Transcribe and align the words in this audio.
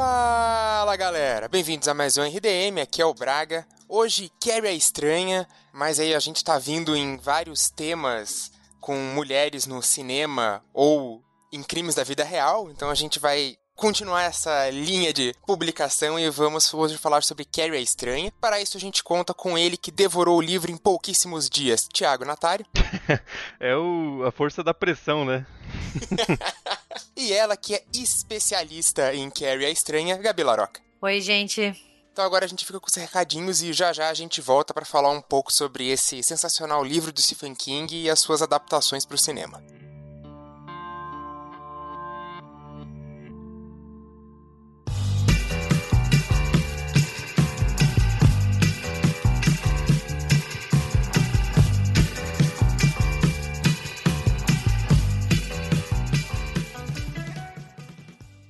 Fala 0.00 0.94
galera, 0.94 1.48
bem-vindos 1.48 1.88
a 1.88 1.92
mais 1.92 2.16
um 2.16 2.22
RDM, 2.22 2.80
aqui 2.80 3.02
é 3.02 3.04
o 3.04 3.12
Braga. 3.12 3.66
Hoje 3.88 4.30
Carrie 4.40 4.68
é 4.68 4.72
estranha, 4.72 5.44
mas 5.72 5.98
aí 5.98 6.14
a 6.14 6.20
gente 6.20 6.44
tá 6.44 6.56
vindo 6.56 6.96
em 6.96 7.16
vários 7.16 7.68
temas 7.68 8.52
com 8.80 8.94
mulheres 8.96 9.66
no 9.66 9.82
cinema 9.82 10.62
ou 10.72 11.20
em 11.52 11.64
crimes 11.64 11.96
da 11.96 12.04
vida 12.04 12.22
real, 12.22 12.70
então 12.70 12.90
a 12.90 12.94
gente 12.94 13.18
vai 13.18 13.56
continuar 13.74 14.22
essa 14.22 14.70
linha 14.70 15.12
de 15.12 15.34
publicação 15.44 16.16
e 16.16 16.30
vamos 16.30 16.72
hoje 16.72 16.96
falar 16.96 17.24
sobre 17.24 17.44
Carrie 17.44 17.78
a 17.78 17.80
Estranha. 17.80 18.32
Para 18.40 18.60
isso 18.60 18.76
a 18.76 18.80
gente 18.80 19.02
conta 19.02 19.34
com 19.34 19.58
ele 19.58 19.76
que 19.76 19.90
devorou 19.90 20.38
o 20.38 20.40
livro 20.40 20.70
em 20.70 20.76
pouquíssimos 20.76 21.50
dias, 21.50 21.88
Tiago 21.92 22.24
Natário. 22.24 22.64
é 23.58 23.74
o, 23.74 24.22
a 24.24 24.30
força 24.30 24.62
da 24.62 24.72
pressão, 24.72 25.24
né? 25.24 25.44
e 27.16 27.32
ela 27.32 27.56
que 27.56 27.74
é 27.74 27.84
especialista 27.92 29.14
em 29.14 29.30
Carrie 29.30 29.66
a 29.66 29.70
Estranha, 29.70 30.16
Gabi 30.16 30.42
Laroca. 30.42 30.80
Oi, 31.00 31.20
gente. 31.20 31.76
Então 32.12 32.24
agora 32.24 32.44
a 32.44 32.48
gente 32.48 32.64
fica 32.66 32.80
com 32.80 32.88
os 32.88 32.94
recadinhos 32.94 33.62
e 33.62 33.72
já 33.72 33.92
já 33.92 34.08
a 34.08 34.14
gente 34.14 34.40
volta 34.40 34.74
para 34.74 34.84
falar 34.84 35.10
um 35.10 35.20
pouco 35.20 35.52
sobre 35.52 35.88
esse 35.88 36.22
sensacional 36.22 36.82
livro 36.82 37.12
do 37.12 37.22
Stephen 37.22 37.54
King 37.54 37.96
e 37.96 38.10
as 38.10 38.18
suas 38.18 38.42
adaptações 38.42 39.04
para 39.04 39.14
o 39.14 39.18
cinema. 39.18 39.62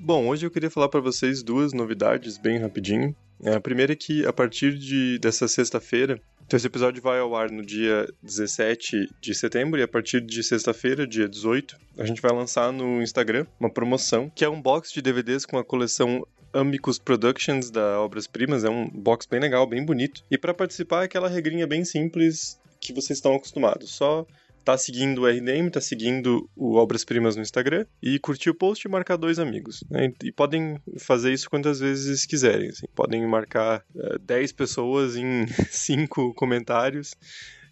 Bom, 0.08 0.26
hoje 0.26 0.46
eu 0.46 0.50
queria 0.50 0.70
falar 0.70 0.88
para 0.88 1.00
vocês 1.00 1.42
duas 1.42 1.74
novidades 1.74 2.38
bem 2.38 2.56
rapidinho. 2.56 3.14
É, 3.42 3.52
a 3.52 3.60
primeira 3.60 3.92
é 3.92 3.94
que 3.94 4.24
a 4.24 4.32
partir 4.32 4.72
de, 4.72 5.18
dessa 5.18 5.46
sexta-feira, 5.46 6.18
então 6.46 6.56
esse 6.56 6.66
episódio 6.66 7.02
vai 7.02 7.18
ao 7.18 7.36
ar 7.36 7.50
no 7.50 7.62
dia 7.62 8.08
17 8.22 9.10
de 9.20 9.34
setembro 9.34 9.78
e 9.78 9.82
a 9.82 9.86
partir 9.86 10.22
de 10.22 10.42
sexta-feira, 10.42 11.06
dia 11.06 11.28
18, 11.28 11.76
a 11.98 12.06
gente 12.06 12.22
vai 12.22 12.32
lançar 12.32 12.72
no 12.72 13.02
Instagram 13.02 13.44
uma 13.60 13.68
promoção 13.68 14.32
que 14.34 14.46
é 14.46 14.48
um 14.48 14.62
box 14.62 14.94
de 14.94 15.02
DVDs 15.02 15.44
com 15.44 15.58
a 15.58 15.62
coleção 15.62 16.26
Amicus 16.54 16.98
Productions 16.98 17.70
da 17.70 18.00
Obras 18.00 18.26
Primas. 18.26 18.64
É 18.64 18.70
um 18.70 18.88
box 18.88 19.26
bem 19.30 19.40
legal, 19.40 19.66
bem 19.66 19.84
bonito. 19.84 20.24
E 20.30 20.38
para 20.38 20.54
participar 20.54 21.02
é 21.02 21.04
aquela 21.04 21.28
regrinha 21.28 21.66
bem 21.66 21.84
simples 21.84 22.58
que 22.80 22.94
vocês 22.94 23.18
estão 23.18 23.34
acostumados. 23.34 23.90
Só 23.90 24.26
tá 24.68 24.76
seguindo 24.76 25.22
o 25.22 25.26
RDM, 25.26 25.70
tá 25.70 25.80
seguindo 25.80 26.46
o 26.54 26.74
Obras 26.74 27.02
Primas 27.02 27.34
no 27.34 27.40
Instagram 27.40 27.86
e 28.02 28.18
curtir 28.18 28.50
o 28.50 28.54
post 28.54 28.86
e 28.86 28.90
marcar 28.90 29.16
dois 29.16 29.38
amigos. 29.38 29.82
Né? 29.88 30.12
E 30.22 30.30
podem 30.30 30.78
fazer 30.98 31.32
isso 31.32 31.48
quantas 31.48 31.80
vezes 31.80 32.26
quiserem. 32.26 32.68
Assim. 32.68 32.86
Podem 32.94 33.26
marcar 33.26 33.82
uh, 33.94 34.16
eh, 34.16 34.18
10 34.20 34.52
pessoas 34.52 35.16
em 35.16 35.46
5 35.70 36.34
comentários 36.34 37.16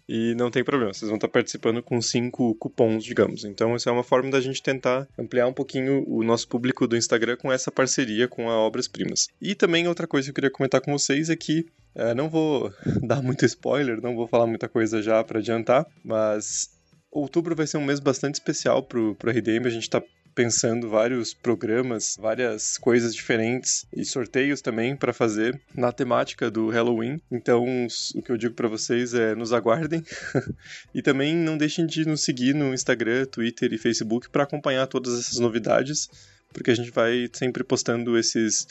e 0.09 0.33
não 0.35 0.49
tem 0.49 0.63
problema, 0.63 0.91
vocês 0.91 1.09
vão 1.09 1.17
estar 1.17 1.27
participando 1.27 1.83
com 1.83 2.01
cinco 2.01 2.55
cupons, 2.55 3.03
digamos. 3.03 3.43
Então, 3.43 3.75
essa 3.75 3.89
é 3.89 3.93
uma 3.93 4.03
forma 4.03 4.31
da 4.31 4.39
gente 4.39 4.63
tentar 4.63 5.05
ampliar 5.19 5.47
um 5.47 5.53
pouquinho 5.53 6.03
o 6.07 6.23
nosso 6.23 6.47
público 6.47 6.87
do 6.87 6.95
Instagram 6.95 7.35
com 7.35 7.51
essa 7.51 7.69
parceria 7.69 8.27
com 8.27 8.49
a 8.49 8.57
Obras 8.57 8.87
Primas. 8.87 9.27
E 9.41 9.53
também 9.53 9.87
outra 9.87 10.07
coisa 10.07 10.27
que 10.27 10.29
eu 10.31 10.35
queria 10.35 10.49
comentar 10.49 10.79
com 10.79 10.97
vocês 10.97 11.29
é 11.29 11.35
que 11.35 11.67
é, 11.93 12.13
não 12.13 12.29
vou 12.29 12.71
dar 13.05 13.21
muito 13.21 13.45
spoiler, 13.45 14.01
não 14.01 14.15
vou 14.15 14.27
falar 14.27 14.47
muita 14.47 14.69
coisa 14.69 15.01
já 15.01 15.21
para 15.23 15.39
adiantar, 15.39 15.85
mas 16.03 16.76
outubro 17.11 17.55
vai 17.55 17.67
ser 17.67 17.77
um 17.77 17.85
mês 17.85 17.99
bastante 17.99 18.35
especial 18.35 18.83
pro, 18.83 19.15
pro 19.15 19.31
RDM. 19.31 19.65
A 19.65 19.69
gente 19.69 19.83
está 19.83 20.01
pensando 20.37 20.87
vários 20.87 21.33
programas, 21.33 22.15
várias 22.19 22.77
coisas 22.77 23.15
diferentes 23.15 23.87
e 23.91 24.05
sorteios 24.05 24.61
também 24.61 24.95
para 24.95 25.11
fazer 25.11 25.59
na 25.73 25.91
temática 25.91 26.51
do 26.51 26.69
Halloween. 26.69 27.19
Então, 27.31 27.65
o 28.13 28.21
que 28.21 28.31
eu 28.31 28.37
digo 28.37 28.53
para 28.53 28.67
vocês 28.67 29.15
é 29.15 29.33
nos 29.33 29.51
aguardem 29.51 30.03
e 30.93 31.01
também 31.01 31.35
não 31.35 31.57
deixem 31.57 31.87
de 31.87 32.05
nos 32.05 32.21
seguir 32.21 32.53
no 32.53 32.71
Instagram, 32.71 33.25
Twitter 33.25 33.73
e 33.73 33.79
Facebook 33.79 34.29
para 34.29 34.43
acompanhar 34.43 34.85
todas 34.85 35.19
essas 35.19 35.39
novidades, 35.39 36.07
porque 36.53 36.69
a 36.69 36.75
gente 36.75 36.91
vai 36.91 37.27
sempre 37.33 37.63
postando 37.63 38.15
esses 38.15 38.67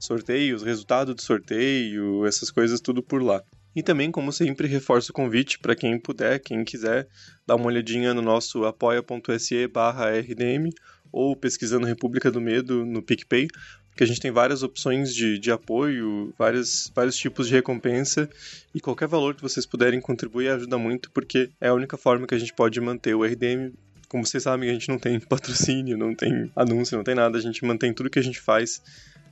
sorteios, 0.00 0.64
resultado 0.64 1.14
do 1.14 1.22
sorteio, 1.22 2.26
essas 2.26 2.50
coisas 2.50 2.80
tudo 2.80 3.00
por 3.00 3.22
lá. 3.22 3.40
E 3.74 3.82
também, 3.82 4.10
como 4.10 4.32
sempre, 4.32 4.68
reforço 4.68 5.10
o 5.10 5.14
convite 5.14 5.58
para 5.58 5.74
quem 5.74 5.98
puder, 5.98 6.38
quem 6.38 6.64
quiser, 6.64 7.08
dar 7.46 7.56
uma 7.56 7.66
olhadinha 7.66 8.14
no 8.14 8.22
nosso 8.22 8.64
apoia.se 8.64 9.66
rdm 9.66 10.70
ou 11.10 11.36
pesquisando 11.36 11.86
República 11.86 12.30
do 12.30 12.40
Medo 12.40 12.84
no 12.84 13.02
PicPay, 13.02 13.48
porque 13.94 14.02
a 14.02 14.06
gente 14.06 14.20
tem 14.20 14.32
várias 14.32 14.64
opções 14.64 15.14
de, 15.14 15.38
de 15.38 15.52
apoio, 15.52 16.34
vários, 16.36 16.90
vários 16.92 17.16
tipos 17.16 17.46
de 17.46 17.54
recompensa, 17.54 18.28
e 18.74 18.80
qualquer 18.80 19.06
valor 19.06 19.36
que 19.36 19.42
vocês 19.42 19.64
puderem 19.64 20.00
contribuir 20.00 20.48
ajuda 20.48 20.76
muito, 20.76 21.12
porque 21.12 21.50
é 21.60 21.68
a 21.68 21.74
única 21.74 21.96
forma 21.96 22.26
que 22.26 22.34
a 22.34 22.38
gente 22.38 22.52
pode 22.52 22.80
manter 22.80 23.14
o 23.14 23.24
RDM. 23.24 23.72
Como 24.08 24.26
vocês 24.26 24.42
sabem, 24.42 24.68
a 24.68 24.72
gente 24.72 24.88
não 24.88 24.98
tem 24.98 25.20
patrocínio, 25.22 25.96
não 25.96 26.12
tem 26.12 26.50
anúncio, 26.56 26.96
não 26.96 27.04
tem 27.04 27.14
nada, 27.14 27.38
a 27.38 27.40
gente 27.40 27.64
mantém 27.64 27.92
tudo 27.92 28.10
que 28.10 28.18
a 28.18 28.22
gente 28.22 28.40
faz 28.40 28.82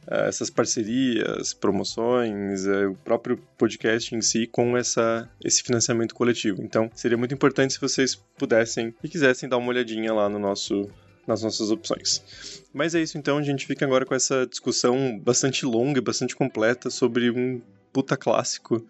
essas 0.07 0.51
parcerias, 0.51 1.55
promoções, 1.55 2.67
eh, 2.67 2.87
o 2.87 2.95
próprio 2.95 3.39
podcast 3.57 4.15
em 4.15 4.21
si 4.21 4.47
com 4.47 4.77
essa, 4.77 5.29
esse 5.45 5.63
financiamento 5.63 6.15
coletivo. 6.15 6.63
Então, 6.63 6.91
seria 6.95 7.17
muito 7.17 7.35
importante 7.35 7.75
se 7.75 7.81
vocês 7.81 8.17
pudessem 8.37 8.95
e 9.03 9.09
quisessem 9.09 9.49
dar 9.49 9.59
uma 9.59 9.69
olhadinha 9.69 10.13
lá 10.13 10.29
no 10.29 10.39
nosso 10.39 10.89
nas 11.25 11.41
nossas 11.41 11.71
opções. 11.71 12.65
Mas 12.75 12.97
é 12.97 13.01
isso 13.01 13.17
então, 13.17 13.39
a 13.39 13.43
gente 13.43 13.65
fica 13.65 13.85
agora 13.85 14.05
com 14.05 14.13
essa 14.13 14.45
discussão 14.45 15.19
bastante 15.21 15.65
longa 15.65 15.99
e 15.99 16.03
bastante 16.03 16.35
completa 16.35 16.91
sobre 16.91 17.31
um 17.31 17.63
puta 17.93 18.17
clássico 18.17 18.85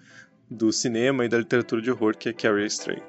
do 0.48 0.72
cinema 0.72 1.24
e 1.24 1.28
da 1.28 1.38
literatura 1.38 1.82
de 1.82 1.90
horror 1.90 2.16
que 2.16 2.30
é 2.30 2.32
Carrie 2.32 2.66
Stray. 2.66 3.02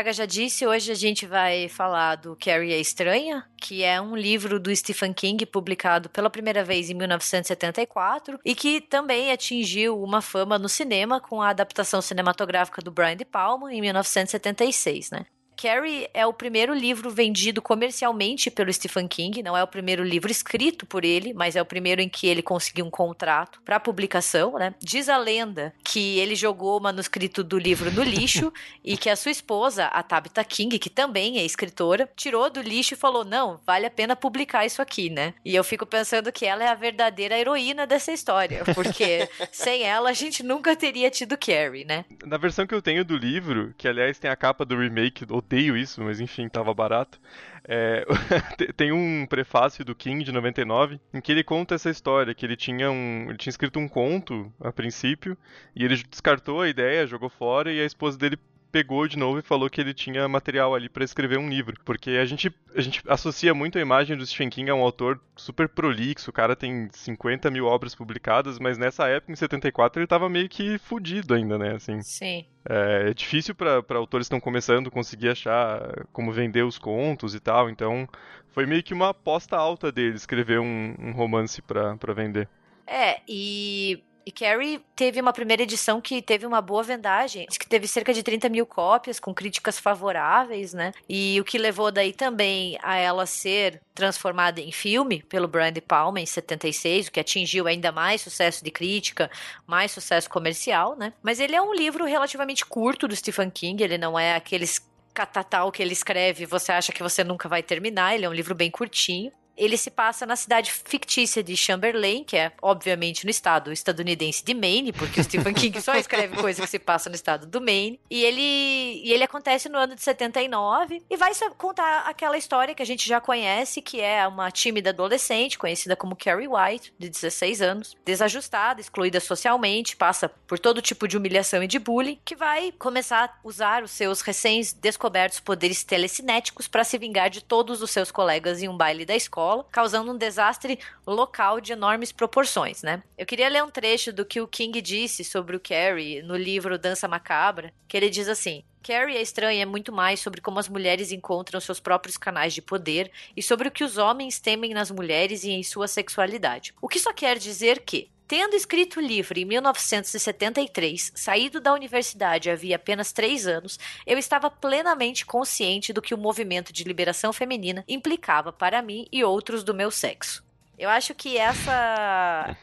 Braga 0.00 0.14
já 0.14 0.24
disse, 0.24 0.66
hoje 0.66 0.90
a 0.90 0.94
gente 0.94 1.26
vai 1.26 1.68
falar 1.68 2.14
do 2.14 2.34
Carrie 2.34 2.72
a 2.72 2.78
Estranha, 2.78 3.44
que 3.60 3.84
é 3.84 4.00
um 4.00 4.16
livro 4.16 4.58
do 4.58 4.74
Stephen 4.74 5.12
King 5.12 5.44
publicado 5.44 6.08
pela 6.08 6.30
primeira 6.30 6.64
vez 6.64 6.88
em 6.88 6.94
1974 6.94 8.40
e 8.42 8.54
que 8.54 8.80
também 8.80 9.30
atingiu 9.30 10.02
uma 10.02 10.22
fama 10.22 10.58
no 10.58 10.70
cinema 10.70 11.20
com 11.20 11.42
a 11.42 11.50
adaptação 11.50 12.00
cinematográfica 12.00 12.80
do 12.80 12.90
Brian 12.90 13.14
De 13.14 13.26
Palma 13.26 13.74
em 13.74 13.82
1976, 13.82 15.10
né? 15.10 15.26
Carrie 15.60 16.08
é 16.14 16.24
o 16.24 16.32
primeiro 16.32 16.72
livro 16.72 17.10
vendido 17.10 17.60
comercialmente 17.60 18.50
pelo 18.50 18.72
Stephen 18.72 19.06
King, 19.06 19.42
não 19.42 19.54
é 19.54 19.62
o 19.62 19.66
primeiro 19.66 20.02
livro 20.02 20.30
escrito 20.30 20.86
por 20.86 21.04
ele, 21.04 21.34
mas 21.34 21.54
é 21.54 21.60
o 21.60 21.66
primeiro 21.66 22.00
em 22.00 22.08
que 22.08 22.26
ele 22.26 22.40
conseguiu 22.40 22.86
um 22.86 22.90
contrato 22.90 23.60
para 23.62 23.78
publicação, 23.78 24.54
né? 24.54 24.74
Diz 24.80 25.10
a 25.10 25.18
lenda 25.18 25.74
que 25.84 26.18
ele 26.18 26.34
jogou 26.34 26.78
o 26.78 26.82
manuscrito 26.82 27.44
do 27.44 27.58
livro 27.58 27.90
no 27.92 28.02
lixo 28.02 28.50
e 28.82 28.96
que 28.96 29.10
a 29.10 29.16
sua 29.16 29.30
esposa, 29.30 29.84
a 29.88 30.02
Tabitha 30.02 30.42
King, 30.44 30.78
que 30.78 30.88
também 30.88 31.38
é 31.38 31.44
escritora, 31.44 32.08
tirou 32.16 32.48
do 32.48 32.62
lixo 32.62 32.94
e 32.94 32.96
falou: 32.96 33.22
"Não, 33.22 33.60
vale 33.66 33.84
a 33.84 33.90
pena 33.90 34.16
publicar 34.16 34.64
isso 34.64 34.80
aqui, 34.80 35.10
né?". 35.10 35.34
E 35.44 35.54
eu 35.54 35.62
fico 35.62 35.84
pensando 35.84 36.32
que 36.32 36.46
ela 36.46 36.64
é 36.64 36.68
a 36.68 36.74
verdadeira 36.74 37.38
heroína 37.38 37.86
dessa 37.86 38.12
história, 38.12 38.64
porque 38.74 39.28
sem 39.52 39.82
ela 39.82 40.08
a 40.08 40.14
gente 40.14 40.42
nunca 40.42 40.74
teria 40.74 41.10
tido 41.10 41.36
Carrie, 41.36 41.84
né? 41.84 42.06
Na 42.24 42.38
versão 42.38 42.66
que 42.66 42.74
eu 42.74 42.80
tenho 42.80 43.04
do 43.04 43.18
livro, 43.18 43.74
que 43.76 43.86
aliás 43.86 44.18
tem 44.18 44.30
a 44.30 44.36
capa 44.36 44.64
do 44.64 44.78
remake 44.78 45.26
odeio 45.50 45.76
isso, 45.76 46.00
mas 46.02 46.20
enfim, 46.20 46.48
tava 46.48 46.72
barato. 46.72 47.20
É, 47.64 48.06
tem 48.76 48.92
um 48.92 49.26
prefácio 49.26 49.84
do 49.84 49.94
King 49.94 50.24
de 50.24 50.32
99 50.32 51.00
em 51.12 51.20
que 51.20 51.32
ele 51.32 51.42
conta 51.42 51.74
essa 51.74 51.90
história, 51.90 52.34
que 52.34 52.46
ele 52.46 52.56
tinha 52.56 52.90
um, 52.90 53.26
ele 53.28 53.36
tinha 53.36 53.50
escrito 53.50 53.78
um 53.78 53.88
conto 53.88 54.52
a 54.60 54.72
princípio 54.72 55.36
e 55.74 55.84
ele 55.84 56.02
descartou 56.08 56.62
a 56.62 56.68
ideia, 56.68 57.06
jogou 57.06 57.28
fora 57.28 57.72
e 57.72 57.80
a 57.80 57.84
esposa 57.84 58.16
dele 58.16 58.38
pegou 58.70 59.06
de 59.06 59.18
novo 59.18 59.38
e 59.38 59.42
falou 59.42 59.68
que 59.68 59.80
ele 59.80 59.92
tinha 59.92 60.28
material 60.28 60.74
ali 60.74 60.88
para 60.88 61.04
escrever 61.04 61.38
um 61.38 61.48
livro. 61.48 61.76
Porque 61.84 62.10
a 62.10 62.24
gente, 62.24 62.52
a 62.74 62.80
gente 62.80 63.02
associa 63.08 63.52
muito 63.52 63.78
a 63.78 63.80
imagem 63.80 64.16
do 64.16 64.26
Stephen 64.26 64.50
King 64.50 64.70
a 64.70 64.74
um 64.74 64.82
autor 64.82 65.20
super 65.36 65.68
prolixo, 65.68 66.30
o 66.30 66.32
cara 66.32 66.54
tem 66.56 66.88
50 66.92 67.50
mil 67.50 67.66
obras 67.66 67.94
publicadas, 67.94 68.58
mas 68.58 68.78
nessa 68.78 69.08
época, 69.08 69.32
em 69.32 69.36
74, 69.36 70.00
ele 70.00 70.06
tava 70.06 70.28
meio 70.28 70.48
que 70.48 70.78
fudido 70.78 71.34
ainda, 71.34 71.58
né? 71.58 71.74
Assim, 71.74 72.00
Sim. 72.02 72.44
É, 72.68 73.10
é 73.10 73.14
difícil 73.14 73.54
para 73.54 73.82
autores 73.96 74.26
que 74.26 74.34
estão 74.34 74.40
começando 74.40 74.90
conseguir 74.90 75.30
achar 75.30 76.06
como 76.12 76.32
vender 76.32 76.62
os 76.62 76.78
contos 76.78 77.34
e 77.34 77.40
tal, 77.40 77.70
então 77.70 78.08
foi 78.48 78.66
meio 78.66 78.82
que 78.82 78.92
uma 78.92 79.10
aposta 79.10 79.56
alta 79.56 79.90
dele 79.90 80.16
escrever 80.16 80.60
um, 80.60 80.94
um 80.98 81.12
romance 81.12 81.62
para 81.62 82.14
vender. 82.14 82.48
É, 82.86 83.20
e 83.28 84.02
E 84.24 84.32
Carrie 84.32 84.80
teve 84.94 85.20
uma 85.20 85.32
primeira 85.32 85.62
edição 85.62 86.00
que 86.00 86.20
teve 86.20 86.46
uma 86.46 86.60
boa 86.60 86.82
vendagem, 86.82 87.46
que 87.46 87.68
teve 87.68 87.88
cerca 87.88 88.12
de 88.12 88.22
30 88.22 88.48
mil 88.48 88.66
cópias, 88.66 89.18
com 89.18 89.34
críticas 89.34 89.78
favoráveis, 89.78 90.72
né? 90.72 90.92
E 91.08 91.40
o 91.40 91.44
que 91.44 91.58
levou 91.58 91.90
daí 91.90 92.12
também 92.12 92.78
a 92.82 92.96
ela 92.96 93.26
ser 93.26 93.80
transformada 93.94 94.60
em 94.60 94.72
filme 94.72 95.22
pelo 95.28 95.48
Brian 95.48 95.72
De 95.72 95.80
Palma 95.80 96.20
em 96.20 96.26
76, 96.26 97.08
o 97.08 97.12
que 97.12 97.20
atingiu 97.20 97.66
ainda 97.66 97.92
mais 97.92 98.20
sucesso 98.20 98.64
de 98.64 98.70
crítica, 98.70 99.30
mais 99.66 99.90
sucesso 99.92 100.28
comercial, 100.28 100.96
né? 100.96 101.12
Mas 101.22 101.40
ele 101.40 101.54
é 101.54 101.62
um 101.62 101.74
livro 101.74 102.04
relativamente 102.04 102.64
curto 102.64 103.08
do 103.08 103.16
Stephen 103.16 103.50
King, 103.50 103.82
ele 103.82 103.98
não 103.98 104.18
é 104.18 104.34
aqueles 104.34 104.80
catatal 105.12 105.70
que 105.72 105.82
ele 105.82 105.92
escreve, 105.92 106.46
você 106.46 106.72
acha 106.72 106.92
que 106.92 107.02
você 107.02 107.24
nunca 107.24 107.48
vai 107.48 107.62
terminar, 107.62 108.14
ele 108.14 108.24
é 108.24 108.28
um 108.28 108.32
livro 108.32 108.54
bem 108.54 108.70
curtinho. 108.70 109.32
Ele 109.60 109.76
se 109.76 109.90
passa 109.90 110.24
na 110.24 110.36
cidade 110.36 110.72
fictícia 110.72 111.42
de 111.42 111.54
Chamberlain, 111.54 112.24
que 112.24 112.34
é, 112.34 112.50
obviamente, 112.62 113.26
no 113.26 113.30
estado 113.30 113.70
estadunidense 113.70 114.42
de 114.42 114.54
Maine, 114.54 114.90
porque 114.90 115.20
o 115.20 115.24
Stephen 115.24 115.52
King 115.52 115.78
só 115.82 115.94
escreve 115.96 116.34
coisas 116.40 116.64
que 116.64 116.70
se 116.70 116.78
passam 116.78 117.10
no 117.10 117.14
estado 117.14 117.46
do 117.46 117.60
Maine. 117.60 118.00
E 118.08 118.24
ele, 118.24 118.40
e 118.40 119.12
ele 119.12 119.22
acontece 119.22 119.68
no 119.68 119.76
ano 119.76 119.94
de 119.94 120.02
79 120.02 121.02
e 121.10 121.16
vai 121.18 121.30
contar 121.58 122.08
aquela 122.08 122.38
história 122.38 122.74
que 122.74 122.82
a 122.82 122.86
gente 122.86 123.06
já 123.06 123.20
conhece, 123.20 123.82
que 123.82 124.00
é 124.00 124.26
uma 124.26 124.50
tímida 124.50 124.90
adolescente, 124.90 125.58
conhecida 125.58 125.94
como 125.94 126.16
Carrie 126.16 126.48
White, 126.48 126.94
de 126.98 127.10
16 127.10 127.60
anos, 127.60 127.94
desajustada, 128.02 128.80
excluída 128.80 129.20
socialmente, 129.20 129.94
passa 129.94 130.30
por 130.46 130.58
todo 130.58 130.80
tipo 130.80 131.06
de 131.06 131.18
humilhação 131.18 131.62
e 131.62 131.66
de 131.66 131.78
bullying, 131.78 132.18
que 132.24 132.34
vai 132.34 132.72
começar 132.78 133.24
a 133.24 133.46
usar 133.46 133.82
os 133.82 133.90
seus 133.90 134.22
recém-descobertos 134.22 135.38
poderes 135.38 135.84
telecinéticos 135.84 136.66
para 136.66 136.82
se 136.82 136.96
vingar 136.96 137.28
de 137.28 137.44
todos 137.44 137.82
os 137.82 137.90
seus 137.90 138.10
colegas 138.10 138.62
em 138.62 138.68
um 138.68 138.76
baile 138.76 139.04
da 139.04 139.14
escola 139.14 139.49
escola, 139.50 139.66
causando 139.70 140.12
um 140.12 140.16
desastre 140.16 140.78
local 141.06 141.60
de 141.60 141.72
enormes 141.72 142.12
proporções, 142.12 142.82
né? 142.82 143.02
Eu 143.18 143.26
queria 143.26 143.48
ler 143.48 143.64
um 143.64 143.70
trecho 143.70 144.12
do 144.12 144.24
que 144.24 144.40
o 144.40 144.46
King 144.46 144.80
disse 144.80 145.24
sobre 145.24 145.56
o 145.56 145.60
Carrie 145.60 146.22
no 146.22 146.36
livro 146.36 146.78
Dança 146.78 147.08
Macabra, 147.08 147.72
que 147.88 147.96
ele 147.96 148.08
diz 148.08 148.28
assim: 148.28 148.62
Carrie 148.82 149.16
é 149.16 149.22
estranha 149.22 149.62
é 149.62 149.66
muito 149.66 149.92
mais 149.92 150.20
sobre 150.20 150.40
como 150.40 150.58
as 150.58 150.68
mulheres 150.68 151.12
encontram 151.12 151.60
seus 151.60 151.80
próprios 151.80 152.16
canais 152.16 152.54
de 152.54 152.62
poder 152.62 153.10
e 153.36 153.42
sobre 153.42 153.68
o 153.68 153.70
que 153.70 153.84
os 153.84 153.98
homens 153.98 154.38
temem 154.38 154.72
nas 154.72 154.90
mulheres 154.90 155.44
e 155.44 155.50
em 155.50 155.62
sua 155.62 155.88
sexualidade. 155.88 156.74
O 156.80 156.88
que 156.88 156.98
só 156.98 157.12
quer 157.12 157.38
dizer 157.38 157.80
que, 157.80 158.08
Tendo 158.30 158.54
escrito 158.54 159.00
o 159.00 159.02
livro 159.02 159.40
em 159.40 159.44
1973, 159.44 161.10
saído 161.16 161.60
da 161.60 161.72
universidade 161.72 162.48
havia 162.48 162.76
apenas 162.76 163.10
três 163.10 163.44
anos, 163.44 163.76
eu 164.06 164.16
estava 164.16 164.48
plenamente 164.48 165.26
consciente 165.26 165.92
do 165.92 166.00
que 166.00 166.14
o 166.14 166.16
movimento 166.16 166.72
de 166.72 166.84
liberação 166.84 167.32
feminina 167.32 167.84
implicava 167.88 168.52
para 168.52 168.82
mim 168.82 169.08
e 169.10 169.24
outros 169.24 169.64
do 169.64 169.74
meu 169.74 169.90
sexo. 169.90 170.44
Eu 170.78 170.88
acho 170.88 171.12
que 171.12 171.36
essa 171.36 172.56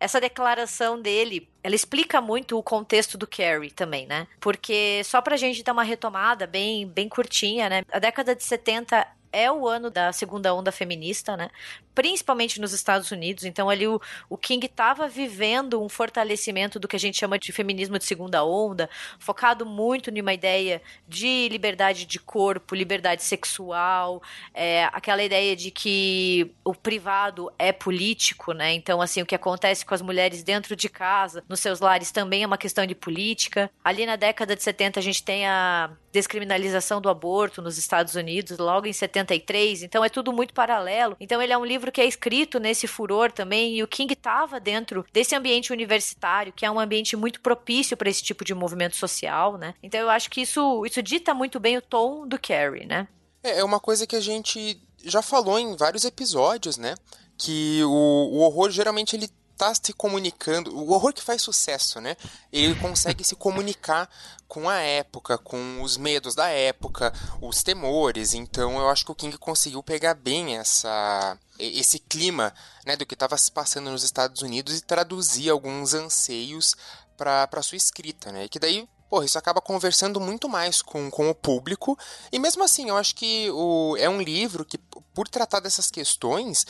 essa 0.00 0.20
declaração 0.20 1.00
dele, 1.00 1.48
ela 1.62 1.76
explica 1.76 2.20
muito 2.20 2.58
o 2.58 2.62
contexto 2.62 3.16
do 3.16 3.24
Carrie 3.24 3.70
também, 3.70 4.08
né? 4.08 4.26
Porque 4.40 5.00
só 5.04 5.22
pra 5.22 5.36
gente 5.36 5.62
dar 5.62 5.74
uma 5.74 5.84
retomada 5.84 6.44
bem 6.44 6.88
bem 6.88 7.08
curtinha, 7.08 7.68
né? 7.68 7.84
A 7.92 8.00
década 8.00 8.34
de 8.34 8.42
70 8.42 9.06
é 9.34 9.50
o 9.50 9.66
ano 9.66 9.90
da 9.90 10.12
segunda 10.12 10.54
onda 10.54 10.70
feminista, 10.70 11.36
né? 11.36 11.50
principalmente 11.94 12.60
nos 12.60 12.72
Estados 12.72 13.10
Unidos. 13.10 13.44
Então, 13.44 13.70
ali 13.70 13.86
o, 13.86 14.00
o 14.28 14.36
King 14.36 14.66
estava 14.66 15.08
vivendo 15.08 15.80
um 15.82 15.88
fortalecimento 15.88 16.78
do 16.78 16.88
que 16.88 16.96
a 16.96 16.98
gente 16.98 17.18
chama 17.18 17.38
de 17.38 17.52
feminismo 17.52 17.98
de 17.98 18.04
segunda 18.04 18.44
onda, 18.44 18.90
focado 19.18 19.64
muito 19.64 20.10
numa 20.10 20.34
ideia 20.34 20.82
de 21.06 21.48
liberdade 21.48 22.04
de 22.04 22.18
corpo, 22.18 22.74
liberdade 22.74 23.22
sexual, 23.22 24.22
é, 24.52 24.84
aquela 24.92 25.22
ideia 25.22 25.54
de 25.54 25.70
que 25.70 26.52
o 26.64 26.74
privado 26.74 27.52
é 27.58 27.72
político, 27.72 28.52
né? 28.52 28.72
Então, 28.72 29.00
assim, 29.00 29.22
o 29.22 29.26
que 29.26 29.34
acontece 29.34 29.86
com 29.86 29.94
as 29.94 30.02
mulheres 30.02 30.42
dentro 30.42 30.74
de 30.74 30.88
casa, 30.88 31.44
nos 31.48 31.60
seus 31.60 31.80
lares, 31.80 32.10
também 32.10 32.42
é 32.42 32.46
uma 32.46 32.58
questão 32.58 32.84
de 32.84 32.94
política. 32.94 33.70
Ali 33.84 34.04
na 34.04 34.16
década 34.16 34.56
de 34.56 34.62
70, 34.62 34.98
a 34.98 35.02
gente 35.02 35.22
tem 35.22 35.46
a 35.46 35.90
descriminalização 36.12 37.00
do 37.00 37.08
aborto 37.08 37.60
nos 37.60 37.76
Estados 37.76 38.14
Unidos, 38.14 38.56
logo 38.58 38.86
em 38.86 38.92
73. 39.24 39.82
Então, 39.82 40.04
é 40.04 40.08
tudo 40.08 40.32
muito 40.32 40.54
paralelo. 40.54 41.16
Então, 41.18 41.40
ele 41.40 41.52
é 41.52 41.58
um 41.58 41.64
livro 41.64 41.90
que 41.90 42.00
é 42.00 42.06
escrito 42.06 42.58
nesse 42.60 42.86
furor 42.86 43.32
também, 43.32 43.76
e 43.76 43.82
o 43.82 43.88
King 43.88 44.12
estava 44.12 44.60
dentro 44.60 45.04
desse 45.12 45.34
ambiente 45.34 45.72
universitário, 45.72 46.52
que 46.52 46.64
é 46.64 46.70
um 46.70 46.78
ambiente 46.78 47.16
muito 47.16 47.40
propício 47.40 47.96
para 47.96 48.08
esse 48.08 48.22
tipo 48.22 48.44
de 48.44 48.54
movimento 48.54 48.96
social, 48.96 49.56
né? 49.56 49.74
Então 49.82 50.00
eu 50.00 50.10
acho 50.10 50.30
que 50.30 50.40
isso, 50.40 50.84
isso 50.86 51.02
dita 51.02 51.34
muito 51.34 51.58
bem 51.58 51.76
o 51.76 51.82
tom 51.82 52.26
do 52.26 52.38
Carrie, 52.38 52.86
né? 52.86 53.08
É, 53.42 53.60
é 53.60 53.64
uma 53.64 53.80
coisa 53.80 54.06
que 54.06 54.16
a 54.16 54.20
gente 54.20 54.80
já 55.04 55.22
falou 55.22 55.58
em 55.58 55.76
vários 55.76 56.04
episódios, 56.04 56.76
né? 56.76 56.94
Que 57.36 57.82
o, 57.84 57.88
o 57.88 58.38
horror 58.40 58.70
geralmente 58.70 59.16
ele 59.16 59.28
tá 59.56 59.74
se 59.74 59.92
comunicando, 59.92 60.76
o 60.76 60.92
horror 60.92 61.12
que 61.12 61.22
faz 61.22 61.42
sucesso, 61.42 62.00
né? 62.00 62.16
Ele 62.52 62.74
consegue 62.76 63.24
se 63.24 63.34
comunicar 63.34 64.08
com 64.48 64.68
a 64.68 64.78
época, 64.78 65.38
com 65.38 65.82
os 65.82 65.96
medos 65.96 66.34
da 66.34 66.48
época, 66.48 67.12
os 67.40 67.62
temores. 67.62 68.34
Então 68.34 68.78
eu 68.78 68.88
acho 68.88 69.04
que 69.04 69.12
o 69.12 69.14
King 69.14 69.36
conseguiu 69.38 69.82
pegar 69.82 70.14
bem 70.14 70.56
essa 70.56 71.38
esse 71.58 72.00
clima, 72.00 72.52
né, 72.84 72.96
do 72.96 73.06
que 73.06 73.14
estava 73.14 73.38
se 73.38 73.50
passando 73.50 73.88
nos 73.88 74.02
Estados 74.02 74.42
Unidos 74.42 74.76
e 74.76 74.80
traduzir 74.80 75.50
alguns 75.50 75.94
anseios 75.94 76.74
para 77.16 77.62
sua 77.62 77.76
escrita, 77.76 78.32
né? 78.32 78.44
E 78.44 78.48
que 78.48 78.58
daí 78.58 78.88
porra, 79.08 79.26
isso 79.26 79.38
acaba 79.38 79.60
conversando 79.60 80.20
muito 80.20 80.48
mais 80.48 80.82
com, 80.82 81.08
com 81.08 81.30
o 81.30 81.34
público. 81.34 81.96
E 82.32 82.38
mesmo 82.40 82.64
assim, 82.64 82.88
eu 82.88 82.96
acho 82.96 83.14
que 83.14 83.48
o, 83.52 83.96
é 83.96 84.08
um 84.08 84.20
livro 84.20 84.64
que, 84.64 84.76
por 84.76 85.28
tratar 85.28 85.60
dessas 85.60 85.88
questões, 85.88 86.66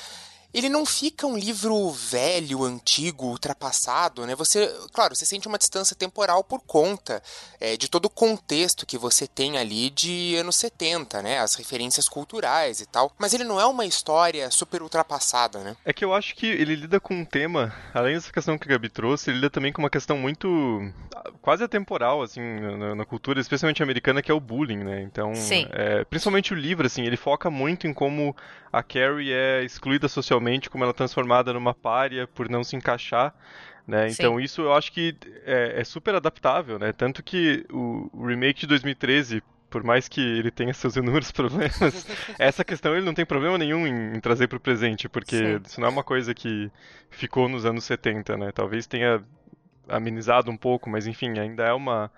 ele 0.54 0.68
não 0.68 0.86
fica 0.86 1.26
um 1.26 1.36
livro 1.36 1.90
velho, 1.90 2.62
antigo, 2.62 3.26
ultrapassado, 3.26 4.24
né? 4.24 4.36
Você, 4.36 4.72
claro, 4.92 5.16
você 5.16 5.26
sente 5.26 5.48
uma 5.48 5.58
distância 5.58 5.96
temporal 5.96 6.44
por 6.44 6.60
conta 6.60 7.20
é, 7.60 7.76
de 7.76 7.90
todo 7.90 8.04
o 8.04 8.10
contexto 8.10 8.86
que 8.86 8.96
você 8.96 9.26
tem 9.26 9.58
ali 9.58 9.90
de 9.90 10.36
anos 10.36 10.54
70, 10.54 11.20
né? 11.22 11.40
As 11.40 11.56
referências 11.56 12.08
culturais 12.08 12.80
e 12.80 12.86
tal. 12.86 13.12
Mas 13.18 13.34
ele 13.34 13.42
não 13.42 13.60
é 13.60 13.66
uma 13.66 13.84
história 13.84 14.48
super 14.48 14.80
ultrapassada, 14.80 15.58
né? 15.58 15.76
É 15.84 15.92
que 15.92 16.04
eu 16.04 16.14
acho 16.14 16.36
que 16.36 16.46
ele 16.46 16.76
lida 16.76 17.00
com 17.00 17.14
um 17.14 17.24
tema, 17.24 17.74
além 17.92 18.14
dessa 18.14 18.32
questão 18.32 18.56
que 18.56 18.68
a 18.68 18.70
Gabi 18.70 18.88
trouxe, 18.88 19.30
ele 19.30 19.38
lida 19.38 19.50
também 19.50 19.72
com 19.72 19.82
uma 19.82 19.90
questão 19.90 20.16
muito 20.16 20.48
quase 21.42 21.64
atemporal, 21.64 22.22
assim, 22.22 22.40
na, 22.40 22.94
na 22.94 23.04
cultura, 23.04 23.40
especialmente 23.40 23.82
americana, 23.82 24.22
que 24.22 24.30
é 24.30 24.34
o 24.34 24.40
bullying, 24.40 24.84
né? 24.84 25.02
Então, 25.02 25.32
é, 25.72 26.04
principalmente 26.04 26.52
o 26.52 26.56
livro, 26.56 26.86
assim, 26.86 27.02
ele 27.02 27.16
foca 27.16 27.50
muito 27.50 27.88
em 27.88 27.92
como 27.92 28.36
a 28.74 28.82
Carrie 28.82 29.32
é 29.32 29.62
excluída 29.62 30.08
socialmente, 30.08 30.43
como 30.70 30.84
ela 30.84 30.90
é 30.90 30.94
transformada 30.94 31.52
numa 31.52 31.74
párea 31.74 32.26
por 32.26 32.48
não 32.48 32.64
se 32.64 32.76
encaixar. 32.76 33.34
Né? 33.86 34.08
Então 34.08 34.40
isso 34.40 34.62
eu 34.62 34.72
acho 34.72 34.90
que 34.92 35.14
é, 35.44 35.80
é, 35.80 35.84
super 35.84 36.14
adaptável, 36.14 36.78
né? 36.78 36.92
Tanto 36.92 37.22
que 37.22 37.66
o, 37.70 38.08
o 38.12 38.26
remake 38.26 38.60
de 38.60 38.66
2013 38.68 39.42
por 39.68 39.82
mais 39.82 40.06
que 40.06 40.20
ele 40.20 40.52
tenha 40.52 40.72
seus 40.74 40.94
inúmeros 40.94 41.32
problemas, 41.32 42.06
essa 42.38 42.64
questão 42.64 42.94
ele 42.94 43.04
não 43.04 43.12
tem 43.12 43.26
problema 43.26 43.58
nenhum 43.58 43.84
em, 43.84 44.16
em 44.16 44.20
trazer 44.20 44.46
para 44.46 44.56
o 44.56 44.60
presente, 44.60 45.08
porque 45.08 45.36
Sim. 45.36 45.60
isso 45.66 45.80
não 45.80 45.88
é 45.88 45.90
uma 45.90 46.04
coisa 46.04 46.32
que 46.32 46.70
ficou 47.10 47.48
nos 47.48 47.66
anos 47.66 47.82
70, 47.82 48.36
né? 48.36 48.52
Talvez 48.52 48.86
tenha 48.86 49.20
amenizado 49.88 50.48
um 50.48 50.56
pouco, 50.56 50.88
mas 50.88 51.08
enfim, 51.08 51.38
ainda 51.40 51.64
é 51.64 51.72
uma, 51.72 52.08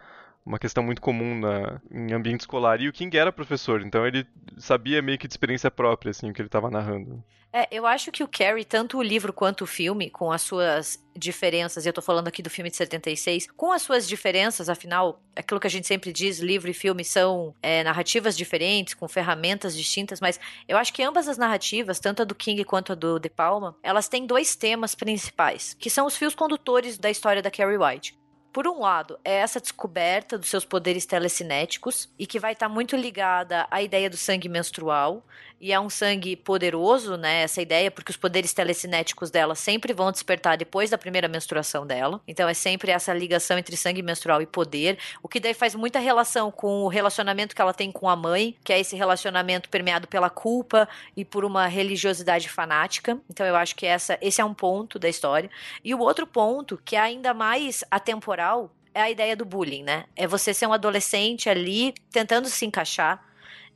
uma 0.46 0.60
questão 0.60 0.82
muito 0.82 1.02
comum 1.02 1.40
na, 1.40 1.80
em 1.90 2.12
ambiente 2.12 2.40
escolar. 2.40 2.80
E 2.80 2.88
o 2.88 2.92
King 2.92 3.18
era 3.18 3.32
professor, 3.32 3.82
então 3.82 4.06
ele 4.06 4.24
sabia 4.56 5.02
meio 5.02 5.18
que 5.18 5.26
de 5.26 5.32
experiência 5.32 5.70
própria, 5.70 6.10
assim, 6.10 6.30
o 6.30 6.32
que 6.32 6.40
ele 6.40 6.48
estava 6.48 6.70
narrando. 6.70 7.22
É, 7.52 7.66
eu 7.70 7.86
acho 7.86 8.12
que 8.12 8.22
o 8.22 8.28
Carrie, 8.28 8.64
tanto 8.64 8.98
o 8.98 9.02
livro 9.02 9.32
quanto 9.32 9.62
o 9.62 9.66
filme, 9.66 10.10
com 10.10 10.30
as 10.30 10.42
suas 10.42 11.02
diferenças, 11.16 11.84
e 11.84 11.88
eu 11.88 11.92
tô 11.92 12.02
falando 12.02 12.28
aqui 12.28 12.42
do 12.42 12.50
filme 12.50 12.70
de 12.70 12.76
76, 12.76 13.48
com 13.56 13.72
as 13.72 13.80
suas 13.80 14.06
diferenças, 14.06 14.68
afinal, 14.68 15.22
aquilo 15.34 15.58
que 15.58 15.66
a 15.66 15.70
gente 15.70 15.86
sempre 15.86 16.12
diz, 16.12 16.38
livro 16.38 16.70
e 16.70 16.74
filme 16.74 17.02
são 17.02 17.54
é, 17.62 17.82
narrativas 17.82 18.36
diferentes, 18.36 18.92
com 18.92 19.08
ferramentas 19.08 19.74
distintas, 19.74 20.20
mas 20.20 20.38
eu 20.68 20.76
acho 20.76 20.92
que 20.92 21.02
ambas 21.02 21.28
as 21.28 21.38
narrativas, 21.38 21.98
tanto 21.98 22.22
a 22.22 22.24
do 22.26 22.34
King 22.34 22.62
quanto 22.62 22.92
a 22.92 22.94
do 22.94 23.18
De 23.18 23.30
Palma, 23.30 23.74
elas 23.82 24.06
têm 24.06 24.26
dois 24.26 24.54
temas 24.54 24.94
principais, 24.94 25.74
que 25.78 25.88
são 25.88 26.06
os 26.06 26.16
fios 26.16 26.34
condutores 26.34 26.98
da 26.98 27.10
história 27.10 27.40
da 27.40 27.50
Carrie 27.50 27.78
White. 27.78 28.25
Por 28.56 28.66
um 28.66 28.80
lado, 28.80 29.18
é 29.22 29.34
essa 29.34 29.60
descoberta 29.60 30.38
dos 30.38 30.48
seus 30.48 30.64
poderes 30.64 31.04
telecinéticos 31.04 32.08
e 32.18 32.26
que 32.26 32.40
vai 32.40 32.54
estar 32.54 32.70
tá 32.70 32.74
muito 32.74 32.96
ligada 32.96 33.66
à 33.70 33.82
ideia 33.82 34.08
do 34.08 34.16
sangue 34.16 34.48
menstrual 34.48 35.22
e 35.60 35.72
é 35.72 35.80
um 35.80 35.88
sangue 35.88 36.36
poderoso, 36.36 37.16
né? 37.16 37.42
Essa 37.42 37.62
ideia, 37.62 37.90
porque 37.90 38.10
os 38.10 38.16
poderes 38.16 38.52
telecinéticos 38.52 39.30
dela 39.30 39.54
sempre 39.54 39.92
vão 39.92 40.12
despertar 40.12 40.56
depois 40.56 40.90
da 40.90 40.98
primeira 40.98 41.28
menstruação 41.28 41.86
dela. 41.86 42.20
Então 42.26 42.48
é 42.48 42.54
sempre 42.54 42.90
essa 42.90 43.12
ligação 43.14 43.58
entre 43.58 43.76
sangue 43.76 44.02
menstrual 44.02 44.42
e 44.42 44.46
poder, 44.46 44.98
o 45.22 45.28
que 45.28 45.40
daí 45.40 45.54
faz 45.54 45.74
muita 45.74 45.98
relação 45.98 46.50
com 46.50 46.82
o 46.82 46.88
relacionamento 46.88 47.54
que 47.54 47.62
ela 47.62 47.72
tem 47.72 47.90
com 47.90 48.08
a 48.08 48.16
mãe, 48.16 48.56
que 48.62 48.72
é 48.72 48.80
esse 48.80 48.96
relacionamento 48.96 49.68
permeado 49.68 50.06
pela 50.06 50.28
culpa 50.28 50.88
e 51.16 51.24
por 51.24 51.44
uma 51.44 51.66
religiosidade 51.66 52.48
fanática. 52.48 53.18
Então 53.30 53.46
eu 53.46 53.56
acho 53.56 53.74
que 53.74 53.86
essa, 53.86 54.18
esse 54.20 54.40
é 54.40 54.44
um 54.44 54.54
ponto 54.54 54.98
da 54.98 55.08
história. 55.08 55.50
E 55.82 55.94
o 55.94 56.00
outro 56.00 56.26
ponto, 56.26 56.80
que 56.84 56.96
é 56.96 57.00
ainda 57.00 57.32
mais 57.32 57.82
atemporal, 57.90 58.70
é 58.94 59.02
a 59.02 59.10
ideia 59.10 59.36
do 59.36 59.44
bullying, 59.44 59.82
né? 59.82 60.04
É 60.16 60.26
você 60.26 60.54
ser 60.54 60.66
um 60.66 60.72
adolescente 60.72 61.50
ali 61.50 61.92
tentando 62.10 62.48
se 62.48 62.64
encaixar 62.64 63.22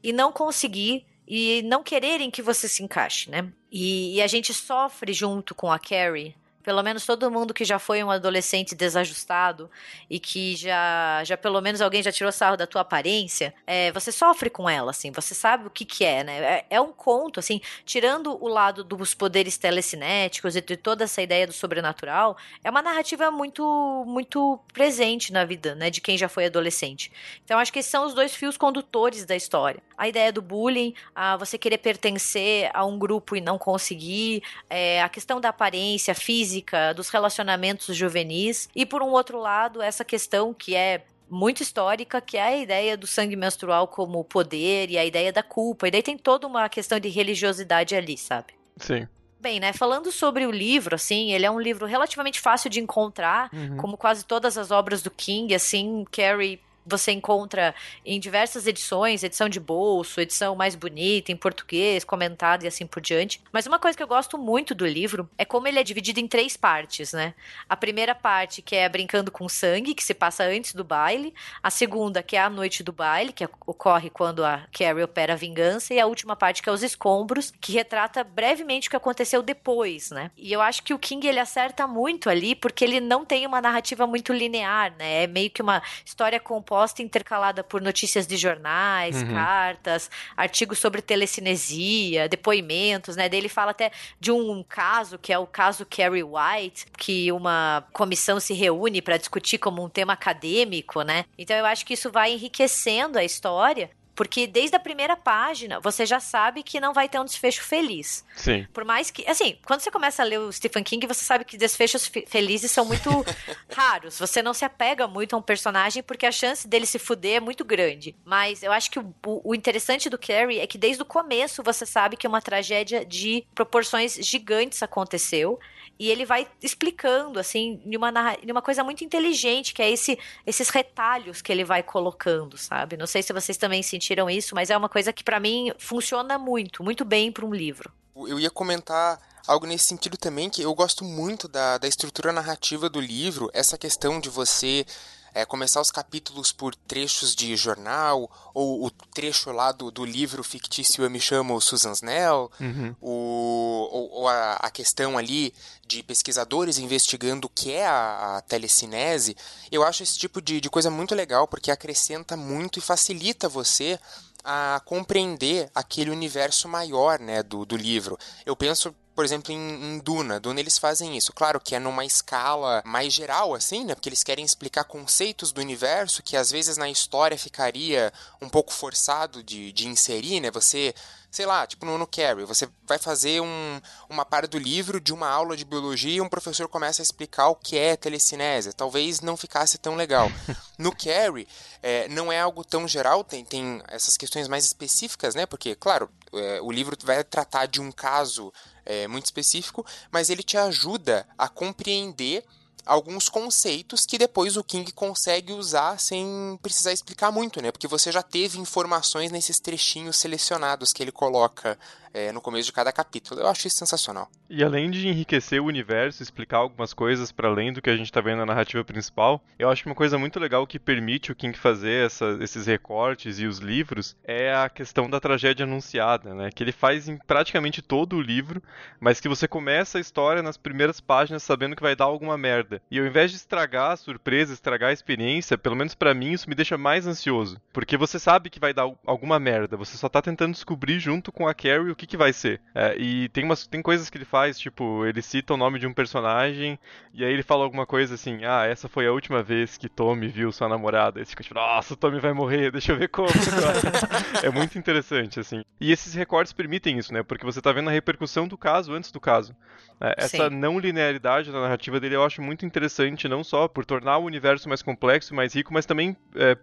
e 0.03 0.13
não 0.13 0.33
conseguir 0.33 1.05
e 1.33 1.63
não 1.63 1.81
quererem 1.81 2.29
que 2.29 2.43
você 2.43 2.69
se 2.69 2.83
encaixe, 2.83 3.31
né? 3.31 3.53
E, 3.71 4.17
e, 4.17 4.23
a 4.23 4.27
gente 4.27 4.53
sofre 4.53 5.13
junto 5.13 5.55
com 5.55 5.71
a 5.71 5.79
Carrie 5.79 6.35
pelo 6.71 6.85
menos 6.85 7.05
todo 7.05 7.29
mundo 7.33 7.53
que 7.53 7.65
já 7.65 7.81
foi 7.81 8.05
um 8.05 8.13
adolescente 8.13 8.77
desajustado 8.77 9.69
e 10.09 10.21
que 10.21 10.55
já, 10.55 11.21
já 11.25 11.37
pelo 11.37 11.61
menos 11.61 11.81
alguém 11.81 12.01
já 12.01 12.13
tirou 12.13 12.31
sarro 12.31 12.57
da 12.57 12.65
tua 12.65 12.83
aparência, 12.83 13.53
é, 13.67 13.91
você 13.91 14.13
sofre 14.13 14.49
com 14.49 14.71
ela, 14.71 14.93
assim, 14.93 15.11
você 15.11 15.35
sabe 15.35 15.67
o 15.67 15.71
que 15.71 15.85
que 15.85 16.05
é, 16.05 16.23
né? 16.23 16.39
É, 16.39 16.67
é 16.71 16.81
um 16.81 16.93
conto, 16.93 17.41
assim, 17.41 17.61
tirando 17.85 18.41
o 18.41 18.47
lado 18.47 18.85
dos 18.85 19.15
poderes 19.15 19.59
telecinéticos 19.59 20.55
e 20.55 20.61
de 20.61 20.77
toda 20.77 21.03
essa 21.03 21.21
ideia 21.21 21.45
do 21.45 21.53
sobrenatural, 21.53 22.37
é 22.63 22.71
uma 22.71 22.83
narrativa 22.83 23.33
muito, 23.33 24.05
muito 24.07 24.61
presente 24.73 25.33
na 25.33 25.45
vida, 25.45 25.75
né, 25.75 25.91
de 25.91 26.01
quem 26.01 26.17
já 26.17 26.29
foi 26.29 26.47
adolescente. 26.47 27.11
Então, 27.45 27.59
acho 27.59 27.73
que 27.73 27.81
esses 27.81 27.91
são 27.91 28.07
os 28.07 28.15
dois 28.15 28.33
fios 28.33 28.57
condutores 28.57 29.25
da 29.25 29.35
história. 29.35 29.83
A 29.99 30.09
ideia 30.09 30.33
do 30.33 30.41
bullying, 30.41 30.95
a 31.17 31.37
você 31.37 31.59
querer 31.59 31.79
pertencer 31.79 32.71
a 32.73 32.85
um 32.87 32.97
grupo 32.97 33.35
e 33.35 33.41
não 33.41 33.59
conseguir, 33.59 34.45
é, 34.69 35.03
a 35.03 35.09
questão 35.09 35.41
da 35.41 35.49
aparência 35.49 36.15
física, 36.15 36.60
dos 36.95 37.09
relacionamentos 37.09 37.97
juvenis, 37.97 38.69
e 38.75 38.85
por 38.85 39.03
um 39.03 39.11
outro 39.11 39.39
lado, 39.39 39.83
essa 39.83 40.05
questão 40.05 40.53
que 40.55 40.75
é 40.75 41.05
muito 41.31 41.63
histórica, 41.63 42.21
que 42.21 42.37
é 42.37 42.43
a 42.43 42.57
ideia 42.57 42.97
do 42.97 43.07
sangue 43.07 43.37
menstrual 43.37 43.87
como 43.87 44.25
poder 44.25 44.91
e 44.91 44.99
a 44.99 45.05
ideia 45.05 45.33
da 45.33 45.43
culpa. 45.43 45.87
E 45.87 45.91
daí 45.91 46.03
tem 46.03 46.19
toda 46.19 46.47
uma 46.47 46.69
questão 46.69 46.99
de 46.99 47.09
religiosidade 47.09 47.95
ali, 47.95 48.19
sabe? 48.19 48.53
Sim. 48.77 49.07
Bem, 49.41 49.59
né, 49.59 49.73
falando 49.73 50.13
sobre 50.13 50.45
o 50.45 50.51
livro, 50.51 50.97
assim, 50.97 51.33
ele 51.33 51.47
é 51.47 51.51
um 51.51 51.61
livro 51.61 51.87
relativamente 51.87 52.41
fácil 52.41 52.69
de 52.69 52.79
encontrar, 52.79 53.49
uhum. 53.53 53.77
como 53.79 53.97
quase 53.97 54.27
todas 54.27 54.59
as 54.59 54.71
obras 54.71 55.03
do 55.03 55.11
King, 55.11 55.55
assim, 55.55 56.05
Carrie 56.11 56.61
você 56.91 57.13
encontra 57.13 57.75
em 58.05 58.19
diversas 58.19 58.67
edições, 58.67 59.23
edição 59.23 59.49
de 59.49 59.61
bolso, 59.61 60.21
edição 60.21 60.55
mais 60.55 60.75
bonita, 60.75 61.33
em 61.33 61.37
português, 61.37 62.05
comentada 62.05 62.65
e 62.65 62.69
assim 62.69 62.87
por 62.87 63.01
diante. 63.01 63.41
Mas 63.53 63.67
uma 63.67 63.79
coisa 63.79 63.97
que 63.97 64.03
eu 64.03 64.09
gosto 64.09 64.37
muito 64.37 64.75
do 64.75 64.87
livro 64.87 65.29
é 65.39 65.45
como 65.45 65.69
ele 65.69 65.79
é 65.79 65.83
dividido 65.83 66.21
em 66.21 66.27
três 66.27 66.57
partes, 66.57 67.13
né? 67.13 67.35
A 67.69 67.77
primeira 67.77 68.15
parte, 68.15 68.61
que 68.61 68.75
é 68.77 68.89
Brincando 68.89 69.31
com 69.31 69.49
Sangue, 69.49 69.95
que 69.95 70.03
se 70.03 70.13
passa 70.13 70.45
antes 70.45 70.75
do 70.75 70.83
baile. 70.83 71.33
A 71.63 71.71
segunda, 71.71 72.23
que 72.23 72.37
é 72.37 72.41
a 72.41 72.51
noite 72.51 72.83
do 72.83 72.93
baile, 72.93 73.33
que 73.33 73.49
ocorre 73.67 74.11
quando 74.11 74.45
a 74.45 74.67
Carrie 74.73 75.05
opera 75.05 75.35
a 75.35 75.37
vingança. 75.37 75.95
E 75.95 76.01
a 76.01 76.07
última 76.07 76.35
parte, 76.35 76.63
que 76.63 76.69
é 76.69 76.73
Os 76.73 76.83
Escombros, 76.83 77.53
que 77.61 77.73
retrata 77.73 78.25
brevemente 78.25 78.89
o 78.89 78.91
que 78.91 78.97
aconteceu 78.97 79.43
depois, 79.43 80.11
né? 80.11 80.31
E 80.37 80.53
eu 80.53 80.61
acho 80.61 80.83
que 80.83 80.93
o 80.93 80.99
King, 80.99 81.27
ele 81.27 81.39
acerta 81.39 81.87
muito 81.87 82.29
ali, 82.29 82.55
porque 82.55 82.85
ele 82.85 83.01
não 83.01 83.25
tem 83.25 83.47
uma 83.47 83.61
narrativa 83.61 84.07
muito 84.07 84.33
linear, 84.33 84.95
né? 84.99 85.25
É 85.25 85.27
meio 85.27 85.51
que 85.51 85.63
uma 85.63 85.83
história 86.05 86.41
composta 86.41 86.80
resposta 86.81 87.03
intercalada 87.03 87.63
por 87.63 87.83
notícias 87.83 88.27
de 88.27 88.37
jornais, 88.37 89.23
uhum. 89.23 89.35
cartas, 89.35 90.11
artigos 90.35 90.79
sobre 90.79 91.03
telecinesia, 91.03 92.27
depoimentos, 92.29 93.17
né? 93.17 93.29
Daí 93.29 93.39
ele 93.39 93.49
fala 93.49 93.73
até 93.73 93.93
de 94.19 94.33
um 94.33 94.65
caso, 94.67 95.19
que 95.19 95.33
é 95.33 95.39
o 95.39 95.47
caso 95.47 95.85
Carrie 95.85 96.25
White, 96.25 96.87
que 96.97 97.31
uma 97.33 97.85
comissão 97.93 98.41
se 98.41 98.55
reúne 98.55 99.03
para 99.03 99.19
discutir 99.19 99.59
como 99.59 99.85
um 99.85 99.89
tema 99.89 100.15
acadêmico, 100.15 101.03
né? 101.03 101.27
Então 101.37 101.55
eu 101.57 101.67
acho 101.67 101.85
que 101.85 101.95
isso 101.95 102.11
vai 102.11 102.33
enriquecendo 102.33 103.19
a 103.19 103.25
história 103.25 103.91
porque 104.21 104.47
desde 104.47 104.77
a 104.77 104.79
primeira 104.79 105.17
página 105.17 105.81
você 105.81 106.05
já 106.05 106.21
sabe 106.21 106.63
que 106.63 106.79
não 106.79 106.93
vai 106.93 107.09
ter 107.09 107.19
um 107.19 107.25
desfecho 107.25 107.63
feliz. 107.63 108.23
Sim. 108.37 108.67
Por 108.71 108.85
mais 108.85 109.11
que. 109.11 109.27
Assim, 109.27 109.57
quando 109.65 109.81
você 109.81 109.91
começa 109.91 110.21
a 110.21 110.27
ler 110.27 110.39
o 110.39 110.53
Stephen 110.53 110.85
King, 110.85 111.07
você 111.07 111.25
sabe 111.25 111.43
que 111.43 111.57
desfechos 111.57 112.13
felizes 112.27 112.71
são 112.71 112.85
muito 112.85 113.09
raros. 113.73 114.19
Você 114.19 114.43
não 114.43 114.53
se 114.53 114.63
apega 114.63 115.09
muito 115.09 115.35
a 115.35 115.39
um 115.39 115.43
personagem 115.43 116.03
porque 116.03 116.27
a 116.27 116.31
chance 116.31 116.69
dele 116.69 116.85
se 116.85 116.99
fuder 116.99 117.37
é 117.37 117.41
muito 117.41 117.65
grande. 117.65 118.15
Mas 118.23 118.63
eu 118.63 118.73
acho 118.73 118.91
que 118.91 118.99
o, 118.99 119.15
o 119.25 119.55
interessante 119.55 120.11
do 120.11 120.19
Carrie 120.19 120.61
é 120.61 120.67
que 120.67 120.77
desde 120.77 121.03
o 121.03 121.07
começo 121.07 121.63
você 121.63 121.87
sabe 121.87 122.15
que 122.15 122.29
uma 122.29 122.43
tragédia 122.43 123.07
de 123.07 123.47
proporções 123.55 124.17
gigantes 124.17 124.83
aconteceu 124.83 125.59
e 126.01 126.11
ele 126.11 126.25
vai 126.25 126.49
explicando, 126.63 127.39
assim, 127.39 127.79
de 127.85 127.95
uma, 127.95 128.11
uma 128.51 128.63
coisa 128.63 128.83
muito 128.83 129.05
inteligente, 129.05 129.75
que 129.75 129.83
é 129.83 129.91
esse, 129.91 130.19
esses 130.47 130.71
retalhos 130.71 131.43
que 131.43 131.53
ele 131.53 131.63
vai 131.63 131.83
colocando, 131.83 132.57
sabe? 132.57 132.97
Não 132.97 133.07
sei 133.07 133.23
se 133.23 133.35
vocês 133.35 133.59
também 133.59 133.83
sentiram 133.83 134.31
isso, 134.31 134.55
mas 134.55 134.71
é 134.71 134.77
uma 134.79 134.89
coisa 134.89 135.13
que 135.13 135.23
para 135.23 135.39
mim 135.39 135.71
funciona 135.77 136.39
muito, 136.39 136.83
muito 136.83 137.05
bem 137.05 137.31
para 137.31 137.45
um 137.45 137.53
livro. 137.53 137.93
Eu 138.17 138.41
ia 138.41 138.49
comentar 138.49 139.21
algo 139.47 139.67
nesse 139.67 139.85
sentido 139.85 140.17
também, 140.17 140.49
que 140.49 140.63
eu 140.63 140.75
gosto 140.75 141.05
muito 141.05 141.47
da, 141.47 141.77
da 141.77 141.87
estrutura 141.87 142.33
narrativa 142.33 142.89
do 142.89 142.99
livro, 142.99 143.51
essa 143.53 143.77
questão 143.77 144.19
de 144.19 144.31
você 144.31 144.87
é, 145.35 145.45
começar 145.45 145.81
os 145.81 145.91
capítulos 145.91 146.53
por 146.53 146.75
trechos 146.75 147.35
de 147.35 147.55
jornal, 147.57 148.31
ou 148.55 148.85
o 148.85 148.91
trecho 148.91 149.53
lá 149.53 149.73
do, 149.73 149.91
do 149.91 150.05
livro 150.05 150.43
fictício 150.43 151.05
Eu 151.05 151.11
Me 151.11 151.21
Chamo 151.21 151.61
Susan 151.61 151.93
Snell, 151.93 152.51
uhum. 152.61 152.95
o, 153.01 153.89
ou, 153.91 154.11
ou 154.13 154.29
a, 154.29 154.55
a, 154.55 154.71
questão 154.71 155.17
ali 155.17 155.55
de 155.87 156.03
pesquisadores 156.03 156.79
investigando 156.79 157.47
o 157.47 157.51
que 157.51 157.73
é 157.73 157.87
a, 157.87 158.37
a 158.37 158.41
telecinese, 158.43 159.37
eu 159.71 159.85
acho 159.85 160.03
esse 160.03 160.19
tipo 160.19 160.41
de, 160.41 160.61
de 160.61 160.71
coisa 160.71 160.91
muito 160.91 161.15
legal, 161.15 161.47
porque 161.47 161.71
acrescenta 161.71 162.37
muito 162.37 162.79
e 162.79 162.83
facilita 162.83 163.49
você 163.49 163.99
a 164.45 164.81
compreender 164.85 165.71
aquele 165.75 166.11
universo 166.11 166.69
maior 166.69 167.19
né, 167.19 167.43
do, 167.43 167.65
do 167.65 167.77
livro. 167.77 168.19
Eu 168.45 168.57
penso, 168.57 168.95
por 169.15 169.25
exemplo, 169.25 169.53
em, 169.53 169.95
em, 169.95 169.99
Duna. 169.99 170.41
Duna 170.41 170.61
eles 170.61 170.79
fazem 170.79 171.17
isso. 171.17 171.33
Claro 171.33 171.61
que 171.61 171.75
é 171.75 171.79
numa 171.79 172.05
escala 172.05 172.83
mais 172.85 173.13
geral, 173.13 173.55
assim, 173.55 173.85
né? 173.85 173.95
Porque 173.95 174.09
eles 174.09 174.23
querem 174.23 174.45
explicar 174.45 174.85
conceitos 174.85 175.53
do 175.53 175.61
universo 175.61 176.23
que 176.23 176.37
às 176.37 176.51
vezes 176.51 176.77
na 176.77 176.89
história 176.89 177.39
ficaria 177.39 178.13
um 178.41 178.49
pouco 178.49 178.73
forçado 178.73 179.43
de, 179.43 179.73
de 179.73 179.89
inserir, 179.89 180.41
né? 180.41 180.51
Você 180.51 180.95
sei 181.31 181.47
lá, 181.47 181.67
tipo 181.67 181.87
no, 181.87 181.97
no 181.97 182.07
Carrie, 182.07 182.45
você 182.45 182.69
vai 182.85 182.99
fazer 182.99 183.41
um, 183.41 183.81
uma 184.09 184.25
parte 184.25 184.51
do 184.51 184.59
livro 184.59 185.01
de 185.01 185.13
uma 185.13 185.29
aula 185.29 185.57
de 185.57 185.65
biologia 185.65 186.17
e 186.17 186.21
um 186.21 186.29
professor 186.29 186.69
começa 186.69 187.01
a 187.01 187.05
explicar 187.05 187.49
o 187.49 187.55
que 187.55 187.79
é 187.79 187.97
telecinésia. 187.97 188.73
Talvez 188.73 189.21
não 189.21 189.37
ficasse 189.37 189.79
tão 189.79 189.95
legal. 189.95 190.31
No 190.81 190.97
Carrie, 190.97 191.47
é, 191.83 192.09
não 192.09 192.33
é 192.33 192.41
algo 192.41 192.65
tão 192.65 192.89
geral, 192.89 193.23
tem, 193.23 193.45
tem 193.45 193.83
essas 193.89 194.17
questões 194.17 194.49
mais 194.49 194.65
específicas, 194.65 195.35
né? 195.35 195.45
Porque, 195.45 195.75
claro, 195.75 196.09
é, 196.33 196.59
o 196.63 196.73
livro 196.73 196.97
vai 197.05 197.23
tratar 197.23 197.67
de 197.67 197.83
um 197.83 197.93
caso 197.93 198.51
é, 198.85 199.07
muito 199.07 199.27
específico, 199.27 199.85
mas 200.11 200.31
ele 200.31 200.43
te 200.43 200.57
ajuda 200.57 201.27
a 201.37 201.49
compreender 201.49 202.45
alguns 202.85 203.29
conceitos 203.29 204.05
que 204.05 204.19
depois 204.19 204.57
o 204.57 204.65
King 204.65 204.91
consegue 204.93 205.53
usar 205.53 205.99
sem 206.01 206.59
precisar 206.63 206.93
explicar 206.93 207.31
muito, 207.31 207.61
né? 207.63 207.71
Porque 207.71 207.87
você 207.87 208.11
já 208.11 208.23
teve 208.23 208.59
informações 208.59 209.31
nesses 209.31 209.61
trechinhos 209.61 210.17
selecionados 210.17 210.93
que 210.93 211.03
ele 211.03 211.13
coloca 211.13 211.79
é, 212.13 212.33
no 212.33 212.41
começo 212.41 212.67
de 212.67 212.73
cada 212.73 212.93
capítulo. 212.93 213.41
Eu 213.41 213.47
acho 213.47 213.67
isso 213.67 213.77
sensacional. 213.77 214.29
E 214.49 214.65
além 214.65 214.91
de 214.91 215.07
enriquecer 215.07 215.63
o 215.63 215.67
universo, 215.67 216.23
explicar 216.23 216.59
algumas 216.59 216.93
coisas 216.93 217.31
para 217.31 217.49
além 217.49 217.73
do 217.73 217.81
que 217.81 217.91
a 217.91 217.97
gente 217.97 218.07
está 218.07 218.21
vendo 218.21 218.39
na 218.39 218.47
narrativa 218.47 218.85
principal, 218.85 219.43
eu 219.59 219.71
acho 219.71 219.83
que 219.83 219.89
uma 219.89 219.95
coisa 219.95 220.19
muito 220.19 220.41
legal 220.41 220.67
que 220.67 220.79
permite 220.79 221.31
o 221.31 221.35
King 221.35 221.57
fazer 221.57 222.07
essa, 222.07 222.37
esses 222.41 222.67
recortes 222.67 223.39
e 223.39 223.47
os 223.47 223.59
livros 223.59 224.17
é 224.25 224.53
a 224.53 224.69
questão 224.69 225.09
da 225.09 225.21
tragédia 225.21 225.65
anunciada, 225.65 226.35
né? 226.35 226.51
Que 226.51 226.65
ele 226.65 226.73
faz 226.73 227.09
em 227.09 227.17
praticamente 227.17 227.81
todo 227.81 228.17
o 228.17 228.23
livro, 228.23 228.63
mas 228.99 229.21
que 229.21 229.29
você 229.29 229.47
começa 229.47 229.99
a 229.99 230.01
história 230.01 230.43
nas 230.43 230.57
primeiras 230.57 231.01
páginas 231.01 231.43
sabendo 231.43 231.77
que 231.77 231.83
vai 231.83 231.95
dar 231.95 232.07
alguma 232.07 232.37
merda. 232.37 232.83
E 232.91 232.99
ao 232.99 233.07
invés 233.07 233.31
de 233.31 233.37
estragar 233.37 233.93
a 233.93 233.97
surpresa, 233.97 234.53
estragar 234.53 234.91
a 234.91 234.93
experiência, 234.93 235.57
pelo 235.57 235.77
menos 235.77 235.95
para 235.95 236.15
mim 236.15 236.33
isso 236.33 236.49
me 236.49 236.55
deixa 236.55 236.77
mais 236.77 237.07
ansioso, 237.07 237.61
porque 237.73 237.97
você 237.97 238.19
sabe 238.19 238.51
que 238.51 238.59
vai 238.59 238.73
dar 238.75 238.91
alguma 239.07 239.39
merda, 239.39 239.77
você 239.77 239.97
só 239.97 240.09
tá 240.09 240.21
tentando 240.21 240.53
descobrir 240.53 240.99
junto 240.99 241.31
com 241.31 241.47
a 241.47 241.55
Carrie 241.55 242.00
que, 242.01 242.07
que 242.07 242.17
vai 242.17 242.33
ser. 242.33 242.61
É, 242.75 242.97
e 242.99 243.29
tem, 243.29 243.45
umas, 243.45 243.67
tem 243.67 243.83
coisas 243.83 244.09
que 244.09 244.17
ele 244.17 244.25
faz, 244.25 244.59
tipo, 244.59 245.05
ele 245.05 245.21
cita 245.21 245.53
o 245.53 245.57
nome 245.57 245.79
de 245.79 245.87
um 245.87 245.93
personagem 245.93 246.79
e 247.13 247.23
aí 247.25 247.33
ele 247.33 247.43
fala 247.43 247.65
alguma 247.65 247.85
coisa 247.85 248.15
assim, 248.15 248.45
ah, 248.45 248.65
essa 248.65 248.89
foi 248.89 249.07
a 249.07 249.13
última 249.13 249.43
vez 249.43 249.77
que 249.77 249.89
Tommy 249.89 250.29
viu 250.29 250.51
sua 250.51 250.69
namorada. 250.69 251.21
E 251.21 251.25
você 251.25 251.31
fica 251.31 251.43
tipo, 251.43 251.55
nossa, 251.55 251.93
o 251.93 251.97
Tommy 251.97 252.19
vai 252.19 252.33
morrer, 252.33 252.71
deixa 252.71 252.93
eu 252.93 252.97
ver 252.97 253.09
como. 253.09 253.29
é 254.43 254.51
muito 254.51 254.79
interessante, 254.79 255.39
assim. 255.39 255.63
E 255.79 255.93
esses 255.93 256.15
recortes 256.15 256.53
permitem 256.53 256.99
isso, 256.99 257.13
né? 257.13 257.23
Porque 257.23 257.45
você 257.45 257.61
tá 257.61 257.71
vendo 257.73 257.89
a 257.91 257.93
repercussão 257.93 258.49
do 258.49 258.57
caso 258.57 258.93
antes 258.95 259.13
do 259.13 259.21
caso. 259.21 259.55
É, 260.01 260.15
essa 260.17 260.49
Sim. 260.49 260.57
não 260.57 260.79
linearidade 260.79 261.53
da 261.53 261.61
narrativa 261.61 262.01
dele 262.01 262.17
eu 262.17 262.25
acho 262.25 262.41
muito 262.41 262.65
interessante, 262.65 263.29
não 263.29 263.45
só 263.45 263.69
por 263.69 263.85
tornar 263.85 264.17
o 264.19 264.25
universo 264.25 264.69
mais 264.69 264.83
complexo 264.83 265.35
e 265.35 265.37
mais 265.37 265.55
rico, 265.55 265.75
mas 265.75 265.85
também 265.85 266.17
é, 266.35 266.57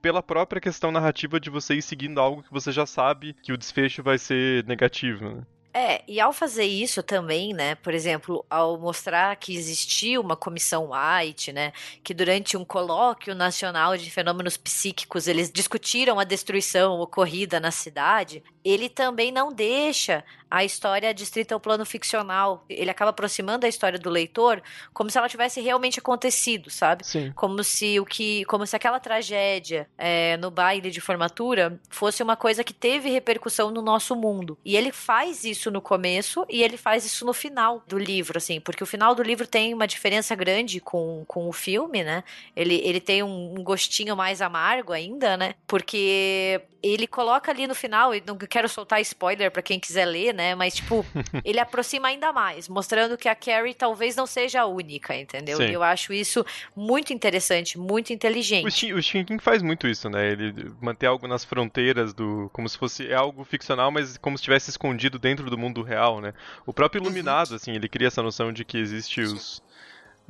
pela 0.00 0.22
própria 0.22 0.60
questão 0.60 0.90
narrativa 0.90 1.38
de 1.38 1.50
você 1.50 1.74
ir 1.74 1.82
seguindo 1.82 2.20
algo 2.20 2.42
que 2.42 2.52
você 2.52 2.72
já 2.72 2.86
sabe 2.86 3.34
que 3.42 3.52
o 3.52 3.56
desfecho 3.56 4.02
vai 4.02 4.18
ser 4.18 4.64
negativo, 4.66 5.28
né? 5.28 5.42
É, 5.72 6.02
e 6.08 6.18
ao 6.18 6.32
fazer 6.32 6.64
isso 6.64 7.00
também, 7.00 7.52
né, 7.54 7.76
por 7.76 7.94
exemplo, 7.94 8.44
ao 8.50 8.76
mostrar 8.76 9.36
que 9.36 9.54
existia 9.54 10.20
uma 10.20 10.34
comissão 10.34 10.90
White, 10.90 11.52
né, 11.52 11.72
que 12.02 12.12
durante 12.12 12.56
um 12.56 12.64
colóquio 12.64 13.36
nacional 13.36 13.96
de 13.96 14.10
fenômenos 14.10 14.56
psíquicos 14.56 15.28
eles 15.28 15.48
discutiram 15.48 16.18
a 16.18 16.24
destruição 16.24 16.98
ocorrida 16.98 17.60
na 17.60 17.70
cidade, 17.70 18.42
ele 18.64 18.88
também 18.88 19.30
não 19.30 19.52
deixa 19.52 20.24
a 20.50 20.64
história 20.64 21.14
distrita 21.14 21.54
ao 21.54 21.60
plano 21.60 21.86
ficcional. 21.86 22.64
Ele 22.68 22.90
acaba 22.90 23.10
aproximando 23.10 23.64
a 23.64 23.68
história 23.68 23.98
do 23.98 24.10
leitor 24.10 24.62
como 24.92 25.08
se 25.08 25.16
ela 25.16 25.28
tivesse 25.28 25.60
realmente 25.60 25.98
acontecido, 25.98 26.70
sabe? 26.70 27.06
Sim. 27.06 27.32
Como 27.36 27.62
se 27.62 28.00
o 28.00 28.04
que, 28.04 28.44
como 28.46 28.66
se 28.66 28.74
aquela 28.74 28.98
tragédia 28.98 29.88
é, 29.96 30.36
no 30.38 30.50
baile 30.50 30.90
de 30.90 31.00
formatura 31.00 31.78
fosse 31.88 32.22
uma 32.22 32.36
coisa 32.36 32.64
que 32.64 32.72
teve 32.72 33.10
repercussão 33.10 33.70
no 33.70 33.80
nosso 33.80 34.16
mundo. 34.16 34.58
E 34.64 34.76
ele 34.76 34.90
faz 34.90 35.44
isso 35.44 35.70
no 35.70 35.80
começo 35.80 36.44
e 36.48 36.62
ele 36.62 36.76
faz 36.76 37.04
isso 37.04 37.24
no 37.24 37.32
final 37.32 37.82
do 37.86 37.98
livro, 37.98 38.38
assim, 38.38 38.60
porque 38.60 38.82
o 38.82 38.86
final 38.86 39.14
do 39.14 39.22
livro 39.22 39.46
tem 39.46 39.72
uma 39.72 39.86
diferença 39.86 40.34
grande 40.34 40.80
com, 40.80 41.24
com 41.26 41.48
o 41.48 41.52
filme, 41.52 42.02
né? 42.02 42.24
Ele, 42.56 42.80
ele 42.84 43.00
tem 43.00 43.22
um, 43.22 43.54
um 43.58 43.62
gostinho 43.62 44.16
mais 44.16 44.42
amargo 44.42 44.92
ainda, 44.92 45.36
né? 45.36 45.54
Porque 45.66 46.60
ele 46.82 47.06
coloca 47.06 47.50
ali 47.50 47.66
no 47.66 47.74
final, 47.74 48.14
e 48.14 48.22
não 48.26 48.36
quero 48.36 48.68
soltar 48.68 49.00
spoiler 49.02 49.50
para 49.50 49.62
quem 49.62 49.78
quiser 49.78 50.06
ler, 50.06 50.32
né? 50.32 50.39
Mas, 50.54 50.74
tipo, 50.74 51.04
ele 51.44 51.58
aproxima 51.58 52.08
ainda 52.08 52.32
mais, 52.32 52.68
mostrando 52.68 53.16
que 53.16 53.28
a 53.28 53.34
Carrie 53.34 53.74
talvez 53.74 54.16
não 54.16 54.26
seja 54.26 54.62
a 54.62 54.66
única, 54.66 55.16
entendeu? 55.16 55.58
Sim. 55.58 55.68
E 55.68 55.72
eu 55.72 55.82
acho 55.82 56.12
isso 56.12 56.44
muito 56.74 57.12
interessante, 57.12 57.78
muito 57.78 58.12
inteligente. 58.12 58.92
O 58.92 59.00
King 59.00 59.38
faz 59.38 59.62
muito 59.62 59.86
isso, 59.86 60.08
né? 60.08 60.32
Ele 60.32 60.72
manter 60.80 61.06
algo 61.06 61.26
nas 61.26 61.44
fronteiras 61.44 62.12
do. 62.12 62.50
como 62.52 62.68
se 62.68 62.78
fosse. 62.78 63.06
É 63.06 63.14
algo 63.14 63.44
ficcional, 63.44 63.90
mas 63.90 64.16
como 64.18 64.36
se 64.36 64.42
estivesse 64.42 64.70
escondido 64.70 65.18
dentro 65.18 65.48
do 65.50 65.58
mundo 65.58 65.82
real, 65.82 66.20
né? 66.20 66.32
O 66.66 66.72
próprio 66.72 67.00
Iluminado, 67.00 67.54
assim, 67.54 67.72
ele 67.72 67.88
cria 67.88 68.08
essa 68.08 68.22
noção 68.22 68.52
de 68.52 68.64
que 68.64 68.78
existe 68.78 69.20
os. 69.20 69.62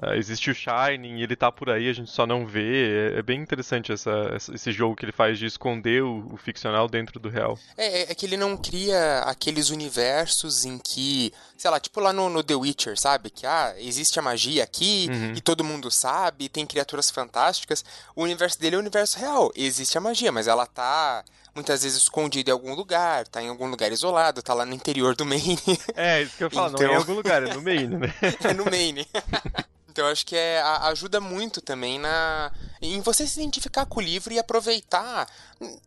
Uh, 0.03 0.15
existe 0.15 0.51
o 0.51 0.55
Shining, 0.55 1.21
ele 1.21 1.37
tá 1.37 1.53
por 1.53 1.69
aí, 1.69 1.87
a 1.89 1.93
gente 1.93 2.11
só 2.11 2.27
não 2.27 2.47
vê. 2.47 3.13
É, 3.15 3.19
é 3.19 3.23
bem 3.23 3.39
interessante 3.41 3.93
essa, 3.93 4.35
esse 4.55 4.73
jogo 4.73 4.97
que 4.97 5.05
ele 5.05 5.13
faz 5.13 5.39
de 5.39 5.45
esconder 5.45 6.03
o, 6.03 6.27
o 6.33 6.37
ficcional 6.39 6.89
dentro 6.89 7.21
do 7.21 7.29
real. 7.29 7.59
É, 7.77 8.01
é, 8.01 8.03
é, 8.11 8.15
que 8.15 8.25
ele 8.25 8.39
não 8.39 8.57
cria 8.57 9.21
aqueles 9.27 9.69
universos 9.69 10.65
em 10.65 10.79
que, 10.79 11.33
sei 11.55 11.71
lá, 11.71 11.79
tipo 11.79 12.01
lá 12.01 12.15
no, 12.15 12.31
no 12.31 12.43
The 12.43 12.55
Witcher, 12.55 12.99
sabe? 12.99 13.29
Que 13.29 13.47
ah, 13.47 13.75
existe 13.79 14.19
a 14.19 14.23
magia 14.23 14.65
aqui 14.65 15.09
uhum. 15.11 15.35
e 15.37 15.41
todo 15.43 15.63
mundo 15.63 15.91
sabe, 15.91 16.49
tem 16.49 16.65
criaturas 16.65 17.11
fantásticas. 17.11 17.85
O 18.17 18.23
universo 18.23 18.59
dele 18.59 18.77
é 18.77 18.79
o 18.79 18.81
universo 18.81 19.19
real. 19.19 19.53
Existe 19.55 19.99
a 19.99 20.01
magia, 20.01 20.33
mas 20.33 20.47
ela 20.47 20.65
tá 20.65 21.23
muitas 21.55 21.83
vezes 21.83 22.03
escondido 22.03 22.49
em 22.49 22.53
algum 22.53 22.75
lugar, 22.75 23.27
tá 23.29 23.43
em 23.43 23.49
algum 23.49 23.69
lugar 23.69 23.93
isolado, 23.93 24.43
tá 24.43 24.55
lá 24.55 24.65
no 24.65 24.73
interior 24.73 25.15
do 25.15 25.25
Maine. 25.27 25.59
É, 25.95 26.23
isso 26.23 26.39
que 26.39 26.45
eu 26.45 26.51
falo, 26.51 26.75
então... 26.75 26.87
não 26.87 26.95
é 26.95 26.97
em 26.97 27.01
então 27.01 27.03
algum 27.03 27.15
lugar, 27.15 27.43
é 27.43 27.53
no 27.53 27.61
Maine, 27.61 27.97
né? 27.97 28.15
é 28.43 28.55
no 28.55 28.65
Maine. 28.65 29.07
Então 29.91 30.07
acho 30.07 30.25
que 30.25 30.37
é, 30.37 30.61
ajuda 30.83 31.21
muito 31.21 31.61
também 31.61 31.99
na 31.99 32.53
em 32.83 33.01
você 33.01 33.27
se 33.27 33.39
identificar 33.41 33.85
com 33.85 34.01
o 34.01 34.03
livro 34.03 34.33
e 34.33 34.39
aproveitar. 34.39 35.29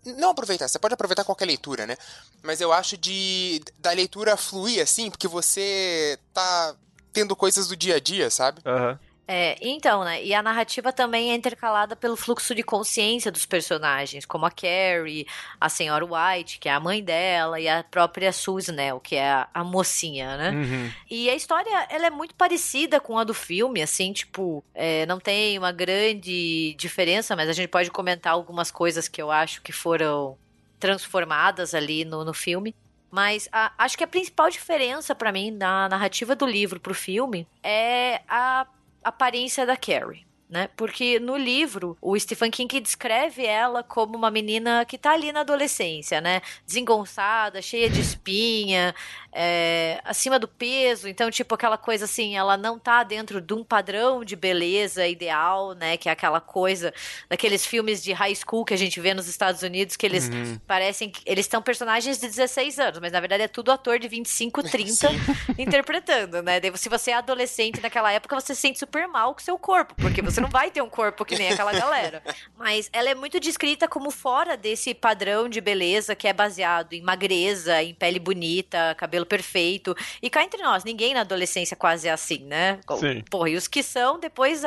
Não 0.05 0.29
aproveitar, 0.29 0.67
você 0.67 0.77
pode 0.77 0.93
aproveitar 0.93 1.23
qualquer 1.23 1.45
leitura, 1.45 1.87
né? 1.87 1.97
Mas 2.43 2.61
eu 2.61 2.71
acho 2.71 2.97
de 2.97 3.61
da 3.79 3.91
leitura 3.91 4.37
fluir 4.37 4.81
assim, 4.81 5.09
porque 5.09 5.27
você 5.27 6.19
tá 6.33 6.75
tendo 7.11 7.35
coisas 7.35 7.67
do 7.67 7.75
dia 7.75 7.95
a 7.95 7.99
dia, 7.99 8.29
sabe? 8.29 8.61
Aham. 8.65 8.91
Uhum. 8.91 9.12
É, 9.25 9.55
então, 9.61 10.03
né? 10.03 10.23
E 10.23 10.33
a 10.33 10.43
narrativa 10.43 10.91
também 10.91 11.31
é 11.31 11.35
intercalada 11.35 11.95
pelo 11.95 12.15
fluxo 12.15 12.53
de 12.53 12.61
consciência 12.61 13.31
dos 13.31 13.45
personagens, 13.45 14.25
como 14.25 14.45
a 14.45 14.51
Carrie, 14.51 15.25
a 15.59 15.69
senhora 15.69 16.05
White, 16.05 16.59
que 16.59 16.67
é 16.67 16.73
a 16.73 16.79
mãe 16.79 17.01
dela, 17.01 17.59
e 17.59 17.69
a 17.69 17.83
própria 17.83 18.33
Susan, 18.33 18.73
né? 18.73 18.89
Que 19.01 19.15
é 19.15 19.31
a, 19.31 19.47
a 19.53 19.63
mocinha, 19.63 20.35
né? 20.35 20.51
Uhum. 20.51 20.91
E 21.09 21.29
a 21.29 21.35
história, 21.35 21.87
ela 21.89 22.07
é 22.07 22.09
muito 22.09 22.35
parecida 22.35 22.99
com 22.99 23.17
a 23.17 23.23
do 23.23 23.33
filme, 23.33 23.81
assim, 23.81 24.11
tipo, 24.11 24.63
é, 24.73 25.05
não 25.05 25.19
tem 25.19 25.57
uma 25.57 25.71
grande 25.71 26.75
diferença, 26.77 27.35
mas 27.35 27.47
a 27.47 27.53
gente 27.53 27.69
pode 27.69 27.89
comentar 27.91 28.33
algumas 28.33 28.71
coisas 28.71 29.07
que 29.07 29.21
eu 29.21 29.31
acho 29.31 29.61
que 29.61 29.71
foram 29.71 30.37
transformadas 30.79 31.73
ali 31.73 32.03
no, 32.03 32.25
no 32.25 32.33
filme. 32.33 32.75
Mas 33.09 33.47
a, 33.53 33.71
acho 33.77 33.97
que 33.97 34.03
a 34.03 34.07
principal 34.07 34.49
diferença 34.49 35.15
para 35.15 35.31
mim 35.31 35.51
na 35.51 35.87
narrativa 35.87 36.35
do 36.35 36.45
livro 36.45 36.79
pro 36.79 36.93
filme 36.95 37.47
é 37.61 38.21
a 38.27 38.65
aparência 39.03 39.65
da 39.65 39.75
Carrie 39.75 40.25
né? 40.49 40.69
Porque 40.77 41.19
no 41.19 41.35
livro, 41.35 41.97
o 42.01 42.17
Stephen 42.19 42.51
King 42.51 42.79
descreve 42.79 43.45
ela 43.45 43.81
como 43.81 44.15
uma 44.15 44.29
menina 44.29 44.85
que 44.85 44.97
tá 44.97 45.11
ali 45.11 45.31
na 45.31 45.39
adolescência, 45.39 46.21
né? 46.21 46.41
Desengonçada, 46.65 47.61
cheia 47.61 47.89
de 47.89 47.99
espinha, 47.99 48.93
é, 49.31 49.99
acima 50.03 50.37
do 50.37 50.47
peso. 50.47 51.07
Então, 51.07 51.31
tipo, 51.31 51.55
aquela 51.55 51.77
coisa 51.77 52.05
assim, 52.05 52.35
ela 52.35 52.55
não 52.55 52.77
tá 52.77 53.03
dentro 53.03 53.41
de 53.41 53.53
um 53.53 53.63
padrão 53.63 54.23
de 54.23 54.35
beleza 54.35 55.07
ideal, 55.07 55.73
né? 55.73 55.97
Que 55.97 56.07
é 56.07 56.11
aquela 56.11 56.39
coisa 56.39 56.93
daqueles 57.27 57.65
filmes 57.65 58.03
de 58.03 58.13
high 58.13 58.35
school 58.35 58.63
que 58.63 58.73
a 58.73 58.77
gente 58.77 58.99
vê 58.99 59.13
nos 59.13 59.27
Estados 59.27 59.63
Unidos, 59.63 59.95
que 59.95 60.05
eles 60.05 60.29
uhum. 60.29 60.59
parecem 60.67 61.09
que 61.09 61.21
eles 61.25 61.45
estão 61.45 61.61
personagens 61.61 62.19
de 62.19 62.27
16 62.27 62.79
anos, 62.79 62.99
mas 62.99 63.11
na 63.11 63.19
verdade 63.19 63.43
é 63.43 63.47
tudo 63.47 63.71
ator 63.71 63.97
de 63.97 64.07
25, 64.07 64.61
30 64.63 65.09
interpretando, 65.57 66.43
né? 66.43 66.61
Se 66.75 66.89
você 66.89 67.11
é 67.11 67.15
adolescente 67.15 67.81
naquela 67.81 68.11
época, 68.11 68.39
você 68.39 68.53
se 68.53 68.61
sente 68.61 68.79
super 68.79 69.07
mal 69.07 69.33
com 69.33 69.39
seu 69.39 69.57
corpo, 69.57 69.95
porque 69.95 70.21
você 70.21 70.32
não 70.41 70.49
vai 70.49 70.71
ter 70.71 70.81
um 70.81 70.89
corpo 70.89 71.25
que 71.25 71.37
nem 71.37 71.49
aquela 71.49 71.71
galera. 71.77 72.23
Mas 72.57 72.89
ela 72.93 73.09
é 73.09 73.15
muito 73.15 73.39
descrita 73.39 73.87
como 73.87 74.11
fora 74.11 74.55
desse 74.55 74.93
padrão 74.93 75.49
de 75.49 75.59
beleza 75.61 76.15
que 76.15 76.27
é 76.27 76.33
baseado 76.33 76.93
em 76.93 77.01
magreza, 77.01 77.81
em 77.81 77.93
pele 77.93 78.19
bonita, 78.19 78.95
cabelo 78.97 79.25
perfeito. 79.25 79.95
E 80.21 80.29
cá 80.29 80.43
entre 80.43 80.61
nós, 80.61 80.83
ninguém 80.83 81.13
na 81.13 81.21
adolescência 81.21 81.75
quase 81.75 82.07
é 82.07 82.11
assim, 82.11 82.39
né? 82.45 82.79
Sim. 82.99 83.23
Porra, 83.29 83.49
e 83.49 83.55
os 83.55 83.67
que 83.67 83.83
são, 83.83 84.19
depois 84.19 84.63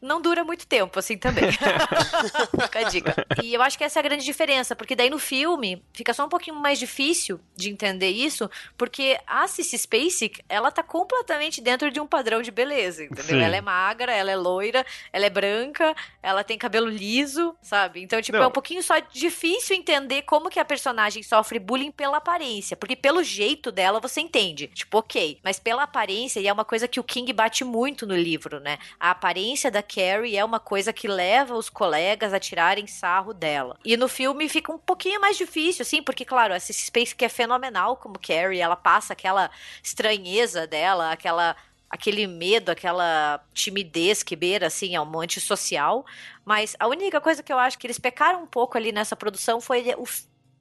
não 0.00 0.20
dura 0.20 0.44
muito 0.44 0.66
tempo, 0.66 0.98
assim 0.98 1.18
também. 1.18 1.44
Fica 1.52 2.78
a 2.78 2.82
dica. 2.84 3.26
E 3.42 3.52
eu 3.52 3.60
acho 3.62 3.76
que 3.76 3.84
essa 3.84 3.98
é 3.98 4.00
a 4.00 4.02
grande 4.02 4.24
diferença, 4.24 4.74
porque 4.74 4.96
daí 4.96 5.10
no 5.10 5.18
filme 5.18 5.82
fica 5.92 6.14
só 6.14 6.24
um 6.24 6.28
pouquinho 6.28 6.56
mais 6.56 6.78
difícil 6.78 7.40
de 7.54 7.70
entender 7.70 8.08
isso, 8.08 8.50
porque 8.76 9.18
a 9.26 9.46
Cissy 9.46 9.76
Spacek, 9.76 10.42
ela 10.48 10.70
tá 10.70 10.82
completamente 10.82 11.60
dentro 11.60 11.90
de 11.90 12.00
um 12.00 12.06
padrão 12.06 12.40
de 12.40 12.50
beleza, 12.50 13.04
entendeu? 13.04 13.24
Sim. 13.24 13.42
Ela 13.42 13.56
é 13.56 13.60
magra, 13.60 14.12
ela 14.12 14.30
é 14.30 14.36
loira, 14.36 14.84
ela 15.12 15.26
é 15.26 15.30
branca, 15.30 15.94
ela 16.22 16.42
tem 16.42 16.56
cabelo 16.56 16.88
liso, 16.88 17.54
sabe? 17.60 18.02
Então, 18.02 18.20
tipo, 18.22 18.38
Não. 18.38 18.44
é 18.44 18.48
um 18.48 18.52
pouquinho 18.52 18.82
só 18.82 18.98
difícil 18.98 19.76
entender 19.76 20.22
como 20.22 20.48
que 20.48 20.58
a 20.58 20.64
personagem 20.64 21.22
sofre 21.22 21.58
bullying 21.58 21.90
pela 21.90 22.16
aparência, 22.16 22.76
porque 22.76 22.96
pelo 22.96 23.22
jeito 23.22 23.70
dela 23.70 24.00
você 24.00 24.20
entende. 24.20 24.68
Tipo, 24.68 24.98
ok, 24.98 25.38
mas 25.42 25.58
pela 25.58 25.82
aparência, 25.82 26.40
e 26.40 26.48
é 26.48 26.52
uma 26.52 26.64
coisa 26.64 26.88
que 26.88 27.00
o 27.00 27.04
King 27.04 27.32
bate 27.32 27.64
muito 27.64 28.06
no 28.06 28.16
livro, 28.16 28.60
né? 28.60 28.78
A 28.98 29.10
aparência 29.10 29.70
da 29.70 29.82
Carrie 29.92 30.36
é 30.36 30.44
uma 30.44 30.60
coisa 30.60 30.92
que 30.92 31.08
leva 31.08 31.54
os 31.54 31.68
colegas 31.68 32.32
a 32.32 32.38
tirarem 32.38 32.86
sarro 32.86 33.34
dela. 33.34 33.76
E 33.84 33.96
no 33.96 34.08
filme 34.08 34.48
fica 34.48 34.72
um 34.72 34.78
pouquinho 34.78 35.20
mais 35.20 35.36
difícil, 35.36 35.82
assim, 35.82 36.02
porque, 36.02 36.24
claro, 36.24 36.54
essa 36.54 36.72
Space 36.72 37.14
que 37.14 37.24
é 37.24 37.28
fenomenal 37.28 37.96
como 37.96 38.18
Carrie, 38.18 38.60
ela 38.60 38.76
passa 38.76 39.12
aquela 39.12 39.50
estranheza 39.82 40.66
dela, 40.66 41.10
aquela 41.10 41.56
aquele 41.90 42.24
medo, 42.28 42.70
aquela 42.70 43.44
timidez 43.52 44.22
que 44.22 44.36
beira, 44.36 44.68
assim, 44.68 44.94
é 44.94 45.00
um 45.00 45.20
antissocial. 45.20 46.06
Mas 46.44 46.76
a 46.78 46.86
única 46.86 47.20
coisa 47.20 47.42
que 47.42 47.52
eu 47.52 47.58
acho 47.58 47.76
que 47.76 47.84
eles 47.84 47.98
pecaram 47.98 48.44
um 48.44 48.46
pouco 48.46 48.78
ali 48.78 48.92
nessa 48.92 49.16
produção 49.16 49.60
foi 49.60 49.92
o, 49.98 50.04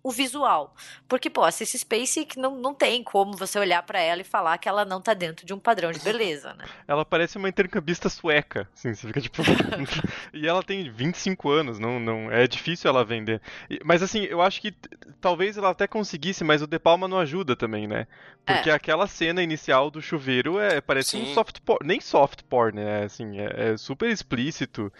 o 0.01 0.11
visual. 0.11 0.73
Porque, 1.07 1.29
pô, 1.29 1.43
a 1.43 1.51
Cissy 1.51 1.77
Spacek 1.79 2.39
não, 2.39 2.55
não 2.55 2.73
tem 2.73 3.03
como 3.03 3.35
você 3.35 3.59
olhar 3.59 3.83
para 3.83 3.99
ela 3.99 4.21
e 4.21 4.23
falar 4.23 4.57
que 4.57 4.69
ela 4.69 4.85
não 4.85 5.01
tá 5.01 5.13
dentro 5.13 5.45
de 5.45 5.53
um 5.53 5.59
padrão 5.59 5.91
de 5.91 5.99
beleza, 5.99 6.53
né? 6.53 6.65
Ela 6.87 7.03
parece 7.05 7.37
uma 7.37 7.49
intercambista 7.49 8.09
sueca, 8.09 8.67
assim, 8.73 8.93
você 8.93 9.07
fica 9.07 9.21
tipo... 9.21 9.43
e 10.33 10.47
ela 10.47 10.63
tem 10.63 10.89
25 10.89 11.49
anos, 11.49 11.77
não, 11.79 11.99
não 11.99 12.31
é 12.31 12.47
difícil 12.47 12.89
ela 12.89 13.03
vender. 13.03 13.41
Mas, 13.83 14.01
assim, 14.01 14.23
eu 14.23 14.41
acho 14.41 14.61
que 14.61 14.73
talvez 15.21 15.57
ela 15.57 15.69
até 15.69 15.85
conseguisse, 15.87 16.43
mas 16.43 16.61
o 16.61 16.67
De 16.67 16.79
Palma 16.79 17.07
não 17.07 17.19
ajuda 17.19 17.55
também, 17.55 17.87
né? 17.87 18.07
Porque 18.45 18.69
É. 18.69 18.73
aquela 18.73 19.05
cena 19.05 19.43
inicial 19.43 19.91
do 19.91 20.01
chuveiro 20.01 20.59
é, 20.59 20.81
parece 20.81 21.17
um 21.17 21.25
Sim. 21.25 21.33
soft 21.33 21.59
porn, 21.59 21.85
nem 21.85 21.99
soft 21.99 22.41
porn, 22.49 22.79
né? 22.81 23.03
Assim, 23.03 23.39
é, 23.39 23.71
é 23.73 23.77
super 23.77 24.09
explícito. 24.09 24.91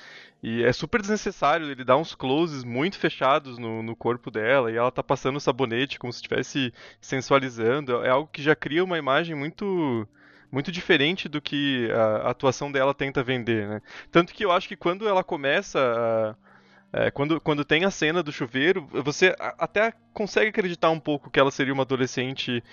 E 0.42 0.64
é 0.64 0.72
super 0.72 1.02
desnecessário, 1.02 1.70
ele 1.70 1.84
dá 1.84 1.98
uns 1.98 2.16
closes 2.16 2.64
muito 2.64 2.98
fechados 2.98 3.58
no, 3.58 3.84
no 3.84 3.96
corpo 3.96 4.32
dela 4.32 4.72
e 4.72 4.78
ela 4.78 4.92
tá 4.92 5.04
passando 5.04 5.40
sabonete 5.40 6.00
como 6.00 6.14
se 6.14 6.18
estivesse 6.18 6.74
sensualizando. 7.02 8.04
É 8.06 8.10
algo 8.10 8.30
que 8.32 8.42
já 8.42 8.56
cria 8.56 8.84
uma 8.84 8.98
imagem 8.98 9.36
muito 9.36 10.08
muito 10.52 10.72
diferente 10.72 11.30
do 11.30 11.40
que 11.42 11.90
a, 11.92 12.30
atuação 12.30 12.72
dela 12.72 12.94
tenta 12.94 13.22
vender, 13.22 13.68
né? 13.68 13.82
Tanto 14.12 14.34
que 14.34 14.44
eu 14.44 14.52
acho 14.52 14.68
que 14.68 14.76
quando 14.76 15.08
ela 15.08 15.24
começa 15.24 15.80
a, 15.80 16.36
é, 16.92 17.12
quando, 17.12 17.40
quando 17.40 17.64
tem 17.64 17.86
a 17.86 17.92
cena 17.92 18.24
do 18.24 18.32
chuveiro, 18.32 18.88
você 19.04 19.36
até 19.40 19.94
consegue 20.14 20.50
acreditar 20.50 20.90
um 20.90 21.00
pouco 21.00 21.30
que 21.30 21.40
ela 21.40 21.52
seria 21.52 21.74
uma 21.74 21.84
adolescente 21.84 22.64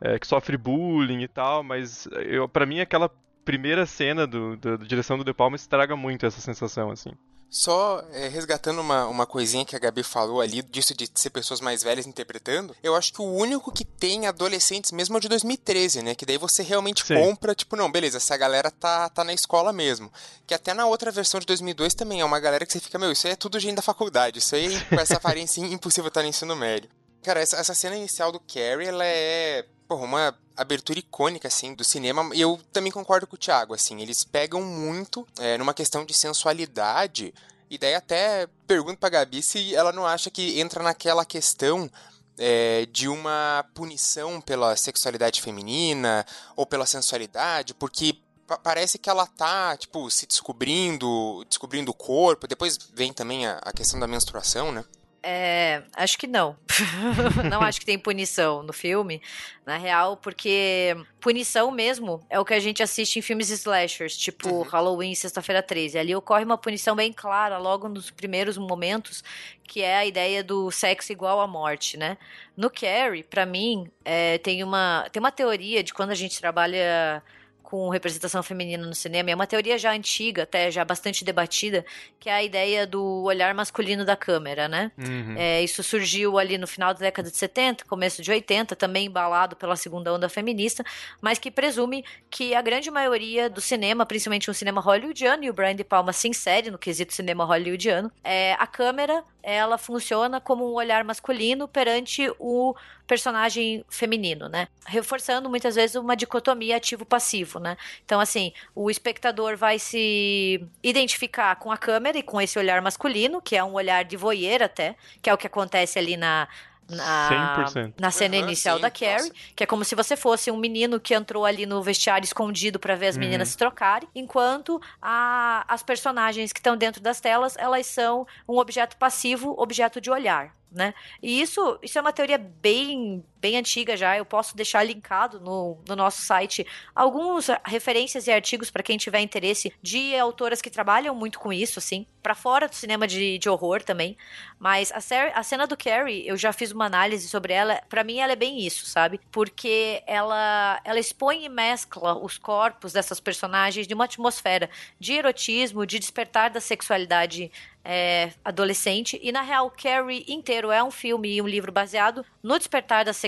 é, 0.00 0.18
que 0.18 0.26
sofre 0.26 0.56
bullying 0.56 1.22
e 1.22 1.28
tal, 1.28 1.62
mas 1.62 2.08
eu, 2.26 2.48
para 2.48 2.64
mim 2.66 2.80
aquela 2.80 3.10
primeira 3.46 3.86
cena 3.86 4.26
do, 4.26 4.56
da 4.56 4.76
da 4.76 4.84
direção 4.84 5.16
do 5.16 5.24
De 5.24 5.32
Palma 5.32 5.56
estraga 5.56 5.96
muito 5.96 6.26
essa 6.26 6.40
sensação, 6.40 6.90
assim. 6.90 7.12
Só 7.48 8.04
é, 8.12 8.26
resgatando 8.26 8.80
uma, 8.80 9.06
uma 9.06 9.24
coisinha 9.24 9.64
que 9.64 9.76
a 9.76 9.78
Gabi 9.78 10.02
falou 10.02 10.40
ali, 10.40 10.62
disso 10.62 10.94
de 10.94 11.08
ser 11.14 11.30
pessoas 11.30 11.60
mais 11.60 11.82
velhas 11.82 12.06
interpretando, 12.06 12.74
eu 12.82 12.96
acho 12.96 13.12
que 13.12 13.22
o 13.22 13.32
único 13.32 13.70
que 13.70 13.84
tem 13.84 14.26
adolescentes 14.26 14.90
mesmo 14.90 15.16
é 15.16 15.18
o 15.18 15.20
de 15.20 15.28
2013, 15.28 16.02
né? 16.02 16.14
Que 16.14 16.26
daí 16.26 16.36
você 16.38 16.62
realmente 16.62 17.06
Sim. 17.06 17.14
compra, 17.14 17.54
tipo, 17.54 17.76
não, 17.76 17.90
beleza, 17.90 18.16
essa 18.16 18.36
galera 18.36 18.70
tá, 18.70 19.08
tá 19.08 19.22
na 19.22 19.32
escola 19.32 19.72
mesmo. 19.72 20.12
Que 20.44 20.54
até 20.54 20.74
na 20.74 20.86
outra 20.86 21.12
versão 21.12 21.38
de 21.38 21.46
2002 21.46 21.94
também 21.94 22.20
é 22.20 22.24
uma 22.24 22.40
galera 22.40 22.66
que 22.66 22.72
você 22.72 22.80
fica, 22.80 22.98
meu, 22.98 23.12
isso 23.12 23.28
aí 23.28 23.32
é 23.34 23.36
tudo 23.36 23.60
gente 23.60 23.76
da 23.76 23.82
faculdade, 23.82 24.40
isso 24.40 24.54
aí 24.56 24.84
com 24.86 24.96
essa 24.96 25.14
aparência 25.16 25.60
impossível 25.60 26.08
estar 26.08 26.22
no 26.22 26.28
ensino 26.28 26.56
médio. 26.56 26.90
Cara, 27.26 27.40
essa, 27.40 27.56
essa 27.56 27.74
cena 27.74 27.96
inicial 27.96 28.30
do 28.30 28.38
Carrie, 28.38 28.86
ela 28.86 29.04
é 29.04 29.66
porra, 29.88 30.04
uma 30.04 30.38
abertura 30.56 31.00
icônica, 31.00 31.48
assim, 31.48 31.74
do 31.74 31.82
cinema. 31.82 32.30
E 32.32 32.40
eu 32.40 32.60
também 32.72 32.92
concordo 32.92 33.26
com 33.26 33.34
o 33.34 33.38
Thiago, 33.38 33.74
assim. 33.74 34.00
Eles 34.00 34.22
pegam 34.22 34.62
muito 34.62 35.26
é, 35.36 35.58
numa 35.58 35.74
questão 35.74 36.04
de 36.04 36.14
sensualidade. 36.14 37.34
E 37.68 37.76
daí 37.78 37.96
até 37.96 38.46
pergunto 38.64 38.98
pra 38.98 39.08
Gabi 39.08 39.42
se 39.42 39.74
ela 39.74 39.90
não 39.92 40.06
acha 40.06 40.30
que 40.30 40.60
entra 40.60 40.84
naquela 40.84 41.24
questão 41.24 41.90
é, 42.38 42.86
de 42.92 43.08
uma 43.08 43.68
punição 43.74 44.40
pela 44.40 44.76
sexualidade 44.76 45.42
feminina 45.42 46.24
ou 46.54 46.64
pela 46.64 46.86
sensualidade, 46.86 47.74
porque 47.74 48.20
parece 48.62 48.98
que 48.98 49.10
ela 49.10 49.26
tá, 49.26 49.76
tipo, 49.76 50.08
se 50.12 50.28
descobrindo, 50.28 51.44
descobrindo 51.48 51.90
o 51.90 51.94
corpo. 51.94 52.46
Depois 52.46 52.78
vem 52.94 53.12
também 53.12 53.48
a, 53.48 53.58
a 53.62 53.72
questão 53.72 53.98
da 53.98 54.06
menstruação, 54.06 54.70
né? 54.70 54.84
É, 55.28 55.82
acho 55.96 56.16
que 56.16 56.28
não. 56.28 56.56
não 57.50 57.60
acho 57.60 57.80
que 57.80 57.84
tem 57.84 57.98
punição 57.98 58.62
no 58.62 58.72
filme, 58.72 59.20
na 59.66 59.76
real, 59.76 60.16
porque 60.16 60.96
punição 61.20 61.72
mesmo 61.72 62.24
é 62.30 62.38
o 62.38 62.44
que 62.44 62.54
a 62.54 62.60
gente 62.60 62.80
assiste 62.80 63.18
em 63.18 63.22
filmes 63.22 63.50
slashers, 63.50 64.16
tipo 64.16 64.48
uhum. 64.48 64.62
Halloween 64.62 65.16
Sexta-feira 65.16 65.60
13. 65.60 65.98
Ali 65.98 66.14
ocorre 66.14 66.44
uma 66.44 66.56
punição 66.56 66.94
bem 66.94 67.12
clara 67.12 67.58
logo 67.58 67.88
nos 67.88 68.08
primeiros 68.08 68.56
momentos, 68.56 69.24
que 69.64 69.82
é 69.82 69.96
a 69.96 70.06
ideia 70.06 70.44
do 70.44 70.70
sexo 70.70 71.10
igual 71.10 71.40
à 71.40 71.46
morte, 71.48 71.96
né? 71.96 72.16
No 72.56 72.70
Carrie, 72.70 73.24
para 73.24 73.44
mim, 73.44 73.90
é, 74.04 74.38
tem, 74.38 74.62
uma, 74.62 75.08
tem 75.10 75.18
uma 75.18 75.32
teoria 75.32 75.82
de 75.82 75.92
quando 75.92 76.10
a 76.12 76.14
gente 76.14 76.38
trabalha 76.40 77.20
com 77.66 77.88
representação 77.88 78.44
feminina 78.44 78.86
no 78.86 78.94
cinema, 78.94 79.28
é 79.28 79.34
uma 79.34 79.46
teoria 79.46 79.76
já 79.76 79.92
antiga, 79.92 80.44
até 80.44 80.70
já 80.70 80.84
bastante 80.84 81.24
debatida, 81.24 81.84
que 82.20 82.30
é 82.30 82.32
a 82.32 82.42
ideia 82.42 82.86
do 82.86 83.24
olhar 83.24 83.52
masculino 83.54 84.04
da 84.04 84.14
câmera, 84.14 84.68
né? 84.68 84.92
Uhum. 84.96 85.34
É, 85.36 85.60
isso 85.64 85.82
surgiu 85.82 86.38
ali 86.38 86.56
no 86.58 86.66
final 86.68 86.94
da 86.94 87.00
década 87.00 87.28
de 87.28 87.36
70, 87.36 87.84
começo 87.84 88.22
de 88.22 88.30
80, 88.30 88.76
também 88.76 89.06
embalado 89.06 89.56
pela 89.56 89.74
segunda 89.74 90.14
onda 90.14 90.28
feminista, 90.28 90.84
mas 91.20 91.40
que 91.40 91.50
presume 91.50 92.04
que 92.30 92.54
a 92.54 92.62
grande 92.62 92.88
maioria 92.88 93.50
do 93.50 93.60
cinema, 93.60 94.06
principalmente 94.06 94.48
o 94.48 94.54
cinema 94.54 94.80
hollywoodiano, 94.80 95.42
e 95.42 95.50
o 95.50 95.52
Brian 95.52 95.74
De 95.74 95.82
Palma 95.82 96.12
se 96.12 96.28
insere 96.28 96.70
no 96.70 96.78
quesito 96.78 97.12
cinema 97.12 97.44
hollywoodiano, 97.44 98.12
é, 98.22 98.52
a 98.60 98.66
câmera 98.68 99.24
ela 99.42 99.76
funciona 99.76 100.40
como 100.40 100.70
um 100.70 100.74
olhar 100.74 101.02
masculino 101.02 101.66
perante 101.66 102.32
o 102.38 102.76
personagem 103.06 103.84
feminino, 103.88 104.48
né? 104.48 104.68
Reforçando 104.86 105.48
muitas 105.48 105.74
vezes 105.74 105.96
uma 105.96 106.16
dicotomia 106.16 106.76
ativo-passivo, 106.76 107.58
né? 107.58 107.76
Então, 108.04 108.20
assim, 108.20 108.52
o 108.74 108.90
espectador 108.90 109.56
vai 109.56 109.78
se 109.78 110.62
identificar 110.82 111.56
com 111.56 111.70
a 111.70 111.76
câmera 111.76 112.18
e 112.18 112.22
com 112.22 112.40
esse 112.40 112.58
olhar 112.58 112.82
masculino, 112.82 113.40
que 113.40 113.56
é 113.56 113.62
um 113.62 113.74
olhar 113.74 114.04
de 114.04 114.16
voyeur 114.16 114.62
até, 114.62 114.96
que 115.22 115.30
é 115.30 115.34
o 115.34 115.38
que 115.38 115.46
acontece 115.46 115.98
ali 115.98 116.16
na, 116.16 116.48
na, 116.88 117.64
100%. 117.64 117.94
na 117.98 118.10
cena 118.10 118.36
uhum, 118.36 118.42
inicial 118.42 118.76
sim, 118.76 118.82
da 118.82 118.90
Carrie, 118.90 119.28
nossa. 119.28 119.32
que 119.54 119.62
é 119.62 119.66
como 119.66 119.84
se 119.84 119.94
você 119.94 120.16
fosse 120.16 120.50
um 120.50 120.56
menino 120.56 121.00
que 121.00 121.14
entrou 121.14 121.44
ali 121.44 121.66
no 121.66 121.82
vestiário 121.82 122.24
escondido 122.24 122.78
para 122.78 122.94
ver 122.94 123.08
as 123.08 123.16
meninas 123.16 123.48
uhum. 123.48 123.52
se 123.52 123.58
trocarem, 123.58 124.08
enquanto 124.14 124.80
a, 125.00 125.64
as 125.68 125.82
personagens 125.82 126.52
que 126.52 126.60
estão 126.60 126.76
dentro 126.76 127.00
das 127.00 127.20
telas, 127.20 127.56
elas 127.56 127.86
são 127.86 128.26
um 128.48 128.58
objeto 128.58 128.96
passivo, 128.96 129.54
objeto 129.58 130.00
de 130.00 130.10
olhar 130.10 130.52
né? 130.76 130.94
E 131.22 131.40
isso, 131.40 131.78
isso 131.82 131.98
é 131.98 132.00
uma 132.00 132.12
teoria 132.12 132.38
bem, 132.38 133.24
bem 133.40 133.56
antiga 133.56 133.96
já. 133.96 134.16
Eu 134.16 134.24
posso 134.24 134.56
deixar 134.56 134.82
linkado 134.82 135.40
no, 135.40 135.78
no 135.86 135.96
nosso 135.96 136.22
site 136.22 136.66
algumas 136.94 137.48
referências 137.64 138.26
e 138.26 138.32
artigos 138.32 138.70
para 138.70 138.82
quem 138.82 138.96
tiver 138.96 139.20
interesse 139.20 139.72
de 139.82 140.16
autoras 140.16 140.60
que 140.62 140.70
trabalham 140.70 141.14
muito 141.14 141.38
com 141.38 141.52
isso, 141.52 141.78
assim, 141.78 142.06
para 142.22 142.34
fora 142.34 142.68
do 142.68 142.74
cinema 142.74 143.06
de, 143.06 143.38
de 143.38 143.48
horror 143.48 143.82
também. 143.82 144.16
Mas 144.58 144.90
a, 144.92 144.98
a 145.34 145.42
cena 145.42 145.66
do 145.66 145.76
Carrie, 145.76 146.26
eu 146.26 146.36
já 146.36 146.52
fiz 146.52 146.72
uma 146.72 146.86
análise 146.86 147.28
sobre 147.28 147.52
ela. 147.52 147.80
Para 147.88 148.04
mim, 148.04 148.18
ela 148.18 148.32
é 148.32 148.36
bem 148.36 148.66
isso, 148.66 148.86
sabe? 148.86 149.20
Porque 149.30 150.02
ela, 150.06 150.80
ela 150.84 150.98
expõe 150.98 151.44
e 151.44 151.48
mescla 151.48 152.16
os 152.18 152.38
corpos 152.38 152.92
dessas 152.92 153.20
personagens 153.20 153.86
de 153.86 153.94
uma 153.94 154.04
atmosfera 154.04 154.68
de 154.98 155.12
erotismo, 155.12 155.86
de 155.86 155.98
despertar 155.98 156.50
da 156.50 156.60
sexualidade 156.60 157.50
é, 157.88 158.32
adolescente. 158.44 159.18
E 159.22 159.30
na 159.30 159.42
real, 159.42 159.70
Carrie 159.70 160.24
inteiro 160.26 160.72
é 160.72 160.82
um 160.82 160.90
filme 160.90 161.36
e 161.36 161.40
um 161.40 161.46
livro 161.46 161.70
baseado 161.70 162.26
no 162.42 162.58
despertar 162.58 163.04
da 163.04 163.12
sexualidade, 163.12 163.25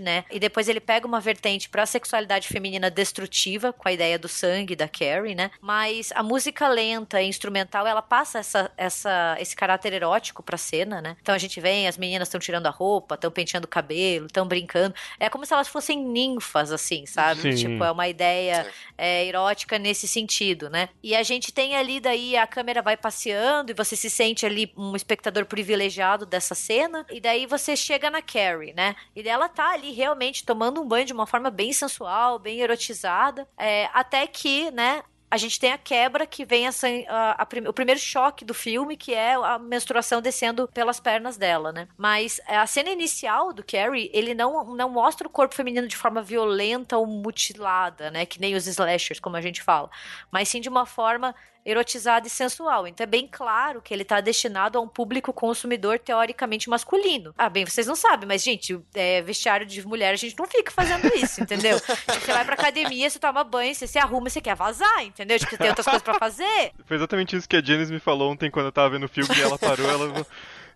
né? 0.00 0.24
E 0.30 0.38
depois 0.38 0.68
ele 0.68 0.80
pega 0.80 1.06
uma 1.06 1.20
vertente 1.20 1.68
para 1.68 1.82
a 1.82 1.86
sexualidade 1.86 2.48
feminina 2.48 2.90
destrutiva, 2.90 3.72
com 3.72 3.88
a 3.88 3.92
ideia 3.92 4.18
do 4.18 4.28
sangue 4.28 4.76
da 4.76 4.88
Carrie, 4.88 5.34
né? 5.34 5.50
Mas 5.60 6.12
a 6.14 6.22
música 6.22 6.68
lenta 6.68 7.20
e 7.20 7.28
instrumental, 7.28 7.86
ela 7.86 8.02
passa 8.02 8.38
essa, 8.38 8.70
essa, 8.76 9.36
esse 9.40 9.54
caráter 9.54 9.92
erótico 9.92 10.42
pra 10.42 10.56
cena, 10.56 11.00
né? 11.00 11.16
Então 11.20 11.34
a 11.34 11.38
gente 11.38 11.60
vem, 11.60 11.86
as 11.88 11.98
meninas 11.98 12.28
estão 12.28 12.40
tirando 12.40 12.66
a 12.66 12.70
roupa, 12.70 13.14
estão 13.14 13.30
penteando 13.30 13.66
o 13.66 13.68
cabelo, 13.68 14.26
estão 14.26 14.46
brincando. 14.46 14.94
É 15.18 15.28
como 15.28 15.44
se 15.44 15.52
elas 15.52 15.68
fossem 15.68 15.98
ninfas, 15.98 16.72
assim, 16.72 17.06
sabe? 17.06 17.40
Sim. 17.40 17.54
Tipo, 17.54 17.84
é 17.84 17.90
uma 17.90 18.08
ideia 18.08 18.66
é, 18.96 19.24
erótica 19.26 19.78
nesse 19.78 20.06
sentido, 20.08 20.70
né? 20.70 20.88
E 21.02 21.14
a 21.14 21.22
gente 21.22 21.52
tem 21.52 21.76
ali, 21.76 22.00
daí 22.00 22.36
a 22.36 22.46
câmera 22.46 22.82
vai 22.82 22.96
passeando 22.96 23.70
e 23.70 23.74
você 23.74 23.96
se 23.96 24.10
sente 24.10 24.44
ali 24.44 24.72
um 24.76 24.94
espectador 24.96 25.46
privilegiado 25.46 26.26
dessa 26.26 26.54
cena. 26.54 27.04
E 27.10 27.20
daí 27.20 27.46
você 27.46 27.76
chega 27.76 28.10
na 28.10 28.22
Carrie, 28.22 28.72
né? 28.72 28.94
E 29.14 29.28
ela 29.28 29.48
tá 29.48 29.70
ali 29.70 29.92
realmente 29.92 30.44
tomando 30.44 30.80
um 30.80 30.86
banho 30.86 31.06
de 31.06 31.12
uma 31.12 31.26
forma 31.26 31.50
bem 31.50 31.72
sensual, 31.72 32.38
bem 32.38 32.60
erotizada. 32.60 33.48
É, 33.56 33.88
até 33.92 34.26
que, 34.26 34.70
né, 34.70 35.02
a 35.30 35.36
gente 35.36 35.60
tem 35.60 35.72
a 35.72 35.78
quebra 35.78 36.26
que 36.26 36.44
vem 36.44 36.66
essa, 36.66 36.86
a, 37.08 37.42
a, 37.42 37.48
o 37.68 37.72
primeiro 37.72 38.00
choque 38.00 38.44
do 38.44 38.54
filme, 38.54 38.96
que 38.96 39.12
é 39.12 39.34
a 39.34 39.58
menstruação 39.58 40.22
descendo 40.22 40.66
pelas 40.68 40.98
pernas 40.98 41.36
dela, 41.36 41.70
né? 41.70 41.86
Mas 41.96 42.40
a 42.46 42.66
cena 42.66 42.90
inicial 42.90 43.52
do 43.52 43.62
Carrie, 43.62 44.10
ele 44.14 44.34
não, 44.34 44.74
não 44.74 44.88
mostra 44.88 45.26
o 45.26 45.30
corpo 45.30 45.54
feminino 45.54 45.86
de 45.86 45.96
forma 45.96 46.22
violenta 46.22 46.96
ou 46.96 47.06
mutilada, 47.06 48.10
né? 48.10 48.24
Que 48.24 48.40
nem 48.40 48.54
os 48.54 48.66
slashers, 48.66 49.20
como 49.20 49.36
a 49.36 49.40
gente 49.40 49.62
fala. 49.62 49.90
Mas 50.30 50.48
sim 50.48 50.60
de 50.60 50.68
uma 50.68 50.86
forma 50.86 51.34
erotizado 51.64 52.26
e 52.26 52.30
sensual. 52.30 52.86
Então 52.86 53.04
é 53.04 53.06
bem 53.06 53.28
claro 53.30 53.82
que 53.82 53.92
ele 53.92 54.02
está 54.02 54.20
destinado 54.20 54.78
a 54.78 54.80
um 54.80 54.88
público 54.88 55.32
consumidor 55.32 55.98
teoricamente 55.98 56.68
masculino. 56.70 57.34
Ah, 57.36 57.48
bem, 57.48 57.64
vocês 57.64 57.86
não 57.86 57.96
sabem, 57.96 58.26
mas, 58.26 58.42
gente, 58.42 58.80
é, 58.94 59.22
vestiário 59.22 59.66
de 59.66 59.86
mulher, 59.86 60.12
a 60.12 60.16
gente 60.16 60.38
não 60.38 60.46
fica 60.46 60.70
fazendo 60.70 61.06
isso, 61.14 61.42
entendeu? 61.42 61.78
tipo, 61.80 62.20
você 62.20 62.32
vai 62.32 62.44
pra 62.44 62.54
academia, 62.54 63.08
você 63.08 63.18
toma 63.18 63.44
banho, 63.44 63.74
você 63.74 63.86
se 63.86 63.98
arruma, 63.98 64.30
você 64.30 64.40
quer 64.40 64.54
vazar, 64.54 65.04
entendeu? 65.04 65.38
Tipo, 65.38 65.56
tem 65.56 65.68
outras 65.68 65.84
coisas 65.84 66.02
para 66.02 66.18
fazer. 66.18 66.72
Foi 66.86 66.96
exatamente 66.96 67.36
isso 67.36 67.48
que 67.48 67.56
a 67.56 67.62
Janice 67.62 67.92
me 67.92 68.00
falou 68.00 68.32
ontem 68.32 68.50
quando 68.50 68.66
eu 68.66 68.72
tava 68.72 68.90
vendo 68.90 69.04
o 69.04 69.08
filme 69.08 69.30
e 69.36 69.42
ela 69.42 69.58
parou, 69.58 69.88
ela. 69.88 70.26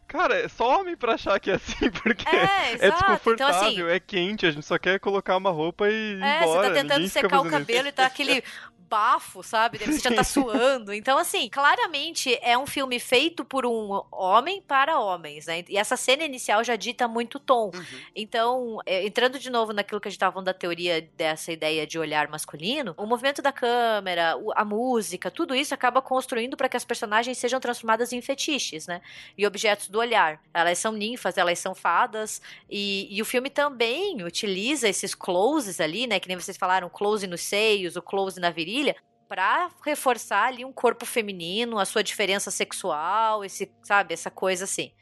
Cara, 0.07 0.35
é 0.38 0.49
só 0.49 0.81
homem 0.81 0.95
pra 0.95 1.14
achar 1.14 1.40
que 1.40 1.51
é 1.51 1.55
assim, 1.55 1.90
porque 1.90 2.29
é, 2.29 2.75
é 2.75 2.90
desconfortável, 2.90 3.33
então, 3.33 3.49
assim, 3.49 3.83
é 3.83 3.99
quente, 3.99 4.45
a 4.45 4.51
gente 4.51 4.66
só 4.66 4.77
quer 4.77 5.01
colocar 5.01 5.38
uma 5.38 5.51
roupa 5.51 5.88
e 5.88 5.92
ir 5.92 6.23
é, 6.23 6.42
embora. 6.42 6.68
Você 6.68 6.68
tá 6.68 6.75
tentando 6.75 7.09
secar 7.09 7.40
o 7.40 7.49
cabelo 7.49 7.81
isso. 7.81 7.88
e 7.88 7.92
tá 7.92 8.05
aquele 8.07 8.45
bafo, 8.93 9.43
sabe? 9.43 9.79
Você 9.79 9.99
já 9.99 10.15
tá 10.15 10.23
suando. 10.23 10.93
Então, 10.93 11.17
assim, 11.17 11.49
claramente 11.49 12.39
é 12.43 12.59
um 12.59 12.67
filme 12.67 13.01
feito 13.01 13.43
por 13.43 13.65
um 13.65 14.03
homem 14.13 14.61
para 14.61 15.01
homens, 15.01 15.47
né? 15.47 15.65
E 15.67 15.79
essa 15.79 15.97
cena 15.97 16.25
inicial 16.25 16.63
já 16.63 16.77
dita 16.77 17.09
muito 17.09 17.41
tom. 17.41 17.71
Uhum. 17.75 18.01
Então, 18.15 18.79
é, 18.85 19.07
entrando 19.07 19.39
de 19.39 19.49
novo 19.49 19.73
naquilo 19.73 19.99
que 19.99 20.09
a 20.09 20.11
gente 20.11 20.19
tava 20.19 20.33
falando 20.33 20.45
da 20.45 20.53
teoria 20.53 21.09
dessa 21.17 21.51
ideia 21.51 21.87
de 21.87 21.99
olhar 21.99 22.29
masculino, 22.29 22.95
o 22.99 23.07
movimento 23.07 23.41
da 23.41 23.51
câmera, 23.51 24.37
a 24.55 24.65
música, 24.65 25.31
tudo 25.31 25.55
isso 25.55 25.73
acaba 25.73 26.03
construindo 26.03 26.55
para 26.55 26.69
que 26.69 26.77
as 26.77 26.85
personagens 26.85 27.39
sejam 27.39 27.61
transformadas 27.61 28.13
em 28.13 28.21
fetiches, 28.21 28.87
né? 28.87 29.01
E 29.39 29.47
objetos 29.47 29.89
do 29.89 29.99
olhar. 29.99 30.39
Elas 30.53 30.79
são 30.79 30.93
ninfas, 30.93 31.39
elas 31.39 31.59
são 31.59 31.75
fadas, 31.75 32.43
e, 32.69 33.09
e 33.11 33.23
o 33.23 33.25
filme 33.25 33.49
também 33.49 34.23
utiliza 34.23 34.87
esses 34.87 35.15
closes 35.15 35.81
ali, 35.81 36.07
né? 36.07 36.21
Que 36.21 36.29
nem 36.29 36.39
vocês 36.39 36.59
falaram, 36.59 36.91
close 36.91 37.27
nos 37.27 37.41
seios, 37.41 37.97
o 37.97 38.03
close 38.03 38.39
na 38.39 38.51
virilha 38.51 38.82
para 39.29 39.71
reforçar 39.85 40.49
ali 40.49 40.64
um 40.64 40.73
corpo 40.73 41.07
feminino, 41.07 41.79
a 41.79 41.87
sua 41.87 42.03
diferença 42.03 42.51
sexual, 42.51 43.45
esse, 43.45 43.73
sabe, 43.83 44.12
essa 44.12 44.31
coisa 44.31 44.64
assim. 44.64 44.92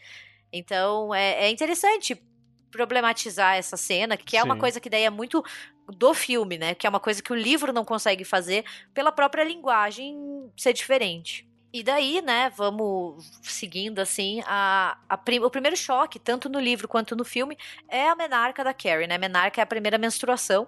Então, 0.52 1.12
é, 1.14 1.46
é 1.46 1.50
interessante 1.50 2.20
problematizar 2.70 3.56
essa 3.56 3.76
cena, 3.76 4.16
que 4.16 4.36
é 4.36 4.40
Sim. 4.40 4.46
uma 4.46 4.56
coisa 4.56 4.80
que 4.80 4.88
daí 4.88 5.02
é 5.02 5.10
muito 5.10 5.44
do 5.88 6.14
filme, 6.14 6.56
né? 6.56 6.74
Que 6.74 6.86
é 6.86 6.90
uma 6.90 7.00
coisa 7.00 7.20
que 7.22 7.32
o 7.32 7.36
livro 7.36 7.72
não 7.72 7.84
consegue 7.84 8.24
fazer 8.24 8.64
pela 8.94 9.10
própria 9.10 9.42
linguagem 9.42 10.16
ser 10.56 10.72
diferente. 10.72 11.48
E 11.72 11.84
daí, 11.84 12.20
né, 12.20 12.50
vamos 12.56 13.24
seguindo 13.42 14.00
assim, 14.00 14.42
a, 14.44 14.98
a 15.08 15.16
prim, 15.16 15.38
o 15.38 15.50
primeiro 15.50 15.76
choque, 15.76 16.18
tanto 16.18 16.48
no 16.48 16.58
livro 16.58 16.88
quanto 16.88 17.14
no 17.14 17.24
filme, 17.24 17.56
é 17.88 18.08
a 18.08 18.16
menarca 18.16 18.64
da 18.64 18.74
Carrie, 18.74 19.06
né? 19.06 19.14
A 19.14 19.18
menarca 19.18 19.60
é 19.60 19.62
a 19.62 19.66
primeira 19.66 19.96
menstruação, 19.96 20.66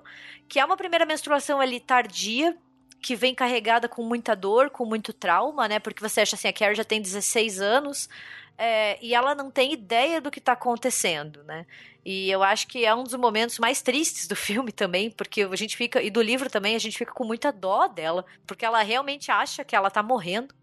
que 0.48 0.61
é 0.61 0.64
uma 0.64 0.77
primeira 0.77 1.05
menstruação 1.05 1.61
ali 1.61 1.81
tardia, 1.81 2.57
que 3.03 3.17
vem 3.17 3.35
carregada 3.35 3.88
com 3.88 4.03
muita 4.03 4.35
dor, 4.37 4.71
com 4.71 4.87
muito 4.87 5.12
trauma, 5.12 5.67
né? 5.67 5.81
Porque 5.81 6.01
você 6.01 6.21
acha 6.21 6.37
assim, 6.37 6.49
a 6.49 6.53
Carrie 6.53 6.77
já 6.77 6.85
tem 6.85 7.03
16 7.03 7.61
anos 7.61 8.09
é, 8.57 8.97
e 9.03 9.15
ela 9.15 9.35
não 9.35 9.51
tem 9.51 9.73
ideia 9.73 10.21
do 10.21 10.31
que 10.31 10.38
está 10.38 10.53
acontecendo, 10.53 11.43
né? 11.43 11.67
E 12.05 12.31
eu 12.31 12.43
acho 12.43 12.67
que 12.69 12.85
é 12.85 12.95
um 12.95 13.03
dos 13.03 13.15
momentos 13.15 13.59
mais 13.59 13.83
tristes 13.83 14.27
do 14.29 14.37
filme 14.37 14.71
também, 14.71 15.11
porque 15.11 15.43
a 15.43 15.57
gente 15.57 15.77
fica, 15.77 16.01
e 16.01 16.11
do 16.11 16.23
livro 16.23 16.49
também, 16.49 16.77
a 16.77 16.79
gente 16.79 16.97
fica 16.97 17.12
com 17.12 17.25
muita 17.25 17.53
dó 17.53 17.88
dela, 17.88 18.25
porque 18.47 18.65
ela 18.65 18.83
realmente 18.83 19.31
acha 19.31 19.65
que 19.65 19.75
ela 19.75 19.91
tá 19.91 20.03
morrendo. 20.03 20.55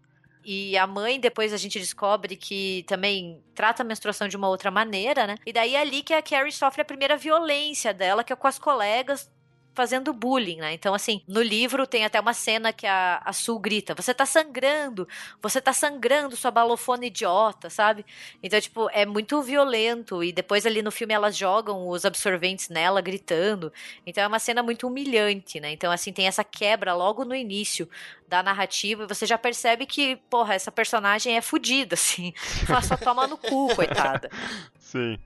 E 0.42 0.78
a 0.78 0.86
mãe, 0.86 1.20
depois 1.20 1.52
a 1.52 1.58
gente 1.58 1.78
descobre 1.78 2.34
que 2.34 2.82
também 2.86 3.42
trata 3.54 3.82
a 3.82 3.86
menstruação 3.86 4.26
de 4.26 4.38
uma 4.38 4.48
outra 4.48 4.70
maneira, 4.70 5.26
né? 5.26 5.34
E 5.44 5.52
daí 5.52 5.74
é 5.74 5.80
ali 5.80 6.02
que 6.02 6.14
a 6.14 6.22
Carrie 6.22 6.50
sofre 6.50 6.80
a 6.80 6.84
primeira 6.84 7.14
violência 7.18 7.92
dela, 7.92 8.24
que 8.24 8.32
é 8.32 8.36
com 8.36 8.48
as 8.48 8.58
colegas 8.58 9.30
fazendo 9.74 10.12
bullying, 10.12 10.56
né? 10.56 10.72
Então, 10.72 10.94
assim, 10.94 11.22
no 11.26 11.42
livro 11.42 11.86
tem 11.86 12.04
até 12.04 12.20
uma 12.20 12.34
cena 12.34 12.72
que 12.72 12.86
a, 12.86 13.20
a 13.24 13.32
Sul 13.32 13.58
grita: 13.58 13.94
Você 13.94 14.12
tá 14.12 14.26
sangrando, 14.26 15.08
você 15.40 15.60
tá 15.60 15.72
sangrando, 15.72 16.36
sua 16.36 16.50
balofona 16.50 17.06
idiota, 17.06 17.70
sabe? 17.70 18.04
Então, 18.42 18.60
tipo, 18.60 18.88
é 18.92 19.06
muito 19.06 19.40
violento. 19.42 20.22
E 20.22 20.32
depois 20.32 20.66
ali 20.66 20.82
no 20.82 20.90
filme 20.90 21.14
elas 21.14 21.36
jogam 21.36 21.88
os 21.88 22.04
absorventes 22.04 22.68
nela, 22.68 23.00
gritando. 23.00 23.72
Então 24.06 24.24
é 24.24 24.26
uma 24.26 24.38
cena 24.38 24.62
muito 24.62 24.86
humilhante, 24.86 25.60
né? 25.60 25.72
Então, 25.72 25.90
assim, 25.90 26.12
tem 26.12 26.26
essa 26.26 26.44
quebra 26.44 26.94
logo 26.94 27.24
no 27.24 27.34
início 27.34 27.88
da 28.28 28.42
narrativa 28.42 29.04
e 29.04 29.06
você 29.06 29.26
já 29.26 29.36
percebe 29.36 29.86
que, 29.86 30.16
porra, 30.28 30.54
essa 30.54 30.70
personagem 30.70 31.36
é 31.36 31.40
fodida, 31.40 31.94
assim. 32.00 32.32
Ela 32.68 32.82
só 32.82 32.96
toma 32.96 33.26
no 33.26 33.36
cu, 33.36 33.74
coitada. 33.74 34.30
Sim. 34.78 35.18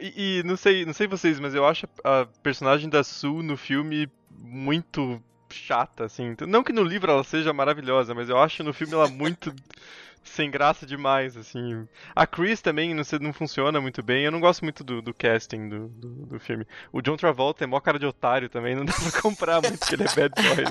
E, 0.00 0.38
e, 0.38 0.42
não 0.42 0.56
sei, 0.56 0.84
não 0.84 0.92
sei 0.92 1.06
vocês, 1.06 1.38
mas 1.38 1.54
eu 1.54 1.66
acho 1.66 1.86
a 2.04 2.26
personagem 2.42 2.88
da 2.88 3.02
Sue 3.02 3.42
no 3.42 3.56
filme 3.56 4.10
muito 4.30 5.22
chata, 5.50 6.04
assim. 6.04 6.34
Não 6.46 6.62
que 6.62 6.72
no 6.72 6.82
livro 6.82 7.10
ela 7.10 7.24
seja 7.24 7.52
maravilhosa, 7.52 8.14
mas 8.14 8.28
eu 8.28 8.38
acho 8.38 8.62
no 8.62 8.72
filme 8.72 8.94
ela 8.94 9.08
muito 9.08 9.54
sem 10.22 10.50
graça 10.50 10.84
demais, 10.86 11.36
assim. 11.36 11.86
A 12.14 12.26
Chris 12.26 12.60
também 12.60 12.94
não, 12.94 13.02
não 13.20 13.32
funciona 13.32 13.80
muito 13.80 14.02
bem. 14.02 14.24
Eu 14.24 14.32
não 14.32 14.40
gosto 14.40 14.62
muito 14.62 14.84
do, 14.84 15.00
do 15.00 15.14
casting 15.14 15.68
do, 15.68 15.88
do, 15.88 16.08
do, 16.26 16.40
filme. 16.40 16.66
O 16.92 17.00
John 17.00 17.16
Travolta 17.16 17.64
é 17.64 17.66
mó 17.66 17.80
cara 17.80 17.98
de 17.98 18.06
otário 18.06 18.48
também, 18.48 18.74
não 18.76 18.84
dá 18.84 18.92
pra 18.92 19.22
comprar 19.22 19.62
muito 19.62 19.86
que 19.86 19.94
ele 19.94 20.04
é 20.04 20.14
bad 20.14 20.34
boy. 20.34 20.64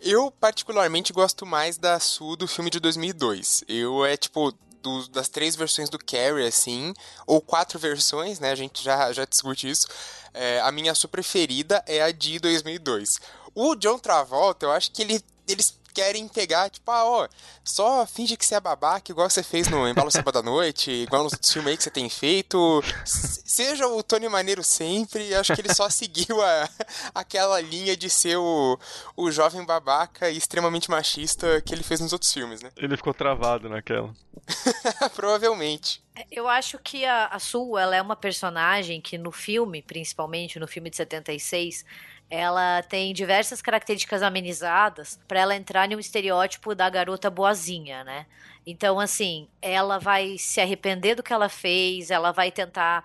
Eu 0.00 0.30
particularmente 0.30 1.12
gosto 1.12 1.46
mais 1.46 1.78
da 1.78 2.00
Sue 2.00 2.36
do 2.36 2.48
filme 2.48 2.70
de 2.70 2.80
2002. 2.80 3.64
Eu 3.68 4.04
é 4.04 4.16
tipo 4.16 4.52
do, 4.84 5.08
das 5.08 5.28
três 5.30 5.56
versões 5.56 5.88
do 5.88 5.98
Carrie, 5.98 6.46
assim, 6.46 6.92
ou 7.26 7.40
quatro 7.40 7.78
versões, 7.78 8.38
né? 8.38 8.50
A 8.50 8.54
gente 8.54 8.84
já, 8.84 9.10
já 9.12 9.24
discute 9.24 9.68
isso. 9.68 9.88
É, 10.34 10.60
a 10.60 10.70
minha 10.70 10.94
sua 10.94 11.08
preferida 11.08 11.82
é 11.86 12.02
a 12.02 12.12
de 12.12 12.38
2002. 12.38 13.18
O 13.54 13.74
John 13.74 13.98
Travolta, 13.98 14.66
eu 14.66 14.72
acho 14.72 14.92
que 14.92 15.00
ele, 15.02 15.24
eles 15.48 15.78
querem 15.94 16.26
pegar, 16.26 16.68
tipo, 16.68 16.90
ah, 16.90 17.04
ó, 17.04 17.28
só 17.62 18.04
finge 18.04 18.36
que 18.36 18.44
você 18.44 18.56
é 18.56 18.60
babaca, 18.60 19.12
igual 19.12 19.30
você 19.30 19.42
fez 19.42 19.68
no 19.68 19.88
Embalo 19.88 20.10
Sábado 20.10 20.40
à 20.40 20.42
Noite, 20.42 20.90
igual 21.06 21.22
nos 21.22 21.34
filmes 21.50 21.70
aí 21.70 21.76
que 21.76 21.84
você 21.84 21.90
tem 21.90 22.08
feito. 22.08 22.82
Seja 23.04 23.86
o 23.86 24.02
Tony 24.02 24.28
Maneiro 24.28 24.64
sempre, 24.64 25.32
acho 25.34 25.54
que 25.54 25.60
ele 25.60 25.72
só 25.72 25.88
seguiu 25.90 26.42
a, 26.42 26.68
aquela 27.14 27.60
linha 27.60 27.96
de 27.96 28.10
ser 28.10 28.36
o, 28.36 28.78
o 29.16 29.30
jovem 29.30 29.64
babaca 29.64 30.28
e 30.28 30.36
extremamente 30.36 30.90
machista 30.90 31.60
que 31.60 31.72
ele 31.72 31.84
fez 31.84 32.00
nos 32.00 32.12
outros 32.12 32.32
filmes, 32.32 32.60
né? 32.60 32.70
Ele 32.76 32.96
ficou 32.96 33.14
travado 33.14 33.68
naquela. 33.68 34.12
Provavelmente. 35.14 36.02
Eu 36.30 36.48
acho 36.48 36.78
que 36.78 37.04
a, 37.04 37.26
a 37.26 37.38
Sul, 37.38 37.78
ela 37.78 37.94
é 37.94 38.02
uma 38.02 38.16
personagem 38.16 39.00
que 39.00 39.16
no 39.16 39.32
filme, 39.32 39.82
principalmente 39.82 40.58
no 40.58 40.66
filme 40.66 40.90
de 40.90 40.96
76, 40.96 41.84
ela 42.30 42.82
tem 42.82 43.12
diversas 43.12 43.62
características 43.62 44.22
amenizadas 44.22 45.18
para 45.28 45.40
ela 45.40 45.54
entrar 45.54 45.88
um 45.90 46.00
estereótipo 46.00 46.74
da 46.74 46.88
garota 46.90 47.30
boazinha, 47.30 48.02
né? 48.04 48.26
Então, 48.66 48.98
assim, 48.98 49.48
ela 49.60 49.98
vai 49.98 50.36
se 50.38 50.60
arrepender 50.60 51.14
do 51.14 51.22
que 51.22 51.32
ela 51.32 51.48
fez, 51.48 52.10
ela 52.10 52.32
vai 52.32 52.50
tentar 52.50 53.04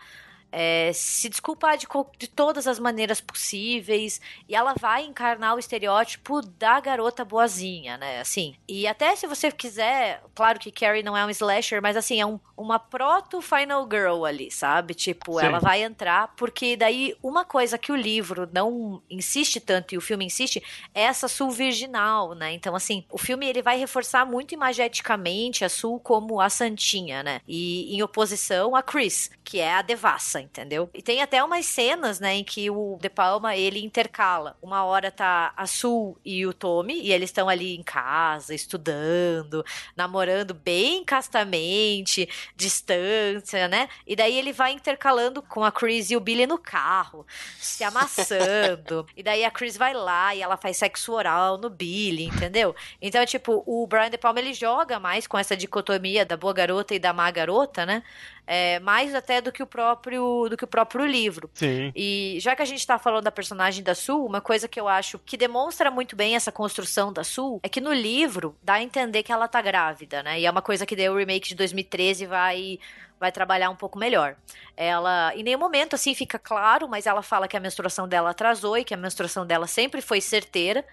é, 0.52 0.92
se 0.94 1.30
desculpar 1.30 1.78
de, 1.78 1.88
de, 2.18 2.28
todas 2.28 2.68
as 2.68 2.80
maneiras 2.80 3.22
possíveis 3.22 4.20
e 4.48 4.56
ela 4.56 4.74
vai 4.80 5.06
encarnar 5.06 5.56
o 5.56 5.60
estereótipo 5.60 6.42
da 6.42 6.80
garota 6.80 7.24
boazinha, 7.24 7.98
né? 7.98 8.20
Assim, 8.20 8.56
e 8.68 8.88
até 8.88 9.16
se 9.16 9.28
você 9.28 9.52
quiser, 9.52 10.24
claro 10.34 10.60
que 10.60 10.72
Carrie 10.72 11.04
não 11.04 11.16
é 11.16 11.26
um 11.26 11.30
slasher, 11.30 11.82
mas 11.82 11.96
assim, 11.96 12.20
é 12.20 12.26
um, 12.26 12.40
uma 12.58 12.80
proto 12.80 13.42
Final 13.42 13.88
Girl 13.90 14.26
ali, 14.26 14.50
sabe? 14.50 14.94
Tipo, 14.94 15.40
Sim. 15.40 15.46
ela 15.46 15.60
vai 15.60 15.84
entrar, 15.84 16.34
porque 16.36 16.76
daí 16.76 17.16
uma 17.22 17.46
coisa 17.46 17.78
que 17.78 17.92
o 17.92 17.96
livro 17.96 18.50
não 18.52 19.02
insiste 19.10 19.60
tanto 19.60 19.94
e 19.94 19.98
o 19.98 20.02
filme 20.02 20.26
insiste 20.26 20.64
é 20.94 21.04
essa 21.04 21.28
Sul 21.28 21.52
virginal, 21.52 22.34
né? 22.34 22.54
Então, 22.54 22.76
assim, 22.76 23.06
o 23.12 23.18
filme 23.18 23.48
ele 23.48 23.62
vai 23.62 23.78
reforçar 23.78 24.26
muito 24.26 24.54
imageticamente 24.54 25.64
a 25.64 25.70
Sul 25.70 26.00
como 26.00 26.42
a 26.42 26.50
santinha, 26.50 27.22
né? 27.22 27.42
E 27.48 27.96
em 27.96 28.02
oposição 28.02 28.76
a 28.76 28.82
Chris, 28.82 29.30
que 29.44 29.60
é 29.60 29.74
a 29.74 29.82
devassa 29.82 30.38
entendeu? 30.41 30.89
E 30.93 31.02
tem 31.02 31.21
até 31.21 31.43
umas 31.43 31.65
cenas, 31.65 32.19
né, 32.19 32.36
em 32.36 32.43
que 32.43 32.69
o 32.69 32.97
De 33.02 33.10
Palma, 33.10 33.56
ele 33.56 33.84
intercala. 33.84 34.58
Uma 34.62 34.84
hora 34.84 35.12
tá 35.12 35.54
a 35.56 35.65
Sul 35.65 36.17
e 36.23 36.45
o 36.45 36.54
Tommy, 36.54 37.02
e 37.02 37.12
eles 37.12 37.30
estão 37.30 37.49
ali 37.49 37.75
em 37.75 37.84
casa, 37.84 38.54
estudando, 38.54 39.63
namorando 39.95 40.54
bem 40.54 41.04
castamente, 41.04 42.28
distância, 42.56 43.67
né? 43.67 43.89
E 44.06 44.15
daí 44.15 44.38
ele 44.38 44.54
vai 44.54 44.71
intercalando 44.71 45.41
com 45.41 45.63
a 45.63 45.71
Chris 45.71 46.12
e 46.12 46.15
o 46.15 46.19
Billy 46.19 46.45
no 46.45 46.58
carro, 46.58 47.25
se 47.58 47.84
amassando. 47.84 49.06
e 49.15 49.23
daí 49.23 49.43
a 49.45 49.52
Chris 49.52 49.78
vai 49.78 49.93
lá 49.93 50.36
e 50.36 50.41
ela 50.41 50.58
faz 50.58 50.78
sexo 50.78 51.13
oral 51.13 51.58
no 51.58 51.69
Billy, 51.69 52.25
entendeu? 52.25 52.75
Então, 53.02 53.25
tipo, 53.25 53.63
o 53.65 53.86
Brian 53.88 54.10
De 54.10 54.17
Palma, 54.17 54.39
ele 54.39 54.54
joga 54.54 54.99
mais 54.99 55.28
com 55.28 55.38
essa 55.38 55.56
dicotomia 55.56 56.25
da 56.25 56.38
boa 56.38 56.54
garota 56.54 56.95
e 56.95 56.99
da 56.99 57.13
má 57.13 57.30
garota, 57.32 57.86
né? 57.86 58.04
É, 58.52 58.80
mais 58.80 59.14
até 59.14 59.40
do 59.40 59.52
que 59.52 59.62
o 59.62 59.68
próprio 59.68 60.48
do 60.50 60.58
que 60.58 60.64
o 60.64 60.68
próprio 60.68 61.06
livro. 61.06 61.52
Sim. 61.54 61.92
E 61.96 62.40
já 62.42 62.56
que 62.56 62.64
a 62.64 62.66
gente 62.66 62.80
está 62.80 62.98
falando 62.98 63.24
da 63.24 63.32
personagem 63.32 63.84
da 63.84 63.94
Sul, 63.94 64.26
uma 64.26 64.42
coisa 64.42 64.68
que 64.68 64.80
eu 64.80 64.88
acho 64.88 65.20
que 65.20 65.38
demonstra 65.38 65.92
muito 65.92 66.16
bem 66.16 66.36
essa 66.36 66.52
construção 66.52 67.14
da 67.14 67.24
Sul 67.24 67.60
é 67.62 67.70
que 67.70 67.80
no 67.80 67.94
livro 67.94 68.58
dá 68.64 68.74
a 68.74 68.82
entender 68.82 69.22
que 69.22 69.32
ela 69.32 69.48
tá 69.48 69.62
grávida, 69.62 70.24
né? 70.24 70.40
E 70.40 70.48
é 70.48 70.52
uma 70.52 70.64
coisa 70.64 70.84
que 70.84 70.96
daí 70.96 71.08
o 71.08 71.16
remake 71.16 71.50
de 71.50 71.56
2013 71.56 72.26
vai 72.26 72.80
vai 73.20 73.32
trabalhar 73.32 73.70
um 73.70 73.76
pouco 73.76 74.00
melhor. 74.00 74.36
Ela, 74.76 75.32
em 75.36 75.44
nenhum 75.44 75.60
momento 75.60 75.94
assim 75.94 76.16
fica 76.16 76.40
claro, 76.40 76.88
mas 76.90 77.06
ela 77.06 77.22
fala 77.22 77.48
que 77.48 77.56
a 77.56 77.60
menstruação 77.60 78.08
dela 78.08 78.32
atrasou 78.32 78.76
e 78.76 78.84
que 78.84 78.96
a 78.96 78.98
menstruação 78.98 79.46
dela 79.46 79.68
sempre 79.68 80.02
foi 80.02 80.22
certeira. 80.22 80.84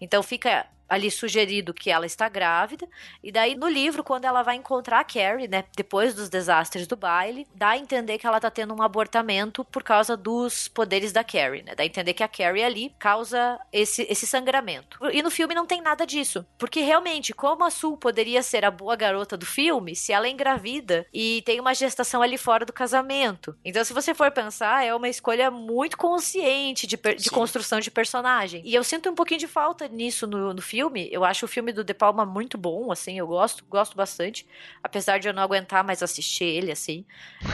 Então 0.00 0.20
fica 0.20 0.66
ali 0.88 1.10
sugerido 1.10 1.74
que 1.74 1.90
ela 1.90 2.06
está 2.06 2.28
grávida. 2.28 2.86
E 3.22 3.32
daí, 3.32 3.56
no 3.56 3.68
livro, 3.68 4.04
quando 4.04 4.24
ela 4.24 4.42
vai 4.42 4.56
encontrar 4.56 5.00
a 5.00 5.04
Carrie, 5.04 5.48
né, 5.48 5.64
depois 5.76 6.14
dos 6.14 6.28
desastres 6.28 6.86
do 6.86 6.96
baile, 6.96 7.46
dá 7.54 7.70
a 7.70 7.78
entender 7.78 8.18
que 8.18 8.26
ela 8.26 8.36
está 8.36 8.50
tendo 8.50 8.74
um 8.74 8.82
abortamento 8.82 9.64
por 9.64 9.82
causa 9.82 10.16
dos 10.16 10.68
poderes 10.68 11.12
da 11.12 11.24
Carrie, 11.24 11.62
né? 11.62 11.74
Dá 11.74 11.82
a 11.82 11.86
entender 11.86 12.14
que 12.14 12.22
a 12.22 12.28
Carrie 12.28 12.62
ali 12.62 12.94
causa 12.98 13.58
esse, 13.72 14.06
esse 14.08 14.26
sangramento. 14.26 14.98
E 15.12 15.22
no 15.22 15.30
filme 15.30 15.54
não 15.54 15.66
tem 15.66 15.80
nada 15.80 16.06
disso. 16.06 16.46
Porque 16.58 16.80
realmente, 16.80 17.32
como 17.32 17.64
a 17.64 17.70
Sul 17.70 17.96
poderia 17.96 18.42
ser 18.42 18.64
a 18.64 18.70
boa 18.70 18.96
garota 18.96 19.36
do 19.36 19.46
filme 19.46 19.96
se 19.96 20.12
ela 20.12 20.26
é 20.26 20.30
engravida 20.30 21.06
e 21.12 21.42
tem 21.42 21.60
uma 21.60 21.74
gestação 21.74 22.22
ali 22.22 22.36
fora 22.36 22.64
do 22.64 22.72
casamento? 22.72 23.56
Então, 23.64 23.84
se 23.84 23.92
você 23.92 24.14
for 24.14 24.30
pensar, 24.30 24.84
é 24.84 24.94
uma 24.94 25.08
escolha 25.08 25.50
muito 25.50 25.96
consciente 25.96 26.86
de, 26.86 26.96
de 26.96 27.30
construção 27.30 27.80
de 27.80 27.90
personagem. 27.90 28.62
E 28.64 28.74
eu 28.74 28.84
sinto 28.84 29.10
um 29.10 29.14
pouquinho 29.14 29.40
de 29.40 29.48
falta 29.48 29.88
nisso 29.88 30.26
no, 30.26 30.52
no 30.52 30.62
filme 30.62 30.73
filme, 30.74 31.08
eu 31.12 31.24
acho 31.24 31.44
o 31.44 31.48
filme 31.48 31.72
do 31.72 31.84
De 31.84 31.94
Palma 31.94 32.26
muito 32.26 32.58
bom, 32.58 32.90
assim, 32.90 33.16
eu 33.16 33.28
gosto, 33.28 33.64
gosto 33.66 33.96
bastante. 33.96 34.44
Apesar 34.82 35.18
de 35.18 35.28
eu 35.28 35.32
não 35.32 35.40
aguentar 35.40 35.84
mais 35.84 36.02
assistir 36.02 36.46
ele, 36.46 36.72
assim. 36.72 37.04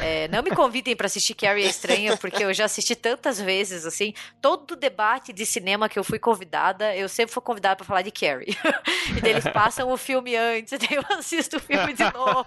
É, 0.03 0.27
não 0.29 0.43
me 0.43 0.51
convidem 0.51 0.97
para 0.97 1.05
assistir 1.05 1.35
Carrie 1.35 1.67
a 1.67 1.69
Estranha, 1.69 2.17
porque 2.17 2.43
eu 2.43 2.55
já 2.55 2.65
assisti 2.65 2.97
tantas 2.97 3.39
vezes, 3.39 3.85
assim. 3.85 4.15
Todo 4.41 4.75
debate 4.75 5.35
de 5.35 5.45
cinema 5.45 5.87
que 5.87 5.99
eu 5.99 6.05
fui 6.05 6.19
convidada, 6.19 6.97
eu 6.97 7.11
sempre 7.11 7.35
fui 7.35 7.43
convidada 7.43 7.77
para 7.77 7.85
falar 7.85 8.01
de 8.01 8.11
Carrie. 8.11 8.57
e 9.15 9.21
daí 9.21 9.33
eles 9.33 9.45
passam 9.53 9.93
o 9.93 9.99
filme 9.99 10.35
antes, 10.35 10.73
daí 10.81 10.97
eu 10.97 11.05
assisto 11.19 11.59
o 11.59 11.61
filme 11.61 11.93
de 11.93 12.05
novo. 12.05 12.45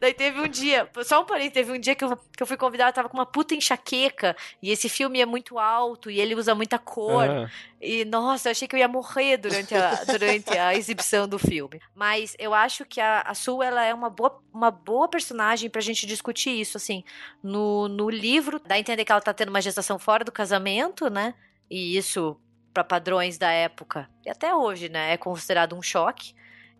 daí 0.00 0.14
teve 0.14 0.40
um 0.40 0.46
dia, 0.46 0.88
só 1.04 1.20
um 1.20 1.24
parênteses, 1.24 1.54
teve 1.54 1.72
um 1.72 1.80
dia 1.80 1.96
que 1.96 2.04
eu, 2.04 2.16
que 2.16 2.42
eu 2.44 2.46
fui 2.46 2.56
convidada, 2.56 2.92
tava 2.92 3.08
com 3.08 3.16
uma 3.16 3.26
puta 3.26 3.56
enxaqueca, 3.56 4.36
e 4.62 4.70
esse 4.70 4.88
filme 4.88 5.20
é 5.20 5.26
muito 5.26 5.58
alto, 5.58 6.12
e 6.12 6.20
ele 6.20 6.36
usa 6.36 6.54
muita 6.54 6.78
cor. 6.78 7.28
Uhum. 7.28 7.48
E, 7.84 8.04
nossa, 8.06 8.48
eu 8.48 8.52
achei 8.52 8.66
que 8.66 8.74
eu 8.74 8.80
ia 8.80 8.88
morrer 8.88 9.36
durante 9.36 9.63
a, 9.72 10.02
durante 10.02 10.58
a 10.58 10.74
exibição 10.74 11.28
do 11.28 11.38
filme. 11.38 11.80
Mas 11.94 12.34
eu 12.40 12.52
acho 12.52 12.84
que 12.84 13.00
a, 13.00 13.20
a 13.20 13.34
ela 13.62 13.84
é 13.84 13.94
uma 13.94 14.10
boa, 14.10 14.42
uma 14.52 14.70
boa 14.72 15.06
personagem 15.06 15.70
pra 15.70 15.80
gente 15.80 16.06
discutir 16.06 16.50
isso, 16.50 16.76
assim. 16.76 17.04
No, 17.40 17.86
no 17.86 18.10
livro, 18.10 18.58
dá 18.58 18.74
a 18.74 18.78
entender 18.78 19.04
que 19.04 19.12
ela 19.12 19.20
tá 19.20 19.32
tendo 19.32 19.50
uma 19.50 19.60
gestação 19.60 19.98
fora 19.98 20.24
do 20.24 20.32
casamento, 20.32 21.08
né? 21.08 21.34
E 21.70 21.96
isso, 21.96 22.36
para 22.72 22.82
padrões 22.82 23.38
da 23.38 23.50
época, 23.50 24.10
e 24.24 24.30
até 24.30 24.54
hoje, 24.54 24.88
né, 24.88 25.12
é 25.12 25.16
considerado 25.16 25.76
um 25.76 25.82
choque. 25.82 26.34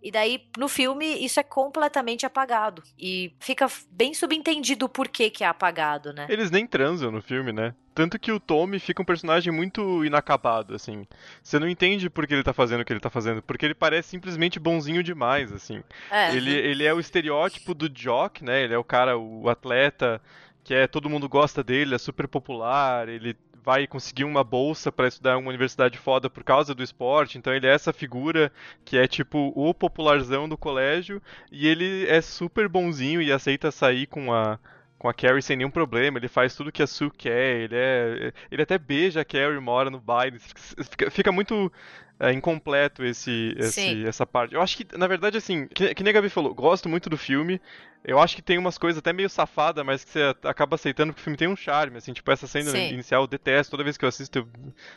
E 0.04 0.10
daí, 0.10 0.46
no 0.58 0.68
filme, 0.68 1.24
isso 1.24 1.40
é 1.40 1.42
completamente 1.42 2.26
apagado. 2.26 2.82
E 2.98 3.32
fica 3.40 3.66
bem 3.90 4.12
subentendido 4.12 4.84
o 4.84 4.88
porquê 4.88 5.30
que 5.30 5.42
é 5.42 5.46
apagado, 5.46 6.12
né? 6.12 6.26
Eles 6.28 6.50
nem 6.50 6.66
transam 6.66 7.10
no 7.10 7.22
filme, 7.22 7.52
né? 7.52 7.74
Tanto 7.94 8.18
que 8.18 8.30
o 8.30 8.38
Tommy 8.38 8.78
fica 8.78 9.00
um 9.00 9.04
personagem 9.04 9.50
muito 9.50 10.04
inacabado, 10.04 10.74
assim. 10.74 11.06
Você 11.42 11.58
não 11.58 11.66
entende 11.66 12.10
por 12.10 12.26
que 12.26 12.34
ele 12.34 12.42
tá 12.42 12.52
fazendo 12.52 12.82
o 12.82 12.84
que 12.84 12.92
ele 12.92 13.00
tá 13.00 13.08
fazendo, 13.08 13.40
porque 13.40 13.64
ele 13.64 13.74
parece 13.74 14.10
simplesmente 14.10 14.60
bonzinho 14.60 15.02
demais, 15.02 15.50
assim. 15.50 15.82
É. 16.10 16.36
Ele, 16.36 16.52
ele 16.52 16.84
é 16.84 16.92
o 16.92 17.00
estereótipo 17.00 17.72
do 17.72 17.88
jock, 17.88 18.44
né? 18.44 18.62
Ele 18.62 18.74
é 18.74 18.78
o 18.78 18.84
cara, 18.84 19.16
o 19.16 19.48
atleta, 19.48 20.20
que 20.62 20.74
é 20.74 20.86
todo 20.86 21.08
mundo 21.08 21.28
gosta 21.30 21.64
dele, 21.64 21.94
é 21.94 21.98
super 21.98 22.28
popular, 22.28 23.08
ele 23.08 23.34
vai 23.64 23.86
conseguir 23.86 24.24
uma 24.24 24.44
bolsa 24.44 24.92
para 24.92 25.08
estudar 25.08 25.34
em 25.34 25.38
uma 25.38 25.48
universidade 25.48 25.96
foda 25.96 26.28
por 26.28 26.44
causa 26.44 26.74
do 26.74 26.82
esporte, 26.82 27.38
então 27.38 27.54
ele 27.54 27.66
é 27.66 27.72
essa 27.72 27.92
figura 27.92 28.52
que 28.84 28.98
é 28.98 29.08
tipo 29.08 29.52
o 29.56 29.72
popularzão 29.72 30.48
do 30.48 30.56
colégio 30.56 31.22
e 31.50 31.66
ele 31.66 32.06
é 32.06 32.20
super 32.20 32.68
bonzinho 32.68 33.22
e 33.22 33.32
aceita 33.32 33.70
sair 33.70 34.06
com 34.06 34.32
a 34.32 34.58
com 34.98 35.08
a 35.08 35.12
Carrie 35.12 35.42
sem 35.42 35.54
nenhum 35.54 35.70
problema, 35.70 36.18
ele 36.18 36.28
faz 36.28 36.54
tudo 36.54 36.72
que 36.72 36.82
a 36.82 36.86
Sue 36.86 37.10
quer, 37.10 37.60
ele 37.60 37.74
é. 37.76 38.32
Ele 38.50 38.62
até 38.62 38.78
beija 38.78 39.20
a 39.20 39.24
Carrie, 39.24 39.60
mora 39.60 39.90
no 39.90 40.00
baile. 40.00 40.38
Fica, 40.38 41.10
fica 41.10 41.30
muito 41.30 41.70
é, 42.18 42.32
incompleto 42.32 43.04
esse, 43.04 43.54
esse 43.58 44.06
essa 44.06 44.24
parte. 44.24 44.54
Eu 44.54 44.62
acho 44.62 44.78
que, 44.78 44.96
na 44.96 45.06
verdade, 45.06 45.36
assim, 45.36 45.66
que, 45.66 45.94
que 45.94 46.02
nem 46.02 46.10
a 46.10 46.14
Gabi 46.14 46.30
falou, 46.30 46.54
gosto 46.54 46.88
muito 46.88 47.10
do 47.10 47.18
filme. 47.18 47.60
Eu 48.04 48.18
acho 48.18 48.36
que 48.36 48.42
tem 48.42 48.58
umas 48.58 48.76
coisas 48.76 48.98
até 48.98 49.12
meio 49.12 49.30
safada, 49.30 49.82
mas 49.82 50.04
que 50.04 50.10
você 50.10 50.34
acaba 50.44 50.74
aceitando 50.74 51.12
porque 51.12 51.22
o 51.22 51.24
filme 51.24 51.36
tem 51.38 51.48
um 51.48 51.56
charme, 51.56 51.96
assim, 51.96 52.12
tipo, 52.12 52.30
essa 52.30 52.46
cena 52.46 52.70
Sim. 52.70 52.90
inicial 52.92 53.22
eu 53.22 53.26
detesto, 53.26 53.70
toda 53.70 53.82
vez 53.82 53.96
que 53.96 54.04
eu 54.04 54.08
assisto 54.08 54.38
eu 54.40 54.44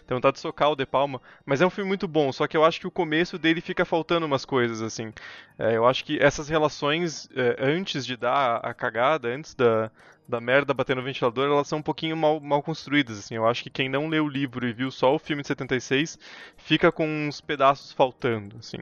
tenho 0.05 0.17
vontade 0.17 0.35
de 0.35 0.41
socar 0.41 0.71
o 0.71 0.75
De 0.75 0.85
Palma, 0.85 1.21
mas 1.45 1.61
é 1.61 1.65
um 1.65 1.69
filme 1.69 1.87
muito 1.87 2.07
bom, 2.07 2.31
só 2.33 2.45
que 2.47 2.57
eu 2.57 2.65
acho 2.65 2.81
que 2.81 2.87
o 2.87 2.91
começo 2.91 3.37
dele 3.37 3.61
fica 3.61 3.85
faltando 3.85 4.25
umas 4.25 4.43
coisas, 4.43 4.81
assim. 4.81 5.13
É, 5.57 5.77
eu 5.77 5.87
acho 5.87 6.03
que 6.03 6.19
essas 6.19 6.49
relações 6.49 7.29
é, 7.33 7.55
antes 7.59 8.05
de 8.05 8.17
dar 8.17 8.57
a 8.57 8.73
cagada, 8.73 9.29
antes 9.29 9.55
da, 9.55 9.89
da 10.27 10.41
merda 10.41 10.73
bater 10.73 10.95
no 10.95 11.01
ventilador, 11.01 11.49
elas 11.49 11.67
são 11.67 11.79
um 11.79 11.83
pouquinho 11.83 12.17
mal, 12.17 12.39
mal 12.41 12.61
construídas, 12.61 13.17
assim. 13.17 13.35
Eu 13.35 13.47
acho 13.47 13.63
que 13.63 13.69
quem 13.69 13.87
não 13.87 14.09
leu 14.09 14.25
o 14.25 14.29
livro 14.29 14.67
e 14.67 14.73
viu 14.73 14.91
só 14.91 15.15
o 15.15 15.19
filme 15.19 15.41
de 15.41 15.47
76 15.47 16.19
fica 16.57 16.91
com 16.91 17.07
uns 17.07 17.39
pedaços 17.39 17.93
faltando, 17.93 18.57
assim. 18.57 18.79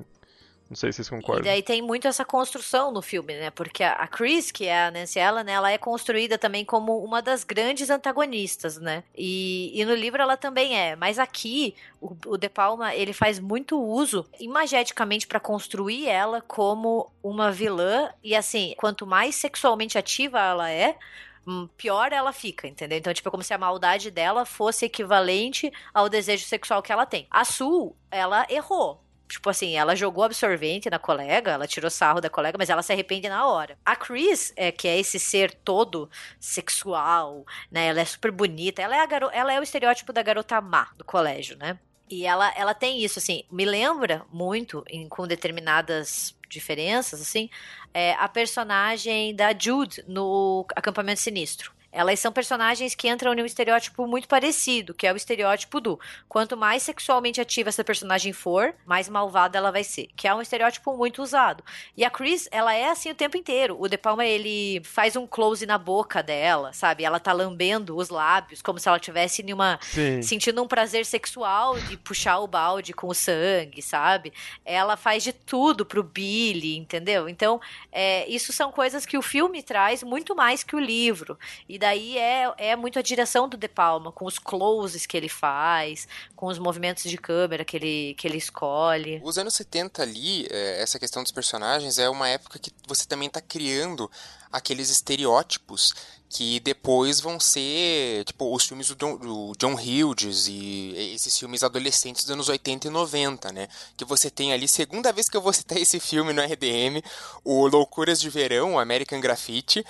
Não 0.67 0.75
sei 0.75 0.91
se 0.91 0.97
vocês 0.97 1.09
concordam. 1.09 1.43
E 1.43 1.45
daí 1.45 1.61
tem 1.61 1.81
muito 1.81 2.07
essa 2.07 2.25
construção 2.25 2.91
no 2.91 3.01
filme, 3.01 3.35
né? 3.35 3.51
Porque 3.51 3.83
a 3.83 4.07
Chris, 4.07 4.49
que 4.49 4.65
é 4.65 4.87
a 4.87 4.91
Nancy 4.91 5.19
Ellen, 5.19 5.47
ela 5.47 5.71
é 5.71 5.77
construída 5.77 6.39
também 6.39 6.65
como 6.65 6.97
uma 7.03 7.21
das 7.21 7.43
grandes 7.43 7.89
antagonistas, 7.91 8.77
né? 8.77 9.03
E, 9.15 9.71
e 9.79 9.85
no 9.85 9.93
livro 9.93 10.21
ela 10.21 10.35
também 10.35 10.75
é. 10.75 10.95
Mas 10.95 11.19
aqui, 11.19 11.75
o, 12.01 12.15
o 12.25 12.37
De 12.37 12.49
Palma, 12.49 12.95
ele 12.95 13.13
faz 13.13 13.39
muito 13.39 13.79
uso 13.79 14.25
imageticamente 14.39 15.27
para 15.27 15.39
construir 15.39 16.07
ela 16.07 16.41
como 16.41 17.11
uma 17.21 17.51
vilã. 17.51 18.09
E 18.23 18.35
assim, 18.35 18.73
quanto 18.77 19.05
mais 19.05 19.35
sexualmente 19.35 19.99
ativa 19.99 20.39
ela 20.39 20.71
é, 20.71 20.97
hum, 21.45 21.69
pior 21.77 22.11
ela 22.11 22.33
fica, 22.33 22.67
entendeu? 22.67 22.97
Então, 22.97 23.13
tipo, 23.13 23.29
é 23.29 23.31
como 23.31 23.43
se 23.43 23.53
a 23.53 23.57
maldade 23.57 24.09
dela 24.09 24.45
fosse 24.45 24.85
equivalente 24.85 25.71
ao 25.93 26.09
desejo 26.09 26.45
sexual 26.45 26.81
que 26.81 26.91
ela 26.91 27.05
tem. 27.05 27.27
A 27.29 27.45
Sul, 27.45 27.95
ela 28.09 28.47
errou. 28.49 29.04
Tipo 29.27 29.49
assim, 29.49 29.75
ela 29.75 29.95
jogou 29.95 30.23
absorvente 30.23 30.89
na 30.89 30.99
colega, 30.99 31.51
ela 31.51 31.67
tirou 31.67 31.89
sarro 31.89 32.21
da 32.21 32.29
colega, 32.29 32.57
mas 32.57 32.69
ela 32.69 32.83
se 32.83 32.93
arrepende 32.93 33.27
na 33.27 33.47
hora. 33.47 33.77
A 33.83 33.95
Chris, 33.95 34.53
é, 34.55 34.71
que 34.71 34.87
é 34.87 34.99
esse 34.99 35.19
ser 35.19 35.53
todo 35.53 36.09
sexual, 36.39 37.45
né? 37.71 37.87
Ela 37.87 38.01
é 38.01 38.05
super 38.05 38.31
bonita. 38.31 38.81
Ela 38.81 38.97
é, 38.97 38.99
a 38.99 39.05
garo 39.05 39.29
ela 39.33 39.51
é 39.51 39.59
o 39.59 39.63
estereótipo 39.63 40.13
da 40.13 40.21
garota 40.21 40.61
má 40.61 40.89
do 40.97 41.03
colégio, 41.03 41.57
né? 41.57 41.79
E 42.09 42.25
ela, 42.25 42.53
ela 42.55 42.73
tem 42.75 43.03
isso, 43.03 43.17
assim, 43.17 43.43
me 43.51 43.65
lembra 43.65 44.23
muito, 44.31 44.83
em, 44.87 45.09
com 45.09 45.27
determinadas 45.27 46.35
diferenças, 46.47 47.19
assim, 47.19 47.49
é, 47.91 48.13
a 48.13 48.29
personagem 48.29 49.35
da 49.35 49.51
Jude 49.57 50.03
no 50.07 50.65
Acampamento 50.75 51.19
Sinistro. 51.19 51.73
Elas 51.95 52.19
são 52.19 52.29
personagens 52.29 52.93
que 52.93 53.07
entram 53.07 53.33
em 53.33 53.41
um 53.41 53.45
estereótipo 53.45 54.05
muito 54.05 54.27
parecido, 54.27 54.93
que 54.93 55.07
é 55.07 55.13
o 55.13 55.15
estereótipo 55.15 55.79
do 55.79 55.97
quanto 56.27 56.57
mais 56.57 56.83
sexualmente 56.83 57.39
ativa 57.39 57.69
essa 57.69 57.85
personagem 57.85 58.33
for, 58.33 58.75
mais 58.85 59.07
malvada 59.07 59.57
ela 59.57 59.71
vai 59.71 59.83
ser, 59.83 60.09
que 60.13 60.27
é 60.27 60.35
um 60.35 60.41
estereótipo 60.41 60.95
muito 60.97 61.23
usado. 61.23 61.63
E 61.95 62.03
a 62.03 62.09
Chris, 62.09 62.49
ela 62.51 62.73
é 62.73 62.89
assim 62.89 63.09
o 63.09 63.15
tempo 63.15 63.37
inteiro. 63.37 63.77
O 63.79 63.87
De 63.87 63.97
Palma, 63.97 64.25
ele 64.25 64.81
faz 64.83 65.15
um 65.15 65.25
close 65.25 65.65
na 65.65 65.77
boca 65.77 66.21
dela, 66.21 66.73
sabe? 66.73 67.05
Ela 67.05 67.17
tá 67.17 67.31
lambendo 67.31 67.95
os 67.95 68.09
lábios, 68.09 68.61
como 68.61 68.77
se 68.77 68.89
ela 68.89 68.99
tivesse 68.99 69.41
numa 69.41 69.79
sentindo 70.21 70.61
um 70.61 70.67
prazer 70.67 71.05
sexual 71.05 71.79
de 71.79 71.95
puxar 71.95 72.39
o 72.39 72.47
balde 72.47 72.91
com 72.91 73.07
o 73.07 73.13
sangue, 73.13 73.81
sabe? 73.81 74.33
Ela 74.65 74.97
faz 74.97 75.23
de 75.23 75.31
tudo 75.31 75.85
pro 75.85 76.03
Billy, 76.03 76.75
entendeu? 76.75 77.29
Então, 77.29 77.61
é, 77.89 78.27
isso 78.27 78.51
são 78.51 78.69
coisas 78.69 79.05
que 79.05 79.17
o 79.17 79.21
filme 79.21 79.63
traz 79.63 80.03
muito 80.03 80.35
mais 80.35 80.61
que 80.61 80.75
o 80.75 80.79
livro. 80.79 81.39
E 81.69 81.84
daí 81.85 82.17
é, 82.17 82.51
é 82.57 82.75
muito 82.75 82.97
a 82.97 83.01
direção 83.01 83.47
do 83.47 83.55
De 83.55 83.67
Palma, 83.67 84.11
com 84.11 84.25
os 84.25 84.39
closes 84.39 85.05
que 85.05 85.15
ele 85.15 85.29
faz, 85.29 86.07
com 86.35 86.47
os 86.47 86.57
movimentos 86.57 87.03
de 87.03 87.15
câmera 87.15 87.63
que 87.63 87.77
ele, 87.77 88.15
que 88.15 88.27
ele 88.27 88.37
escolhe. 88.37 89.21
Os 89.23 89.37
anos 89.37 89.53
70 89.53 90.01
ali, 90.01 90.47
é, 90.49 90.81
essa 90.81 90.97
questão 90.97 91.21
dos 91.21 91.31
personagens, 91.31 91.99
é 91.99 92.09
uma 92.09 92.27
época 92.27 92.57
que 92.57 92.71
você 92.87 93.05
também 93.05 93.27
está 93.27 93.39
criando 93.39 94.09
aqueles 94.51 94.89
estereótipos 94.89 95.93
que 96.27 96.59
depois 96.59 97.21
vão 97.21 97.39
ser, 97.39 98.25
tipo, 98.25 98.53
os 98.53 98.65
filmes 98.65 98.87
do 98.87 98.95
John, 98.95 99.17
do 99.17 99.53
John 99.57 99.73
Hughes 99.73 100.47
e 100.47 101.13
esses 101.13 101.37
filmes 101.37 101.63
adolescentes 101.63 102.23
dos 102.23 102.31
anos 102.31 102.49
80 102.49 102.87
e 102.87 102.89
90, 102.89 103.51
né? 103.51 103.67
Que 103.95 104.03
você 104.03 104.29
tem 104.29 104.51
ali, 104.51 104.67
segunda 104.67 105.13
vez 105.13 105.29
que 105.29 105.37
eu 105.37 105.41
vou 105.41 105.53
citar 105.53 105.77
esse 105.79 105.99
filme 105.99 106.33
no 106.33 106.41
RDM, 106.41 107.01
o 107.43 107.67
Loucuras 107.67 108.19
de 108.19 108.29
Verão, 108.29 108.73
o 108.73 108.79
American 108.79 109.21
Graffiti, 109.21 109.85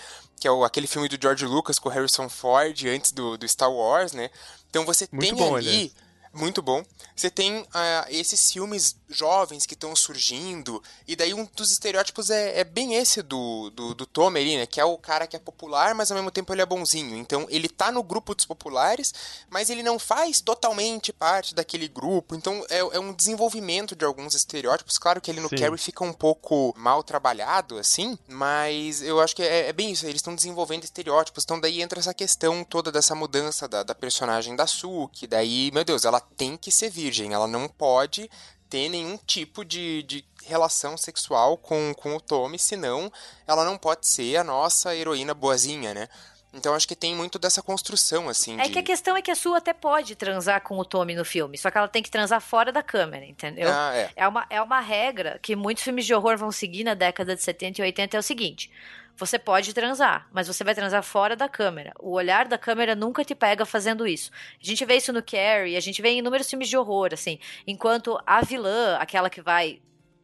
que 0.46 0.48
é 0.48 0.52
o, 0.52 0.64
aquele 0.64 0.86
filme 0.86 1.10
do 1.10 1.18
George 1.20 1.44
Lucas 1.44 1.80
com 1.80 1.90
o 1.90 1.92
Harrison 1.92 2.30
Ford 2.30 2.80
antes 2.86 3.12
do, 3.12 3.36
do 3.36 3.48
Star 3.48 3.72
Wars, 3.72 4.14
né? 4.14 4.30
Então 4.70 4.86
você 4.86 5.08
Muito 5.12 5.36
tem 5.36 5.56
ali. 5.56 5.92
Muito 6.36 6.62
bom. 6.62 6.84
Você 7.16 7.30
tem 7.30 7.62
uh, 7.62 7.66
esses 8.10 8.52
filmes 8.52 8.96
jovens 9.08 9.66
que 9.66 9.74
estão 9.74 9.96
surgindo, 9.96 10.84
e 11.08 11.16
daí 11.16 11.34
um 11.34 11.48
dos 11.56 11.72
estereótipos 11.72 12.30
é, 12.30 12.60
é 12.60 12.64
bem 12.64 12.96
esse 12.96 13.22
do, 13.22 13.70
do, 13.70 13.96
do 13.96 14.06
Tom 14.06 14.28
ali, 14.28 14.58
né? 14.58 14.66
Que 14.66 14.82
é 14.82 14.86
o 14.86 14.98
cara 14.98 15.26
que 15.26 15.36
é 15.36 15.40
popular, 15.40 15.96
mas 15.96 16.12
ao 16.12 16.16
mesmo 16.16 16.32
tempo 16.32 16.54
ele 16.54 16.62
é 16.62 16.66
bonzinho. 16.66 17.16
Então 17.16 17.48
ele 17.50 17.70
tá 17.70 17.92
no 17.92 18.04
grupo 18.04 18.36
dos 18.36 18.46
populares, 18.46 19.14
mas 19.50 19.70
ele 19.70 19.82
não 19.82 19.98
faz 19.98 20.42
totalmente 20.42 21.14
parte 21.14 21.56
daquele 21.56 21.88
grupo. 21.88 22.36
Então 22.36 22.66
é, 22.70 22.80
é 22.80 23.00
um 23.00 23.14
desenvolvimento 23.14 23.96
de 23.96 24.04
alguns 24.04 24.36
estereótipos. 24.36 24.98
Claro 24.98 25.22
que 25.22 25.32
ele 25.32 25.40
no 25.40 25.50
Sim. 25.50 25.56
Carrie 25.56 25.78
fica 25.78 26.04
um 26.04 26.14
pouco 26.14 26.74
mal 26.76 27.02
trabalhado, 27.02 27.78
assim, 27.78 28.18
mas 28.28 29.02
eu 29.02 29.22
acho 29.22 29.36
que 29.36 29.44
é, 29.44 29.70
é 29.70 29.74
bem 29.74 29.92
isso. 29.92 30.06
Eles 30.06 30.18
estão 30.18 30.36
desenvolvendo 30.36 30.84
estereótipos. 30.84 31.46
Então 31.46 31.60
daí 31.60 31.82
entra 31.82 32.00
essa 32.00 32.14
questão 32.14 32.64
toda 32.64 32.92
dessa 32.92 33.16
mudança 33.16 33.68
da, 33.68 33.84
da 33.84 33.96
personagem 33.96 34.56
da 34.56 34.68
Su, 34.68 35.10
que 35.14 35.26
daí, 35.26 35.72
meu 35.72 35.86
Deus, 35.86 36.04
ela 36.04 36.25
tem 36.36 36.58
que 36.58 36.72
ser 36.72 36.90
virgem, 36.90 37.34
ela 37.34 37.48
não 37.48 37.68
pode 37.68 38.30
ter 38.70 38.90
nenhum 38.90 39.18
tipo 39.18 39.64
de, 39.64 40.04
de 40.04 40.26
relação 40.44 40.98
sexual 40.98 41.58
com, 41.58 41.94
com 41.96 42.16
o 42.16 42.20
Tommy, 42.20 42.60
senão 42.60 43.12
ela 43.48 43.64
não 43.64 43.78
pode 43.78 44.08
ser 44.08 44.38
a 44.38 44.44
nossa 44.44 44.96
heroína 44.96 45.34
boazinha, 45.34 45.94
né? 45.94 46.08
Então 46.56 46.74
acho 46.74 46.88
que 46.88 46.96
tem 46.96 47.14
muito 47.14 47.38
dessa 47.38 47.62
construção, 47.62 48.30
assim. 48.30 48.60
É 48.60 48.64
de... 48.64 48.70
que 48.70 48.80
a 48.80 48.84
questão 48.84 49.18
é 49.18 49.22
que 49.22 49.30
a 49.30 49.36
Sue 49.36 49.58
até 49.58 49.74
pode 49.74 50.16
transar 50.16 50.62
com 50.62 50.78
o 50.78 50.86
Tommy 50.86 51.14
no 51.14 51.26
filme, 51.26 51.58
só 51.58 51.70
que 51.70 51.78
ela 51.78 51.88
tem 51.88 52.02
que 52.02 52.10
transar 52.10 52.40
fora 52.40 52.72
da 52.72 52.82
câmera, 52.82 53.26
entendeu? 53.26 53.70
Ah, 53.70 53.92
é. 53.94 54.10
É 54.16 54.28
uma, 54.28 54.46
é 54.50 54.62
uma 54.62 54.80
regra 54.80 55.38
que 55.42 55.56
muitos 55.56 55.84
filmes 55.84 56.06
de 56.06 56.14
horror 56.14 56.38
vão 56.38 56.52
seguir 56.52 56.86
na 56.86 56.94
década 56.94 57.36
de 57.36 57.44
70 57.44 57.82
e 57.82 57.84
80, 57.84 58.16
é 58.16 58.20
o 58.20 58.24
seguinte. 58.24 58.72
Você 59.18 59.40
pode 59.40 59.74
transar, 59.74 60.28
mas 60.34 60.48
você 60.48 60.64
vai 60.64 60.76
transar 60.76 61.02
fora 61.02 61.36
da 61.36 61.48
câmera. 61.48 61.94
O 62.00 62.12
olhar 62.12 62.48
da 62.48 62.58
câmera 62.58 62.96
nunca 62.96 63.24
te 63.24 63.34
pega 63.34 63.66
fazendo 63.66 64.06
isso. 64.06 64.30
A 64.62 64.66
gente 64.66 64.84
vê 64.84 64.98
isso 64.98 65.14
no 65.14 65.24
Carrie, 65.24 65.78
a 65.78 65.80
gente 65.80 66.02
vê 66.02 66.10
em 66.10 66.20
inúmeros 66.20 66.50
filmes 66.50 66.68
de 66.68 66.78
horror, 66.78 67.10
assim. 67.14 67.40
Enquanto 67.66 68.20
a 68.26 68.42
vilã, 68.42 68.98
aquela 68.98 69.30
que 69.30 69.42
vai 69.42 69.82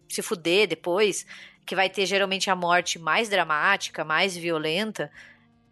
se 0.09 0.21
fuder 0.21 0.67
depois, 0.67 1.25
que 1.65 1.75
vai 1.75 1.89
ter 1.89 2.05
geralmente 2.05 2.49
a 2.49 2.55
morte 2.55 2.99
mais 2.99 3.29
dramática, 3.29 4.03
mais 4.03 4.35
violenta, 4.35 5.09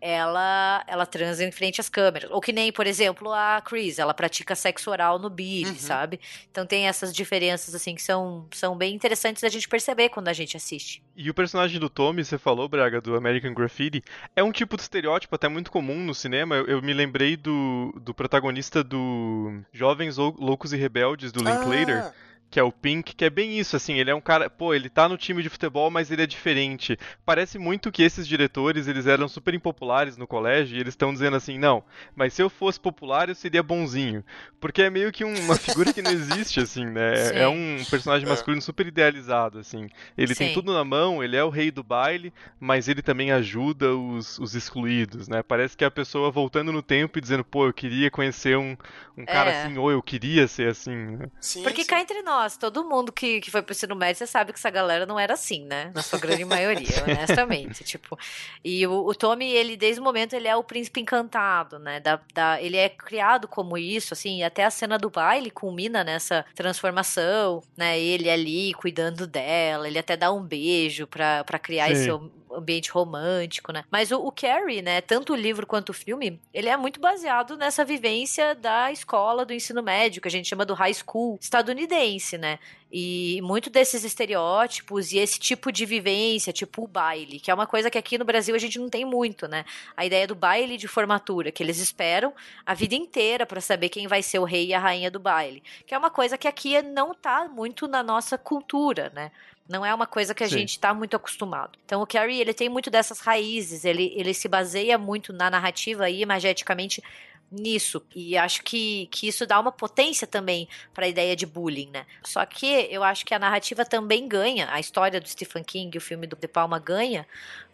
ela 0.02 0.84
ela 0.88 1.06
transa 1.06 1.44
em 1.44 1.52
frente 1.52 1.82
às 1.82 1.90
câmeras. 1.90 2.30
Ou 2.32 2.42
que 2.42 2.52
nem, 2.52 2.72
por 2.72 2.88
exemplo, 2.88 3.32
a 3.34 3.62
Chris, 3.62 4.00
ela 4.00 4.14
pratica 4.14 4.56
sexo 4.56 4.90
oral 4.90 5.20
no 5.20 5.30
Billy, 5.30 5.70
uhum. 5.70 5.76
sabe? 5.76 6.20
Então 6.52 6.66
tem 6.66 6.88
essas 6.88 7.14
diferenças, 7.14 7.76
assim, 7.76 7.96
que 7.96 8.02
são, 8.02 8.48
são 8.52 8.78
bem 8.78 8.94
interessantes 8.94 9.42
da 9.42 9.50
gente 9.50 9.68
perceber 9.68 10.10
quando 10.10 10.28
a 10.28 10.34
gente 10.34 10.56
assiste. 10.56 11.04
E 11.16 11.30
o 11.30 11.34
personagem 11.34 11.80
do 11.80 11.90
Tommy, 11.90 12.24
você 12.24 12.38
falou, 12.38 12.68
Braga, 12.68 13.02
do 13.02 13.16
American 13.16 13.54
Graffiti, 13.54 14.04
é 14.36 14.44
um 14.44 14.52
tipo 14.52 14.76
de 14.76 14.84
estereótipo 14.84 15.36
até 15.36 15.48
muito 15.48 15.72
comum 15.72 16.00
no 16.00 16.16
cinema. 16.16 16.56
Eu, 16.56 16.66
eu 16.66 16.82
me 16.82 16.94
lembrei 16.94 17.36
do, 17.36 17.94
do 18.02 18.14
protagonista 18.14 18.84
do 18.84 19.62
Jovens 19.74 20.18
Loucos 20.18 20.74
e 20.74 20.78
Rebeldes, 20.78 21.32
do 21.32 21.40
Linklater. 21.40 22.06
Ah 22.06 22.29
que 22.50 22.60
é 22.60 22.64
o 22.64 22.72
Pink, 22.72 23.16
que 23.16 23.26
é 23.26 23.30
bem 23.30 23.60
isso, 23.60 23.76
assim, 23.76 24.00
ele 24.00 24.10
é 24.10 24.16
um 24.16 24.22
cara, 24.22 24.50
pô, 24.50 24.74
ele 24.74 24.90
tá 24.90 25.08
no 25.08 25.18
time 25.18 25.44
de 25.44 25.50
futebol, 25.50 25.92
mas 25.92 26.10
ele 26.12 26.24
é 26.24 26.28
diferente. 26.28 26.98
Parece 27.26 27.60
muito 27.60 27.92
que 27.92 28.04
esses 28.04 28.28
diretores, 28.28 28.88
eles 28.88 29.06
eram 29.06 29.28
super 29.28 29.54
impopulares 29.54 30.18
no 30.18 30.28
colégio 30.28 30.78
e 30.78 30.80
eles 30.80 30.94
estão 30.94 31.14
dizendo 31.14 31.38
assim, 31.38 31.58
não, 31.58 31.84
mas 32.16 32.34
se 32.34 32.42
eu 32.42 32.50
fosse 32.50 32.80
popular, 32.80 33.30
eu 33.30 33.36
seria 33.36 33.62
bonzinho. 33.62 34.24
Porque 34.60 34.82
é 34.82 34.90
meio 34.90 35.12
que 35.12 35.24
uma 35.24 35.56
figura 35.56 35.94
que 35.94 36.02
não 36.02 36.12
existe, 36.12 36.60
assim, 36.60 36.86
né? 36.86 37.14
É, 37.14 37.26
Sim. 37.26 37.36
É 37.36 37.48
um 37.48 37.78
personagem 37.90 38.28
é. 38.28 38.30
masculino 38.30 38.62
super 38.62 38.88
idealizado, 38.88 39.60
assim. 39.60 39.88
Ele 40.18 40.34
Sim. 40.34 40.46
tem 40.46 40.54
tudo 40.54 40.74
na 40.74 40.84
mão, 40.84 41.24
ele 41.24 41.36
é 41.36 41.44
o 41.44 41.50
rei 41.50 41.72
do 41.72 41.84
baile, 41.84 42.34
mas 42.60 42.88
ele 42.88 43.02
também 43.02 43.32
ajuda 43.32 43.96
os, 43.96 44.40
os 44.40 44.56
excluídos, 44.56 45.28
né? 45.28 45.44
Parece 45.44 45.78
que 45.78 45.84
é 45.84 45.88
a 45.88 45.92
pessoa 45.92 46.32
voltando 46.32 46.72
no 46.72 46.82
tempo 46.82 47.18
e 47.18 47.22
dizendo, 47.22 47.44
pô, 47.44 47.68
eu 47.68 47.74
queria 47.74 48.12
conhecer 48.12 48.58
um, 48.58 48.76
um 49.18 49.26
cara 49.26 49.52
é. 49.52 49.64
assim, 49.64 49.78
ou 49.78 49.92
eu 49.92 50.02
queria 50.02 50.48
ser 50.48 50.70
assim. 50.70 50.96
Né? 50.96 51.30
Sim, 51.40 51.64
Porque 51.64 51.84
sim. 51.84 51.90
cá 51.90 52.02
entre 52.02 52.22
nós, 52.22 52.39
nossa, 52.40 52.60
todo 52.60 52.84
mundo 52.84 53.12
que, 53.12 53.42
que 53.42 53.52
foi 53.52 53.62
pro 53.62 53.74
ensino 53.74 53.96
médio, 53.96 54.20
você 54.20 54.28
sabe 54.28 54.54
que 54.54 54.60
essa 54.60 54.70
galera 54.70 55.06
não 55.06 55.20
era 55.20 55.34
assim, 55.34 55.66
né? 55.66 55.92
Na 55.94 56.02
sua 56.02 56.20
grande 56.20 56.46
maioria, 56.46 56.88
honestamente. 57.04 57.84
Tipo, 57.84 58.18
e 58.64 58.86
o, 58.88 59.06
o, 59.06 59.14
Tommy, 59.14 59.52
ele, 59.52 59.76
desde 59.76 60.00
o 60.00 60.04
momento, 60.04 60.34
ele 60.34 60.48
é 60.48 60.56
o 60.56 60.64
príncipe 60.64 61.02
encantado, 61.02 61.78
né? 61.78 62.00
Da, 62.00 62.20
da, 62.34 62.62
ele 62.62 62.78
é 62.78 62.88
criado 62.88 63.48
como 63.48 63.78
isso, 63.78 64.14
assim, 64.14 64.44
até 64.44 64.64
a 64.64 64.72
cena 64.72 64.98
do 64.98 65.10
baile 65.10 65.52
culmina 65.52 66.04
nessa 66.04 66.46
transformação, 66.56 67.62
né? 67.76 68.00
Ele 68.00 68.30
ali 68.30 68.74
cuidando 68.74 69.28
dela, 69.28 69.88
ele 69.88 70.00
até 70.00 70.16
dá 70.16 70.32
um 70.32 70.42
beijo 70.42 71.08
pra, 71.08 71.44
pra 71.44 71.60
criar 71.60 71.88
Sim. 71.88 71.94
esse 71.94 72.39
ambiente 72.52 72.92
romântico, 72.92 73.72
né? 73.72 73.84
Mas 73.90 74.12
o, 74.12 74.20
o 74.20 74.32
Carrie, 74.32 74.82
né, 74.82 75.02
tanto 75.02 75.34
o 75.34 75.36
livro 75.36 75.66
quanto 75.66 75.90
o 75.90 75.94
filme, 75.94 76.40
ele 76.54 76.70
é 76.70 76.78
muito 76.78 77.00
baseado 77.00 77.58
nessa 77.58 77.86
vivência 77.86 78.56
da 78.56 78.92
escola, 78.92 79.46
do 79.46 79.54
ensino 79.54 79.82
médio, 79.82 80.22
que 80.22 80.28
a 80.28 80.32
gente 80.32 80.48
chama 80.48 80.66
do 80.66 80.74
high 80.74 80.94
school 80.94 81.38
estadunidense, 81.42 82.38
né? 82.38 82.60
E 82.92 83.40
muito 83.44 83.70
desses 83.70 84.04
estereótipos 84.04 85.12
e 85.12 85.20
esse 85.20 85.40
tipo 85.40 85.72
de 85.72 85.86
vivência, 85.86 86.52
tipo 86.52 86.84
o 86.84 86.88
baile, 86.88 87.40
que 87.40 87.52
é 87.52 87.54
uma 87.54 87.68
coisa 87.68 87.90
que 87.90 87.98
aqui 88.00 88.18
no 88.18 88.26
Brasil 88.26 88.56
a 88.56 88.60
gente 88.60 88.80
não 88.80 88.90
tem 88.90 89.06
muito, 89.06 89.48
né? 89.48 89.64
A 89.96 90.06
ideia 90.06 90.26
do 90.26 90.34
baile 90.34 90.76
de 90.76 90.88
formatura, 90.88 91.52
que 91.52 91.62
eles 91.62 91.78
esperam 91.78 92.34
a 92.66 92.74
vida 92.74 92.96
inteira 92.96 93.46
para 93.46 93.62
saber 93.62 93.90
quem 93.90 94.08
vai 94.08 94.24
ser 94.24 94.40
o 94.40 94.44
rei 94.44 94.68
e 94.68 94.74
a 94.74 94.80
rainha 94.80 95.12
do 95.12 95.20
baile, 95.20 95.62
que 95.86 95.94
é 95.94 95.98
uma 95.98 96.10
coisa 96.10 96.38
que 96.38 96.48
aqui 96.48 96.82
não 96.82 97.14
tá 97.14 97.48
muito 97.48 97.88
na 97.88 98.02
nossa 98.02 98.38
cultura, 98.38 99.12
né? 99.14 99.32
Não 99.70 99.86
é 99.86 99.94
uma 99.94 100.08
coisa 100.08 100.34
que 100.34 100.44
a 100.44 100.50
Sim. 100.50 100.60
gente 100.60 100.72
está 100.72 100.94
muito 100.96 101.16
acostumado. 101.16 101.78
Então 101.86 102.02
o 102.02 102.08
Carrie, 102.08 102.42
ele 102.42 102.56
tem 102.56 102.68
muito 102.68 102.90
dessas 102.90 103.20
raízes, 103.20 103.86
ele, 103.86 104.12
ele 104.16 104.34
se 104.34 104.48
baseia 104.48 104.98
muito 104.98 105.32
na 105.32 105.48
narrativa 105.48 106.10
e 106.10 106.22
imageticamente 106.22 107.04
nisso. 107.52 108.04
E 108.16 108.36
acho 108.36 108.64
que, 108.64 109.08
que 109.12 109.28
isso 109.28 109.46
dá 109.46 109.60
uma 109.60 109.72
potência 109.72 110.26
também 110.26 110.68
para 110.94 111.06
a 111.06 111.08
ideia 111.08 111.36
de 111.36 111.46
bullying, 111.46 111.90
né? 111.92 112.06
Só 112.24 112.44
que 112.46 112.88
eu 112.90 113.04
acho 113.04 113.24
que 113.26 113.34
a 113.34 113.40
narrativa 113.40 113.86
também 113.86 114.28
ganha, 114.28 114.68
a 114.72 114.80
história 114.80 115.22
do 115.22 115.30
Stephen 115.30 115.64
King, 115.64 115.96
o 115.98 116.02
filme 116.02 116.26
do 116.26 116.36
De 116.36 116.48
Palma 116.48 116.80
ganha, 116.80 117.28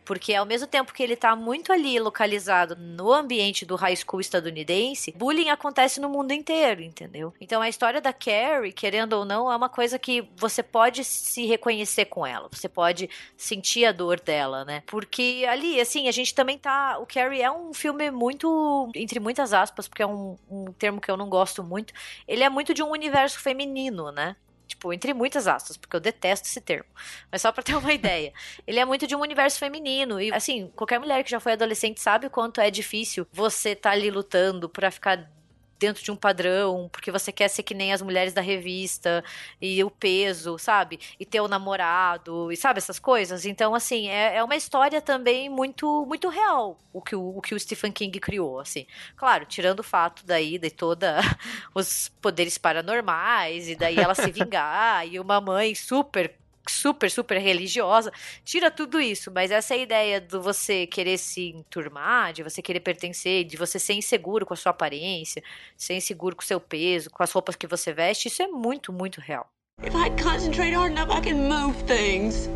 porque 0.05 0.33
ao 0.33 0.45
mesmo 0.45 0.67
tempo 0.67 0.93
que 0.93 1.03
ele 1.03 1.15
tá 1.15 1.35
muito 1.35 1.73
ali 1.73 1.99
localizado 1.99 2.75
no 2.75 3.11
ambiente 3.11 3.65
do 3.65 3.75
high 3.75 3.95
school 3.95 4.21
estadunidense, 4.21 5.11
bullying 5.11 5.49
acontece 5.49 5.99
no 5.99 6.07
mundo 6.07 6.31
inteiro, 6.31 6.81
entendeu? 6.81 7.33
Então 7.41 7.61
a 7.61 7.67
história 7.67 7.99
da 7.99 8.13
Carrie, 8.13 8.71
querendo 8.71 9.13
ou 9.13 9.25
não, 9.25 9.51
é 9.51 9.55
uma 9.55 9.69
coisa 9.69 9.97
que 9.97 10.29
você 10.37 10.61
pode 10.61 11.03
se 11.03 11.45
reconhecer 11.45 12.05
com 12.05 12.25
ela, 12.25 12.47
você 12.51 12.69
pode 12.69 13.09
sentir 13.35 13.85
a 13.85 13.91
dor 13.91 14.19
dela, 14.19 14.63
né? 14.63 14.83
Porque 14.85 15.45
ali, 15.49 15.81
assim, 15.81 16.07
a 16.07 16.11
gente 16.11 16.33
também 16.33 16.57
tá. 16.57 16.97
O 16.99 17.05
Carrie 17.05 17.41
é 17.41 17.51
um 17.51 17.73
filme 17.73 18.11
muito, 18.11 18.89
entre 18.95 19.19
muitas 19.19 19.53
aspas, 19.53 19.87
porque 19.87 20.03
é 20.03 20.07
um, 20.07 20.37
um 20.49 20.71
termo 20.73 21.01
que 21.01 21.09
eu 21.09 21.17
não 21.17 21.29
gosto 21.29 21.63
muito, 21.63 21.93
ele 22.27 22.43
é 22.43 22.49
muito 22.49 22.73
de 22.73 22.83
um 22.83 22.91
universo 22.91 23.39
feminino, 23.39 24.11
né? 24.11 24.35
Tipo, 24.85 24.93
entre 24.93 25.13
muitas 25.13 25.47
aspas, 25.47 25.77
porque 25.77 25.95
eu 25.95 25.99
detesto 25.99 26.47
esse 26.47 26.61
termo. 26.61 26.85
Mas 27.31 27.41
só 27.41 27.51
pra 27.51 27.63
ter 27.63 27.75
uma 27.75 27.91
ideia. 27.93 28.31
Ele 28.67 28.79
é 28.79 28.85
muito 28.85 29.07
de 29.07 29.15
um 29.15 29.21
universo 29.21 29.57
feminino. 29.57 30.21
E, 30.21 30.31
assim, 30.31 30.71
qualquer 30.75 30.99
mulher 30.99 31.23
que 31.23 31.31
já 31.31 31.39
foi 31.39 31.53
adolescente 31.53 31.99
sabe 31.99 32.27
o 32.27 32.29
quanto 32.29 32.61
é 32.61 32.69
difícil 32.69 33.25
você 33.31 33.75
tá 33.75 33.91
ali 33.91 34.11
lutando 34.11 34.69
pra 34.69 34.91
ficar 34.91 35.29
dentro 35.79 36.03
de 36.03 36.11
um 36.11 36.15
padrão, 36.15 36.89
porque 36.91 37.11
você 37.11 37.31
quer 37.31 37.47
ser 37.49 37.63
que 37.63 37.73
nem 37.73 37.93
as 37.93 38.01
mulheres 38.01 38.33
da 38.33 38.41
revista, 38.41 39.23
e 39.61 39.83
o 39.83 39.89
peso, 39.89 40.57
sabe? 40.57 40.99
E 41.19 41.25
ter 41.25 41.41
o 41.41 41.47
namorado, 41.47 42.51
e 42.51 42.57
sabe 42.57 42.77
essas 42.77 42.99
coisas? 42.99 43.45
Então, 43.45 43.75
assim, 43.75 44.07
é, 44.07 44.37
é 44.37 44.43
uma 44.43 44.55
história 44.55 45.01
também 45.01 45.49
muito 45.49 46.05
muito 46.05 46.29
real, 46.29 46.77
o 46.93 47.01
que 47.01 47.15
o, 47.15 47.37
o 47.37 47.41
que 47.41 47.53
o 47.55 47.59
Stephen 47.59 47.91
King 47.91 48.19
criou, 48.19 48.59
assim. 48.59 48.85
Claro, 49.15 49.45
tirando 49.45 49.79
o 49.79 49.83
fato 49.83 50.25
daí 50.25 50.57
de 50.57 50.69
toda 50.69 51.19
os 51.73 52.09
poderes 52.21 52.57
paranormais, 52.57 53.69
e 53.69 53.75
daí 53.75 53.97
ela 53.97 54.15
se 54.15 54.31
vingar, 54.31 55.07
e 55.07 55.19
uma 55.19 55.41
mãe 55.41 55.75
super 55.75 56.33
super, 56.71 57.09
super 57.09 57.37
religiosa, 57.37 58.11
tira 58.43 58.71
tudo 58.71 58.99
isso, 58.99 59.31
mas 59.31 59.51
essa 59.51 59.75
ideia 59.75 60.19
de 60.21 60.37
você 60.37 60.87
querer 60.87 61.17
se 61.17 61.49
enturmar, 61.49 62.33
de 62.33 62.43
você 62.43 62.61
querer 62.61 62.79
pertencer, 62.79 63.43
de 63.43 63.57
você 63.57 63.79
ser 63.79 63.93
inseguro 63.93 64.45
com 64.45 64.53
a 64.53 64.57
sua 64.57 64.71
aparência, 64.71 65.43
ser 65.77 65.95
inseguro 65.95 66.35
com 66.35 66.43
o 66.43 66.45
seu 66.45 66.59
peso, 66.59 67.09
com 67.09 67.23
as 67.23 67.31
roupas 67.31 67.55
que 67.55 67.67
você 67.67 67.93
veste, 67.93 68.27
isso 68.27 68.41
é 68.41 68.47
muito, 68.47 68.91
muito 68.91 69.19
real. 69.21 69.47
If 69.83 69.93
I 69.93 70.09
concentrate 70.21 70.73
hard 70.73 70.93
enough, 70.93 71.11
I 71.11 71.21
can 71.21 71.49
move 71.49 71.75
things. 71.85 72.49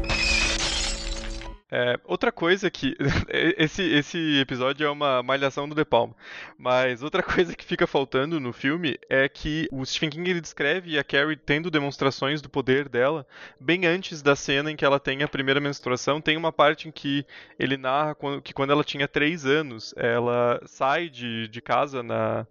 É, 1.72 2.00
outra 2.04 2.32
coisa 2.32 2.70
que. 2.70 2.96
Esse, 3.30 3.84
esse 3.84 4.40
episódio 4.40 4.86
é 4.86 4.90
uma 4.90 5.22
malhação 5.22 5.70
do 5.70 5.76
De 5.76 5.86
Palma. 5.86 6.16
Mas 6.58 7.04
outra 7.04 7.22
coisa 7.24 7.56
que 7.56 7.64
fica 7.64 7.86
faltando 7.86 8.40
no 8.40 8.52
filme 8.52 8.98
é 9.08 9.30
que 9.30 9.68
o 9.72 9.86
Stephen 9.86 10.10
King 10.10 10.30
ele 10.30 10.42
descreve 10.42 10.98
a 10.98 11.04
Carrie 11.04 11.36
tendo 11.36 11.70
demonstrações 11.70 12.42
do 12.42 12.50
poder 12.50 12.90
dela 12.90 13.26
bem 13.60 13.86
antes 13.86 14.22
da 14.22 14.36
cena 14.36 14.72
em 14.72 14.76
que 14.76 14.84
ela 14.86 15.00
tem 15.00 15.22
a 15.22 15.28
primeira 15.28 15.60
menstruação. 15.60 16.20
Tem 16.20 16.36
uma 16.38 16.52
parte 16.52 16.88
em 16.88 16.92
que 16.92 17.26
ele 17.60 17.78
narra 17.78 18.16
que 18.44 18.54
quando 18.54 18.72
ela 18.72 18.84
tinha 18.84 19.08
3 19.08 19.46
anos, 19.46 19.94
ela 19.96 20.60
sai 20.66 21.10
de, 21.10 21.48
de 21.50 21.62
casa 21.62 22.02
na. 22.02 22.48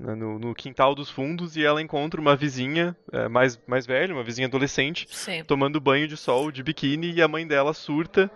No, 0.00 0.38
no, 0.38 0.54
quintal 0.54 0.94
dos 0.94 1.10
fundos 1.10 1.56
e 1.56 1.62
ela 1.62 1.82
encontra 1.82 2.18
uma 2.18 2.34
vizinha 2.34 2.96
é, 3.12 3.28
mais, 3.28 3.60
mais 3.66 3.84
velha, 3.84 4.14
uma 4.14 4.24
vizinha 4.24 4.48
adolescente, 4.48 5.06
Sim. 5.10 5.44
tomando 5.44 5.78
banho 5.78 6.08
de 6.08 6.16
sol 6.16 6.50
de 6.50 6.62
biquíni 6.62 7.12
e 7.12 7.20
a 7.20 7.28
mãe 7.28 7.46
dela 7.46 7.74
surta 7.74 8.30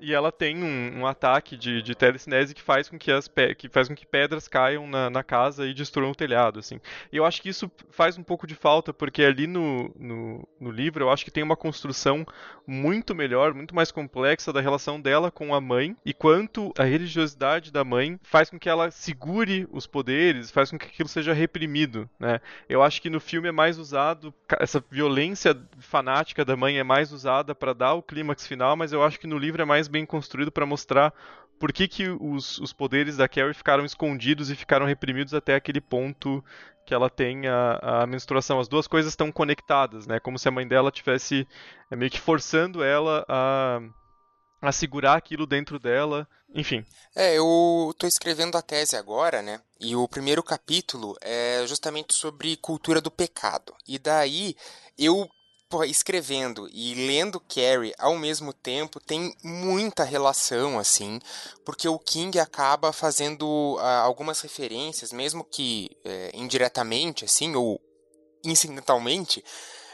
e 0.00 0.14
ela 0.14 0.32
tem 0.32 0.62
um, 0.62 1.00
um 1.00 1.06
ataque 1.06 1.56
de, 1.56 1.82
de 1.82 1.94
telecinese 1.94 2.54
que 2.54 2.62
faz 2.62 2.88
com 2.88 2.98
que 2.98 3.10
as 3.10 3.30
que 3.56 3.68
faz 3.68 3.88
com 3.88 3.94
que 3.94 4.06
pedras 4.06 4.48
caiam 4.48 4.86
na, 4.86 5.10
na, 5.10 5.22
casa 5.22 5.66
e 5.66 5.74
destruam 5.74 6.10
o 6.10 6.14
telhado, 6.14 6.58
assim. 6.58 6.80
E 7.12 7.16
eu 7.16 7.24
acho 7.24 7.42
que 7.42 7.48
isso 7.48 7.70
faz 7.90 8.16
um 8.16 8.22
pouco 8.22 8.46
de 8.46 8.54
falta, 8.54 8.92
porque 8.92 9.22
ali 9.22 9.46
no, 9.46 9.92
no, 9.98 10.48
no, 10.58 10.70
livro 10.70 11.04
eu 11.04 11.10
acho 11.10 11.24
que 11.24 11.30
tem 11.30 11.42
uma 11.42 11.56
construção 11.56 12.26
muito 12.66 13.14
melhor, 13.14 13.52
muito 13.52 13.74
mais 13.74 13.90
complexa 13.90 14.52
da 14.52 14.60
relação 14.60 15.00
dela 15.00 15.30
com 15.30 15.54
a 15.54 15.60
mãe 15.60 15.96
e 16.04 16.14
quanto 16.14 16.72
a 16.78 16.84
religiosidade 16.84 17.70
da 17.70 17.84
mãe 17.84 18.18
faz 18.22 18.48
com 18.48 18.58
que 18.58 18.68
ela 18.68 18.90
segure 18.90 19.68
os 19.70 19.86
poderes, 19.86 20.50
faz 20.50 20.70
com 20.70 20.78
que 20.78 20.86
aquilo 20.86 21.08
seja 21.08 21.32
reprimido, 21.32 22.08
né? 22.18 22.40
Eu 22.68 22.82
acho 22.82 23.02
que 23.02 23.10
no 23.10 23.20
filme 23.20 23.48
é 23.48 23.52
mais 23.52 23.78
usado 23.78 24.32
essa 24.58 24.82
violência 24.90 25.56
fanática 25.78 26.44
da 26.44 26.56
mãe 26.56 26.78
é 26.78 26.84
mais 26.84 27.12
usada 27.12 27.54
para 27.54 27.72
dar 27.72 27.94
o 27.94 28.02
clímax 28.02 28.46
final, 28.46 28.76
mas 28.76 28.92
eu 28.92 29.02
acho 29.02 29.18
que 29.20 29.26
no 29.26 29.38
livro 29.38 29.62
é 29.62 29.64
mais 29.64 29.88
bem 29.90 30.06
construído 30.06 30.50
para 30.50 30.64
mostrar 30.64 31.12
por 31.58 31.72
que, 31.72 31.86
que 31.86 32.08
os, 32.08 32.58
os 32.58 32.72
poderes 32.72 33.18
da 33.18 33.28
Carrie 33.28 33.52
ficaram 33.52 33.84
escondidos 33.84 34.50
e 34.50 34.56
ficaram 34.56 34.86
reprimidos 34.86 35.34
até 35.34 35.54
aquele 35.54 35.80
ponto 35.80 36.42
que 36.86 36.94
ela 36.94 37.10
tem 37.10 37.46
a, 37.46 38.02
a 38.02 38.06
menstruação. 38.06 38.58
As 38.58 38.66
duas 38.66 38.86
coisas 38.86 39.12
estão 39.12 39.30
conectadas, 39.30 40.06
né? 40.06 40.18
Como 40.18 40.38
se 40.38 40.48
a 40.48 40.50
mãe 40.50 40.66
dela 40.66 40.90
tivesse 40.90 41.46
é, 41.90 41.96
meio 41.96 42.10
que 42.10 42.18
forçando 42.18 42.82
ela 42.82 43.24
a, 43.28 43.80
a 44.62 44.72
segurar 44.72 45.16
aquilo 45.16 45.46
dentro 45.46 45.78
dela, 45.78 46.26
enfim. 46.54 46.84
É, 47.14 47.36
eu 47.36 47.94
tô 47.98 48.06
escrevendo 48.06 48.56
a 48.56 48.62
tese 48.62 48.96
agora, 48.96 49.42
né? 49.42 49.60
E 49.78 49.94
o 49.94 50.08
primeiro 50.08 50.42
capítulo 50.42 51.14
é 51.20 51.64
justamente 51.66 52.14
sobre 52.14 52.56
cultura 52.56 53.02
do 53.02 53.10
pecado. 53.10 53.74
E 53.86 53.98
daí 53.98 54.56
eu 54.98 55.28
porra, 55.70 55.86
escrevendo 55.86 56.68
e 56.72 56.94
lendo 56.94 57.38
Carrie 57.38 57.94
ao 57.96 58.18
mesmo 58.18 58.52
tempo 58.52 58.98
tem 58.98 59.32
muita 59.42 60.02
relação, 60.02 60.80
assim, 60.80 61.20
porque 61.64 61.88
o 61.88 61.98
King 61.98 62.40
acaba 62.40 62.92
fazendo 62.92 63.46
uh, 63.76 63.78
algumas 64.02 64.40
referências, 64.40 65.12
mesmo 65.12 65.44
que 65.44 65.96
uh, 66.04 66.36
indiretamente, 66.36 67.24
assim, 67.24 67.54
ou 67.54 67.80
incidentalmente, 68.44 69.38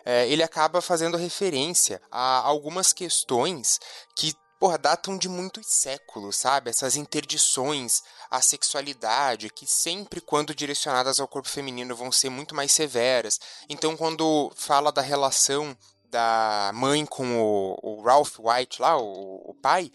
uh, 0.06 0.24
ele 0.26 0.42
acaba 0.42 0.80
fazendo 0.80 1.18
referência 1.18 2.00
a 2.10 2.38
algumas 2.38 2.94
questões 2.94 3.78
que 4.16 4.32
porra, 4.58 4.78
datam 4.78 5.16
de 5.16 5.28
muitos 5.28 5.66
séculos, 5.66 6.36
sabe? 6.36 6.70
Essas 6.70 6.96
interdições 6.96 8.02
à 8.30 8.40
sexualidade, 8.40 9.50
que 9.50 9.66
sempre, 9.66 10.20
quando 10.20 10.54
direcionadas 10.54 11.20
ao 11.20 11.28
corpo 11.28 11.48
feminino, 11.48 11.94
vão 11.94 12.10
ser 12.10 12.30
muito 12.30 12.54
mais 12.54 12.72
severas. 12.72 13.40
Então, 13.68 13.96
quando 13.96 14.52
fala 14.56 14.90
da 14.90 15.02
relação 15.02 15.76
da 16.10 16.70
mãe 16.74 17.04
com 17.04 17.40
o, 17.40 17.78
o 17.82 18.02
Ralph 18.02 18.38
White 18.38 18.80
lá, 18.80 18.96
o, 18.96 19.50
o 19.50 19.54
pai, 19.54 19.90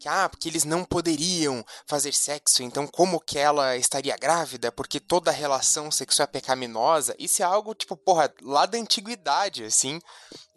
que 0.00 0.08
ah, 0.08 0.28
porque 0.28 0.48
eles 0.48 0.64
não 0.64 0.82
poderiam 0.82 1.64
fazer 1.86 2.14
sexo, 2.14 2.62
então 2.62 2.86
como 2.86 3.20
que 3.20 3.38
ela 3.38 3.76
estaria 3.76 4.16
grávida? 4.16 4.72
Porque 4.72 4.98
toda 4.98 5.30
relação 5.30 5.90
sexual 5.90 6.24
é 6.24 6.32
pecaminosa. 6.32 7.14
Isso 7.18 7.42
é 7.42 7.44
algo 7.44 7.74
tipo, 7.74 7.96
porra, 7.96 8.32
lá 8.40 8.64
da 8.64 8.78
antiguidade, 8.78 9.62
assim, 9.62 10.00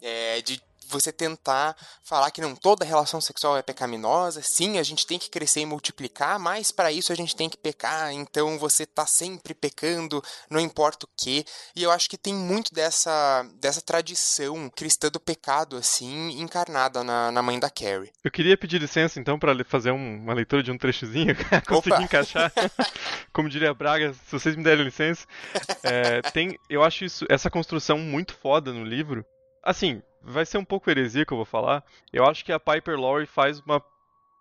é, 0.00 0.40
de 0.40 0.62
você 0.88 1.12
tentar 1.12 1.76
falar 2.02 2.30
que 2.30 2.40
não 2.40 2.54
toda 2.54 2.84
relação 2.84 3.20
sexual 3.20 3.56
é 3.56 3.62
pecaminosa, 3.62 4.42
sim, 4.42 4.78
a 4.78 4.82
gente 4.82 5.06
tem 5.06 5.18
que 5.18 5.30
crescer 5.30 5.60
e 5.60 5.66
multiplicar, 5.66 6.38
mas 6.38 6.70
para 6.70 6.92
isso 6.92 7.12
a 7.12 7.16
gente 7.16 7.34
tem 7.34 7.48
que 7.48 7.56
pecar, 7.56 8.12
então 8.12 8.58
você 8.58 8.86
tá 8.86 9.06
sempre 9.06 9.54
pecando, 9.54 10.22
não 10.50 10.60
importa 10.60 11.06
o 11.06 11.08
que. 11.16 11.44
E 11.74 11.82
eu 11.82 11.90
acho 11.90 12.08
que 12.08 12.18
tem 12.18 12.34
muito 12.34 12.72
dessa, 12.72 13.46
dessa 13.60 13.80
tradição 13.80 14.70
cristã 14.70 15.08
do 15.08 15.20
pecado, 15.20 15.76
assim, 15.76 16.40
encarnada 16.40 17.02
na, 17.04 17.30
na 17.30 17.42
mãe 17.42 17.58
da 17.58 17.70
Carrie. 17.70 18.12
Eu 18.22 18.30
queria 18.30 18.56
pedir 18.56 18.80
licença, 18.80 19.20
então, 19.20 19.38
para 19.38 19.64
fazer 19.64 19.90
um, 19.90 20.22
uma 20.22 20.34
leitura 20.34 20.62
de 20.62 20.70
um 20.70 20.78
trechozinho, 20.78 21.34
conseguir 21.66 22.02
encaixar. 22.02 22.52
Como 23.32 23.48
diria 23.48 23.74
Braga, 23.74 24.12
se 24.12 24.32
vocês 24.32 24.56
me 24.56 24.62
derem 24.62 24.84
licença. 24.84 25.26
É, 25.82 26.22
tem, 26.30 26.58
eu 26.68 26.82
acho 26.82 27.04
isso, 27.04 27.26
essa 27.28 27.50
construção 27.50 27.98
muito 27.98 28.34
foda 28.34 28.72
no 28.72 28.84
livro. 28.84 29.24
Assim, 29.62 30.02
vai 30.24 30.46
ser 30.46 30.58
um 30.58 30.64
pouco 30.64 30.90
heresia 30.90 31.24
que 31.24 31.32
eu 31.32 31.36
vou 31.36 31.44
falar. 31.44 31.84
Eu 32.12 32.24
acho 32.24 32.44
que 32.44 32.52
a 32.52 32.60
Piper 32.60 32.98
Laurie 32.98 33.26
faz 33.26 33.60
uma 33.60 33.82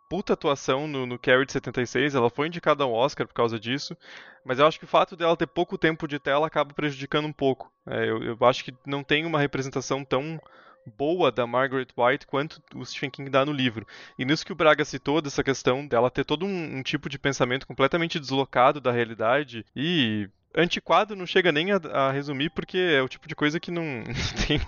puta 0.09 0.33
atuação 0.33 0.87
no, 0.87 1.05
no 1.05 1.17
Carrie 1.17 1.45
de 1.45 1.51
76, 1.53 2.13
ela 2.13 2.29
foi 2.29 2.47
indicada 2.47 2.83
ao 2.83 2.93
Oscar 2.93 3.27
por 3.27 3.33
causa 3.33 3.59
disso, 3.59 3.97
mas 4.45 4.59
eu 4.59 4.67
acho 4.67 4.77
que 4.77 4.85
o 4.85 4.87
fato 4.87 5.15
dela 5.15 5.35
ter 5.35 5.47
pouco 5.47 5.75
tempo 5.75 6.07
de 6.07 6.19
tela 6.19 6.45
acaba 6.45 6.71
prejudicando 6.71 7.25
um 7.25 7.33
pouco. 7.33 7.71
É, 7.87 8.07
eu, 8.09 8.21
eu, 8.21 8.37
acho 8.41 8.63
que 8.63 8.73
não 8.85 9.03
tem 9.03 9.25
uma 9.25 9.39
representação 9.39 10.05
tão 10.05 10.39
boa 10.85 11.31
da 11.31 11.47
Margaret 11.47 11.87
White 11.97 12.27
quanto 12.27 12.61
o 12.75 12.85
Stephen 12.85 13.09
King 13.09 13.29
dá 13.29 13.43
no 13.43 13.51
livro. 13.51 13.87
E 14.19 14.23
nisso 14.23 14.45
que 14.45 14.51
o 14.51 14.55
Braga 14.55 14.85
citou, 14.85 15.19
dessa 15.19 15.43
questão 15.43 15.87
dela 15.87 16.11
ter 16.11 16.25
todo 16.25 16.45
um, 16.45 16.77
um 16.77 16.83
tipo 16.83 17.09
de 17.09 17.17
pensamento 17.17 17.65
completamente 17.65 18.19
deslocado 18.19 18.79
da 18.79 18.91
realidade 18.91 19.65
e 19.75 20.29
antiquado 20.55 21.15
não 21.15 21.25
chega 21.25 21.51
nem 21.51 21.71
a, 21.71 21.77
a, 21.91 22.11
resumir 22.11 22.49
porque 22.49 22.77
é 22.77 23.01
o 23.01 23.09
tipo 23.09 23.27
de 23.27 23.35
coisa 23.35 23.59
que 23.59 23.71
não, 23.71 24.03
tem, 24.47 24.61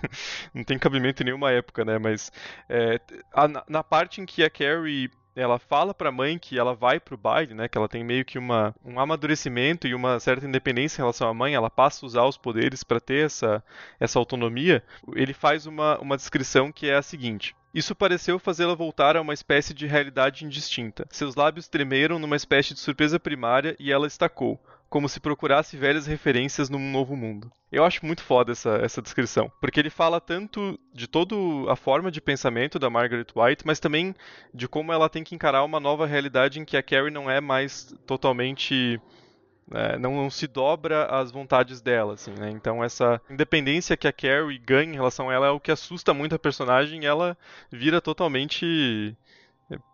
não 0.53 0.63
tem 0.63 0.77
cabimento 0.77 1.21
em 1.21 1.25
nenhuma 1.25 1.51
época, 1.51 1.85
né? 1.85 1.97
Mas 1.97 2.31
é, 2.69 2.99
a, 3.33 3.47
na 3.67 3.83
parte 3.83 4.21
em 4.21 4.25
que 4.25 4.43
a 4.43 4.49
Carrie 4.49 5.09
ela 5.35 5.59
fala 5.59 5.93
para 5.93 6.09
a 6.09 6.13
mãe 6.13 6.39
que 6.39 6.57
ela 6.57 6.73
vai 6.73 6.99
pro 6.99 7.17
baile, 7.17 7.53
né? 7.53 7.67
Que 7.67 7.77
ela 7.77 7.89
tem 7.89 8.03
meio 8.03 8.23
que 8.23 8.39
uma, 8.39 8.73
um 8.83 8.99
amadurecimento 8.99 9.87
e 9.87 9.93
uma 9.93 10.19
certa 10.19 10.47
independência 10.47 10.97
em 10.97 11.03
relação 11.03 11.27
à 11.27 11.33
mãe, 11.33 11.53
ela 11.53 11.69
passa 11.69 12.05
a 12.05 12.07
usar 12.07 12.23
os 12.23 12.37
poderes 12.37 12.83
para 12.83 13.01
ter 13.01 13.25
essa, 13.25 13.63
essa 13.99 14.17
autonomia. 14.17 14.81
Ele 15.13 15.33
faz 15.33 15.65
uma, 15.65 15.99
uma 15.99 16.15
descrição 16.15 16.71
que 16.71 16.89
é 16.89 16.95
a 16.95 17.01
seguinte: 17.01 17.53
isso 17.73 17.93
pareceu 17.93 18.39
fazê-la 18.39 18.73
voltar 18.73 19.17
a 19.17 19.21
uma 19.21 19.33
espécie 19.33 19.73
de 19.73 19.85
realidade 19.85 20.45
indistinta. 20.45 21.05
Seus 21.11 21.35
lábios 21.35 21.67
tremeram 21.67 22.17
numa 22.17 22.37
espécie 22.37 22.73
de 22.73 22.79
surpresa 22.79 23.19
primária 23.19 23.75
e 23.77 23.91
ela 23.91 24.07
estacou 24.07 24.57
como 24.89 25.09
se 25.09 25.19
procurasse 25.19 25.77
velhas 25.77 26.05
referências 26.05 26.69
num 26.69 26.91
novo 26.91 27.15
mundo. 27.15 27.51
Eu 27.71 27.83
acho 27.83 28.05
muito 28.05 28.23
foda 28.23 28.51
essa, 28.51 28.77
essa 28.77 29.01
descrição, 29.01 29.51
porque 29.59 29.79
ele 29.79 29.89
fala 29.89 30.21
tanto 30.21 30.79
de 30.93 31.07
toda 31.07 31.35
a 31.69 31.75
forma 31.75 32.11
de 32.11 32.21
pensamento 32.21 32.79
da 32.79 32.89
Margaret 32.89 33.27
White, 33.35 33.65
mas 33.65 33.79
também 33.79 34.15
de 34.53 34.67
como 34.67 34.93
ela 34.93 35.09
tem 35.09 35.23
que 35.23 35.35
encarar 35.35 35.63
uma 35.63 35.79
nova 35.79 36.05
realidade 36.05 36.59
em 36.59 36.65
que 36.65 36.77
a 36.77 36.83
Carrie 36.83 37.11
não 37.11 37.29
é 37.29 37.41
mais 37.41 37.93
totalmente 38.05 38.99
é, 39.71 39.97
não, 39.97 40.15
não, 40.15 40.29
se 40.29 40.45
dobra 40.45 41.05
às 41.05 41.31
vontades 41.31 41.81
dela, 41.81 42.13
assim, 42.13 42.31
né? 42.31 42.51
Então 42.51 42.83
essa 42.83 43.19
independência 43.29 43.97
que 43.97 44.07
a 44.07 44.13
Carrie 44.13 44.59
ganha 44.59 44.91
em 44.91 44.95
relação 44.95 45.29
a 45.29 45.33
ela 45.33 45.47
é 45.47 45.49
o 45.49 45.59
que 45.59 45.71
assusta 45.71 46.13
muito 46.13 46.35
a 46.35 46.39
personagem 46.39 47.03
e 47.03 47.05
ela 47.05 47.35
vira 47.71 47.99
totalmente 47.99 49.17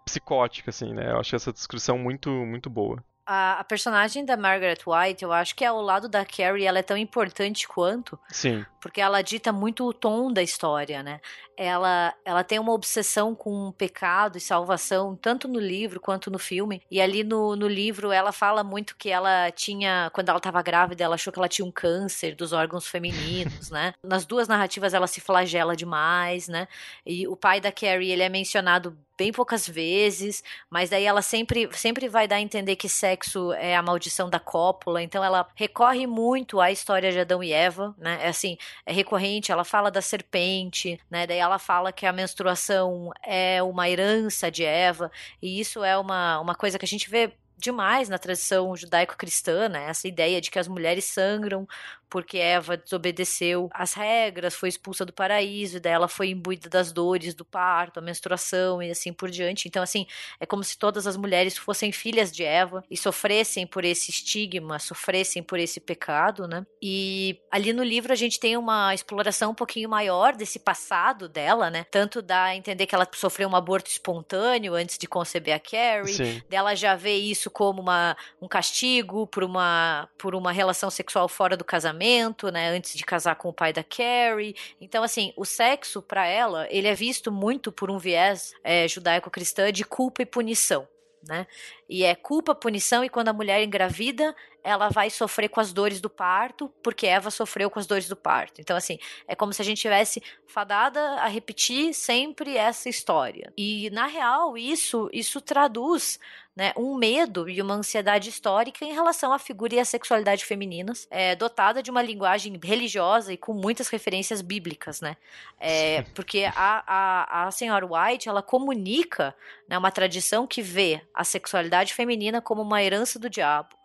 psicótica, 0.05 0.69
assim, 0.69 0.93
né? 0.93 1.11
Eu 1.11 1.19
acho 1.19 1.35
essa 1.35 1.53
descrição 1.53 1.97
muito, 1.97 2.29
muito 2.29 2.69
boa 2.69 3.01
a, 3.33 3.59
a, 3.61 3.63
personagem 3.63 4.25
da 4.25 4.35
Margaret 4.35 4.79
White, 4.85 5.23
eu 5.23 5.31
acho 5.31 5.55
que 5.55 5.63
ao 5.63 5.81
lado 5.81 6.09
da 6.09 6.25
Carrie, 6.25 6.65
ela 6.65 6.79
é 6.79 6.83
tão 6.83 6.97
importante 6.97 7.65
quanto. 7.65 8.19
Sim. 8.27 8.65
Porque 8.81 8.99
ela 8.99 9.21
dita 9.21 9.53
muito 9.53 9.87
o 9.87 9.93
tom 9.93 10.33
da 10.33 10.43
história, 10.43 11.01
né? 11.01 11.21
Ela, 11.55 12.13
ela 12.25 12.43
tem 12.43 12.59
uma 12.59 12.73
obsessão 12.73 13.33
com 13.33 13.71
pecado 13.71 14.37
e 14.37 14.41
salvação, 14.41 15.15
tanto 15.15 15.47
no 15.47 15.59
livro 15.59 15.99
quanto 15.99 16.31
no 16.31 16.39
filme. 16.39 16.81
E 16.91 16.99
ali 16.99 17.23
no, 17.23 17.55
no 17.55 17.67
livro, 17.67 18.11
ela 18.11 18.33
fala 18.33 18.63
muito 18.63 18.97
que 18.97 19.09
ela 19.09 19.49
tinha, 19.51 20.09
quando 20.13 20.27
ela 20.27 20.39
estava 20.39 20.61
grávida, 20.61 21.03
ela 21.03 21.15
achou 21.15 21.31
que 21.31 21.39
ela 21.39 21.47
tinha 21.47 21.65
um 21.65 21.71
câncer 21.71 22.35
dos 22.35 22.51
órgãos 22.51 22.87
femininos, 22.87 23.69
né? 23.69 23.93
Nas 24.03 24.25
duas 24.25 24.47
narrativas, 24.47 24.93
ela 24.93 25.07
se 25.07 25.21
flagela 25.21 25.75
demais, 25.75 26.49
né? 26.49 26.67
E 27.05 27.27
o 27.27 27.37
pai 27.37 27.61
da 27.61 27.71
Carrie, 27.71 28.11
ele 28.11 28.23
é 28.23 28.29
mencionado 28.29 28.97
bem 29.21 29.31
poucas 29.31 29.67
vezes, 29.67 30.43
mas 30.67 30.89
daí 30.89 31.03
ela 31.03 31.21
sempre, 31.21 31.69
sempre 31.73 32.09
vai 32.09 32.27
dar 32.27 32.37
a 32.37 32.41
entender 32.41 32.75
que 32.75 32.89
sexo 32.89 33.20
é 33.53 33.75
a 33.75 33.81
maldição 33.81 34.29
da 34.29 34.39
cópula, 34.39 35.01
então 35.01 35.23
ela 35.23 35.47
recorre 35.55 36.07
muito 36.07 36.59
à 36.59 36.71
história 36.71 37.11
de 37.11 37.19
Adão 37.19 37.43
e 37.43 37.51
Eva, 37.51 37.95
né? 37.97 38.19
É 38.21 38.27
assim, 38.27 38.57
é 38.85 38.91
recorrente, 38.91 39.51
ela 39.51 39.63
fala 39.63 39.91
da 39.91 40.01
serpente, 40.01 40.99
né? 41.09 41.27
Daí 41.27 41.37
ela 41.37 41.59
fala 41.59 41.91
que 41.91 42.05
a 42.05 42.13
menstruação 42.13 43.11
é 43.25 43.61
uma 43.63 43.89
herança 43.89 44.49
de 44.49 44.63
Eva, 44.63 45.11
e 45.41 45.59
isso 45.59 45.83
é 45.83 45.97
uma, 45.97 46.39
uma 46.39 46.55
coisa 46.55 46.79
que 46.79 46.85
a 46.85 46.87
gente 46.87 47.09
vê 47.09 47.33
demais 47.61 48.09
na 48.09 48.17
tradição 48.17 48.75
judaico-cristã, 48.75 49.69
né? 49.69 49.85
Essa 49.87 50.07
ideia 50.07 50.41
de 50.41 50.49
que 50.49 50.59
as 50.59 50.67
mulheres 50.67 51.05
sangram 51.05 51.67
porque 52.11 52.37
Eva 52.37 52.75
desobedeceu 52.75 53.69
as 53.73 53.93
regras, 53.93 54.53
foi 54.53 54.67
expulsa 54.67 55.05
do 55.05 55.13
paraíso, 55.13 55.77
e 55.77 55.79
daí 55.79 55.93
ela 55.93 56.09
foi 56.09 56.27
imbuída 56.27 56.69
das 56.69 56.91
dores 56.91 57.33
do 57.33 57.45
parto, 57.45 57.99
a 57.99 58.01
menstruação 58.01 58.83
e 58.83 58.91
assim 58.91 59.13
por 59.13 59.31
diante. 59.31 59.69
Então, 59.69 59.81
assim, 59.81 60.05
é 60.37 60.45
como 60.45 60.61
se 60.61 60.77
todas 60.77 61.07
as 61.07 61.15
mulheres 61.15 61.57
fossem 61.57 61.89
filhas 61.93 62.29
de 62.29 62.43
Eva 62.43 62.83
e 62.91 62.97
sofressem 62.97 63.65
por 63.65 63.85
esse 63.85 64.11
estigma, 64.11 64.77
sofressem 64.77 65.41
por 65.41 65.57
esse 65.57 65.79
pecado, 65.79 66.49
né? 66.49 66.65
E 66.81 67.39
ali 67.49 67.71
no 67.71 67.83
livro 67.83 68.11
a 68.11 68.15
gente 68.15 68.37
tem 68.41 68.57
uma 68.57 68.93
exploração 68.93 69.51
um 69.51 69.55
pouquinho 69.55 69.89
maior 69.89 70.35
desse 70.35 70.59
passado 70.59 71.29
dela, 71.29 71.69
né? 71.69 71.85
Tanto 71.89 72.21
dá 72.21 72.43
a 72.43 72.55
entender 72.57 72.87
que 72.87 72.93
ela 72.93 73.07
sofreu 73.15 73.47
um 73.47 73.55
aborto 73.55 73.89
espontâneo 73.89 74.73
antes 74.73 74.97
de 74.97 75.07
conceber 75.07 75.55
a 75.55 75.59
Carrie, 75.59 76.13
Sim. 76.13 76.41
dela 76.49 76.75
já 76.75 76.93
vê 76.93 77.15
isso 77.15 77.49
como 77.49 77.81
uma, 77.81 78.17
um 78.41 78.49
castigo 78.49 79.25
por 79.27 79.45
uma, 79.45 80.09
por 80.17 80.35
uma 80.35 80.51
relação 80.51 80.89
sexual 80.89 81.29
fora 81.29 81.55
do 81.55 81.63
casamento 81.63 82.00
casamento, 82.01 82.51
né, 82.51 82.69
antes 82.69 82.97
de 82.97 83.03
casar 83.03 83.35
com 83.35 83.49
o 83.49 83.53
pai 83.53 83.71
da 83.71 83.83
Carrie. 83.83 84.55
Então, 84.79 85.03
assim, 85.03 85.31
o 85.37 85.45
sexo 85.45 86.01
para 86.01 86.25
ela, 86.25 86.67
ele 86.71 86.87
é 86.87 86.95
visto 86.95 87.31
muito 87.31 87.71
por 87.71 87.91
um 87.91 87.99
viés 87.99 88.53
é, 88.63 88.87
judaico-cristã 88.87 89.71
de 89.71 89.85
culpa 89.85 90.23
e 90.23 90.25
punição. 90.25 90.87
Né? 91.23 91.45
E 91.91 92.05
é 92.05 92.15
culpa, 92.15 92.55
punição, 92.55 93.03
e 93.03 93.09
quando 93.09 93.27
a 93.27 93.33
mulher 93.33 93.61
engravida, 93.61 94.33
ela 94.63 94.87
vai 94.87 95.09
sofrer 95.09 95.49
com 95.49 95.59
as 95.59 95.73
dores 95.73 95.99
do 95.99 96.09
parto, 96.09 96.71
porque 96.81 97.05
Eva 97.05 97.29
sofreu 97.29 97.69
com 97.69 97.79
as 97.79 97.85
dores 97.85 98.07
do 98.07 98.15
parto. 98.15 98.61
Então, 98.61 98.77
assim, 98.77 98.97
é 99.27 99.35
como 99.35 99.51
se 99.51 99.61
a 99.61 99.65
gente 99.65 99.81
tivesse 99.81 100.23
fadada 100.47 101.01
a 101.15 101.27
repetir 101.27 101.93
sempre 101.93 102.55
essa 102.55 102.87
história. 102.87 103.51
E, 103.57 103.89
na 103.89 104.05
real, 104.05 104.57
isso, 104.57 105.09
isso 105.11 105.41
traduz 105.41 106.17
né, 106.55 106.73
um 106.75 106.95
medo 106.95 107.49
e 107.49 107.61
uma 107.61 107.75
ansiedade 107.75 108.29
histórica 108.29 108.83
em 108.83 108.91
relação 108.91 109.31
à 109.31 109.39
figura 109.39 109.75
e 109.75 109.79
à 109.79 109.85
sexualidade 109.85 110.43
femininas, 110.43 111.07
é, 111.09 111.33
dotada 111.33 111.81
de 111.81 111.89
uma 111.89 112.01
linguagem 112.01 112.59
religiosa 112.61 113.31
e 113.31 113.37
com 113.37 113.53
muitas 113.53 113.87
referências 113.87 114.41
bíblicas, 114.41 114.99
né? 114.99 115.15
É, 115.59 116.01
porque 116.13 116.43
a, 116.53 116.83
a, 116.85 117.47
a 117.47 117.51
senhora 117.51 117.85
White, 117.85 118.27
ela 118.27 118.41
comunica 118.41 119.33
né, 119.67 119.77
uma 119.77 119.91
tradição 119.91 120.45
que 120.45 120.61
vê 120.61 121.01
a 121.13 121.23
sexualidade 121.23 121.80
feminina 121.89 122.41
como 122.41 122.61
uma 122.61 122.81
herança 122.83 123.17
do 123.17 123.29
diabo, 123.29 123.75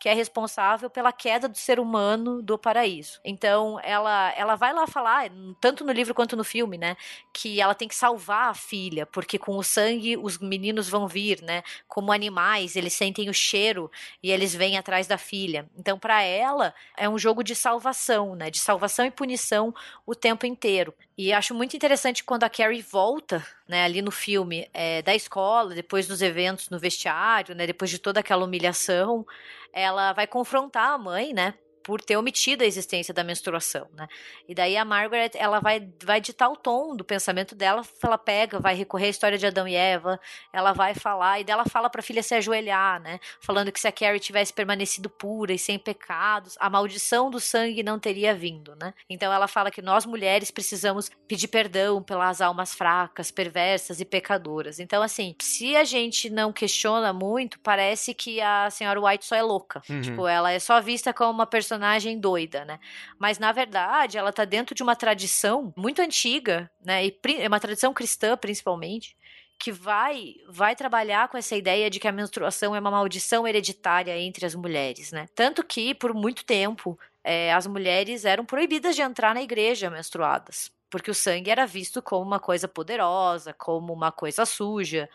que 0.00 0.08
é 0.08 0.14
responsável 0.14 0.88
pela 0.88 1.12
queda 1.12 1.46
do 1.46 1.58
ser 1.58 1.78
humano 1.78 2.40
do 2.40 2.56
paraíso. 2.58 3.20
Então, 3.22 3.78
ela, 3.82 4.32
ela 4.34 4.56
vai 4.56 4.72
lá 4.72 4.86
falar, 4.86 5.30
tanto 5.60 5.84
no 5.84 5.92
livro 5.92 6.14
quanto 6.14 6.34
no 6.34 6.42
filme, 6.42 6.78
né, 6.78 6.96
que 7.34 7.60
ela 7.60 7.74
tem 7.74 7.86
que 7.86 7.94
salvar 7.94 8.48
a 8.48 8.54
filha, 8.54 9.04
porque 9.04 9.38
com 9.38 9.58
o 9.58 9.62
sangue 9.62 10.16
os 10.16 10.38
meninos 10.38 10.88
vão 10.88 11.06
vir, 11.06 11.42
né, 11.42 11.62
como 11.86 12.12
animais, 12.12 12.76
eles 12.76 12.94
sentem 12.94 13.28
o 13.28 13.34
cheiro 13.34 13.90
e 14.22 14.30
eles 14.30 14.54
vêm 14.54 14.78
atrás 14.78 15.06
da 15.06 15.18
filha. 15.18 15.68
Então, 15.76 15.98
para 15.98 16.22
ela, 16.22 16.74
é 16.96 17.06
um 17.06 17.18
jogo 17.18 17.44
de 17.44 17.54
salvação, 17.54 18.34
né, 18.34 18.50
de 18.50 18.58
salvação 18.58 19.04
e 19.04 19.10
punição 19.10 19.74
o 20.06 20.14
tempo 20.14 20.46
inteiro. 20.46 20.94
E 21.22 21.34
acho 21.34 21.54
muito 21.54 21.76
interessante 21.76 22.24
quando 22.24 22.44
a 22.44 22.48
Carrie 22.48 22.80
volta, 22.80 23.46
né, 23.68 23.84
ali 23.84 24.00
no 24.00 24.10
filme, 24.10 24.66
é, 24.72 25.02
da 25.02 25.14
escola, 25.14 25.74
depois 25.74 26.06
dos 26.08 26.22
eventos 26.22 26.70
no 26.70 26.78
vestiário, 26.78 27.54
né, 27.54 27.66
depois 27.66 27.90
de 27.90 27.98
toda 27.98 28.20
aquela 28.20 28.46
humilhação, 28.46 29.26
ela 29.70 30.14
vai 30.14 30.26
confrontar 30.26 30.92
a 30.92 30.96
mãe, 30.96 31.34
né? 31.34 31.52
Por 31.90 32.00
ter 32.00 32.16
omitido 32.16 32.62
a 32.62 32.66
existência 32.68 33.12
da 33.12 33.24
menstruação, 33.24 33.88
né? 33.96 34.06
E 34.48 34.54
daí 34.54 34.76
a 34.76 34.84
Margaret, 34.84 35.32
ela 35.34 35.58
vai, 35.58 35.92
vai 36.04 36.20
ditar 36.20 36.48
o 36.48 36.54
tom 36.54 36.94
do 36.94 37.04
pensamento 37.04 37.52
dela, 37.52 37.82
ela 38.00 38.16
pega, 38.16 38.60
vai 38.60 38.76
recorrer 38.76 39.06
à 39.06 39.08
história 39.08 39.36
de 39.36 39.44
Adão 39.44 39.66
e 39.66 39.74
Eva, 39.74 40.20
ela 40.52 40.72
vai 40.72 40.94
falar, 40.94 41.40
e 41.40 41.44
dela 41.44 41.64
fala 41.64 41.90
pra 41.90 42.00
filha 42.00 42.22
se 42.22 42.32
ajoelhar, 42.32 43.00
né? 43.00 43.18
Falando 43.40 43.72
que 43.72 43.80
se 43.80 43.88
a 43.88 43.92
Carrie 43.92 44.20
tivesse 44.20 44.52
permanecido 44.52 45.10
pura 45.10 45.52
e 45.52 45.58
sem 45.58 45.80
pecados, 45.80 46.56
a 46.60 46.70
maldição 46.70 47.28
do 47.28 47.40
sangue 47.40 47.82
não 47.82 47.98
teria 47.98 48.36
vindo, 48.36 48.76
né? 48.76 48.94
Então 49.08 49.32
ela 49.32 49.48
fala 49.48 49.68
que 49.68 49.82
nós 49.82 50.06
mulheres 50.06 50.52
precisamos 50.52 51.10
pedir 51.26 51.48
perdão 51.48 52.00
pelas 52.00 52.40
almas 52.40 52.72
fracas, 52.72 53.32
perversas 53.32 54.00
e 54.00 54.04
pecadoras. 54.04 54.78
Então, 54.78 55.02
assim, 55.02 55.34
se 55.40 55.74
a 55.74 55.82
gente 55.82 56.30
não 56.30 56.52
questiona 56.52 57.12
muito, 57.12 57.58
parece 57.58 58.14
que 58.14 58.40
a 58.40 58.70
senhora 58.70 59.00
White 59.00 59.24
só 59.24 59.34
é 59.34 59.42
louca. 59.42 59.82
Uhum. 59.90 60.00
Tipo, 60.02 60.28
ela 60.28 60.52
é 60.52 60.60
só 60.60 60.80
vista 60.80 61.12
como 61.12 61.32
uma 61.32 61.46
personagem 61.46 61.79
personagem 61.80 62.20
doida, 62.20 62.64
né? 62.64 62.78
Mas 63.18 63.38
na 63.38 63.52
verdade, 63.52 64.18
ela 64.18 64.32
tá 64.32 64.44
dentro 64.44 64.74
de 64.74 64.82
uma 64.82 64.94
tradição 64.94 65.72
muito 65.76 66.02
antiga, 66.02 66.70
né? 66.84 67.06
E 67.06 67.18
é 67.38 67.48
uma 67.48 67.60
tradição 67.60 67.94
cristã, 67.94 68.36
principalmente, 68.36 69.16
que 69.58 69.72
vai 69.72 70.34
vai 70.48 70.76
trabalhar 70.76 71.28
com 71.28 71.36
essa 71.38 71.56
ideia 71.56 71.88
de 71.90 71.98
que 71.98 72.08
a 72.08 72.12
menstruação 72.12 72.74
é 72.76 72.80
uma 72.80 72.90
maldição 72.90 73.46
hereditária 73.46 74.16
entre 74.18 74.44
as 74.46 74.54
mulheres, 74.54 75.10
né? 75.12 75.26
Tanto 75.34 75.64
que 75.64 75.94
por 75.94 76.14
muito 76.14 76.44
tempo 76.44 76.98
é, 77.24 77.52
as 77.52 77.66
mulheres 77.66 78.24
eram 78.24 78.44
proibidas 78.44 78.94
de 78.96 79.02
entrar 79.02 79.34
na 79.34 79.42
igreja 79.42 79.90
menstruadas, 79.90 80.70
porque 80.90 81.10
o 81.10 81.14
sangue 81.14 81.50
era 81.50 81.66
visto 81.66 82.02
como 82.02 82.24
uma 82.24 82.40
coisa 82.40 82.68
poderosa, 82.68 83.54
como 83.54 83.92
uma 83.92 84.12
coisa 84.12 84.44
suja, 84.46 85.08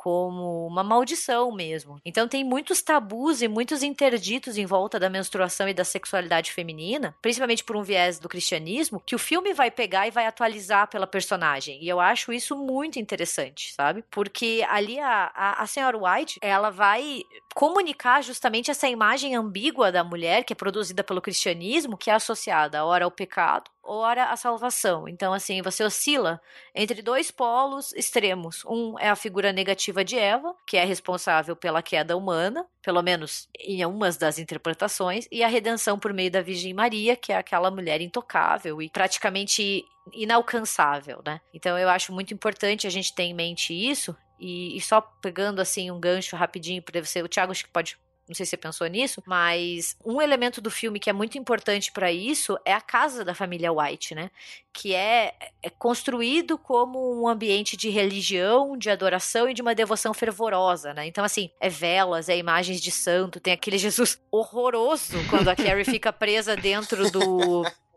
como 0.00 0.66
uma 0.66 0.82
maldição 0.82 1.52
mesmo. 1.52 2.00
Então 2.02 2.26
tem 2.26 2.42
muitos 2.42 2.80
tabus 2.80 3.42
e 3.42 3.48
muitos 3.48 3.82
interditos 3.82 4.56
em 4.56 4.64
volta 4.64 4.98
da 4.98 5.10
menstruação 5.10 5.68
e 5.68 5.74
da 5.74 5.84
sexualidade 5.84 6.52
feminina, 6.52 7.14
principalmente 7.20 7.62
por 7.62 7.76
um 7.76 7.82
viés 7.82 8.18
do 8.18 8.26
cristianismo, 8.26 9.02
que 9.04 9.14
o 9.14 9.18
filme 9.18 9.52
vai 9.52 9.70
pegar 9.70 10.08
e 10.08 10.10
vai 10.10 10.24
atualizar 10.24 10.88
pela 10.88 11.06
personagem. 11.06 11.84
E 11.84 11.86
eu 11.86 12.00
acho 12.00 12.32
isso 12.32 12.56
muito 12.56 12.98
interessante, 12.98 13.74
sabe? 13.74 14.02
Porque 14.10 14.64
ali 14.70 14.98
a, 14.98 15.30
a, 15.34 15.62
a 15.62 15.66
senhora 15.66 15.98
White, 15.98 16.38
ela 16.40 16.70
vai 16.70 17.22
comunicar 17.54 18.22
justamente 18.22 18.70
essa 18.70 18.88
imagem 18.88 19.34
ambígua 19.36 19.92
da 19.92 20.02
mulher 20.02 20.44
que 20.44 20.54
é 20.54 20.56
produzida 20.56 21.04
pelo 21.04 21.20
cristianismo, 21.20 21.98
que 21.98 22.08
é 22.08 22.14
associada 22.14 22.86
ora 22.86 23.04
ao 23.04 23.10
pecado, 23.10 23.70
ora 23.90 24.26
a 24.26 24.36
salvação. 24.36 25.08
Então, 25.08 25.32
assim, 25.32 25.60
você 25.62 25.82
oscila 25.82 26.40
entre 26.74 27.02
dois 27.02 27.30
polos 27.30 27.92
extremos. 27.94 28.64
Um 28.64 28.98
é 28.98 29.08
a 29.08 29.16
figura 29.16 29.52
negativa 29.52 30.04
de 30.04 30.16
Eva, 30.16 30.54
que 30.66 30.76
é 30.76 30.84
responsável 30.84 31.56
pela 31.56 31.82
queda 31.82 32.16
humana, 32.16 32.66
pelo 32.82 33.02
menos 33.02 33.48
em 33.58 33.82
algumas 33.82 34.16
das 34.16 34.38
interpretações, 34.38 35.26
e 35.30 35.42
a 35.42 35.48
redenção 35.48 35.98
por 35.98 36.12
meio 36.12 36.30
da 36.30 36.40
Virgem 36.40 36.72
Maria, 36.72 37.16
que 37.16 37.32
é 37.32 37.36
aquela 37.36 37.70
mulher 37.70 38.00
intocável 38.00 38.80
e 38.80 38.88
praticamente 38.88 39.84
inalcançável, 40.12 41.22
né? 41.24 41.40
Então 41.52 41.78
eu 41.78 41.88
acho 41.88 42.12
muito 42.12 42.32
importante 42.32 42.86
a 42.86 42.90
gente 42.90 43.14
ter 43.14 43.24
em 43.24 43.34
mente 43.34 43.72
isso 43.72 44.16
e, 44.38 44.76
e 44.76 44.80
só 44.80 45.00
pegando 45.00 45.60
assim 45.60 45.90
um 45.90 46.00
gancho 46.00 46.34
rapidinho 46.34 46.82
para 46.82 47.04
você, 47.04 47.22
o 47.22 47.28
Thiago 47.28 47.52
acho 47.52 47.64
que 47.64 47.70
pode 47.70 47.98
não 48.30 48.34
sei 48.36 48.46
se 48.46 48.50
você 48.50 48.56
pensou 48.56 48.86
nisso, 48.86 49.20
mas 49.26 49.96
um 50.04 50.22
elemento 50.22 50.60
do 50.60 50.70
filme 50.70 51.00
que 51.00 51.10
é 51.10 51.12
muito 51.12 51.36
importante 51.36 51.90
para 51.90 52.12
isso 52.12 52.56
é 52.64 52.72
a 52.72 52.80
casa 52.80 53.24
da 53.24 53.34
família 53.34 53.72
White, 53.72 54.14
né? 54.14 54.30
Que 54.72 54.94
é, 54.94 55.34
é, 55.60 55.68
construído 55.68 56.56
como 56.56 57.20
um 57.20 57.26
ambiente 57.26 57.76
de 57.76 57.90
religião, 57.90 58.78
de 58.78 58.88
adoração 58.88 59.50
e 59.50 59.54
de 59.54 59.60
uma 59.60 59.74
devoção 59.74 60.14
fervorosa, 60.14 60.94
né? 60.94 61.08
Então, 61.08 61.24
assim, 61.24 61.50
é 61.58 61.68
velas, 61.68 62.28
é 62.28 62.38
imagens 62.38 62.80
de 62.80 62.92
santo, 62.92 63.40
tem 63.40 63.52
aquele 63.52 63.76
Jesus 63.78 64.20
horroroso 64.30 65.18
quando 65.28 65.48
a 65.48 65.56
Carrie 65.56 65.84
fica 65.84 66.12
presa 66.12 66.54
dentro 66.54 67.10
do 67.10 67.64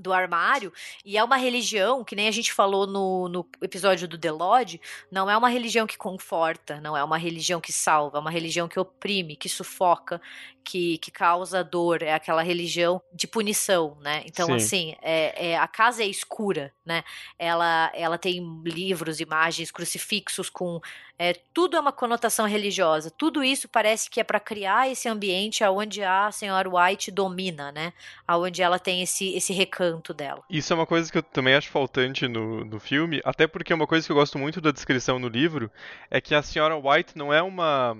do 0.00 0.12
armário, 0.12 0.72
e 1.04 1.16
é 1.16 1.24
uma 1.24 1.36
religião, 1.36 2.04
que 2.04 2.16
nem 2.16 2.28
a 2.28 2.30
gente 2.30 2.52
falou 2.52 2.86
no, 2.86 3.28
no 3.28 3.48
episódio 3.62 4.06
do 4.06 4.18
The 4.18 4.30
Lodge, 4.30 4.80
não 5.10 5.30
é 5.30 5.36
uma 5.36 5.48
religião 5.48 5.86
que 5.86 5.96
conforta, 5.96 6.80
não 6.80 6.96
é 6.96 7.02
uma 7.02 7.18
religião 7.18 7.60
que 7.60 7.72
salva, 7.72 8.18
é 8.18 8.20
uma 8.20 8.30
religião 8.30 8.68
que 8.68 8.78
oprime, 8.78 9.36
que 9.36 9.48
sufoca, 9.48 10.20
que, 10.66 10.98
que 10.98 11.12
causa 11.12 11.62
dor, 11.62 12.02
é 12.02 12.12
aquela 12.12 12.42
religião 12.42 13.00
de 13.12 13.28
punição, 13.28 13.96
né? 14.00 14.24
Então, 14.26 14.46
Sim. 14.46 14.54
assim, 14.54 14.96
é, 15.00 15.50
é, 15.50 15.56
a 15.56 15.68
casa 15.68 16.02
é 16.02 16.06
escura, 16.06 16.72
né? 16.84 17.04
Ela, 17.38 17.92
ela 17.94 18.18
tem 18.18 18.44
livros, 18.64 19.20
imagens, 19.20 19.70
crucifixos 19.70 20.50
com. 20.50 20.80
É, 21.18 21.34
tudo 21.54 21.76
é 21.76 21.80
uma 21.80 21.92
conotação 21.92 22.46
religiosa. 22.46 23.10
Tudo 23.10 23.44
isso 23.44 23.68
parece 23.68 24.10
que 24.10 24.20
é 24.20 24.24
para 24.24 24.40
criar 24.40 24.90
esse 24.90 25.08
ambiente 25.08 25.62
onde 25.64 26.02
a 26.02 26.30
senhora 26.32 26.68
White 26.68 27.12
domina, 27.12 27.70
né? 27.70 27.92
Onde 28.28 28.60
ela 28.60 28.78
tem 28.78 29.02
esse, 29.02 29.34
esse 29.34 29.52
recanto 29.52 30.12
dela. 30.12 30.42
Isso 30.50 30.72
é 30.72 30.76
uma 30.76 30.84
coisa 30.84 31.10
que 31.10 31.16
eu 31.16 31.22
também 31.22 31.54
acho 31.54 31.70
faltante 31.70 32.26
no, 32.26 32.64
no 32.64 32.80
filme, 32.80 33.22
até 33.24 33.46
porque 33.46 33.72
é 33.72 33.76
uma 33.76 33.86
coisa 33.86 34.04
que 34.04 34.12
eu 34.12 34.16
gosto 34.16 34.36
muito 34.36 34.60
da 34.60 34.72
descrição 34.72 35.18
no 35.18 35.28
livro, 35.28 35.70
é 36.10 36.20
que 36.20 36.34
a 36.34 36.42
senhora 36.42 36.76
White 36.76 37.16
não 37.16 37.32
é 37.32 37.40
uma 37.40 37.96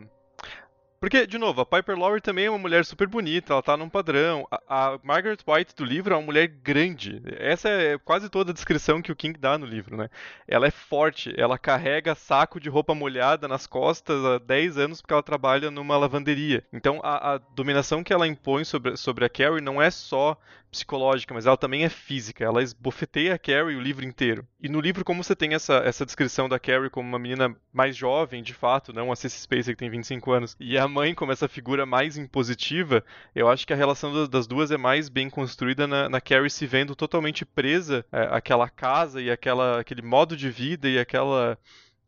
porque, 1.00 1.26
de 1.26 1.38
novo, 1.38 1.60
a 1.60 1.66
Piper 1.66 1.98
Laurie 1.98 2.20
também 2.20 2.46
é 2.46 2.50
uma 2.50 2.58
mulher 2.58 2.84
super 2.84 3.06
bonita, 3.06 3.52
ela 3.52 3.62
tá 3.62 3.76
num 3.76 3.88
padrão. 3.88 4.46
A, 4.50 4.60
a, 4.68 4.98
Margaret 5.02 5.38
White 5.46 5.74
do 5.74 5.84
livro 5.84 6.14
é 6.14 6.16
uma 6.16 6.24
mulher 6.24 6.46
grande. 6.46 7.22
Essa 7.38 7.68
é 7.68 7.98
quase 7.98 8.28
toda 8.28 8.50
a 8.50 8.54
descrição 8.54 9.02
que 9.02 9.12
o 9.12 9.16
King 9.16 9.38
dá 9.38 9.58
no 9.58 9.66
livro, 9.66 9.96
né? 9.96 10.08
Ela 10.46 10.66
é 10.66 10.70
forte, 10.70 11.34
ela 11.36 11.58
carrega 11.58 12.14
saco 12.14 12.58
de 12.58 12.68
roupa 12.68 12.94
molhada 12.94 13.46
nas 13.46 13.66
costas 13.66 14.24
há 14.24 14.38
10 14.38 14.78
anos 14.78 15.00
porque 15.00 15.12
ela 15.12 15.22
trabalha 15.22 15.70
numa 15.70 15.96
lavanderia. 15.96 16.64
Então, 16.72 17.00
a, 17.02 17.34
a 17.34 17.38
dominação 17.38 18.02
que 18.02 18.12
ela 18.12 18.26
impõe 18.26 18.64
sobre, 18.64 18.96
sobre 18.96 19.24
a 19.24 19.28
Carrie 19.28 19.60
não 19.60 19.80
é 19.80 19.90
só 19.90 20.38
psicológica, 20.70 21.32
mas 21.32 21.46
ela 21.46 21.56
também 21.56 21.84
é 21.84 21.88
física. 21.88 22.44
Ela 22.44 22.62
esbofeteia 22.62 23.34
a 23.34 23.38
Carrie 23.38 23.76
o 23.76 23.80
livro 23.80 24.04
inteiro. 24.04 24.46
E 24.66 24.68
no 24.68 24.80
livro, 24.80 25.04
como 25.04 25.22
você 25.22 25.36
tem 25.36 25.54
essa, 25.54 25.74
essa 25.84 26.04
descrição 26.04 26.48
da 26.48 26.58
Carrie 26.58 26.90
como 26.90 27.08
uma 27.08 27.20
menina 27.20 27.54
mais 27.72 27.96
jovem, 27.96 28.42
de 28.42 28.52
fato, 28.52 28.92
não 28.92 29.12
a 29.12 29.14
Cissy 29.14 29.38
Spacek 29.38 29.74
que 29.74 29.76
tem 29.76 29.88
25 29.88 30.32
anos, 30.32 30.56
e 30.58 30.76
a 30.76 30.88
mãe 30.88 31.14
como 31.14 31.30
essa 31.30 31.46
figura 31.46 31.86
mais 31.86 32.18
impositiva, 32.18 33.04
eu 33.32 33.48
acho 33.48 33.64
que 33.64 33.72
a 33.72 33.76
relação 33.76 34.26
das 34.26 34.44
duas 34.48 34.72
é 34.72 34.76
mais 34.76 35.08
bem 35.08 35.30
construída 35.30 35.86
na, 35.86 36.08
na 36.08 36.20
Carrie 36.20 36.50
se 36.50 36.66
vendo 36.66 36.96
totalmente 36.96 37.44
presa 37.44 38.04
é, 38.10 38.22
àquela 38.28 38.68
casa 38.68 39.22
e 39.22 39.30
aquela, 39.30 39.78
aquele 39.78 40.02
modo 40.02 40.36
de 40.36 40.50
vida 40.50 40.88
e 40.88 40.98
aquela 40.98 41.56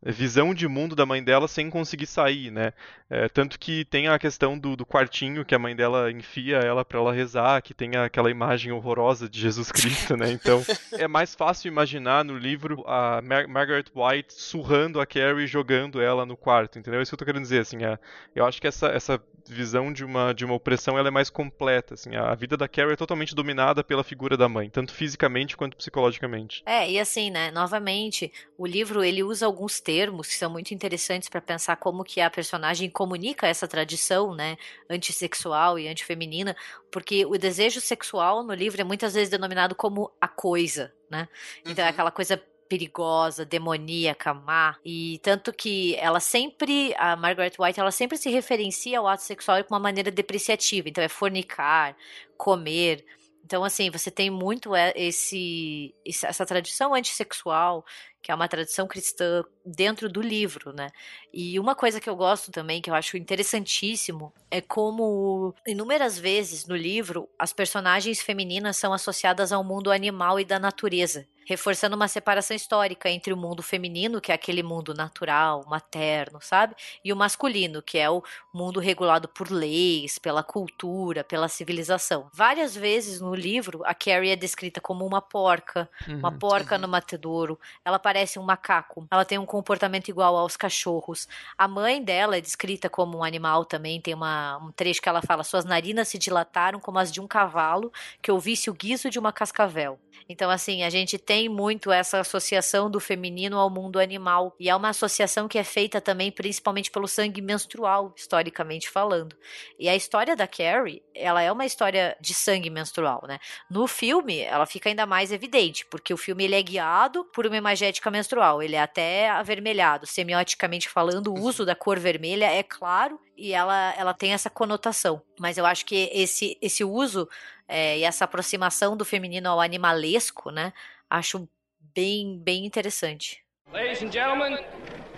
visão 0.03 0.53
de 0.53 0.67
mundo 0.67 0.95
da 0.95 1.05
mãe 1.05 1.23
dela 1.23 1.47
sem 1.47 1.69
conseguir 1.69 2.05
sair, 2.05 2.51
né? 2.51 2.73
É, 3.09 3.27
tanto 3.27 3.59
que 3.59 3.83
tem 3.85 4.07
a 4.07 4.19
questão 4.19 4.57
do, 4.57 4.75
do, 4.75 4.85
quartinho 4.85 5.43
que 5.43 5.55
a 5.55 5.59
mãe 5.59 5.75
dela 5.75 6.11
enfia 6.11 6.57
ela 6.57 6.85
para 6.85 6.99
ela 6.99 7.11
rezar, 7.11 7.61
que 7.61 7.73
tem 7.73 7.95
aquela 7.95 8.29
imagem 8.29 8.71
horrorosa 8.71 9.27
de 9.27 9.39
Jesus 9.39 9.71
Cristo, 9.71 10.15
né? 10.15 10.31
Então 10.31 10.63
é 10.93 11.07
mais 11.07 11.35
fácil 11.35 11.67
imaginar 11.67 12.23
no 12.23 12.37
livro 12.37 12.83
a 12.87 13.21
Mar 13.21 13.47
Margaret 13.47 13.85
White 13.93 14.33
surrando 14.33 15.01
a 15.01 15.05
Carrie 15.05 15.43
e 15.43 15.47
jogando 15.47 16.01
ela 16.01 16.25
no 16.25 16.37
quarto, 16.37 16.79
entendeu? 16.79 16.99
É 16.99 17.03
isso 17.03 17.11
que 17.11 17.15
eu 17.15 17.19
tô 17.19 17.25
querendo 17.25 17.43
dizer, 17.43 17.61
assim, 17.61 17.83
é, 17.83 17.97
eu 18.35 18.45
acho 18.45 18.61
que 18.61 18.67
essa, 18.67 18.87
essa 18.87 19.21
visão 19.47 19.91
de 19.91 20.05
uma, 20.05 20.33
de 20.33 20.45
uma 20.45 20.53
opressão 20.53 20.97
ela 20.97 21.07
é 21.07 21.11
mais 21.11 21.29
completa, 21.29 21.95
assim, 21.95 22.15
a 22.15 22.33
vida 22.35 22.55
da 22.55 22.67
Carrie 22.67 22.93
é 22.93 22.95
totalmente 22.95 23.33
dominada 23.33 23.83
pela 23.83 24.03
figura 24.03 24.37
da 24.37 24.47
mãe, 24.47 24.69
tanto 24.69 24.93
fisicamente 24.93 25.57
quanto 25.57 25.75
psicologicamente. 25.75 26.61
É, 26.65 26.89
e 26.89 26.99
assim, 26.99 27.31
né, 27.31 27.51
novamente, 27.51 28.31
o 28.57 28.65
livro 28.65 29.03
ele 29.03 29.23
usa 29.23 29.45
alguns 29.45 29.79
termos 29.89 30.27
que 30.27 30.35
são 30.35 30.51
muito 30.51 30.71
interessantes 30.71 31.27
para 31.27 31.41
pensar 31.41 31.75
como 31.77 32.03
que 32.03 32.21
a 32.21 32.29
personagem 32.29 32.87
comunica 32.91 33.47
essa 33.47 33.67
tradição, 33.67 34.35
né, 34.35 34.55
antissexual 34.87 35.79
e 35.79 35.87
antifeminina, 35.87 36.55
porque 36.91 37.25
o 37.25 37.39
desejo 37.39 37.81
sexual 37.81 38.43
no 38.43 38.53
livro 38.53 38.79
é 38.79 38.83
muitas 38.83 39.15
vezes 39.15 39.29
denominado 39.29 39.73
como 39.73 40.11
a 40.21 40.27
coisa, 40.27 40.93
né? 41.09 41.27
Então 41.61 41.83
é 41.83 41.87
uhum. 41.87 41.87
é 41.87 41.89
aquela 41.89 42.11
coisa 42.11 42.39
perigosa, 42.67 43.43
demoníaca, 43.43 44.31
má. 44.31 44.77
E 44.85 45.19
tanto 45.23 45.51
que 45.51 45.95
ela 45.95 46.19
sempre, 46.19 46.93
a 46.95 47.15
Margaret 47.15 47.53
White, 47.57 47.79
ela 47.79 47.89
sempre 47.89 48.15
se 48.15 48.29
referencia 48.29 48.99
ao 48.99 49.07
ato 49.07 49.23
sexual 49.23 49.63
com 49.63 49.73
uma 49.73 49.79
maneira 49.79 50.11
depreciativa. 50.11 50.87
Então 50.87 51.03
é 51.03 51.07
fornicar, 51.07 51.97
comer. 52.37 53.03
Então, 53.43 53.63
assim, 53.63 53.89
você 53.89 54.11
tem 54.11 54.29
muito 54.29 54.75
esse, 54.95 55.95
essa 56.05 56.45
tradição 56.45 56.93
antissexual 56.93 57.83
que 58.21 58.31
é 58.31 58.35
uma 58.35 58.47
tradição 58.47 58.87
cristã 58.87 59.43
dentro 59.65 60.09
do 60.09 60.21
livro, 60.21 60.73
né? 60.73 60.89
E 61.33 61.59
uma 61.59 61.75
coisa 61.75 61.99
que 62.01 62.09
eu 62.09 62.15
gosto 62.15 62.51
também, 62.51 62.81
que 62.81 62.89
eu 62.89 62.95
acho 62.95 63.17
interessantíssimo, 63.17 64.33
é 64.51 64.61
como 64.61 65.53
inúmeras 65.65 66.17
vezes 66.17 66.65
no 66.67 66.75
livro 66.75 67.29
as 67.37 67.53
personagens 67.53 68.21
femininas 68.21 68.77
são 68.77 68.93
associadas 68.93 69.51
ao 69.51 69.63
mundo 69.63 69.91
animal 69.91 70.39
e 70.39 70.45
da 70.45 70.59
natureza, 70.59 71.27
reforçando 71.49 71.95
uma 71.95 72.07
separação 72.07 72.55
histórica 72.55 73.09
entre 73.09 73.33
o 73.33 73.37
mundo 73.37 73.63
feminino, 73.63 74.21
que 74.21 74.31
é 74.31 74.35
aquele 74.35 74.61
mundo 74.61 74.93
natural, 74.93 75.65
materno, 75.67 76.37
sabe? 76.39 76.75
E 77.03 77.11
o 77.11 77.15
masculino, 77.15 77.81
que 77.81 77.97
é 77.97 78.07
o 78.07 78.23
mundo 78.53 78.79
regulado 78.79 79.27
por 79.27 79.49
leis, 79.49 80.19
pela 80.19 80.43
cultura, 80.43 81.23
pela 81.23 81.47
civilização. 81.47 82.29
Várias 82.31 82.75
vezes 82.75 83.19
no 83.19 83.33
livro, 83.33 83.81
a 83.83 83.95
Carrie 83.95 84.29
é 84.29 84.35
descrita 84.35 84.79
como 84.79 85.03
uma 85.03 85.23
porca, 85.23 85.89
uhum, 86.07 86.19
uma 86.19 86.31
porca 86.31 86.75
uhum. 86.75 86.81
no 86.81 86.87
matedouro. 86.87 87.59
Ela 87.83 87.97
parece 87.97 88.37
um 88.37 88.43
macaco. 88.43 89.07
Ela 89.09 89.25
tem 89.25 89.39
um 89.39 89.45
comportamento 89.45 90.07
igual 90.09 90.37
aos 90.37 90.55
cachorros. 90.55 91.27
A 91.57 91.67
mãe 91.67 92.03
dela 92.03 92.37
é 92.37 92.41
descrita 92.41 92.91
como 92.91 93.17
um 93.17 93.23
animal 93.23 93.65
também. 93.65 93.99
Tem 93.99 94.13
uma, 94.13 94.57
um 94.57 94.71
trecho 94.71 95.01
que 95.01 95.09
ela 95.09 95.23
fala: 95.23 95.43
suas 95.43 95.65
narinas 95.65 96.09
se 96.09 96.19
dilataram 96.19 96.79
como 96.79 96.99
as 96.99 97.11
de 97.11 97.19
um 97.19 97.27
cavalo 97.27 97.91
que 98.21 98.31
ouvisse 98.31 98.69
o 98.69 98.73
guiso 98.73 99.09
de 99.09 99.17
uma 99.17 99.33
cascavel. 99.33 99.99
Então, 100.27 100.51
assim, 100.51 100.83
a 100.83 100.89
gente 100.91 101.17
tem 101.17 101.38
muito 101.47 101.91
essa 101.91 102.19
associação 102.19 102.89
do 102.89 102.99
feminino 102.99 103.57
ao 103.57 103.69
mundo 103.69 103.99
animal. 103.99 104.55
E 104.59 104.69
é 104.69 104.75
uma 104.75 104.89
associação 104.89 105.47
que 105.47 105.57
é 105.57 105.63
feita 105.63 106.01
também 106.01 106.31
principalmente 106.31 106.91
pelo 106.91 107.07
sangue 107.07 107.41
menstrual, 107.41 108.13
historicamente 108.17 108.89
falando. 108.89 109.35
E 109.77 109.87
a 109.87 109.95
história 109.95 110.35
da 110.35 110.47
Carrie, 110.47 111.03
ela 111.13 111.41
é 111.41 111.51
uma 111.51 111.65
história 111.65 112.17
de 112.19 112.33
sangue 112.33 112.69
menstrual, 112.69 113.23
né? 113.27 113.39
No 113.69 113.87
filme, 113.87 114.39
ela 114.39 114.65
fica 114.65 114.89
ainda 114.89 115.05
mais 115.05 115.31
evidente, 115.31 115.85
porque 115.85 116.13
o 116.13 116.17
filme 116.17 116.43
ele 116.43 116.55
é 116.55 116.61
guiado 116.61 117.23
por 117.25 117.45
uma 117.45 117.57
imagética 117.57 118.09
menstrual. 118.09 118.61
Ele 118.63 118.75
é 118.75 118.81
até 118.81 119.29
avermelhado. 119.29 120.07
Semioticamente 120.07 120.89
falando, 120.89 121.31
o 121.31 121.39
uso 121.39 121.65
da 121.65 121.75
cor 121.75 121.99
vermelha 121.99 122.51
é 122.51 122.63
claro 122.63 123.19
e 123.37 123.53
ela, 123.53 123.93
ela 123.97 124.13
tem 124.13 124.33
essa 124.33 124.49
conotação. 124.49 125.21
Mas 125.39 125.57
eu 125.57 125.65
acho 125.65 125.85
que 125.85 126.09
esse, 126.11 126.57
esse 126.61 126.83
uso 126.83 127.29
é, 127.69 127.99
e 127.99 128.03
essa 128.03 128.25
aproximação 128.25 128.97
do 128.97 129.05
feminino 129.05 129.47
ao 129.47 129.61
animalesco, 129.61 130.49
né? 130.49 130.73
Acho 131.09 131.49
bem, 131.95 132.37
bem 132.37 132.65
interessante. 132.65 133.43
Ladies 133.73 134.03
and 134.03 134.11
gentlemen, 134.11 134.59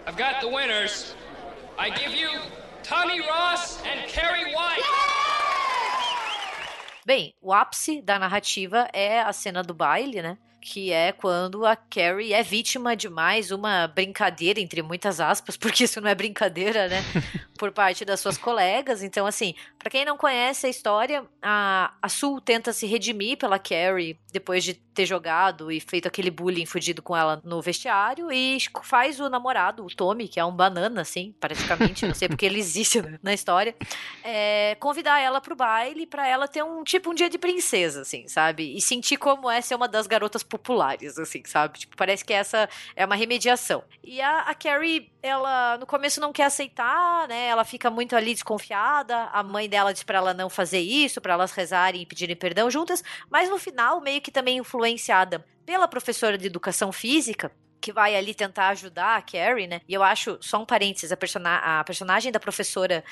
I've 0.07 0.17
got 0.17 0.39
the 0.39 0.47
winners. 0.47 1.15
I 1.77 1.89
give 1.89 2.15
you 2.15 2.29
Tommy 2.81 3.19
Ross 3.19 3.79
and 3.83 4.07
Carrie 4.07 4.55
White. 4.55 4.85
Bem, 7.05 7.35
o 7.41 7.51
ápice 7.51 8.01
da 8.01 8.17
narrativa 8.17 8.87
é 8.93 9.19
a 9.19 9.33
cena 9.33 9.61
do 9.61 9.73
baile, 9.73 10.21
né? 10.21 10.37
que 10.61 10.93
é 10.93 11.11
quando 11.11 11.65
a 11.65 11.75
Carrie 11.75 12.33
é 12.33 12.43
vítima 12.43 12.95
de 12.95 13.09
mais 13.09 13.49
uma 13.49 13.87
brincadeira, 13.87 14.59
entre 14.59 14.83
muitas 14.83 15.19
aspas, 15.19 15.57
porque 15.57 15.85
isso 15.85 15.99
não 15.99 16.09
é 16.09 16.15
brincadeira, 16.15 16.87
né? 16.87 17.03
Por 17.57 17.71
parte 17.71 18.05
das 18.05 18.19
suas 18.19 18.37
colegas. 18.37 19.03
Então, 19.03 19.25
assim, 19.25 19.55
para 19.77 19.89
quem 19.89 20.05
não 20.05 20.17
conhece 20.17 20.67
a 20.67 20.69
história, 20.69 21.25
a, 21.41 21.93
a 22.01 22.09
Sul 22.09 22.39
tenta 22.39 22.71
se 22.71 22.85
redimir 22.85 23.37
pela 23.37 23.59
Carrie 23.59 24.19
depois 24.31 24.63
de 24.63 24.73
ter 24.73 25.05
jogado 25.05 25.71
e 25.71 25.79
feito 25.79 26.07
aquele 26.07 26.29
bullying 26.29 26.65
fudido 26.65 27.01
com 27.01 27.15
ela 27.15 27.41
no 27.43 27.61
vestiário 27.61 28.31
e 28.31 28.57
faz 28.83 29.19
o 29.19 29.29
namorado, 29.29 29.85
o 29.85 29.87
Tommy, 29.87 30.27
que 30.27 30.39
é 30.39 30.45
um 30.45 30.51
banana, 30.51 31.01
assim, 31.01 31.33
praticamente, 31.39 32.05
não 32.05 32.13
sei 32.13 32.27
porque 32.27 32.45
ele 32.45 32.59
existe 32.59 33.01
na 33.21 33.33
história, 33.33 33.75
é, 34.23 34.75
convidar 34.79 35.19
ela 35.19 35.41
pro 35.41 35.55
baile 35.55 36.05
para 36.05 36.27
ela 36.27 36.47
ter 36.47 36.63
um 36.63 36.83
tipo 36.83 37.11
um 37.11 37.13
dia 37.13 37.29
de 37.29 37.37
princesa, 37.37 38.01
assim, 38.01 38.27
sabe? 38.27 38.75
E 38.75 38.81
sentir 38.81 39.17
como 39.17 39.49
é 39.49 39.61
ser 39.61 39.75
uma 39.75 39.87
das 39.87 40.07
garotas 40.07 40.43
populares, 40.43 41.17
assim, 41.17 41.43
sabe? 41.45 41.79
Tipo, 41.79 41.95
parece 41.97 42.23
que 42.23 42.33
essa 42.33 42.69
é 42.95 43.05
uma 43.05 43.15
remediação. 43.15 43.83
E 44.03 44.21
a, 44.21 44.41
a 44.41 44.55
Carrie, 44.55 45.11
ela 45.21 45.77
no 45.77 45.85
começo 45.85 46.19
não 46.19 46.31
quer 46.33 46.45
aceitar, 46.45 47.27
né? 47.27 47.47
Ela 47.47 47.63
fica 47.63 47.89
muito 47.89 48.15
ali 48.15 48.33
desconfiada. 48.33 49.29
A 49.31 49.43
mãe 49.43 49.67
dela 49.69 49.93
diz 49.93 50.03
para 50.03 50.17
ela 50.17 50.33
não 50.33 50.49
fazer 50.49 50.79
isso, 50.79 51.21
para 51.21 51.33
elas 51.33 51.51
rezarem 51.51 52.01
e 52.01 52.05
pedirem 52.05 52.35
perdão 52.35 52.69
juntas, 52.69 53.03
mas 53.29 53.49
no 53.49 53.57
final 53.57 54.01
meio 54.01 54.20
que 54.21 54.31
também 54.31 54.57
influenciada 54.57 55.45
pela 55.65 55.87
professora 55.87 56.37
de 56.37 56.47
educação 56.47 56.91
física, 56.91 57.51
que 57.81 57.91
vai 57.91 58.15
ali 58.15 58.33
tentar 58.33 58.69
ajudar 58.69 59.17
a 59.17 59.21
Carrie, 59.21 59.67
né? 59.67 59.81
E 59.89 59.93
eu 59.93 60.03
acho, 60.03 60.37
só 60.39 60.61
um 60.61 60.65
parênteses, 60.65 61.11
a, 61.11 61.17
person 61.17 61.41
a 61.43 61.83
personagem 61.83 62.31
da 62.31 62.39
professora 62.39 63.03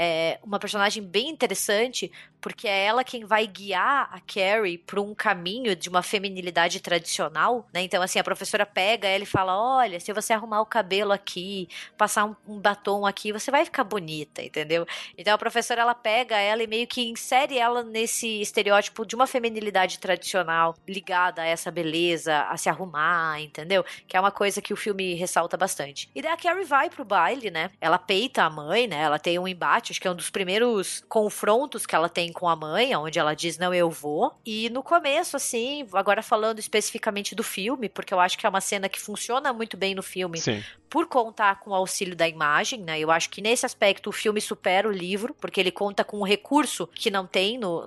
é 0.00 0.38
uma 0.44 0.60
personagem 0.60 1.02
bem 1.02 1.28
interessante, 1.28 2.12
porque 2.40 2.68
é 2.68 2.84
ela 2.84 3.02
quem 3.02 3.24
vai 3.24 3.46
guiar 3.48 4.08
a 4.12 4.20
Carrie 4.20 4.78
para 4.78 5.00
um 5.00 5.12
caminho 5.12 5.74
de 5.74 5.88
uma 5.88 6.04
feminilidade 6.04 6.78
tradicional, 6.78 7.66
né? 7.74 7.82
Então, 7.82 8.00
assim, 8.00 8.18
a 8.18 8.24
professora 8.24 8.64
pega 8.64 9.08
ela 9.08 9.24
e 9.24 9.26
fala: 9.26 9.58
Olha, 9.58 9.98
se 9.98 10.12
você 10.12 10.32
arrumar 10.32 10.60
o 10.60 10.66
cabelo 10.66 11.10
aqui, 11.10 11.68
passar 11.96 12.26
um, 12.26 12.36
um, 12.46 12.60
batom 12.60 13.04
aqui, 13.04 13.32
você 13.32 13.50
vai 13.50 13.64
ficar 13.64 13.82
bonita, 13.82 14.40
entendeu? 14.40 14.86
Então, 15.16 15.34
a 15.34 15.38
professora 15.38 15.80
ela 15.80 15.94
pega 15.96 16.38
ela 16.38 16.62
e 16.62 16.68
meio 16.68 16.86
que 16.86 17.08
insere 17.08 17.58
ela 17.58 17.82
nesse 17.82 18.40
estereótipo 18.40 19.04
de 19.04 19.16
uma 19.16 19.26
feminilidade 19.26 19.98
tradicional 19.98 20.76
ligada 20.86 21.42
a 21.42 21.46
essa 21.46 21.72
beleza, 21.72 22.42
a 22.42 22.56
se 22.56 22.68
arrumar, 22.68 23.40
entendeu? 23.40 23.84
Que 24.06 24.16
é 24.18 24.20
uma 24.20 24.30
coisa 24.30 24.60
que 24.60 24.72
o 24.72 24.76
filme 24.76 25.14
ressalta 25.14 25.56
bastante. 25.56 26.10
E 26.14 26.22
daí 26.22 26.32
a 26.32 26.36
Carrie 26.36 26.64
vai 26.64 26.90
pro 26.90 27.04
baile, 27.04 27.50
né? 27.50 27.70
Ela 27.80 27.98
peita 27.98 28.42
a 28.42 28.50
mãe, 28.50 28.86
né? 28.86 29.00
Ela 29.00 29.18
tem 29.18 29.38
um 29.38 29.48
embate 29.48 29.92
acho 29.92 30.00
que 30.00 30.08
é 30.08 30.10
um 30.10 30.16
dos 30.16 30.30
primeiros 30.30 31.04
confrontos 31.08 31.86
que 31.86 31.94
ela 31.94 32.08
tem 32.08 32.32
com 32.32 32.48
a 32.48 32.56
mãe, 32.56 32.94
onde 32.96 33.18
ela 33.18 33.34
diz 33.34 33.58
não, 33.58 33.72
eu 33.72 33.90
vou. 33.90 34.34
E 34.44 34.68
no 34.70 34.82
começo, 34.82 35.36
assim, 35.36 35.86
agora 35.92 36.22
falando 36.22 36.58
especificamente 36.58 37.34
do 37.34 37.42
filme, 37.42 37.88
porque 37.88 38.12
eu 38.12 38.20
acho 38.20 38.38
que 38.38 38.46
é 38.46 38.48
uma 38.48 38.60
cena 38.60 38.88
que 38.88 39.00
funciona 39.00 39.52
muito 39.52 39.76
bem 39.76 39.94
no 39.94 40.02
filme, 40.02 40.38
Sim. 40.38 40.62
por 40.88 41.06
contar 41.06 41.60
com 41.60 41.70
o 41.70 41.74
auxílio 41.74 42.16
da 42.16 42.28
imagem, 42.28 42.80
né? 42.80 42.98
Eu 42.98 43.10
acho 43.10 43.30
que 43.30 43.40
nesse 43.40 43.66
aspecto 43.66 44.10
o 44.10 44.12
filme 44.12 44.40
supera 44.40 44.88
o 44.88 44.92
livro, 44.92 45.34
porque 45.40 45.60
ele 45.60 45.70
conta 45.70 46.04
com 46.04 46.18
um 46.18 46.24
recurso 46.24 46.86
que 46.86 47.10
não 47.10 47.26
tem 47.26 47.58
no, 47.58 47.86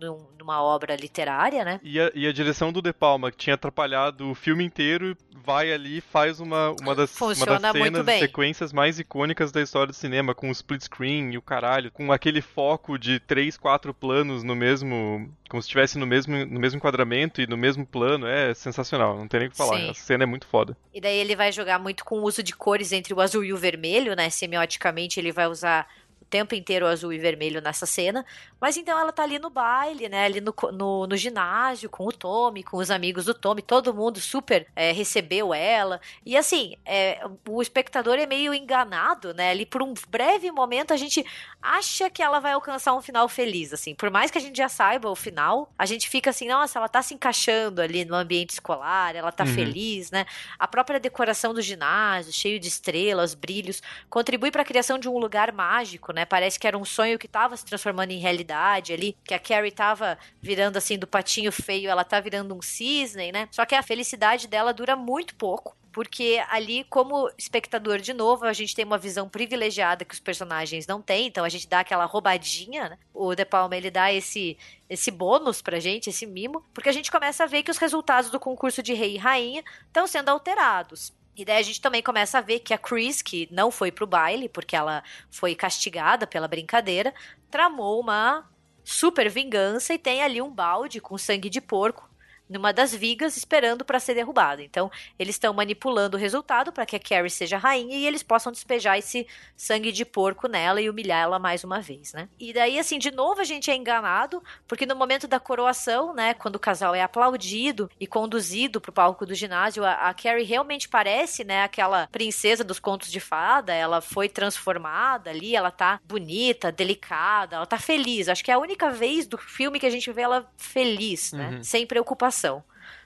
no 0.00 0.37
numa 0.48 0.62
obra 0.62 0.96
literária, 0.96 1.62
né? 1.62 1.78
E 1.82 2.00
a, 2.00 2.10
e 2.14 2.26
a 2.26 2.32
direção 2.32 2.72
do 2.72 2.80
De 2.80 2.92
Palma, 2.92 3.30
que 3.30 3.36
tinha 3.36 3.54
atrapalhado 3.54 4.30
o 4.30 4.34
filme 4.34 4.64
inteiro, 4.64 5.14
vai 5.44 5.70
ali 5.70 5.98
e 5.98 6.00
faz 6.00 6.40
uma, 6.40 6.74
uma 6.80 6.94
das, 6.94 7.10
Funciona 7.10 7.52
uma 7.52 7.60
das 7.60 7.72
cenas 7.72 8.08
e 8.08 8.18
sequências 8.20 8.72
mais 8.72 8.98
icônicas 8.98 9.52
da 9.52 9.60
história 9.60 9.88
do 9.88 9.92
cinema, 9.94 10.34
com 10.34 10.48
o 10.48 10.52
split 10.52 10.82
screen 10.82 11.32
e 11.32 11.38
o 11.38 11.42
caralho, 11.42 11.90
com 11.90 12.10
aquele 12.10 12.40
foco 12.40 12.98
de 12.98 13.20
três, 13.20 13.58
quatro 13.58 13.92
planos 13.92 14.42
no 14.42 14.56
mesmo. 14.56 15.30
como 15.50 15.62
se 15.62 15.66
estivesse 15.66 15.98
no 15.98 16.06
mesmo, 16.06 16.46
no 16.46 16.58
mesmo 16.58 16.78
enquadramento 16.78 17.42
e 17.42 17.46
no 17.46 17.56
mesmo 17.56 17.86
plano. 17.86 18.26
É 18.26 18.54
sensacional, 18.54 19.18
não 19.18 19.28
tem 19.28 19.40
nem 19.40 19.48
o 19.48 19.52
que 19.52 19.56
falar. 19.56 19.78
Sim. 19.78 19.90
A 19.90 19.94
cena 19.94 20.24
é 20.24 20.26
muito 20.26 20.46
foda. 20.46 20.76
E 20.94 21.00
daí 21.00 21.16
ele 21.18 21.36
vai 21.36 21.52
jogar 21.52 21.78
muito 21.78 22.04
com 22.04 22.20
o 22.20 22.22
uso 22.22 22.42
de 22.42 22.54
cores 22.54 22.92
entre 22.92 23.12
o 23.12 23.20
azul 23.20 23.44
e 23.44 23.52
o 23.52 23.56
vermelho, 23.56 24.16
né? 24.16 24.30
Semioticamente 24.30 25.20
ele 25.20 25.30
vai 25.30 25.46
usar 25.46 25.86
tempo 26.28 26.54
inteiro 26.54 26.86
azul 26.86 27.12
e 27.12 27.18
vermelho 27.18 27.60
nessa 27.60 27.86
cena. 27.86 28.24
Mas 28.60 28.76
então 28.76 28.98
ela 28.98 29.12
tá 29.12 29.22
ali 29.22 29.38
no 29.38 29.50
baile, 29.50 30.08
né? 30.08 30.24
Ali 30.24 30.40
no, 30.40 30.54
no, 30.72 31.06
no 31.06 31.16
ginásio, 31.16 31.88
com 31.88 32.06
o 32.06 32.12
Tommy, 32.12 32.62
com 32.62 32.76
os 32.76 32.90
amigos 32.90 33.24
do 33.24 33.34
Tommy, 33.34 33.62
todo 33.62 33.94
mundo 33.94 34.20
super 34.20 34.66
é, 34.74 34.92
recebeu 34.92 35.54
ela. 35.54 36.00
E 36.24 36.36
assim, 36.36 36.76
é, 36.84 37.20
o 37.48 37.62
espectador 37.62 38.18
é 38.18 38.26
meio 38.26 38.52
enganado, 38.52 39.32
né? 39.34 39.50
Ali 39.50 39.64
por 39.64 39.82
um 39.82 39.94
breve 40.08 40.50
momento 40.50 40.92
a 40.92 40.96
gente 40.96 41.24
acha 41.62 42.08
que 42.10 42.22
ela 42.22 42.40
vai 42.40 42.52
alcançar 42.52 42.94
um 42.94 43.02
final 43.02 43.28
feliz, 43.28 43.72
assim. 43.72 43.94
Por 43.94 44.10
mais 44.10 44.30
que 44.30 44.38
a 44.38 44.40
gente 44.40 44.56
já 44.56 44.68
saiba 44.68 45.08
o 45.08 45.16
final, 45.16 45.72
a 45.78 45.86
gente 45.86 46.08
fica 46.08 46.30
assim, 46.30 46.48
nossa, 46.48 46.78
ela 46.78 46.88
tá 46.88 47.02
se 47.02 47.14
encaixando 47.14 47.80
ali 47.80 48.04
no 48.04 48.14
ambiente 48.14 48.50
escolar, 48.50 49.14
ela 49.14 49.32
tá 49.32 49.44
uhum. 49.44 49.54
feliz, 49.54 50.10
né? 50.10 50.26
A 50.58 50.66
própria 50.68 51.00
decoração 51.00 51.54
do 51.54 51.62
ginásio, 51.62 52.32
cheio 52.32 52.58
de 52.58 52.68
estrelas, 52.68 53.34
brilhos, 53.34 53.82
contribui 54.08 54.50
para 54.50 54.62
a 54.62 54.64
criação 54.64 54.98
de 54.98 55.08
um 55.08 55.18
lugar 55.18 55.52
mágico, 55.52 56.12
né? 56.12 56.17
Parece 56.24 56.58
que 56.58 56.66
era 56.66 56.76
um 56.76 56.84
sonho 56.84 57.18
que 57.18 57.26
estava 57.26 57.56
se 57.56 57.64
transformando 57.64 58.10
em 58.10 58.18
realidade 58.18 58.92
ali, 58.92 59.16
que 59.24 59.34
a 59.34 59.38
Carrie 59.38 59.70
tava 59.70 60.18
virando 60.40 60.76
assim 60.76 60.98
do 60.98 61.06
patinho 61.06 61.52
feio, 61.52 61.90
ela 61.90 62.04
tá 62.04 62.20
virando 62.20 62.54
um 62.54 62.62
cisne, 62.62 63.32
né? 63.32 63.48
Só 63.50 63.64
que 63.64 63.74
a 63.74 63.82
felicidade 63.82 64.46
dela 64.46 64.72
dura 64.72 64.96
muito 64.96 65.34
pouco 65.34 65.76
porque 65.98 66.40
ali, 66.48 66.84
como 66.84 67.28
espectador, 67.36 67.98
de 67.98 68.12
novo, 68.12 68.44
a 68.44 68.52
gente 68.52 68.72
tem 68.72 68.84
uma 68.84 68.98
visão 68.98 69.28
privilegiada 69.28 70.04
que 70.04 70.14
os 70.14 70.20
personagens 70.20 70.86
não 70.86 71.02
têm, 71.02 71.26
então 71.26 71.44
a 71.44 71.48
gente 71.48 71.66
dá 71.66 71.80
aquela 71.80 72.04
roubadinha, 72.04 72.90
né? 72.90 72.98
O 73.12 73.34
De 73.34 73.44
Palma, 73.44 73.76
ele 73.76 73.90
dá 73.90 74.12
esse, 74.12 74.56
esse 74.88 75.10
bônus 75.10 75.60
pra 75.60 75.80
gente, 75.80 76.08
esse 76.08 76.24
mimo, 76.24 76.64
porque 76.72 76.88
a 76.88 76.92
gente 76.92 77.10
começa 77.10 77.42
a 77.42 77.48
ver 77.48 77.64
que 77.64 77.70
os 77.72 77.78
resultados 77.78 78.30
do 78.30 78.38
concurso 78.38 78.80
de 78.80 78.94
rei 78.94 79.16
e 79.16 79.18
rainha 79.18 79.64
estão 79.88 80.06
sendo 80.06 80.28
alterados. 80.28 81.12
E 81.38 81.44
daí 81.44 81.58
a 81.58 81.62
gente 81.62 81.80
também 81.80 82.02
começa 82.02 82.36
a 82.38 82.40
ver 82.40 82.58
que 82.58 82.74
a 82.74 82.78
Chris, 82.78 83.22
que 83.22 83.48
não 83.52 83.70
foi 83.70 83.92
pro 83.92 84.08
baile, 84.08 84.48
porque 84.48 84.74
ela 84.74 85.04
foi 85.30 85.54
castigada 85.54 86.26
pela 86.26 86.48
brincadeira, 86.48 87.14
tramou 87.48 88.00
uma 88.00 88.44
super 88.82 89.30
vingança 89.30 89.94
e 89.94 89.98
tem 89.98 90.20
ali 90.20 90.42
um 90.42 90.50
balde 90.50 91.00
com 91.00 91.16
sangue 91.16 91.48
de 91.48 91.60
porco 91.60 92.10
numa 92.48 92.72
das 92.72 92.94
vigas 92.94 93.36
esperando 93.36 93.84
para 93.84 94.00
ser 94.00 94.14
derrubada. 94.14 94.62
Então, 94.62 94.90
eles 95.18 95.34
estão 95.34 95.52
manipulando 95.52 96.16
o 96.16 96.20
resultado 96.20 96.72
para 96.72 96.86
que 96.86 96.96
a 96.96 96.98
Carrie 96.98 97.30
seja 97.30 97.58
rainha 97.58 97.96
e 97.96 98.06
eles 98.06 98.22
possam 98.22 98.50
despejar 98.50 98.98
esse 98.98 99.26
sangue 99.56 99.92
de 99.92 100.04
porco 100.04 100.48
nela 100.48 100.80
e 100.80 100.88
humilhar 100.88 101.22
ela 101.22 101.38
mais 101.38 101.64
uma 101.64 101.80
vez, 101.80 102.12
né? 102.12 102.28
E 102.38 102.52
daí, 102.52 102.78
assim, 102.78 102.98
de 102.98 103.10
novo 103.10 103.40
a 103.40 103.44
gente 103.44 103.70
é 103.70 103.74
enganado, 103.74 104.42
porque 104.66 104.86
no 104.86 104.96
momento 104.96 105.28
da 105.28 105.38
coroação, 105.38 106.14
né, 106.14 106.34
quando 106.34 106.56
o 106.56 106.60
casal 106.60 106.94
é 106.94 107.02
aplaudido 107.02 107.90
e 108.00 108.06
conduzido 108.06 108.80
pro 108.80 108.92
palco 108.92 109.26
do 109.26 109.34
ginásio, 109.34 109.84
a, 109.84 110.08
a 110.08 110.14
Carrie 110.14 110.44
realmente 110.44 110.88
parece, 110.88 111.44
né, 111.44 111.62
aquela 111.62 112.06
princesa 112.08 112.64
dos 112.64 112.78
contos 112.78 113.10
de 113.10 113.20
fada, 113.20 113.74
ela 113.74 114.00
foi 114.00 114.28
transformada 114.28 115.30
ali, 115.30 115.54
ela 115.54 115.70
tá 115.70 116.00
bonita, 116.04 116.72
delicada, 116.72 117.56
ela 117.56 117.66
tá 117.66 117.78
feliz. 117.78 118.28
Acho 118.28 118.44
que 118.44 118.50
é 118.50 118.54
a 118.54 118.58
única 118.58 118.90
vez 118.90 119.26
do 119.26 119.36
filme 119.36 119.78
que 119.78 119.86
a 119.86 119.90
gente 119.90 120.10
vê 120.12 120.22
ela 120.22 120.50
feliz, 120.56 121.32
né? 121.32 121.50
Uhum. 121.50 121.64
Sem 121.64 121.86
preocupação 121.86 122.37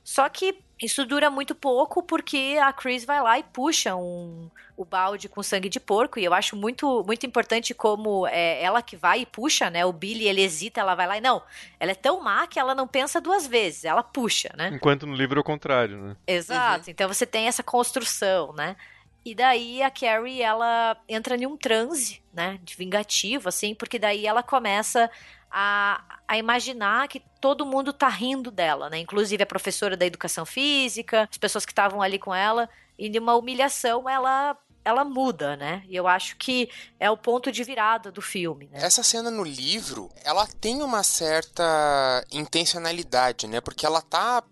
só 0.04 0.28
que 0.28 0.58
isso 0.80 1.06
dura 1.06 1.30
muito 1.30 1.54
pouco 1.54 2.02
porque 2.02 2.58
a 2.60 2.72
Chris 2.72 3.04
vai 3.04 3.22
lá 3.22 3.38
e 3.38 3.44
puxa 3.44 3.94
um, 3.94 4.50
o 4.76 4.84
balde 4.84 5.28
com 5.28 5.42
sangue 5.42 5.68
de 5.68 5.78
porco 5.78 6.18
e 6.18 6.24
eu 6.24 6.34
acho 6.34 6.56
muito 6.56 7.04
muito 7.06 7.24
importante 7.24 7.72
como 7.72 8.26
é 8.26 8.60
ela 8.60 8.82
que 8.82 8.96
vai 8.96 9.20
e 9.20 9.26
puxa, 9.26 9.70
né? 9.70 9.84
O 9.86 9.92
Billy 9.92 10.26
ele 10.26 10.42
hesita, 10.42 10.80
ela 10.80 10.96
vai 10.96 11.06
lá 11.06 11.18
e 11.18 11.20
não, 11.20 11.40
ela 11.78 11.92
é 11.92 11.94
tão 11.94 12.20
má 12.20 12.46
que 12.48 12.58
ela 12.58 12.74
não 12.74 12.88
pensa 12.88 13.20
duas 13.20 13.46
vezes, 13.46 13.84
ela 13.84 14.02
puxa, 14.02 14.52
né? 14.56 14.70
Enquanto 14.72 15.06
no 15.06 15.14
livro 15.14 15.38
é 15.38 15.40
o 15.40 15.44
contrário, 15.44 15.98
né? 15.98 16.16
Exato. 16.26 16.86
Uhum. 16.86 16.90
Então 16.90 17.08
você 17.08 17.24
tem 17.24 17.46
essa 17.46 17.62
construção, 17.62 18.52
né? 18.52 18.76
E 19.24 19.36
daí 19.36 19.82
a 19.82 19.90
Carrie 19.90 20.42
ela 20.42 20.96
entra 21.08 21.36
em 21.36 21.46
um 21.46 21.56
transe, 21.56 22.20
né, 22.32 22.58
de 22.60 22.74
vingativo 22.74 23.48
assim, 23.48 23.72
porque 23.72 23.96
daí 23.96 24.26
ela 24.26 24.42
começa 24.42 25.08
a, 25.52 26.02
a 26.26 26.38
imaginar 26.38 27.06
que 27.08 27.20
todo 27.38 27.66
mundo 27.66 27.92
tá 27.92 28.08
rindo 28.08 28.50
dela, 28.50 28.88
né? 28.88 28.98
Inclusive 28.98 29.42
a 29.42 29.46
professora 29.46 29.96
da 29.96 30.06
educação 30.06 30.46
física, 30.46 31.28
as 31.30 31.36
pessoas 31.36 31.66
que 31.66 31.72
estavam 31.72 32.00
ali 32.00 32.18
com 32.18 32.34
ela, 32.34 32.70
e 32.98 33.10
de 33.10 33.18
uma 33.18 33.36
humilhação 33.36 34.08
ela 34.08 34.56
ela 34.84 35.04
muda, 35.04 35.56
né? 35.56 35.84
E 35.88 35.94
eu 35.94 36.08
acho 36.08 36.36
que 36.36 36.68
é 36.98 37.08
o 37.08 37.16
ponto 37.16 37.52
de 37.52 37.62
virada 37.62 38.10
do 38.10 38.20
filme. 38.20 38.66
Né? 38.66 38.80
Essa 38.82 39.04
cena 39.04 39.30
no 39.30 39.44
livro, 39.44 40.10
ela 40.24 40.44
tem 40.60 40.82
uma 40.82 41.04
certa 41.04 42.24
intencionalidade, 42.32 43.46
né? 43.46 43.60
Porque 43.60 43.86
ela 43.86 44.00
tá 44.00 44.42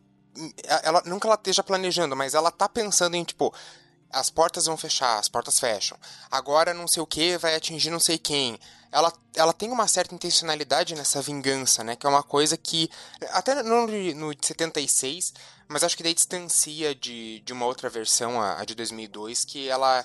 ela 0.84 1.02
que 1.02 1.26
ela 1.26 1.34
esteja 1.34 1.64
planejando, 1.64 2.14
mas 2.14 2.34
ela 2.34 2.52
tá 2.52 2.68
pensando 2.68 3.16
em 3.16 3.24
tipo 3.24 3.52
as 4.12 4.30
portas 4.30 4.66
vão 4.66 4.76
fechar, 4.76 5.18
as 5.18 5.28
portas 5.28 5.58
fecham. 5.58 5.98
Agora 6.30 6.74
não 6.74 6.86
sei 6.86 7.02
o 7.02 7.06
que 7.06 7.36
vai 7.38 7.56
atingir 7.56 7.90
não 7.90 8.00
sei 8.00 8.18
quem. 8.18 8.58
Ela, 8.92 9.12
ela 9.36 9.52
tem 9.52 9.70
uma 9.70 9.86
certa 9.86 10.14
intencionalidade 10.14 10.94
nessa 10.94 11.22
vingança, 11.22 11.84
né? 11.84 11.94
Que 11.96 12.06
é 12.06 12.08
uma 12.08 12.22
coisa 12.22 12.56
que. 12.56 12.90
Até 13.30 13.62
no, 13.62 13.86
no 13.86 14.34
de 14.34 14.46
76, 14.46 15.32
mas 15.68 15.84
acho 15.84 15.96
que 15.96 16.02
daí 16.02 16.14
distancia 16.14 16.94
de, 16.94 17.40
de 17.40 17.52
uma 17.52 17.66
outra 17.66 17.88
versão, 17.88 18.40
a, 18.40 18.60
a 18.60 18.64
de 18.64 18.74
2002, 18.74 19.44
que 19.44 19.68
ela. 19.68 20.04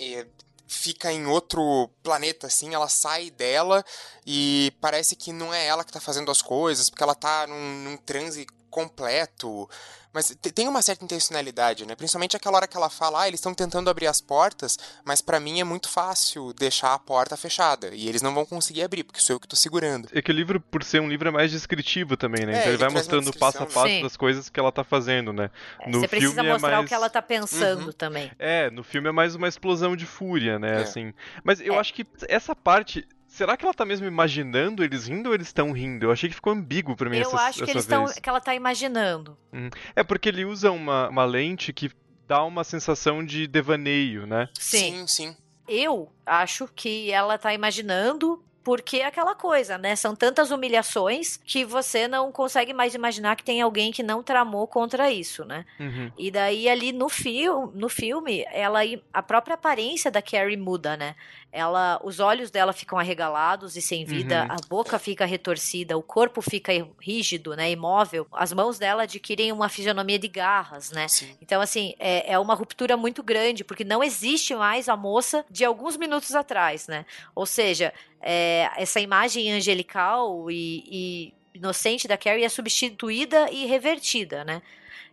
É, 0.00 0.26
fica 0.72 1.12
em 1.12 1.26
outro 1.26 1.90
planeta, 2.02 2.46
assim, 2.46 2.74
ela 2.74 2.88
sai 2.88 3.30
dela 3.30 3.84
e 4.26 4.72
parece 4.80 5.14
que 5.14 5.30
não 5.32 5.52
é 5.52 5.66
ela 5.66 5.84
que 5.84 5.92
tá 5.92 6.00
fazendo 6.00 6.30
as 6.30 6.40
coisas, 6.40 6.88
porque 6.88 7.02
ela 7.02 7.14
tá 7.14 7.46
num, 7.46 7.84
num 7.84 7.96
transe 7.98 8.46
completo. 8.70 9.68
Mas 10.12 10.36
tem 10.54 10.68
uma 10.68 10.82
certa 10.82 11.04
intencionalidade, 11.04 11.86
né? 11.86 11.94
Principalmente 11.94 12.36
aquela 12.36 12.56
hora 12.56 12.66
que 12.66 12.76
ela 12.76 12.90
fala, 12.90 13.22
ah, 13.22 13.28
eles 13.28 13.40
estão 13.40 13.54
tentando 13.54 13.88
abrir 13.88 14.06
as 14.06 14.20
portas, 14.20 14.78
mas 15.04 15.20
para 15.20 15.40
mim 15.40 15.60
é 15.60 15.64
muito 15.64 15.88
fácil 15.88 16.52
deixar 16.52 16.94
a 16.94 16.98
porta 16.98 17.36
fechada. 17.36 17.88
E 17.94 18.08
eles 18.08 18.20
não 18.20 18.34
vão 18.34 18.44
conseguir 18.44 18.82
abrir, 18.82 19.04
porque 19.04 19.20
sou 19.20 19.36
eu 19.36 19.40
que 19.40 19.48
tô 19.48 19.56
segurando. 19.56 20.08
É 20.12 20.20
que 20.20 20.30
o 20.30 20.34
livro, 20.34 20.60
por 20.60 20.84
ser 20.84 21.00
um 21.00 21.08
livro, 21.08 21.28
é 21.28 21.30
mais 21.30 21.50
descritivo 21.50 22.16
também, 22.16 22.44
né? 22.44 22.52
É, 22.52 22.56
então 22.56 22.62
ele, 22.64 22.72
ele 22.72 22.78
vai 22.78 22.90
mostrando 22.90 23.32
passo 23.38 23.62
a 23.62 23.66
passo 23.66 23.86
Sim. 23.86 24.02
das 24.02 24.16
coisas 24.16 24.48
que 24.48 24.60
ela 24.60 24.70
tá 24.70 24.84
fazendo, 24.84 25.32
né? 25.32 25.50
É, 25.80 25.90
no 25.90 26.00
você 26.00 26.08
precisa 26.08 26.40
é 26.40 26.52
mostrar 26.52 26.68
é 26.68 26.72
mais... 26.74 26.84
o 26.84 26.88
que 26.88 26.94
ela 26.94 27.08
tá 27.08 27.22
pensando 27.22 27.86
uhum. 27.86 27.92
também. 27.92 28.30
É, 28.38 28.70
no 28.70 28.84
filme 28.84 29.08
é 29.08 29.12
mais 29.12 29.34
uma 29.34 29.48
explosão 29.48 29.96
de 29.96 30.04
fúria, 30.04 30.58
né? 30.58 30.80
É. 30.80 30.82
Assim. 30.82 31.14
Mas 31.42 31.60
eu 31.60 31.74
é. 31.74 31.78
acho 31.78 31.94
que 31.94 32.06
essa 32.28 32.54
parte 32.54 33.06
Será 33.32 33.56
que 33.56 33.64
ela 33.64 33.72
tá 33.72 33.86
mesmo 33.86 34.06
imaginando 34.06 34.84
eles 34.84 35.06
rindo 35.06 35.30
ou 35.30 35.34
eles 35.34 35.46
estão 35.46 35.72
rindo? 35.72 36.04
Eu 36.04 36.12
achei 36.12 36.28
que 36.28 36.34
ficou 36.34 36.52
ambíguo 36.52 36.94
pra 36.94 37.08
mim 37.08 37.16
Eu 37.16 37.22
essa, 37.22 37.36
acho 37.38 37.64
que 37.64 37.70
eles 37.70 37.84
estão. 37.84 38.04
que 38.04 38.28
ela 38.28 38.42
tá 38.42 38.54
imaginando. 38.54 39.38
Hum. 39.50 39.70
É 39.96 40.02
porque 40.02 40.28
ele 40.28 40.44
usa 40.44 40.70
uma, 40.70 41.08
uma 41.08 41.24
lente 41.24 41.72
que 41.72 41.90
dá 42.28 42.44
uma 42.44 42.62
sensação 42.62 43.24
de 43.24 43.46
devaneio, 43.46 44.26
né? 44.26 44.50
Sim, 44.58 45.06
sim. 45.06 45.30
sim. 45.30 45.36
Eu 45.66 46.12
acho 46.26 46.68
que 46.76 47.10
ela 47.10 47.38
tá 47.38 47.54
imaginando 47.54 48.44
porque 48.62 48.98
é 48.98 49.06
aquela 49.06 49.34
coisa, 49.34 49.76
né? 49.76 49.96
São 49.96 50.14
tantas 50.14 50.50
humilhações 50.50 51.36
que 51.36 51.64
você 51.64 52.06
não 52.06 52.30
consegue 52.30 52.72
mais 52.72 52.94
imaginar 52.94 53.36
que 53.36 53.44
tem 53.44 53.60
alguém 53.60 53.90
que 53.90 54.02
não 54.02 54.22
tramou 54.22 54.66
contra 54.66 55.10
isso, 55.10 55.44
né? 55.44 55.64
Uhum. 55.80 56.12
E 56.16 56.30
daí 56.30 56.68
ali 56.68 56.92
no, 56.92 57.08
fio, 57.08 57.72
no 57.74 57.88
filme, 57.88 58.44
ela 58.52 58.80
a 59.12 59.22
própria 59.22 59.54
aparência 59.54 60.10
da 60.10 60.22
Carrie 60.22 60.56
muda, 60.56 60.96
né? 60.96 61.16
Ela, 61.52 62.00
os 62.02 62.18
olhos 62.18 62.50
dela 62.50 62.72
ficam 62.72 62.98
arregalados 62.98 63.76
e 63.76 63.82
sem 63.82 64.06
vida, 64.06 64.44
uhum. 64.44 64.52
a 64.52 64.56
boca 64.70 64.98
fica 64.98 65.26
retorcida, 65.26 65.98
o 65.98 66.02
corpo 66.02 66.40
fica 66.40 66.72
rígido, 66.98 67.54
né, 67.54 67.70
imóvel. 67.70 68.26
As 68.32 68.54
mãos 68.54 68.78
dela 68.78 69.02
adquirem 69.02 69.52
uma 69.52 69.68
fisionomia 69.68 70.18
de 70.18 70.28
garras, 70.28 70.90
né? 70.90 71.06
Sim. 71.08 71.36
Então 71.42 71.60
assim, 71.60 71.94
é, 71.98 72.32
é 72.32 72.38
uma 72.38 72.54
ruptura 72.54 72.96
muito 72.96 73.22
grande, 73.22 73.64
porque 73.64 73.84
não 73.84 74.02
existe 74.02 74.54
mais 74.54 74.88
a 74.88 74.96
moça 74.96 75.44
de 75.50 75.62
alguns 75.62 75.98
minutos 75.98 76.34
atrás, 76.34 76.88
né? 76.88 77.04
Ou 77.34 77.44
seja, 77.44 77.92
é, 78.22 78.70
essa 78.78 78.98
imagem 78.98 79.52
angelical 79.52 80.50
e, 80.50 80.84
e, 80.90 81.34
inocente 81.58 82.08
da 82.08 82.16
Carrie 82.16 82.44
é 82.44 82.48
substituída 82.48 83.50
e 83.50 83.66
revertida, 83.66 84.42
né? 84.42 84.62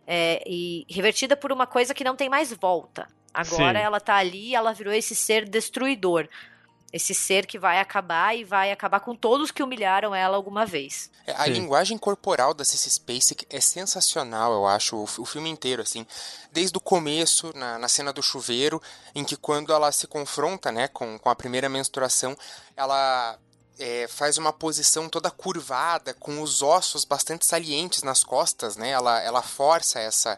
É, 0.06 0.42
e 0.46 0.86
revertida 0.88 1.36
por 1.36 1.52
uma 1.52 1.66
coisa 1.66 1.92
que 1.92 2.02
não 2.02 2.16
tem 2.16 2.30
mais 2.30 2.50
volta. 2.50 3.06
Agora 3.32 3.78
Sim. 3.78 3.84
ela 3.84 4.00
tá 4.00 4.16
ali, 4.16 4.54
ela 4.54 4.72
virou 4.72 4.92
esse 4.92 5.14
ser 5.14 5.48
destruidor. 5.48 6.28
Esse 6.92 7.14
ser 7.14 7.46
que 7.46 7.56
vai 7.56 7.78
acabar 7.78 8.36
e 8.36 8.42
vai 8.42 8.72
acabar 8.72 8.98
com 8.98 9.14
todos 9.14 9.52
que 9.52 9.62
humilharam 9.62 10.12
ela 10.12 10.36
alguma 10.36 10.66
vez. 10.66 11.08
É, 11.24 11.32
a 11.32 11.44
Sim. 11.44 11.52
linguagem 11.52 11.96
corporal 11.96 12.52
da 12.52 12.64
Cissy 12.64 12.90
Spacek 12.90 13.46
é 13.48 13.60
sensacional, 13.60 14.52
eu 14.52 14.66
acho, 14.66 14.96
o, 14.96 15.04
o 15.04 15.24
filme 15.24 15.48
inteiro, 15.48 15.82
assim. 15.82 16.04
Desde 16.50 16.76
o 16.76 16.80
começo, 16.80 17.52
na, 17.56 17.78
na, 17.78 17.86
cena 17.86 18.12
do 18.12 18.20
chuveiro, 18.20 18.82
em 19.14 19.24
que 19.24 19.36
quando 19.36 19.72
ela 19.72 19.92
se 19.92 20.08
confronta, 20.08 20.72
né, 20.72 20.88
com, 20.88 21.16
com 21.16 21.28
a 21.30 21.36
primeira 21.36 21.68
menstruação, 21.68 22.36
ela 22.76 23.38
é, 23.78 24.08
faz 24.08 24.36
uma 24.36 24.52
posição 24.52 25.08
toda 25.08 25.30
curvada, 25.30 26.12
com 26.14 26.42
os 26.42 26.60
ossos 26.60 27.04
bastante 27.04 27.46
salientes 27.46 28.02
nas 28.02 28.24
costas, 28.24 28.76
né? 28.76 28.90
Ela, 28.90 29.20
ela 29.20 29.42
força 29.42 30.00
essa 30.00 30.36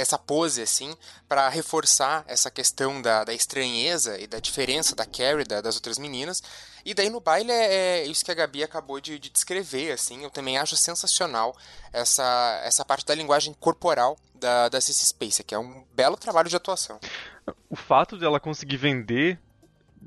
essa 0.00 0.18
pose, 0.18 0.62
assim, 0.62 0.96
para 1.28 1.48
reforçar 1.48 2.24
essa 2.26 2.50
questão 2.50 3.00
da, 3.02 3.24
da 3.24 3.34
estranheza 3.34 4.18
e 4.18 4.26
da 4.26 4.40
diferença 4.40 4.96
da 4.96 5.04
Carrie 5.04 5.44
da, 5.44 5.60
das 5.60 5.76
outras 5.76 5.98
meninas. 5.98 6.42
E 6.84 6.94
daí 6.94 7.10
no 7.10 7.20
baile 7.20 7.52
é, 7.52 7.74
é, 7.74 8.06
isso 8.06 8.24
que 8.24 8.30
a 8.30 8.34
Gabi 8.34 8.62
acabou 8.62 9.00
de, 9.00 9.18
de 9.18 9.28
descrever, 9.28 9.92
assim, 9.92 10.22
eu 10.22 10.30
também 10.30 10.56
acho 10.56 10.76
sensacional 10.76 11.54
essa, 11.92 12.60
essa 12.64 12.84
parte 12.84 13.04
da 13.04 13.14
linguagem 13.14 13.54
corporal 13.54 14.16
da, 14.34 14.68
da 14.68 14.80
Space, 14.80 15.44
que 15.44 15.54
é 15.54 15.58
um 15.58 15.84
belo 15.92 16.16
trabalho 16.16 16.48
de 16.48 16.56
atuação. 16.56 16.98
O 17.68 17.76
fato 17.76 18.16
dela 18.16 18.40
conseguir 18.40 18.78
vender 18.78 19.38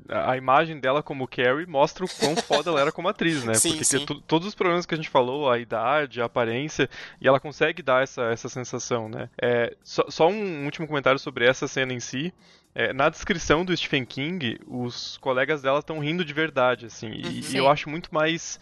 a 0.08 0.36
imagem 0.36 0.78
dela 0.78 1.02
como 1.02 1.26
Carrie 1.26 1.66
mostra 1.66 2.04
o 2.04 2.08
quão 2.08 2.36
foda 2.36 2.70
ela 2.70 2.80
era 2.80 2.92
como 2.92 3.08
atriz, 3.08 3.44
né? 3.44 3.54
Sim, 3.54 3.70
Porque 3.70 3.84
sim. 3.84 4.04
todos 4.26 4.48
os 4.48 4.54
problemas 4.54 4.84
que 4.86 4.94
a 4.94 4.96
gente 4.96 5.08
falou, 5.08 5.50
a 5.50 5.58
idade, 5.58 6.20
a 6.20 6.26
aparência, 6.26 6.88
e 7.20 7.28
ela 7.28 7.40
consegue 7.40 7.82
dar 7.82 8.02
essa, 8.02 8.24
essa 8.24 8.48
sensação, 8.48 9.08
né? 9.08 9.28
É, 9.40 9.74
só, 9.82 10.04
só 10.08 10.28
um 10.28 10.64
último 10.64 10.86
comentário 10.86 11.18
sobre 11.18 11.46
essa 11.46 11.66
cena 11.66 11.92
em 11.92 12.00
si. 12.00 12.32
É, 12.74 12.92
na 12.92 13.08
descrição 13.08 13.64
do 13.64 13.76
Stephen 13.76 14.04
King, 14.04 14.58
os 14.66 15.16
colegas 15.18 15.62
dela 15.62 15.78
estão 15.78 16.00
rindo 16.00 16.24
de 16.24 16.34
verdade, 16.34 16.86
assim, 16.86 17.08
e, 17.08 17.52
e, 17.52 17.56
eu 17.56 17.68
acho 17.68 17.88
muito 17.88 18.12
mais 18.12 18.58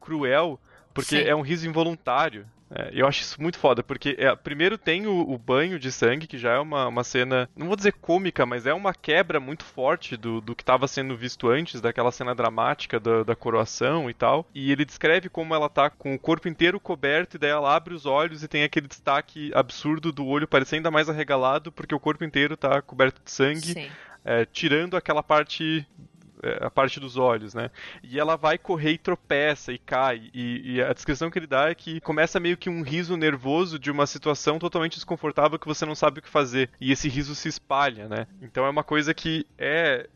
cruel, 0.00 0.58
porque 0.94 1.22
sim. 1.22 1.28
é 1.28 1.36
um 1.36 1.42
riso 1.42 1.68
involuntário. 1.68 2.46
É, 2.74 2.90
eu 2.92 3.06
acho 3.06 3.22
isso 3.22 3.40
muito 3.40 3.56
foda, 3.56 3.84
porque 3.84 4.16
é, 4.18 4.34
primeiro 4.34 4.76
tem 4.76 5.06
o, 5.06 5.30
o, 5.30 5.38
banho 5.38 5.78
de 5.78 5.92
sangue, 5.92 6.26
que 6.26 6.36
já 6.36 6.54
é 6.54 6.58
uma, 6.58 6.88
uma 6.88 7.04
cena, 7.04 7.48
não 7.56 7.68
vou 7.68 7.76
dizer 7.76 7.92
cômica, 7.92 8.44
mas 8.44 8.66
é 8.66 8.74
uma 8.74 8.92
quebra 8.92 9.38
muito 9.38 9.64
forte 9.64 10.16
do, 10.16 10.40
do 10.40 10.56
que 10.56 10.62
estava 10.62 10.88
sendo 10.88 11.16
visto 11.16 11.48
antes, 11.48 11.80
daquela 11.80 12.10
cena 12.10 12.34
dramática 12.34 12.98
da, 12.98 13.22
da 13.22 13.36
coroação 13.36 14.10
e 14.10 14.14
tal. 14.14 14.44
E 14.52 14.72
ele 14.72 14.84
descreve 14.84 15.28
como 15.28 15.54
ela 15.54 15.68
tá 15.68 15.88
com 15.88 16.14
o 16.14 16.18
corpo 16.18 16.48
inteiro 16.48 16.80
coberto, 16.80 17.36
e 17.36 17.38
daí 17.38 17.50
ela 17.50 17.74
abre 17.74 17.94
os 17.94 18.06
olhos 18.06 18.42
e 18.42 18.48
tem 18.48 18.64
aquele 18.64 18.88
destaque 18.88 19.52
absurdo 19.54 20.10
do 20.10 20.26
olho 20.26 20.48
parecer 20.48 20.76
ainda 20.76 20.90
mais 20.90 21.08
arregalado, 21.08 21.70
porque 21.70 21.94
o 21.94 22.00
corpo 22.00 22.24
inteiro 22.24 22.56
tá 22.56 22.82
coberto 22.82 23.22
de 23.24 23.30
sangue. 23.30 23.88
É, 24.26 24.46
tirando 24.46 24.96
aquela 24.96 25.22
parte 25.22 25.86
a 26.60 26.70
parte 26.70 27.00
dos 27.00 27.16
olhos, 27.16 27.54
né? 27.54 27.70
E 28.02 28.18
ela 28.18 28.36
vai 28.36 28.58
correr 28.58 28.92
e 28.92 28.98
tropeça 28.98 29.72
e 29.72 29.78
cai. 29.78 30.30
E, 30.32 30.74
e, 30.74 30.82
a 30.82 30.92
descrição 30.92 31.30
que 31.30 31.38
ele 31.38 31.46
dá 31.46 31.68
é 31.70 31.74
que 31.74 32.00
começa 32.00 32.40
meio 32.40 32.56
que 32.56 32.70
um 32.70 32.82
riso 32.82 33.16
nervoso 33.16 33.78
de 33.78 33.90
uma 33.90 34.06
situação 34.06 34.58
totalmente 34.58 34.94
desconfortável 34.94 35.58
que 35.58 35.66
você 35.66 35.84
não 35.84 35.94
sabe 35.94 36.18
o 36.18 36.22
que 36.22 36.28
fazer. 36.28 36.70
E 36.80 36.92
esse 36.92 37.08
riso 37.08 37.34
se 37.34 37.48
espalha, 37.48 38.08
né? 38.08 38.26
Então 38.42 38.64
é 38.64 38.70
uma 38.70 38.84
coisa 38.84 39.14
que 39.14 39.46
é 39.58 40.08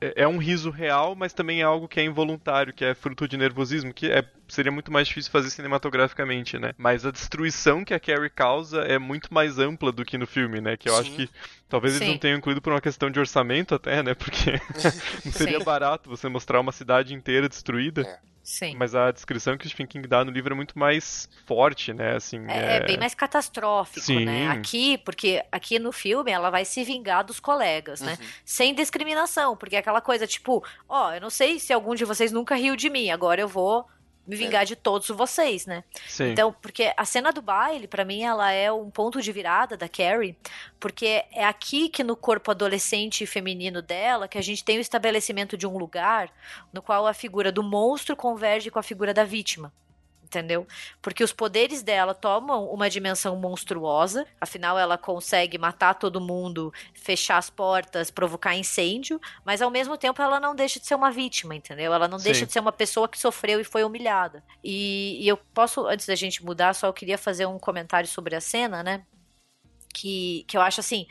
é, 0.00 0.22
é 0.22 0.28
um 0.28 0.38
riso 0.38 0.70
real, 0.70 1.14
mas 1.14 1.32
também 1.32 1.60
é 1.60 1.64
algo 1.64 1.88
que 1.88 2.00
é 2.00 2.04
involuntário, 2.04 2.72
que 2.72 2.84
é 2.84 2.94
fruto 2.94 3.26
de 3.26 3.36
nervosismo, 3.36 3.92
que 3.92 4.10
é, 4.10 4.24
seria 4.48 4.72
muito 4.72 4.92
mais 4.92 5.08
difícil 5.08 5.30
fazer 5.30 5.50
cinematograficamente, 5.50 6.58
né? 6.58 6.72
Mas 6.76 7.04
a 7.04 7.10
destruição 7.10 7.84
que 7.84 7.94
a 7.94 8.00
Carrie 8.00 8.30
causa 8.30 8.80
é 8.82 8.98
muito 8.98 9.32
mais 9.32 9.58
ampla 9.58 9.92
do 9.92 10.04
que 10.04 10.16
no 10.16 10.26
filme, 10.26 10.60
né? 10.60 10.76
Que 10.76 10.88
eu 10.88 10.94
Sim. 10.94 11.00
acho 11.00 11.10
que 11.12 11.30
talvez 11.68 11.94
Sim. 11.94 12.00
eles 12.00 12.12
não 12.14 12.18
tenham 12.18 12.38
incluído 12.38 12.62
por 12.62 12.72
uma 12.72 12.80
questão 12.80 13.10
de 13.10 13.18
orçamento 13.18 13.74
até, 13.74 14.02
né? 14.02 14.14
Porque 14.14 14.60
não 15.24 15.32
seria 15.32 15.58
Sim. 15.58 15.64
barato 15.64 16.08
você 16.08 16.28
mostrar 16.28 16.60
uma 16.60 16.72
cidade 16.72 17.14
inteira 17.14 17.48
destruída. 17.48 18.02
É. 18.02 18.36
Sim. 18.46 18.76
Mas 18.76 18.94
a 18.94 19.10
descrição 19.10 19.58
que 19.58 19.66
o 19.66 19.68
Stephen 19.68 19.88
King 19.88 20.06
dá 20.06 20.24
no 20.24 20.30
livro 20.30 20.54
é 20.54 20.56
muito 20.56 20.78
mais 20.78 21.28
forte, 21.46 21.92
né? 21.92 22.14
Assim, 22.14 22.46
é, 22.46 22.58
é... 22.58 22.76
é 22.76 22.86
bem 22.86 22.96
mais 22.96 23.12
catastrófico, 23.12 23.98
né? 23.98 24.18
Sim. 24.20 24.24
né? 24.24 24.48
Aqui, 24.50 24.98
porque 24.98 25.44
aqui 25.50 25.80
no 25.80 25.90
filme 25.90 26.30
ela 26.30 26.48
vai 26.48 26.64
se 26.64 26.84
vingar 26.84 27.24
dos 27.24 27.40
colegas, 27.40 28.00
né? 28.00 28.12
uhum. 28.12 28.18
né? 28.24 28.32
Sem 28.44 28.72
discriminação, 28.72 29.56
porque 29.56 29.74
é 29.74 29.80
aquela 29.80 30.00
coisa 30.00 30.28
tipo, 30.28 30.64
ó, 30.88 31.08
oh, 31.08 31.14
eu 31.14 31.20
não 31.20 31.28
sei 31.28 31.58
se 31.58 31.72
algum 31.72 31.96
de 31.96 32.04
vocês 32.04 32.30
nunca 32.30 32.54
riu 32.54 32.76
de 32.76 32.88
mim, 32.88 33.10
agora 33.10 33.40
eu 33.40 33.48
vou 33.48 33.84
me 34.26 34.36
vingar 34.36 34.62
é. 34.62 34.64
de 34.64 34.76
todos 34.76 35.08
vocês, 35.08 35.66
né? 35.66 35.84
Sim. 36.08 36.30
Então, 36.30 36.52
porque 36.52 36.92
a 36.96 37.04
cena 37.04 37.32
do 37.32 37.40
baile, 37.40 37.86
para 37.86 38.04
mim, 38.04 38.22
ela 38.22 38.50
é 38.50 38.70
um 38.72 38.90
ponto 38.90 39.22
de 39.22 39.32
virada 39.32 39.76
da 39.76 39.88
Carrie, 39.88 40.36
porque 40.80 41.24
é 41.32 41.44
aqui 41.44 41.88
que 41.88 42.02
no 42.02 42.16
corpo 42.16 42.50
adolescente 42.50 43.22
e 43.22 43.26
feminino 43.26 43.80
dela 43.80 44.28
que 44.28 44.38
a 44.38 44.42
gente 44.42 44.64
tem 44.64 44.78
o 44.78 44.80
estabelecimento 44.80 45.56
de 45.56 45.66
um 45.66 45.78
lugar 45.78 46.30
no 46.72 46.82
qual 46.82 47.06
a 47.06 47.14
figura 47.14 47.52
do 47.52 47.62
monstro 47.62 48.16
converge 48.16 48.70
com 48.70 48.78
a 48.78 48.82
figura 48.82 49.14
da 49.14 49.24
vítima 49.24 49.72
entendeu? 50.26 50.66
Porque 51.00 51.22
os 51.22 51.32
poderes 51.32 51.82
dela 51.82 52.12
tomam 52.12 52.68
uma 52.68 52.90
dimensão 52.90 53.36
monstruosa, 53.36 54.26
afinal 54.40 54.78
ela 54.78 54.98
consegue 54.98 55.56
matar 55.56 55.94
todo 55.94 56.20
mundo, 56.20 56.72
fechar 56.92 57.38
as 57.38 57.48
portas, 57.48 58.10
provocar 58.10 58.54
incêndio, 58.54 59.20
mas 59.44 59.62
ao 59.62 59.70
mesmo 59.70 59.96
tempo 59.96 60.20
ela 60.20 60.40
não 60.40 60.54
deixa 60.54 60.80
de 60.80 60.86
ser 60.86 60.96
uma 60.96 61.10
vítima, 61.10 61.54
entendeu? 61.54 61.94
Ela 61.94 62.08
não 62.08 62.18
Sim. 62.18 62.24
deixa 62.24 62.44
de 62.44 62.52
ser 62.52 62.60
uma 62.60 62.72
pessoa 62.72 63.08
que 63.08 63.18
sofreu 63.18 63.60
e 63.60 63.64
foi 63.64 63.84
humilhada. 63.84 64.42
E, 64.62 65.18
e 65.20 65.28
eu 65.28 65.36
posso, 65.36 65.86
antes 65.86 66.06
da 66.06 66.14
gente 66.14 66.44
mudar, 66.44 66.74
só 66.74 66.88
eu 66.88 66.92
queria 66.92 67.16
fazer 67.16 67.46
um 67.46 67.58
comentário 67.58 68.08
sobre 68.08 68.34
a 68.34 68.40
cena, 68.40 68.82
né? 68.82 69.04
Que, 69.94 70.44
que 70.46 70.56
eu 70.56 70.60
acho 70.60 70.80
assim 70.80 71.06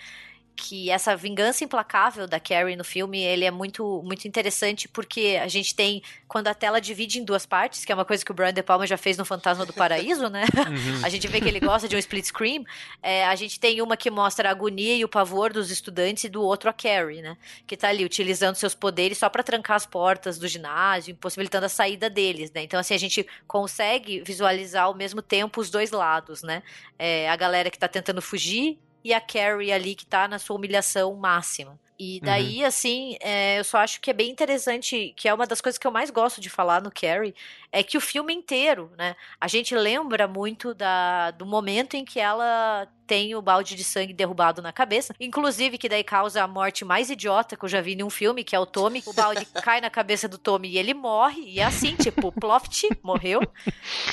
que 0.55 0.89
essa 0.89 1.15
vingança 1.15 1.63
implacável 1.63 2.27
da 2.27 2.39
Carrie 2.39 2.75
no 2.75 2.83
filme, 2.83 3.21
ele 3.21 3.45
é 3.45 3.51
muito, 3.51 4.01
muito 4.03 4.27
interessante 4.27 4.87
porque 4.87 5.37
a 5.41 5.47
gente 5.47 5.75
tem, 5.75 6.01
quando 6.27 6.47
a 6.47 6.53
tela 6.53 6.79
divide 6.79 7.19
em 7.19 7.23
duas 7.23 7.45
partes, 7.45 7.83
que 7.83 7.91
é 7.91 7.95
uma 7.95 8.05
coisa 8.05 8.23
que 8.23 8.31
o 8.31 8.33
Brian 8.33 8.53
De 8.53 8.63
Palma 8.63 8.87
já 8.87 8.97
fez 8.97 9.17
no 9.17 9.25
Fantasma 9.25 9.65
do 9.65 9.73
Paraíso, 9.73 10.29
né? 10.29 10.45
Uhum. 10.65 11.05
A 11.05 11.09
gente 11.09 11.27
vê 11.27 11.39
que 11.39 11.47
ele 11.47 11.59
gosta 11.59 11.87
de 11.87 11.95
um 11.95 11.99
split 11.99 12.25
screen. 12.25 12.65
É, 13.01 13.25
a 13.25 13.35
gente 13.35 13.59
tem 13.59 13.81
uma 13.81 13.95
que 13.95 14.09
mostra 14.09 14.49
a 14.49 14.51
agonia 14.51 14.95
e 14.95 15.03
o 15.03 15.07
pavor 15.07 15.53
dos 15.53 15.69
estudantes 15.69 16.23
e 16.23 16.29
do 16.29 16.41
outro 16.41 16.69
a 16.69 16.73
Carrie, 16.73 17.21
né? 17.21 17.37
Que 17.67 17.77
tá 17.77 17.89
ali 17.89 18.03
utilizando 18.03 18.55
seus 18.55 18.73
poderes 18.73 19.17
só 19.17 19.29
para 19.29 19.43
trancar 19.43 19.75
as 19.75 19.85
portas 19.85 20.39
do 20.39 20.47
ginásio, 20.47 21.11
impossibilitando 21.11 21.67
a 21.67 21.69
saída 21.69 22.09
deles, 22.09 22.51
né? 22.51 22.63
Então, 22.63 22.79
assim, 22.79 22.93
a 22.93 22.97
gente 22.97 23.27
consegue 23.47 24.21
visualizar 24.21 24.85
ao 24.85 24.95
mesmo 24.95 25.21
tempo 25.21 25.61
os 25.61 25.69
dois 25.69 25.91
lados, 25.91 26.41
né? 26.41 26.63
É, 26.97 27.29
a 27.29 27.35
galera 27.35 27.69
que 27.69 27.77
tá 27.77 27.87
tentando 27.87 28.21
fugir 28.21 28.79
e 29.05 29.13
a 29.13 29.21
Carrie 29.21 29.71
ali 29.71 29.93
que 29.93 30.03
tá 30.03 30.27
na 30.27 30.39
sua 30.39 30.55
humilhação 30.55 31.15
máxima. 31.15 31.79
E 31.97 32.19
daí, 32.21 32.61
uhum. 32.61 32.67
assim, 32.67 33.17
é, 33.21 33.59
eu 33.59 33.63
só 33.63 33.77
acho 33.77 34.01
que 34.01 34.09
é 34.09 34.13
bem 34.13 34.29
interessante, 34.29 35.13
que 35.15 35.27
é 35.27 35.33
uma 35.33 35.47
das 35.47 35.61
coisas 35.61 35.77
que 35.77 35.87
eu 35.87 35.91
mais 35.91 36.09
gosto 36.09 36.41
de 36.41 36.49
falar 36.49 36.81
no 36.81 36.91
Carrie, 36.91 37.33
é 37.71 37.83
que 37.83 37.97
o 37.97 38.01
filme 38.01 38.33
inteiro, 38.33 38.91
né? 38.97 39.15
A 39.39 39.47
gente 39.47 39.75
lembra 39.75 40.27
muito 40.27 40.73
da, 40.73 41.31
do 41.31 41.45
momento 41.45 41.95
em 41.95 42.05
que 42.05 42.19
ela 42.19 42.87
tem 43.05 43.35
o 43.35 43.41
balde 43.41 43.75
de 43.75 43.83
sangue 43.83 44.13
derrubado 44.13 44.61
na 44.61 44.71
cabeça. 44.71 45.13
Inclusive, 45.19 45.77
que 45.77 45.87
daí 45.87 46.03
causa 46.03 46.43
a 46.43 46.47
morte 46.47 46.83
mais 46.83 47.09
idiota 47.09 47.55
que 47.55 47.63
eu 47.63 47.69
já 47.69 47.81
vi 47.81 47.93
em 47.93 48.03
um 48.03 48.09
filme, 48.09 48.43
que 48.43 48.55
é 48.55 48.59
o 48.59 48.65
Tommy. 48.65 49.03
O 49.05 49.13
balde 49.13 49.45
cai 49.61 49.79
na 49.79 49.89
cabeça 49.89 50.27
do 50.27 50.37
Tommy 50.37 50.69
e 50.69 50.77
ele 50.77 50.93
morre. 50.93 51.43
E 51.45 51.59
é 51.59 51.63
assim, 51.63 51.95
tipo, 51.95 52.31
Ploft 52.31 52.87
morreu. 53.03 53.41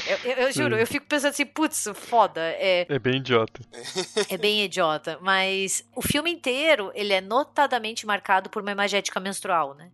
Eu, 0.07 0.19
eu, 0.25 0.37
eu 0.45 0.53
juro, 0.53 0.77
eu 0.77 0.87
fico 0.87 1.07
pensando 1.07 1.31
assim, 1.31 1.47
putz, 1.47 1.89
foda. 1.95 2.41
É, 2.41 2.87
é 2.89 2.99
bem 2.99 3.17
idiota. 3.17 3.61
É 4.29 4.37
bem 4.37 4.65
idiota. 4.65 5.19
Mas 5.23 5.85
o 5.95 6.03
filme 6.03 6.31
inteiro, 6.31 6.91
ele 6.95 7.13
é 7.13 7.21
notadamente 7.73 8.07
marcado 8.07 8.51
por 8.51 8.63
uma 8.63 8.73
imagética 8.73 9.19
menstrual, 9.19 9.75
né? 9.75 9.91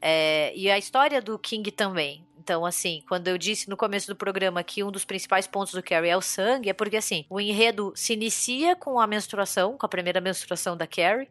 É, 0.00 0.52
e 0.54 0.70
a 0.70 0.78
história 0.78 1.20
do 1.20 1.36
King 1.38 1.72
também. 1.72 2.24
Então, 2.38 2.64
assim, 2.64 3.02
quando 3.08 3.26
eu 3.26 3.36
disse 3.36 3.68
no 3.68 3.76
começo 3.76 4.06
do 4.06 4.14
programa 4.14 4.62
que 4.62 4.82
um 4.84 4.92
dos 4.92 5.04
principais 5.04 5.46
pontos 5.46 5.74
do 5.74 5.82
Carrie 5.82 6.10
é 6.10 6.16
o 6.16 6.22
sangue, 6.22 6.70
é 6.70 6.72
porque, 6.72 6.96
assim, 6.96 7.26
o 7.28 7.40
enredo 7.40 7.92
se 7.96 8.12
inicia 8.12 8.76
com 8.76 9.00
a 9.00 9.06
menstruação, 9.06 9.76
com 9.76 9.84
a 9.84 9.88
primeira 9.88 10.20
menstruação 10.20 10.76
da 10.76 10.86
Carrie, 10.86 11.28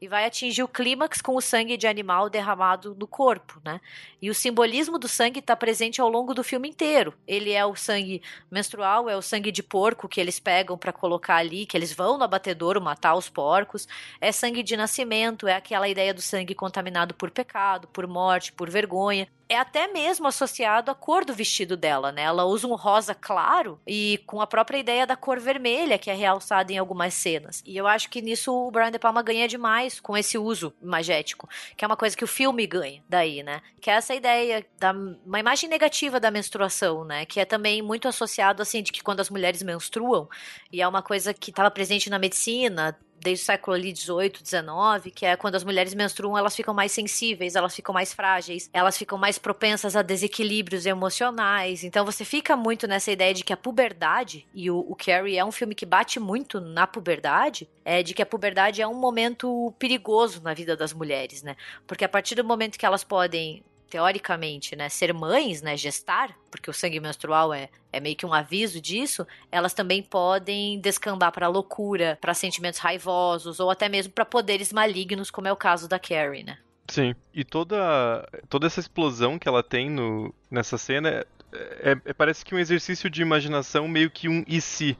e 0.00 0.08
vai 0.08 0.24
atingir 0.24 0.62
o 0.62 0.68
clímax 0.68 1.20
com 1.20 1.36
o 1.36 1.40
sangue 1.40 1.76
de 1.76 1.86
animal 1.86 2.28
derramado 2.30 2.96
no 2.98 3.06
corpo, 3.06 3.60
né? 3.64 3.80
E 4.20 4.30
o 4.30 4.34
simbolismo 4.34 4.98
do 4.98 5.08
sangue 5.08 5.40
está 5.40 5.56
presente 5.56 6.00
ao 6.00 6.08
longo 6.08 6.34
do 6.34 6.44
filme 6.44 6.68
inteiro. 6.68 7.14
Ele 7.26 7.52
é 7.52 7.64
o 7.64 7.74
sangue 7.74 8.22
menstrual, 8.50 9.08
é 9.08 9.16
o 9.16 9.22
sangue 9.22 9.50
de 9.50 9.62
porco 9.62 10.08
que 10.08 10.20
eles 10.20 10.38
pegam 10.38 10.78
para 10.78 10.92
colocar 10.92 11.36
ali, 11.36 11.66
que 11.66 11.76
eles 11.76 11.92
vão 11.92 12.18
no 12.18 12.24
abatedouro 12.24 12.80
matar 12.80 13.14
os 13.14 13.28
porcos. 13.28 13.88
É 14.20 14.30
sangue 14.32 14.62
de 14.62 14.76
nascimento, 14.76 15.48
é 15.48 15.54
aquela 15.54 15.88
ideia 15.88 16.14
do 16.14 16.22
sangue 16.22 16.54
contaminado 16.54 17.14
por 17.14 17.30
pecado, 17.30 17.88
por 17.88 18.06
morte, 18.06 18.52
por 18.52 18.70
vergonha 18.70 19.28
é 19.52 19.58
até 19.58 19.86
mesmo 19.86 20.26
associado 20.26 20.90
à 20.90 20.94
cor 20.94 21.24
do 21.24 21.34
vestido 21.34 21.76
dela, 21.76 22.10
né? 22.10 22.22
Ela 22.22 22.44
usa 22.44 22.66
um 22.66 22.74
rosa 22.74 23.14
claro 23.14 23.78
e 23.86 24.18
com 24.26 24.40
a 24.40 24.46
própria 24.46 24.78
ideia 24.78 25.06
da 25.06 25.14
cor 25.14 25.38
vermelha 25.38 25.98
que 25.98 26.10
é 26.10 26.14
realçada 26.14 26.72
em 26.72 26.78
algumas 26.78 27.14
cenas. 27.14 27.62
E 27.66 27.76
eu 27.76 27.86
acho 27.86 28.08
que 28.08 28.22
nisso 28.22 28.52
o 28.52 28.70
Brian 28.70 28.90
De 28.90 28.98
Palma 28.98 29.22
ganha 29.22 29.46
demais 29.46 29.81
com 30.00 30.16
esse 30.16 30.36
uso 30.38 30.72
magético, 30.82 31.48
que 31.76 31.84
é 31.84 31.86
uma 31.86 31.96
coisa 31.96 32.16
que 32.16 32.24
o 32.24 32.26
filme 32.26 32.66
ganha 32.66 33.02
daí, 33.08 33.42
né? 33.42 33.60
Que 33.80 33.90
é 33.90 33.94
essa 33.94 34.14
ideia 34.14 34.64
da 34.78 34.92
uma 34.92 35.40
imagem 35.40 35.68
negativa 35.68 36.18
da 36.20 36.30
menstruação, 36.30 37.04
né? 37.04 37.24
Que 37.26 37.40
é 37.40 37.44
também 37.44 37.82
muito 37.82 38.08
associado 38.08 38.62
assim 38.62 38.82
de 38.82 38.92
que 38.92 39.02
quando 39.02 39.20
as 39.20 39.30
mulheres 39.30 39.62
menstruam, 39.62 40.28
e 40.72 40.80
é 40.80 40.88
uma 40.88 41.02
coisa 41.02 41.32
que 41.34 41.50
estava 41.50 41.70
presente 41.70 42.10
na 42.10 42.18
medicina, 42.18 42.98
desde 43.22 43.44
o 43.44 43.46
século 43.46 43.76
ali 43.76 43.92
18, 43.92 44.42
19, 44.42 45.10
que 45.10 45.24
é 45.24 45.36
quando 45.36 45.54
as 45.54 45.64
mulheres 45.64 45.94
menstruam, 45.94 46.36
elas 46.36 46.54
ficam 46.54 46.74
mais 46.74 46.92
sensíveis, 46.92 47.54
elas 47.54 47.74
ficam 47.74 47.92
mais 47.92 48.12
frágeis, 48.12 48.68
elas 48.72 48.96
ficam 48.98 49.16
mais 49.16 49.38
propensas 49.38 49.96
a 49.96 50.02
desequilíbrios 50.02 50.86
emocionais. 50.86 51.84
Então 51.84 52.04
você 52.04 52.24
fica 52.24 52.56
muito 52.56 52.86
nessa 52.86 53.10
ideia 53.10 53.32
de 53.32 53.44
que 53.44 53.52
a 53.52 53.56
puberdade, 53.56 54.46
e 54.54 54.70
o, 54.70 54.78
o 54.78 54.96
Carrie 54.96 55.38
é 55.38 55.44
um 55.44 55.52
filme 55.52 55.74
que 55.74 55.86
bate 55.86 56.18
muito 56.18 56.60
na 56.60 56.86
puberdade, 56.86 57.68
é 57.84 58.02
de 58.02 58.14
que 58.14 58.22
a 58.22 58.26
puberdade 58.26 58.82
é 58.82 58.86
um 58.86 58.94
momento 58.94 59.72
perigoso 59.78 60.42
na 60.42 60.54
vida 60.54 60.76
das 60.76 60.92
mulheres, 60.92 61.42
né? 61.42 61.56
Porque 61.86 62.04
a 62.04 62.08
partir 62.08 62.34
do 62.34 62.44
momento 62.44 62.78
que 62.78 62.86
elas 62.86 63.04
podem 63.04 63.62
teoricamente, 63.92 64.74
né, 64.74 64.88
ser 64.88 65.12
mães, 65.12 65.60
né, 65.60 65.76
gestar, 65.76 66.34
porque 66.50 66.70
o 66.70 66.72
sangue 66.72 66.98
menstrual 66.98 67.52
é, 67.52 67.68
é 67.92 68.00
meio 68.00 68.16
que 68.16 68.24
um 68.24 68.32
aviso 68.32 68.80
disso, 68.80 69.26
elas 69.50 69.74
também 69.74 70.02
podem 70.02 70.80
descambar 70.80 71.30
para 71.30 71.46
loucura, 71.46 72.16
para 72.18 72.32
sentimentos 72.32 72.80
raivosos 72.80 73.60
ou 73.60 73.70
até 73.70 73.90
mesmo 73.90 74.10
para 74.14 74.24
poderes 74.24 74.72
malignos, 74.72 75.30
como 75.30 75.46
é 75.46 75.52
o 75.52 75.56
caso 75.56 75.86
da 75.86 75.98
Carrie, 75.98 76.42
né? 76.42 76.56
Sim, 76.88 77.14
e 77.34 77.44
toda, 77.44 78.26
toda 78.48 78.66
essa 78.66 78.80
explosão 78.80 79.38
que 79.38 79.46
ela 79.46 79.62
tem 79.62 79.90
no, 79.90 80.34
nessa 80.50 80.78
cena 80.78 81.10
é, 81.10 81.26
é, 81.52 81.96
é 82.06 82.12
parece 82.14 82.46
que 82.46 82.54
um 82.54 82.58
exercício 82.58 83.10
de 83.10 83.20
imaginação 83.20 83.86
meio 83.86 84.10
que 84.10 84.26
um 84.26 84.42
e 84.48 84.58
se. 84.58 84.96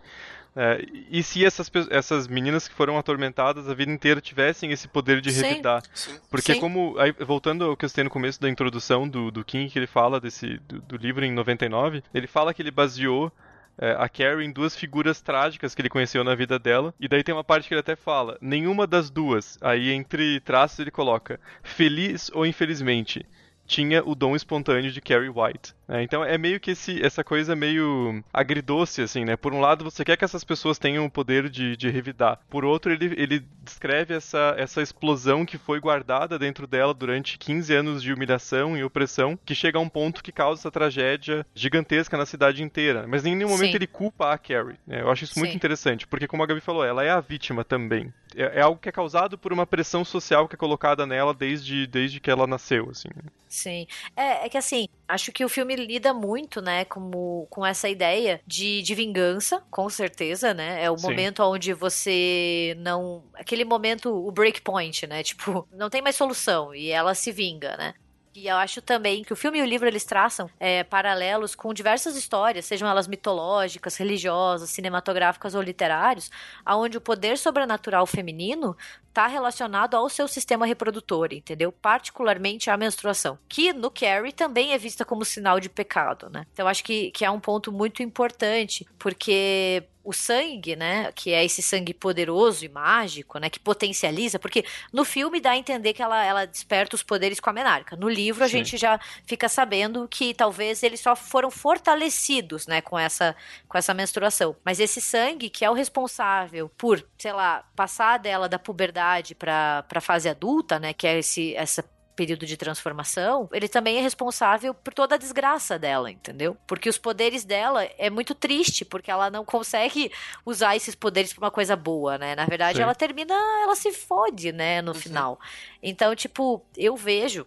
É, 0.55 0.85
e 1.11 1.23
se 1.23 1.45
essas, 1.45 1.71
essas 1.91 2.29
meninas 2.29 2.69
que 2.69 2.75
foram 2.75 2.99
atormentadas 2.99 3.69
a 3.69 3.75
vida 3.75 3.91
inteira 3.91 4.21
tivessem 4.21 4.71
esse 4.71 4.87
poder 4.87 5.21
de 5.21 5.33
sim, 5.33 5.43
revidar? 5.43 5.83
Sim, 5.95 6.19
Porque 6.31 6.55
sim. 6.55 6.61
como, 6.61 6.95
aí, 6.99 7.13
voltando 7.13 7.65
ao 7.65 7.77
que 7.77 7.85
eu 7.85 7.89
citei 7.89 8.05
no 8.05 8.11
começo 8.11 8.41
da 8.41 8.51
introdução 8.51 9.09
do, 9.09 9.31
do 9.31 9.45
King, 9.45 9.71
que 9.71 9.79
ele 9.79 9.87
fala 9.87 10.21
desse, 10.21 10.59
do, 10.69 10.81
do 10.83 10.97
livro 10.97 11.25
em 11.25 11.33
99, 11.33 12.03
ele 12.13 12.27
fala 12.27 12.53
que 12.53 12.61
ele 12.61 12.71
baseou 12.71 13.33
é, 13.79 13.97
a 13.99 14.09
Carrie 14.09 14.47
em 14.47 14.53
duas 14.53 14.77
figuras 14.77 15.23
trágicas 15.23 15.75
que 15.75 15.81
ele 15.81 15.89
conheceu 15.89 16.23
na 16.23 16.35
vida 16.35 16.59
dela. 16.59 16.95
E 17.01 17.09
daí 17.09 17.23
tem 17.23 17.35
uma 17.35 17.45
parte 17.45 17.69
que 17.69 17.75
ele 17.75 17.81
até 17.81 17.97
fala: 17.97 18.37
nenhuma 18.41 18.87
das 18.87 19.11
duas. 19.11 19.59
Aí 19.63 19.91
entre 19.91 20.41
traços 20.41 20.79
ele 20.79 20.91
coloca: 20.91 21.41
feliz 21.63 22.31
ou 22.35 22.45
infelizmente 22.45 23.25
tinha 23.73 24.03
o 24.05 24.15
dom 24.15 24.37
espontâneo 24.37 24.93
de 24.93 25.01
Carrie 25.01 25.31
White. 25.31 25.75
Né? 25.89 26.03
Então 26.03 26.23
é 26.23 26.37
meio 26.37 26.61
que 26.61 26.73
esse, 26.73 27.03
essa 27.03 27.25
coisa 27.25 27.57
meio 27.57 28.23
agridoce, 28.31 29.01
assim, 29.01 29.25
né? 29.25 29.35
Por 29.35 29.55
um 29.55 29.61
lado, 29.61 29.83
você 29.83 30.05
quer 30.05 30.19
que 30.19 30.25
essas 30.25 30.45
pessoas 30.45 30.79
tenham 30.79 31.07
o 31.07 31.11
poder 31.11 31.49
de, 31.49 31.75
de 31.75 31.89
revidar. 31.89 32.39
Por 32.51 32.67
outro, 32.67 32.93
ele, 32.93 33.15
ele 33.17 33.43
descreve 33.65 34.13
essa, 34.13 34.55
essa 34.59 34.83
explosão 34.83 35.47
que 35.47 35.57
foi 35.57 35.81
guardada 35.81 36.39
dentro 36.39 36.67
dela 36.67 36.93
durante 36.93 37.39
15 37.39 37.75
anos 37.75 38.03
de 38.03 38.13
humilhação 38.13 38.77
e 38.77 38.85
opressão, 38.85 39.39
que 39.43 39.55
chega 39.55 39.79
a 39.79 39.81
um 39.81 39.89
ponto 39.89 40.23
que 40.23 40.33
causa 40.33 40.61
essa 40.61 40.71
tragédia 40.71 41.47
gigantesca 41.55 42.19
na 42.19 42.27
cidade 42.27 42.63
inteira. 42.63 43.07
Mas 43.09 43.25
em 43.25 43.35
nenhum 43.35 43.49
momento 43.49 43.71
Sim. 43.71 43.77
ele 43.77 43.87
culpa 43.87 44.33
a 44.33 44.39
Carrie. 44.39 44.77
Né? 44.87 45.01
Eu 45.01 45.11
acho 45.11 45.25
isso 45.25 45.35
Sim. 45.35 45.41
muito 45.41 45.57
interessante, 45.57 46.07
porque 46.07 46.29
como 46.29 46.43
a 46.43 46.47
Gabi 46.47 46.61
falou, 46.61 46.85
ela 46.85 47.03
é 47.03 47.11
a 47.11 47.21
vítima 47.21 47.65
também. 47.65 48.13
É, 48.37 48.59
é, 48.59 48.61
algo 48.61 48.81
que 48.81 48.89
é 48.89 48.93
causado 48.93 49.39
por 49.39 49.53
uma 49.53 49.67
pressão 49.67 50.05
social 50.05 50.49
que 50.49 50.55
é 50.55 50.59
colocada 50.59 51.07
nela 51.07 51.35
desde, 51.35 51.87
desde 51.87 52.21
que 52.21 52.31
ela 52.31 52.47
nasceu, 52.47 52.89
assim. 52.91 53.09
Né? 53.15 53.23
Sim. 53.63 53.87
É, 54.17 54.47
é 54.47 54.49
que 54.49 54.59
assim, 54.59 54.89
acho 55.07 55.31
que 55.31 55.45
o 55.45 55.49
filme 55.49 55.77
lida 55.77 56.13
muito, 56.13 56.61
né, 56.61 56.85
com, 56.85 57.47
com 57.49 57.65
essa 57.65 57.89
ideia 57.89 58.41
de, 58.47 58.83
de 58.83 58.95
vingança, 58.95 59.63
com 59.71 59.89
certeza, 59.89 60.53
né? 60.53 60.83
É 60.83 60.91
o 60.91 60.99
Sim. 60.99 61.07
momento 61.07 61.43
onde 61.45 61.73
você 61.73 62.75
não. 62.79 63.25
Aquele 63.35 63.65
momento, 63.65 64.11
o 64.11 64.33
breakpoint, 64.33 65.07
né? 65.07 65.23
Tipo, 65.23 65.67
não 65.73 65.89
tem 65.89 66.03
mais 66.03 66.17
solução 66.17 66.75
e 66.75 66.91
ela 66.91 67.15
se 67.15 67.31
vinga, 67.31 67.77
né? 67.77 67.95
E 68.35 68.49
eu 68.49 68.57
acho 68.57 68.81
também 68.81 69.23
que 69.23 69.33
o 69.33 69.37
filme 69.37 69.59
e 69.59 69.63
o 69.63 69.67
livro 69.67 69.87
eles 69.87 70.07
traçam 70.07 70.49
é, 70.59 70.83
paralelos 70.83 71.55
com 71.55 71.75
diversas 71.75 72.17
histórias, 72.17 72.65
sejam 72.65 72.89
elas 72.89 73.07
mitológicas, 73.07 73.95
religiosas, 73.97 74.71
cinematográficas 74.71 75.55
ou 75.55 75.61
literários, 75.61 76.31
aonde 76.65 76.97
o 76.97 77.01
poder 77.01 77.37
sobrenatural 77.37 78.07
feminino 78.07 78.75
está 79.13 79.27
relacionado 79.27 79.95
ao 79.95 80.09
seu 80.09 80.27
sistema 80.27 80.65
reprodutor, 80.65 81.29
entendeu? 81.33 81.71
Particularmente 81.71 82.71
a 82.71 82.77
menstruação, 82.77 83.39
que 83.47 83.73
no 83.73 83.91
Carrie 83.91 84.33
também 84.33 84.73
é 84.73 84.79
vista 84.79 85.05
como 85.05 85.25
sinal 85.25 85.61
de 85.61 85.69
pecado, 85.69 86.31
né? 86.31 86.47
Então 86.53 86.67
acho 86.67 86.83
que, 86.83 87.11
que 87.11 87.25
é 87.25 87.31
um 87.31 87.39
ponto 87.39 87.71
muito 87.71 88.03
importante, 88.03 88.87
porque 88.99 89.85
o 90.05 90.13
sangue, 90.13 90.75
né, 90.75 91.13
que 91.13 91.33
é 91.33 91.45
esse 91.45 91.63
sangue 91.63 91.95
poderoso 91.95 92.65
e 92.65 92.69
mágico, 92.69 93.39
né, 93.39 93.49
que 93.49 93.61
potencializa, 93.61 94.39
porque 94.39 94.65
no 94.93 95.05
filme 95.05 95.41
dá 95.41 95.53
a 95.53 95.57
entender 95.57 95.93
que 95.93 96.03
ela, 96.03 96.25
ela 96.25 96.45
desperta 96.45 96.97
os 96.97 97.03
poderes 97.03 97.39
com 97.39 97.51
a 97.51 97.53
menarca. 97.53 97.97
No 97.97 98.09
livro 98.09 98.43
a 98.43 98.49
Sim. 98.49 98.59
gente 98.59 98.77
já 98.77 98.99
fica 99.25 99.49
sabendo 99.49 100.09
que 100.09 100.35
talvez 100.35 100.83
eles 100.83 101.01
só 101.01 101.15
foram 101.15 101.51
fortalecidos, 101.51 102.67
né, 102.67 102.81
com 102.81 102.99
essa 102.99 103.37
com 103.69 103.79
essa 103.79 103.95
menstruação. 103.95 104.57
Mas 104.65 104.81
esse 104.81 105.01
sangue 105.01 105.49
que 105.49 105.65
é 105.65 105.71
o 105.71 105.75
responsável 105.75 106.69
por, 106.77 107.05
sei 107.17 107.33
lá, 107.33 107.65
passar 107.77 108.19
dela 108.19 108.49
da 108.49 108.59
puberdade 108.59 109.02
para 109.39 109.83
para 109.85 110.01
fase 110.01 110.29
adulta, 110.29 110.79
né, 110.79 110.93
que 110.93 111.07
é 111.07 111.19
esse 111.19 111.55
essa 111.55 111.85
período 112.15 112.47
de 112.47 112.57
transformação, 112.57 113.49
ele 113.53 113.69
também 113.69 113.99
é 113.99 114.01
responsável 114.01 114.75
por 114.75 114.93
toda 114.93 115.15
a 115.15 115.19
desgraça 115.19 115.79
dela, 115.79 116.11
entendeu? 116.11 116.57
Porque 116.67 116.89
os 116.89 116.99
poderes 116.99 117.45
dela 117.45 117.85
é 117.99 118.11
muito 118.11 118.35
triste, 118.35 118.85
porque 118.85 119.11
ela 119.11 119.31
não 119.31 119.45
consegue 119.45 120.13
usar 120.45 120.77
esses 120.77 120.95
poderes 120.95 121.33
para 121.33 121.45
uma 121.45 121.51
coisa 121.51 121.75
boa, 121.75 122.19
né? 122.19 122.35
Na 122.35 122.45
verdade, 122.45 122.77
Sim. 122.77 122.83
ela 122.83 122.95
termina, 122.95 123.35
ela 123.63 123.75
se 123.75 123.93
fode, 123.93 124.53
né, 124.53 124.83
no 124.83 124.93
uhum. 124.93 124.99
final. 124.99 125.41
Então, 125.83 126.15
tipo, 126.15 126.65
eu 126.77 126.97
vejo 126.97 127.47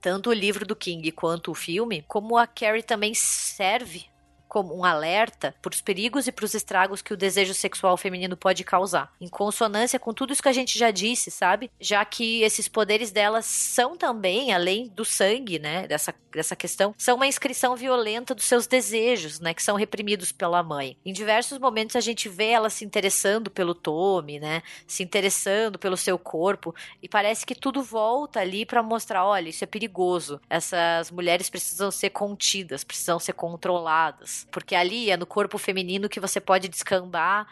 tanto 0.00 0.30
o 0.30 0.32
livro 0.32 0.64
do 0.64 0.76
King 0.76 1.10
quanto 1.12 1.50
o 1.50 1.54
filme 1.54 2.04
como 2.08 2.36
a 2.36 2.46
Carrie 2.46 2.82
também 2.82 3.12
serve 3.14 4.06
como 4.48 4.76
um 4.76 4.84
alerta 4.84 5.54
para 5.60 5.72
os 5.72 5.80
perigos 5.80 6.26
e 6.26 6.32
para 6.32 6.44
os 6.44 6.54
estragos 6.54 7.02
que 7.02 7.12
o 7.12 7.16
desejo 7.16 7.54
sexual 7.54 7.96
feminino 7.96 8.36
pode 8.36 8.64
causar. 8.64 9.12
Em 9.20 9.28
consonância 9.28 9.98
com 9.98 10.12
tudo 10.12 10.32
isso 10.32 10.42
que 10.42 10.48
a 10.48 10.52
gente 10.52 10.78
já 10.78 10.90
disse, 10.90 11.30
sabe? 11.30 11.70
Já 11.80 12.04
que 12.04 12.42
esses 12.42 12.68
poderes 12.68 13.10
delas 13.10 13.46
são 13.46 13.96
também, 13.96 14.52
além 14.52 14.88
do 14.88 15.04
sangue, 15.04 15.58
né, 15.58 15.86
dessa, 15.86 16.14
dessa 16.32 16.56
questão, 16.56 16.94
são 16.98 17.16
uma 17.16 17.26
inscrição 17.26 17.76
violenta 17.76 18.34
dos 18.34 18.44
seus 18.44 18.66
desejos, 18.66 19.40
né, 19.40 19.54
que 19.54 19.62
são 19.62 19.76
reprimidos 19.76 20.32
pela 20.32 20.62
mãe. 20.62 20.96
Em 21.04 21.12
diversos 21.12 21.58
momentos 21.58 21.96
a 21.96 22.00
gente 22.00 22.28
vê 22.28 22.48
ela 22.48 22.70
se 22.70 22.84
interessando 22.84 23.50
pelo 23.50 23.74
Tommy, 23.74 24.38
né, 24.38 24.62
se 24.86 25.02
interessando 25.02 25.78
pelo 25.78 25.96
seu 25.96 26.18
corpo 26.18 26.74
e 27.02 27.08
parece 27.08 27.46
que 27.46 27.54
tudo 27.54 27.82
volta 27.82 28.40
ali 28.40 28.66
para 28.66 28.82
mostrar, 28.82 29.24
olha, 29.24 29.48
isso 29.48 29.64
é 29.64 29.66
perigoso. 29.66 30.40
Essas 30.50 31.10
mulheres 31.10 31.48
precisam 31.48 31.90
ser 31.90 32.10
contidas, 32.10 32.84
precisam 32.84 33.18
ser 33.18 33.32
controladas, 33.32 34.35
porque 34.44 34.74
ali 34.74 35.10
é 35.10 35.16
no 35.16 35.26
corpo 35.26 35.58
feminino 35.58 36.08
que 36.08 36.20
você 36.20 36.40
pode 36.40 36.68
descambar 36.68 37.46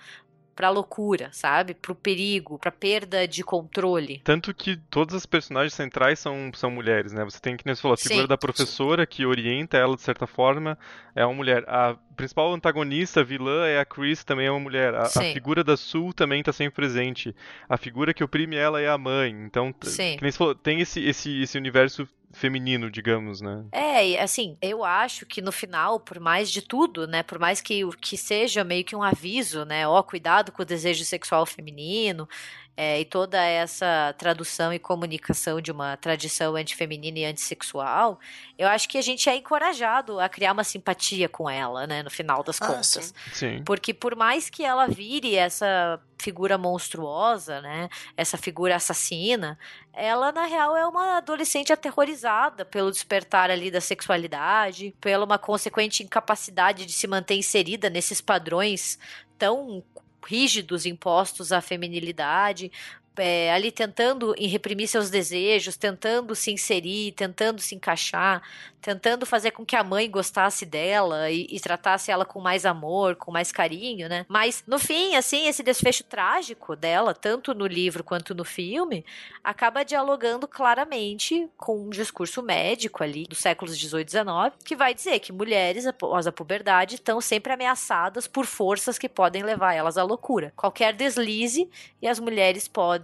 pra 0.55 0.70
loucura, 0.70 1.28
sabe? 1.32 1.74
Pro 1.74 1.95
perigo, 1.95 2.59
pra 2.59 2.70
perda 2.70 3.26
de 3.26 3.43
controle. 3.43 4.20
Tanto 4.24 4.55
que 4.55 4.76
todas 4.89 5.14
as 5.14 5.26
personagens 5.26 5.74
centrais 5.74 6.18
são, 6.18 6.51
são 6.55 6.70
mulheres, 6.70 7.12
né? 7.12 7.24
Você 7.24 7.41
tem 7.41 7.57
que, 7.57 7.66
nem 7.66 7.74
você 7.74 7.82
falou, 7.82 7.95
a 7.95 7.99
figura 7.99 8.22
Sim. 8.22 8.28
da 8.28 8.39
professora 8.39 9.07
que 9.07 9.26
orienta 9.26 9.76
ela 9.76 9.97
de 9.97 10.03
certa 10.03 10.26
forma 10.26 10.78
é 11.14 11.24
uma 11.24 11.35
mulher. 11.35 11.64
A 11.66 11.97
principal 12.16 12.53
antagonista, 12.53 13.24
vilã, 13.24 13.66
é 13.66 13.80
a 13.80 13.85
Chris, 13.85 14.24
também 14.24 14.47
é 14.47 14.51
uma 14.51 14.61
mulher. 14.61 14.95
A, 14.95 15.03
a 15.03 15.32
figura 15.32 15.64
da 15.64 15.76
Sul 15.76 16.12
também 16.12 16.41
está 16.41 16.53
sempre 16.53 16.76
presente. 16.76 17.35
A 17.68 17.76
figura 17.76 18.14
que 18.14 18.22
oprime 18.22 18.57
ela 18.57 18.80
é 18.80 18.89
a 18.89 18.97
mãe. 18.97 19.30
Então, 19.30 19.74
Sim. 19.82 20.16
que 20.16 20.22
nem 20.22 20.30
você 20.30 20.39
falou, 20.39 20.55
tem 20.55 20.80
esse, 20.80 21.05
esse, 21.05 21.43
esse 21.43 21.59
universo 21.59 22.09
feminino, 22.35 22.91
digamos, 22.91 23.41
né? 23.41 23.64
É, 23.72 24.20
assim, 24.20 24.57
eu 24.61 24.85
acho 24.85 25.24
que 25.24 25.41
no 25.41 25.53
final, 25.53 26.01
por 26.01 26.18
mais 26.20 26.51
de 26.51 26.61
tudo, 26.61 27.07
né, 27.07 27.22
por 27.22 27.39
mais 27.39 27.61
que, 27.61 27.80
que 28.01 28.16
seja 28.16 28.64
meio 28.64 28.85
que 28.85 28.97
um 28.97 29.03
aviso, 29.03 29.64
né, 29.64 29.87
ó, 29.87 30.03
cuidado 30.03 30.53
com 30.53 30.62
o 30.62 30.66
desejo 30.66 31.05
sexual 31.05 31.47
feminino, 31.47 32.28
é, 32.77 33.01
e 33.01 33.05
toda 33.05 33.41
essa 33.41 34.14
tradução 34.18 34.72
e 34.72 34.79
comunicação 34.79 35.61
de 35.61 35.70
uma 35.70 35.97
tradição 35.97 36.57
antifeminina 36.57 37.20
e 37.20 37.25
antissexual, 37.25 38.18
eu 38.59 38.66
acho 38.66 38.89
que 38.89 38.99
a 38.99 39.03
gente 39.03 39.29
é 39.29 39.37
encorajado 39.37 40.18
a 40.18 40.29
criar 40.29 40.53
uma 40.53 40.64
simpatia 40.64 41.29
com 41.29 41.49
ela, 41.49 41.87
né, 41.87 42.03
no 42.03 42.11
final 42.11 42.43
das 42.43 42.61
ah, 42.61 42.66
contas. 42.66 43.14
Sim. 43.33 43.59
sim. 43.59 43.62
Porque 43.64 43.95
por 43.95 44.16
mais 44.16 44.51
que 44.51 44.64
ela 44.64 44.89
vire 44.89 45.37
essa 45.37 46.01
figura 46.18 46.59
monstruosa, 46.59 47.61
né, 47.61 47.89
essa 48.16 48.37
figura 48.37 48.75
assassina, 48.75 49.57
ela 49.93 50.33
na 50.33 50.47
real 50.47 50.77
é 50.77 50.85
uma 50.87 51.18
adolescente 51.18 51.72
aterrorizada 51.72 52.64
pelo 52.64 52.91
despertar 52.91 53.51
ali 53.51 53.70
da 53.70 53.81
sexualidade, 53.81 54.95
pela 55.01 55.25
uma 55.25 55.39
consequente 55.39 56.03
incapacidade 56.03 56.87
de 56.87 56.93
se 56.93 57.07
manter 57.07 57.37
inserida 57.37 57.89
nesses 57.89 58.20
padrões 58.20 58.99
tão 59.39 59.83
rígidos 60.27 60.87
impostos 60.87 61.53
à 61.53 61.61
feminilidade, 61.61 62.72
é, 63.17 63.53
ali 63.53 63.71
tentando 63.71 64.35
reprimir 64.39 64.89
seus 64.89 65.11
desejos, 65.11 65.77
tentando 65.77 66.35
se 66.35 66.51
inserir, 66.51 67.12
tentando 67.12 67.61
se 67.61 67.75
encaixar, 67.75 68.43
tentando 68.81 69.25
fazer 69.25 69.53
com 69.53 69.65
que 69.65 69.77
a 69.77 69.83
mãe 69.83 70.11
gostasse 70.11 70.67
dela 70.67 71.31
e, 71.31 71.47
e, 71.51 71.59
tratasse 71.59 72.11
ela 72.11 72.27
com 72.27 72.39
mais 72.39 72.67
amor, 72.67 73.17
com 73.17 73.33
mais 73.33 73.51
carinho, 73.51 74.11
né? 74.11 74.27
Mas 74.29 74.62
no 74.67 74.79
fim, 74.79 75.17
assim, 75.17 75.47
esse 75.47 75.62
desfecho 75.62 76.05
trágico 76.05 76.77
dela, 76.77 77.15
tanto 77.15 77.55
no 77.55 77.67
livro 77.67 78.05
quanto 78.05 78.35
no 78.35 78.45
filme, 78.45 79.03
acaba 79.43 79.85
dialogando 79.85 80.47
claramente 80.47 81.49
com 81.57 81.87
um 81.87 81.91
discurso 81.91 82.43
médico 82.43 83.03
ali 83.03 83.25
dos 83.25 83.39
séculos 83.39 83.79
18 83.79 84.03
e 84.03 84.05
19, 84.05 84.57
que 84.62 84.77
vai 84.77 84.93
dizer 84.93 85.19
que 85.21 85.33
mulheres 85.33 85.87
após 85.87 86.27
a 86.27 86.33
puberdade 86.33 86.97
estão 86.97 87.23
sempre 87.23 87.55
ameaçadas 87.55 88.27
por 88.27 88.45
forças 88.45 88.99
que 88.99 89.09
podem 89.09 89.43
levar 89.43 89.73
elas 89.73 89.97
à 89.97 90.03
loucura. 90.03 90.53
Qualquer 90.55 90.93
deslize 90.93 91.71
e 92.03 92.07
as 92.07 92.21
mulheres 92.21 92.69
podem 92.69 93.04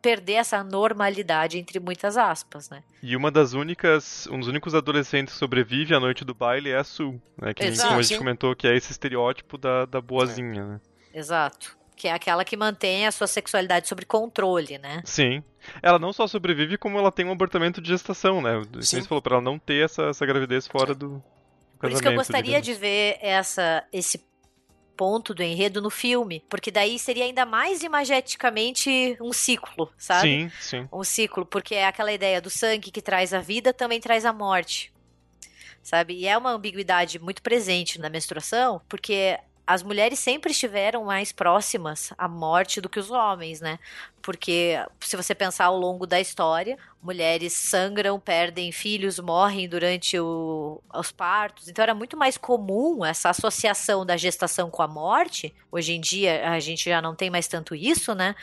perder 0.00 0.34
essa 0.34 0.64
normalidade 0.64 1.58
entre 1.58 1.78
muitas 1.78 2.16
aspas, 2.16 2.70
né? 2.70 2.82
E 3.02 3.14
uma 3.14 3.30
das 3.30 3.52
únicas, 3.52 4.26
um 4.30 4.38
dos 4.38 4.48
únicos 4.48 4.74
adolescentes 4.74 5.34
que 5.34 5.38
sobrevive 5.38 5.94
à 5.94 6.00
noite 6.00 6.24
do 6.24 6.34
baile 6.34 6.70
é 6.70 6.76
a 6.76 6.84
Sue, 6.84 7.20
né? 7.40 7.52
Que 7.52 7.64
Exato. 7.64 7.88
como 7.88 8.00
a 8.00 8.02
gente 8.02 8.18
comentou, 8.18 8.56
que 8.56 8.66
é 8.66 8.74
esse 8.74 8.92
estereótipo 8.92 9.58
da, 9.58 9.84
da 9.84 10.00
boazinha, 10.00 10.64
né? 10.64 10.80
Exato. 11.12 11.76
Que 11.94 12.08
é 12.08 12.12
aquela 12.12 12.44
que 12.46 12.56
mantém 12.56 13.06
a 13.06 13.12
sua 13.12 13.26
sexualidade 13.26 13.86
sob 13.86 14.04
controle, 14.06 14.78
né? 14.78 15.02
Sim. 15.04 15.42
Ela 15.82 15.98
não 15.98 16.14
só 16.14 16.26
sobrevive, 16.26 16.78
como 16.78 16.98
ela 16.98 17.12
tem 17.12 17.26
um 17.26 17.32
abortamento 17.32 17.80
de 17.80 17.90
gestação, 17.90 18.40
né? 18.40 18.62
Sim. 18.80 19.02
Você 19.02 19.08
falou 19.08 19.20
para 19.20 19.34
ela 19.34 19.44
não 19.44 19.58
ter 19.58 19.84
essa, 19.84 20.04
essa 20.04 20.24
gravidez 20.24 20.66
fora 20.66 20.94
do, 20.94 21.22
por 21.80 21.90
isso 21.90 22.02
que 22.02 22.08
eu 22.08 22.14
gostaria 22.14 22.60
digamos. 22.60 22.66
de 22.66 22.74
ver 22.74 23.18
essa, 23.22 23.82
esse 23.90 24.18
ponto 25.00 25.32
do 25.32 25.42
enredo 25.42 25.80
no 25.80 25.88
filme, 25.88 26.44
porque 26.46 26.70
daí 26.70 26.98
seria 26.98 27.24
ainda 27.24 27.46
mais 27.46 27.82
imageticamente 27.82 29.16
um 29.18 29.32
ciclo, 29.32 29.90
sabe? 29.96 30.28
Sim, 30.28 30.50
sim. 30.60 30.88
Um 30.92 31.02
ciclo, 31.02 31.46
porque 31.46 31.74
é 31.74 31.86
aquela 31.86 32.12
ideia 32.12 32.38
do 32.38 32.50
sangue 32.50 32.90
que 32.90 33.00
traz 33.00 33.32
a 33.32 33.40
vida 33.40 33.72
também 33.72 33.98
traz 33.98 34.26
a 34.26 34.32
morte. 34.34 34.92
Sabe? 35.82 36.12
E 36.12 36.26
é 36.26 36.36
uma 36.36 36.50
ambiguidade 36.50 37.18
muito 37.18 37.40
presente 37.40 37.98
na 37.98 38.10
menstruação, 38.10 38.82
porque 38.90 39.38
as 39.70 39.84
mulheres 39.84 40.18
sempre 40.18 40.50
estiveram 40.50 41.04
mais 41.04 41.30
próximas 41.30 42.12
à 42.18 42.26
morte 42.26 42.80
do 42.80 42.88
que 42.88 42.98
os 42.98 43.08
homens, 43.08 43.60
né? 43.60 43.78
Porque 44.20 44.74
se 44.98 45.16
você 45.16 45.32
pensar 45.32 45.66
ao 45.66 45.78
longo 45.78 46.08
da 46.08 46.20
história, 46.20 46.76
mulheres 47.00 47.52
sangram, 47.52 48.18
perdem 48.18 48.72
filhos, 48.72 49.20
morrem 49.20 49.68
durante 49.68 50.18
o, 50.18 50.82
os 50.92 51.12
partos. 51.12 51.68
Então 51.68 51.84
era 51.84 51.94
muito 51.94 52.16
mais 52.16 52.36
comum 52.36 53.04
essa 53.04 53.30
associação 53.30 54.04
da 54.04 54.16
gestação 54.16 54.68
com 54.68 54.82
a 54.82 54.88
morte. 54.88 55.54
Hoje 55.70 55.92
em 55.92 56.00
dia 56.00 56.50
a 56.50 56.58
gente 56.58 56.90
já 56.90 57.00
não 57.00 57.14
tem 57.14 57.30
mais 57.30 57.46
tanto 57.46 57.72
isso, 57.72 58.12
né? 58.12 58.34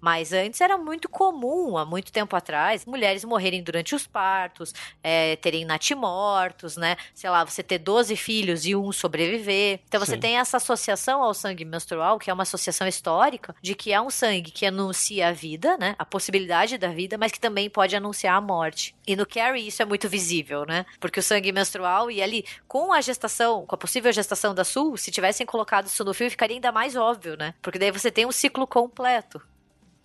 Mas 0.00 0.32
antes 0.32 0.60
era 0.60 0.76
muito 0.76 1.08
comum, 1.08 1.76
há 1.76 1.84
muito 1.84 2.12
tempo 2.12 2.34
atrás, 2.36 2.84
mulheres 2.84 3.24
morrerem 3.24 3.62
durante 3.62 3.94
os 3.94 4.06
partos, 4.06 4.72
é, 5.02 5.36
terem 5.36 5.64
natimortos, 5.64 6.76
né? 6.76 6.96
Sei 7.14 7.28
lá, 7.28 7.44
você 7.44 7.62
ter 7.62 7.78
12 7.78 8.16
filhos 8.16 8.66
e 8.66 8.74
um 8.74 8.92
sobreviver. 8.92 9.80
Então 9.86 10.00
você 10.00 10.12
Sim. 10.12 10.20
tem 10.20 10.38
essa 10.38 10.56
associação 10.56 11.22
ao 11.22 11.34
sangue 11.34 11.64
menstrual, 11.64 12.18
que 12.18 12.30
é 12.30 12.32
uma 12.32 12.42
associação 12.42 12.86
histórica, 12.86 13.54
de 13.60 13.74
que 13.74 13.92
é 13.92 14.00
um 14.00 14.10
sangue 14.10 14.50
que 14.50 14.66
anuncia 14.66 15.28
a 15.28 15.32
vida, 15.32 15.76
né? 15.78 15.94
A 15.98 16.04
possibilidade 16.04 16.78
da 16.78 16.88
vida, 16.88 17.18
mas 17.18 17.32
que 17.32 17.40
também 17.40 17.68
pode 17.68 17.96
anunciar 17.96 18.36
a 18.36 18.40
morte. 18.40 18.94
E 19.06 19.16
no 19.16 19.26
Carrie 19.26 19.68
isso 19.68 19.82
é 19.82 19.84
muito 19.84 20.08
visível, 20.08 20.64
né? 20.64 20.84
Porque 21.00 21.20
o 21.20 21.22
sangue 21.22 21.52
menstrual 21.52 22.10
e 22.10 22.22
ali, 22.22 22.44
com 22.66 22.92
a 22.92 23.00
gestação, 23.00 23.66
com 23.66 23.74
a 23.74 23.78
possível 23.78 24.12
gestação 24.12 24.54
da 24.54 24.64
Sul, 24.64 24.96
se 24.96 25.10
tivessem 25.10 25.46
colocado 25.46 25.86
isso 25.86 26.04
no 26.04 26.14
filme, 26.14 26.30
ficaria 26.30 26.56
ainda 26.56 26.72
mais 26.72 26.96
óbvio, 26.96 27.36
né? 27.36 27.54
Porque 27.62 27.78
daí 27.78 27.90
você 27.90 28.10
tem 28.10 28.26
um 28.26 28.32
ciclo 28.32 28.66
completo. 28.66 29.40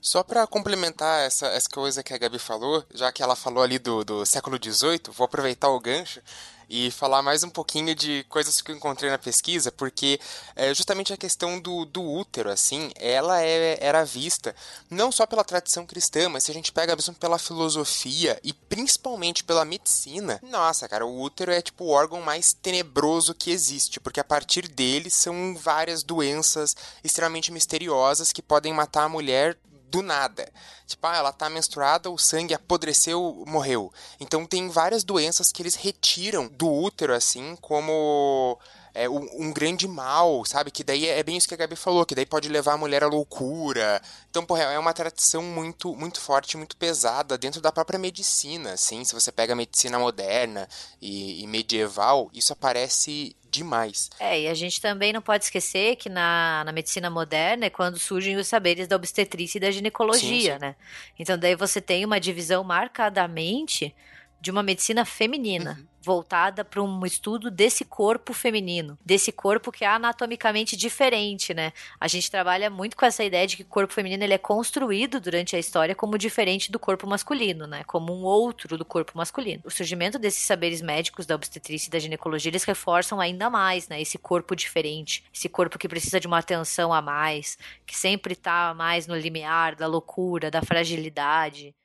Só 0.01 0.23
para 0.23 0.47
complementar 0.47 1.21
essa, 1.21 1.45
essa 1.49 1.69
coisa 1.69 2.01
que 2.01 2.11
a 2.11 2.17
Gabi 2.17 2.39
falou, 2.39 2.83
já 2.91 3.11
que 3.11 3.21
ela 3.21 3.35
falou 3.35 3.63
ali 3.63 3.77
do, 3.77 4.03
do 4.03 4.25
século 4.25 4.57
XVIII, 4.57 4.99
vou 5.15 5.25
aproveitar 5.25 5.69
o 5.69 5.79
gancho 5.79 6.19
e 6.67 6.89
falar 6.89 7.21
mais 7.21 7.43
um 7.43 7.49
pouquinho 7.49 7.93
de 7.93 8.25
coisas 8.27 8.61
que 8.61 8.71
eu 8.71 8.75
encontrei 8.75 9.11
na 9.11 9.19
pesquisa, 9.19 9.71
porque 9.71 10.19
é, 10.55 10.73
justamente 10.73 11.13
a 11.13 11.17
questão 11.17 11.59
do, 11.59 11.85
do 11.85 12.01
útero, 12.01 12.49
assim, 12.49 12.89
ela 12.95 13.43
é, 13.43 13.77
era 13.79 14.03
vista 14.03 14.55
não 14.89 15.11
só 15.11 15.27
pela 15.27 15.43
tradição 15.43 15.85
cristã, 15.85 16.29
mas 16.29 16.45
se 16.45 16.51
a 16.51 16.53
gente 16.53 16.71
pega 16.71 16.95
mesmo 16.95 17.13
pela 17.13 17.37
filosofia 17.37 18.39
e 18.43 18.53
principalmente 18.53 19.43
pela 19.43 19.65
medicina, 19.65 20.39
nossa, 20.41 20.89
cara, 20.89 21.05
o 21.05 21.21
útero 21.21 21.51
é 21.51 21.61
tipo 21.61 21.83
o 21.83 21.89
órgão 21.89 22.21
mais 22.21 22.53
tenebroso 22.53 23.35
que 23.35 23.51
existe, 23.51 23.99
porque 23.99 24.19
a 24.19 24.23
partir 24.23 24.67
dele 24.67 25.11
são 25.11 25.55
várias 25.55 26.01
doenças 26.01 26.75
extremamente 27.03 27.51
misteriosas 27.51 28.33
que 28.33 28.41
podem 28.41 28.73
matar 28.73 29.03
a 29.03 29.09
mulher 29.09 29.57
do 29.91 30.01
nada. 30.01 30.49
Tipo, 30.87 31.07
ah, 31.07 31.17
ela 31.17 31.31
tá 31.31 31.49
menstruada, 31.49 32.09
o 32.09 32.17
sangue 32.17 32.53
apodreceu, 32.53 33.43
morreu. 33.45 33.93
Então 34.19 34.45
tem 34.45 34.69
várias 34.69 35.03
doenças 35.03 35.51
que 35.51 35.61
eles 35.61 35.75
retiram 35.75 36.47
do 36.47 36.71
útero, 36.71 37.13
assim, 37.13 37.55
como 37.61 38.57
é, 38.93 39.09
um, 39.09 39.47
um, 39.47 39.53
grande 39.53 39.87
mal, 39.87 40.43
sabe? 40.45 40.71
Que 40.71 40.83
daí 40.83 41.07
é 41.07 41.21
bem 41.23 41.37
isso 41.37 41.47
que 41.47 41.53
a 41.53 41.57
Gabi 41.57 41.75
falou, 41.75 42.05
que 42.05 42.15
daí 42.15 42.25
pode 42.25 42.49
levar 42.49 42.73
a 42.73 42.77
mulher 42.77 43.03
à 43.03 43.07
loucura. 43.07 44.01
Então, 44.29 44.45
porra, 44.45 44.63
é 44.63 44.79
uma 44.79 44.93
tradição 44.93 45.43
muito, 45.43 45.95
muito 45.95 46.19
forte, 46.19 46.57
muito 46.57 46.75
pesada 46.77 47.37
dentro 47.37 47.61
da 47.61 47.71
própria 47.71 47.99
medicina, 47.99 48.73
assim. 48.73 49.03
Se 49.03 49.13
você 49.13 49.31
pega 49.31 49.53
a 49.53 49.55
medicina 49.55 49.99
moderna 49.99 50.67
e, 51.01 51.43
e 51.43 51.47
medieval, 51.47 52.29
isso 52.33 52.53
aparece 52.53 53.35
demais. 53.51 54.09
É, 54.19 54.41
e 54.41 54.47
a 54.47 54.53
gente 54.53 54.79
também 54.79 55.11
não 55.11 55.21
pode 55.21 55.43
esquecer 55.43 55.97
que 55.97 56.09
na, 56.09 56.63
na 56.65 56.71
medicina 56.71 57.09
moderna 57.09 57.65
é 57.65 57.69
quando 57.69 57.99
surgem 57.99 58.37
os 58.37 58.47
saberes 58.47 58.87
da 58.87 58.95
obstetrícia 58.95 59.57
e 59.57 59.61
da 59.61 59.69
ginecologia, 59.69 60.53
sim, 60.53 60.59
sim. 60.59 60.59
né? 60.59 60.75
Então 61.19 61.37
daí 61.37 61.55
você 61.55 61.81
tem 61.81 62.05
uma 62.05 62.19
divisão 62.19 62.63
marcadamente 62.63 63.93
de 64.39 64.49
uma 64.49 64.63
medicina 64.63 65.05
feminina. 65.05 65.77
Uhum 65.77 65.90
voltada 66.01 66.65
para 66.65 66.81
um 66.81 67.05
estudo 67.05 67.51
desse 67.51 67.85
corpo 67.85 68.33
feminino, 68.33 68.97
desse 69.05 69.31
corpo 69.31 69.71
que 69.71 69.85
é 69.85 69.87
anatomicamente 69.87 70.75
diferente, 70.75 71.53
né? 71.53 71.71
A 71.99 72.07
gente 72.07 72.29
trabalha 72.29 72.69
muito 72.69 72.97
com 72.97 73.05
essa 73.05 73.23
ideia 73.23 73.45
de 73.45 73.57
que 73.57 73.63
o 73.63 73.67
corpo 73.67 73.93
feminino 73.93 74.23
ele 74.23 74.33
é 74.33 74.37
construído 74.37 75.19
durante 75.21 75.55
a 75.55 75.59
história 75.59 75.93
como 75.93 76.17
diferente 76.17 76.71
do 76.71 76.79
corpo 76.79 77.07
masculino, 77.07 77.67
né? 77.67 77.83
Como 77.85 78.13
um 78.13 78.23
outro 78.23 78.77
do 78.77 78.85
corpo 78.85 79.13
masculino. 79.15 79.61
O 79.63 79.69
surgimento 79.69 80.17
desses 80.17 80.43
saberes 80.43 80.81
médicos 80.81 81.25
da 81.25 81.35
obstetrícia 81.35 81.87
e 81.87 81.91
da 81.91 81.99
ginecologia 81.99 82.49
eles 82.49 82.63
reforçam 82.63 83.19
ainda 83.19 83.49
mais, 83.49 83.87
né? 83.87 84.01
Esse 84.01 84.17
corpo 84.17 84.55
diferente, 84.55 85.23
esse 85.33 85.47
corpo 85.47 85.77
que 85.77 85.87
precisa 85.87 86.19
de 86.19 86.27
uma 86.27 86.39
atenção 86.39 86.91
a 86.91 87.01
mais, 87.01 87.57
que 87.85 87.95
sempre 87.95 88.33
está 88.33 88.73
mais 88.73 89.05
no 89.05 89.15
limiar 89.15 89.75
da 89.75 89.87
loucura, 89.87 90.49
da 90.49 90.61
fragilidade. 90.61 91.75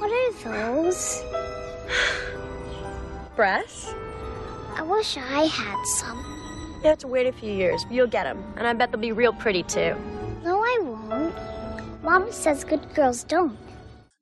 What 0.00 0.12
are 0.12 0.32
those? 0.42 1.22
Breasts? 3.36 3.94
I 4.76 4.82
wish 4.82 5.16
I 5.16 5.46
had 5.46 5.86
some. 5.98 6.18
You 6.82 6.88
have 6.88 6.98
to 6.98 7.08
wait 7.08 7.26
a 7.26 7.32
few 7.32 7.52
years, 7.52 7.84
but 7.84 7.92
you'll 7.94 8.10
get 8.10 8.24
them. 8.24 8.38
And 8.56 8.66
I 8.66 8.72
bet 8.72 8.90
they'll 8.90 9.00
be 9.00 9.12
real 9.12 9.32
pretty 9.32 9.62
too. 9.62 9.94
No, 10.42 10.62
I 10.62 10.78
won't. 10.82 11.34
Mom 12.02 12.32
says 12.32 12.64
good 12.64 12.82
girls 12.94 13.24
don't. 13.24 13.56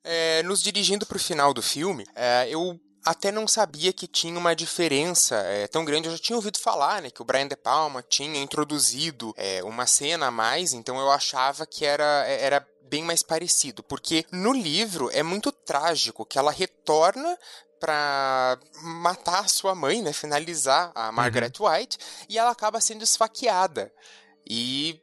É, 0.04 0.42
nos 0.42 0.62
dirigindo 0.62 1.06
para 1.06 1.16
o 1.16 1.20
final 1.20 1.52
do 1.52 1.62
filme, 1.62 2.06
é, 2.14 2.48
eu 2.48 2.78
até 3.04 3.30
não 3.30 3.46
sabia 3.46 3.92
que 3.92 4.06
tinha 4.06 4.38
uma 4.38 4.54
diferença 4.54 5.36
é, 5.36 5.66
tão 5.66 5.84
grande. 5.84 6.08
Eu 6.08 6.12
já 6.12 6.18
tinha 6.18 6.36
ouvido 6.36 6.58
falar, 6.58 7.02
né, 7.02 7.10
que 7.10 7.22
o 7.22 7.24
Brian 7.24 7.48
De 7.48 7.56
Palma 7.56 8.02
tinha 8.02 8.40
introduzido 8.40 9.32
é, 9.36 9.62
uma 9.62 9.86
cena 9.86 10.26
a 10.26 10.30
mais, 10.30 10.72
então 10.72 10.98
eu 10.98 11.10
achava 11.10 11.66
que 11.66 11.84
era, 11.84 12.24
é, 12.26 12.44
era 12.44 12.66
bem 12.88 13.04
mais 13.04 13.22
parecido, 13.22 13.82
porque 13.82 14.26
no 14.32 14.52
livro 14.52 15.10
é 15.12 15.22
muito 15.22 15.52
trágico 15.52 16.26
que 16.26 16.38
ela 16.38 16.50
retorna 16.50 17.38
para 17.80 18.58
matar 18.82 19.40
a 19.40 19.48
sua 19.48 19.74
mãe, 19.74 20.02
né, 20.02 20.12
finalizar 20.12 20.92
a 20.94 21.10
Margaret 21.10 21.52
uhum. 21.58 21.66
White, 21.66 21.98
e 22.28 22.38
ela 22.38 22.50
acaba 22.50 22.80
sendo 22.80 23.02
esfaqueada. 23.02 23.92
E 24.48 25.00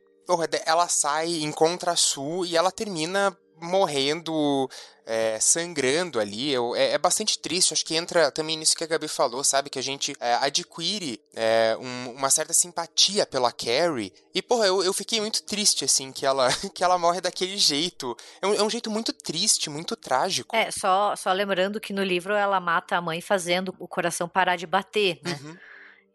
ela 0.66 0.88
sai, 0.88 1.42
encontra 1.42 1.92
a 1.94 1.96
Sue 1.96 2.50
e 2.50 2.58
ela 2.58 2.72
termina 2.72 3.36
morrendo, 3.62 4.70
é, 5.06 5.40
sangrando 5.40 6.20
ali. 6.20 6.52
Eu, 6.52 6.76
é, 6.76 6.92
é, 6.92 6.98
bastante 6.98 7.40
triste. 7.40 7.74
Acho 7.74 7.86
que 7.86 7.96
entra 7.96 8.30
também 8.32 8.58
nisso 8.58 8.76
que 8.76 8.84
a 8.84 8.88
Gabi 8.88 9.08
falou, 9.08 9.44
sabe? 9.44 9.70
Que 9.70 9.80
a 9.80 9.84
gente 9.84 10.16
é, 10.20 10.36
adquire 10.36 11.20
é, 11.34 11.78
um, 11.80 12.12
uma 12.12 12.30
certa 12.30 12.54
simpatia 12.54 13.26
pela 13.26 13.52
Carrie. 13.52 14.14
E, 14.34 14.42
porra, 14.42 14.68
eu, 14.68 14.84
eu 14.84 14.94
fiquei 14.94 15.20
muito 15.22 15.42
triste, 15.44 15.86
assim, 15.86 16.12
que 16.12 16.26
ela, 16.26 16.50
que 16.74 16.84
ela 16.84 16.98
morre 16.98 17.22
daquele 17.22 17.58
jeito. 17.58 18.16
É 18.42 18.48
um, 18.48 18.54
é 18.54 18.64
um 18.64 18.70
jeito 18.70 18.92
muito 18.92 19.14
triste, 19.14 19.70
muito 19.70 19.96
trágico. 19.96 20.56
É, 20.56 20.70
só, 20.72 21.16
só 21.16 21.32
lembrando 21.32 21.80
que 21.80 21.94
no 21.94 22.04
livro 22.04 22.34
ela 22.34 22.60
mata 22.60 22.98
a 22.98 23.02
mãe 23.02 23.22
fazendo 23.22 23.74
o 23.80 23.88
coração 23.88 24.28
parar 24.28 24.56
de 24.56 24.68
bater, 24.68 25.20
né? 25.24 25.40
Uhum. 25.42 25.58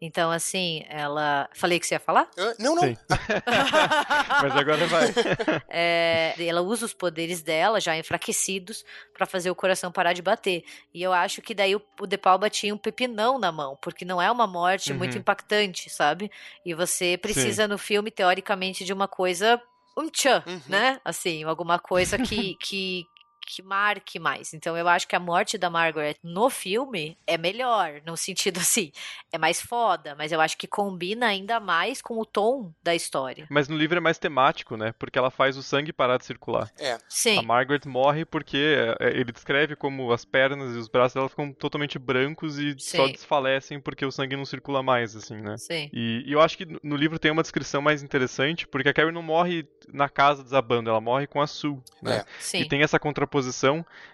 Então, 0.05 0.31
assim, 0.31 0.83
ela. 0.89 1.49
Falei 1.53 1.79
que 1.79 1.87
você 1.87 1.95
ia 1.95 1.99
falar? 1.99 2.29
Uh, 2.37 2.61
não, 2.61 2.75
não. 2.75 2.83
Mas 4.43 4.57
agora 4.57 4.85
vai. 4.85 5.07
É, 5.69 6.35
ela 6.39 6.61
usa 6.61 6.85
os 6.85 6.93
poderes 6.93 7.41
dela, 7.41 7.79
já 7.79 7.97
enfraquecidos, 7.97 8.83
para 9.13 9.25
fazer 9.25 9.49
o 9.49 9.55
coração 9.55 9.91
parar 9.91 10.11
de 10.11 10.21
bater. 10.21 10.65
E 10.93 11.01
eu 11.01 11.13
acho 11.13 11.41
que 11.41 11.53
daí 11.53 11.73
o, 11.73 11.81
o 12.01 12.05
De 12.05 12.17
Palma 12.17 12.49
tinha 12.49 12.75
um 12.75 12.77
pepinão 12.77 13.39
na 13.39 13.51
mão, 13.51 13.77
porque 13.81 14.03
não 14.03 14.21
é 14.21 14.29
uma 14.29 14.45
morte 14.45 14.91
uhum. 14.91 14.97
muito 14.97 15.17
impactante, 15.17 15.89
sabe? 15.89 16.29
E 16.65 16.73
você 16.73 17.17
precisa 17.17 17.63
Sim. 17.63 17.69
no 17.69 17.77
filme, 17.77 18.11
teoricamente, 18.11 18.83
de 18.83 18.91
uma 18.91 19.07
coisa 19.07 19.61
um 19.97 20.09
tchan, 20.09 20.43
uhum. 20.45 20.61
né? 20.67 20.99
Assim, 21.05 21.43
alguma 21.43 21.79
coisa 21.79 22.17
que, 22.17 22.55
que, 22.55 23.07
que 23.45 23.61
marque 23.61 24.19
mais. 24.19 24.53
Então 24.53 24.77
eu 24.77 24.87
acho 24.87 25.07
que 25.07 25.15
a 25.15 25.19
morte 25.19 25.57
da 25.57 25.69
Margaret 25.69 26.15
no 26.23 26.49
filme 26.49 27.17
é 27.25 27.37
melhor, 27.37 28.01
no 28.05 28.15
sentido 28.17 28.59
assim, 28.61 28.91
é 29.31 29.37
mais 29.37 29.61
foda, 29.61 30.15
mas 30.15 30.31
eu 30.31 30.41
acho 30.41 30.57
que 30.57 30.67
combina 30.67 31.27
ainda 31.27 31.59
mais 31.59 32.01
com 32.01 32.19
o 32.19 32.25
tom 32.25 32.73
da 32.83 32.95
história. 32.95 33.47
Mas 33.49 33.67
no 33.67 33.77
livro 33.77 33.97
é 33.97 34.01
mais 34.01 34.17
temático, 34.17 34.77
né? 34.77 34.93
Porque 34.97 35.17
ela 35.17 35.31
faz 35.31 35.57
o 35.57 35.63
sangue 35.63 35.93
parar 35.93 36.17
de 36.17 36.25
circular. 36.25 36.71
É. 36.79 36.97
Sim. 37.07 37.37
A 37.37 37.41
Margaret 37.41 37.81
morre 37.85 38.25
porque 38.25 38.75
é, 38.99 39.09
ele 39.09 39.31
descreve 39.31 39.75
como 39.75 40.11
as 40.11 40.25
pernas 40.25 40.75
e 40.75 40.77
os 40.77 40.87
braços 40.87 41.15
dela 41.15 41.29
ficam 41.29 41.51
totalmente 41.51 41.97
brancos 41.99 42.57
e 42.57 42.75
Sim. 42.79 42.97
só 42.97 43.07
desfalecem 43.07 43.79
porque 43.79 44.05
o 44.05 44.11
sangue 44.11 44.35
não 44.35 44.45
circula 44.45 44.81
mais, 44.81 45.15
assim, 45.15 45.35
né? 45.35 45.57
Sim. 45.57 45.89
E, 45.93 46.23
e 46.25 46.31
eu 46.31 46.41
acho 46.41 46.57
que 46.57 46.65
no 46.83 46.95
livro 46.95 47.19
tem 47.19 47.31
uma 47.31 47.41
descrição 47.41 47.81
mais 47.81 48.03
interessante, 48.03 48.67
porque 48.67 48.89
a 48.89 48.93
Carrie 48.93 49.11
não 49.11 49.21
morre 49.21 49.67
na 49.91 50.09
casa 50.09 50.43
desabando, 50.43 50.89
ela 50.89 51.01
morre 51.01 51.27
com 51.27 51.41
a 51.41 51.47
Sue, 51.47 51.81
né? 52.01 52.17
É. 52.17 52.25
Sim. 52.39 52.59
E 52.59 52.67
tem 52.67 52.81
essa 52.81 52.99
contraposição, 52.99 53.32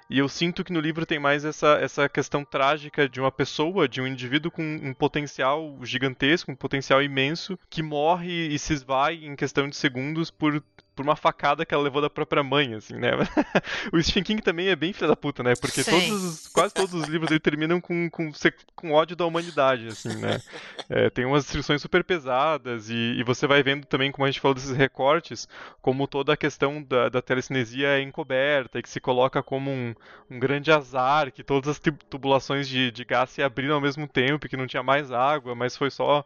e 0.09 0.17
eu 0.19 0.29
sinto 0.29 0.63
que 0.63 0.73
no 0.73 0.79
livro 0.79 1.05
tem 1.05 1.19
mais 1.19 1.45
essa, 1.45 1.77
essa 1.81 2.07
questão 2.07 2.43
trágica 2.43 3.07
de 3.07 3.19
uma 3.19 3.31
pessoa, 3.31 3.87
de 3.87 4.01
um 4.01 4.07
indivíduo 4.07 4.51
com 4.51 4.63
um 4.63 4.93
potencial 4.93 5.77
gigantesco, 5.83 6.51
um 6.51 6.55
potencial 6.55 7.01
imenso, 7.01 7.57
que 7.69 7.83
morre 7.83 8.47
e 8.47 8.57
se 8.57 8.73
esvai 8.73 9.15
em 9.15 9.35
questão 9.35 9.67
de 9.67 9.75
segundos 9.75 10.31
por 10.31 10.63
por 10.99 11.03
uma 11.03 11.15
facada 11.15 11.65
que 11.65 11.73
ela 11.73 11.81
levou 11.81 12.01
da 12.01 12.09
própria 12.09 12.43
mãe, 12.43 12.73
assim, 12.73 12.95
né? 12.95 13.11
o 13.93 14.03
Stephen 14.03 14.21
King 14.21 14.41
também 14.41 14.67
é 14.67 14.75
bem 14.75 14.91
filho 14.91 15.07
da 15.07 15.15
puta, 15.15 15.41
né? 15.41 15.53
Porque 15.55 15.81
todos, 15.81 16.49
quase 16.49 16.73
todos 16.73 16.93
os 16.93 17.07
livros 17.07 17.29
dele 17.29 17.39
terminam 17.39 17.79
com, 17.79 18.09
com, 18.09 18.29
com 18.75 18.91
ódio 18.91 19.15
da 19.15 19.25
humanidade, 19.25 19.87
assim, 19.87 20.13
né? 20.17 20.41
É, 20.91 21.07
tem 21.07 21.23
umas 21.23 21.43
descrições 21.43 21.83
super 21.83 22.03
pesadas 22.03 22.89
e, 22.89 22.95
e, 23.19 23.23
você 23.23 23.45
vai 23.45 23.61
vendo 23.61 23.85
também, 23.85 24.11
como 24.11 24.25
a 24.25 24.27
gente 24.31 24.39
falou 24.39 24.55
desses 24.55 24.75
recortes, 24.75 25.47
como 25.83 26.07
toda 26.07 26.33
a 26.33 26.37
questão 26.37 26.81
da, 26.81 27.09
da 27.09 27.21
telecinesia 27.21 27.89
é 27.89 28.01
encoberta 28.01 28.79
e 28.79 28.81
que 28.81 28.89
se 28.89 28.99
coloca 28.99 29.43
como 29.43 29.69
um, 29.69 29.93
um 30.31 30.39
grande 30.39 30.71
azar, 30.71 31.31
que 31.31 31.43
todas 31.43 31.69
as 31.69 31.79
tubulações 32.09 32.67
de, 32.67 32.89
de 32.89 33.05
gás 33.05 33.29
se 33.29 33.43
abriram 33.43 33.75
ao 33.75 33.81
mesmo 33.81 34.07
tempo, 34.07 34.49
que 34.49 34.57
não 34.57 34.65
tinha 34.65 34.81
mais 34.81 35.11
água, 35.11 35.53
mas 35.53 35.77
foi 35.77 35.91
só 35.91 36.25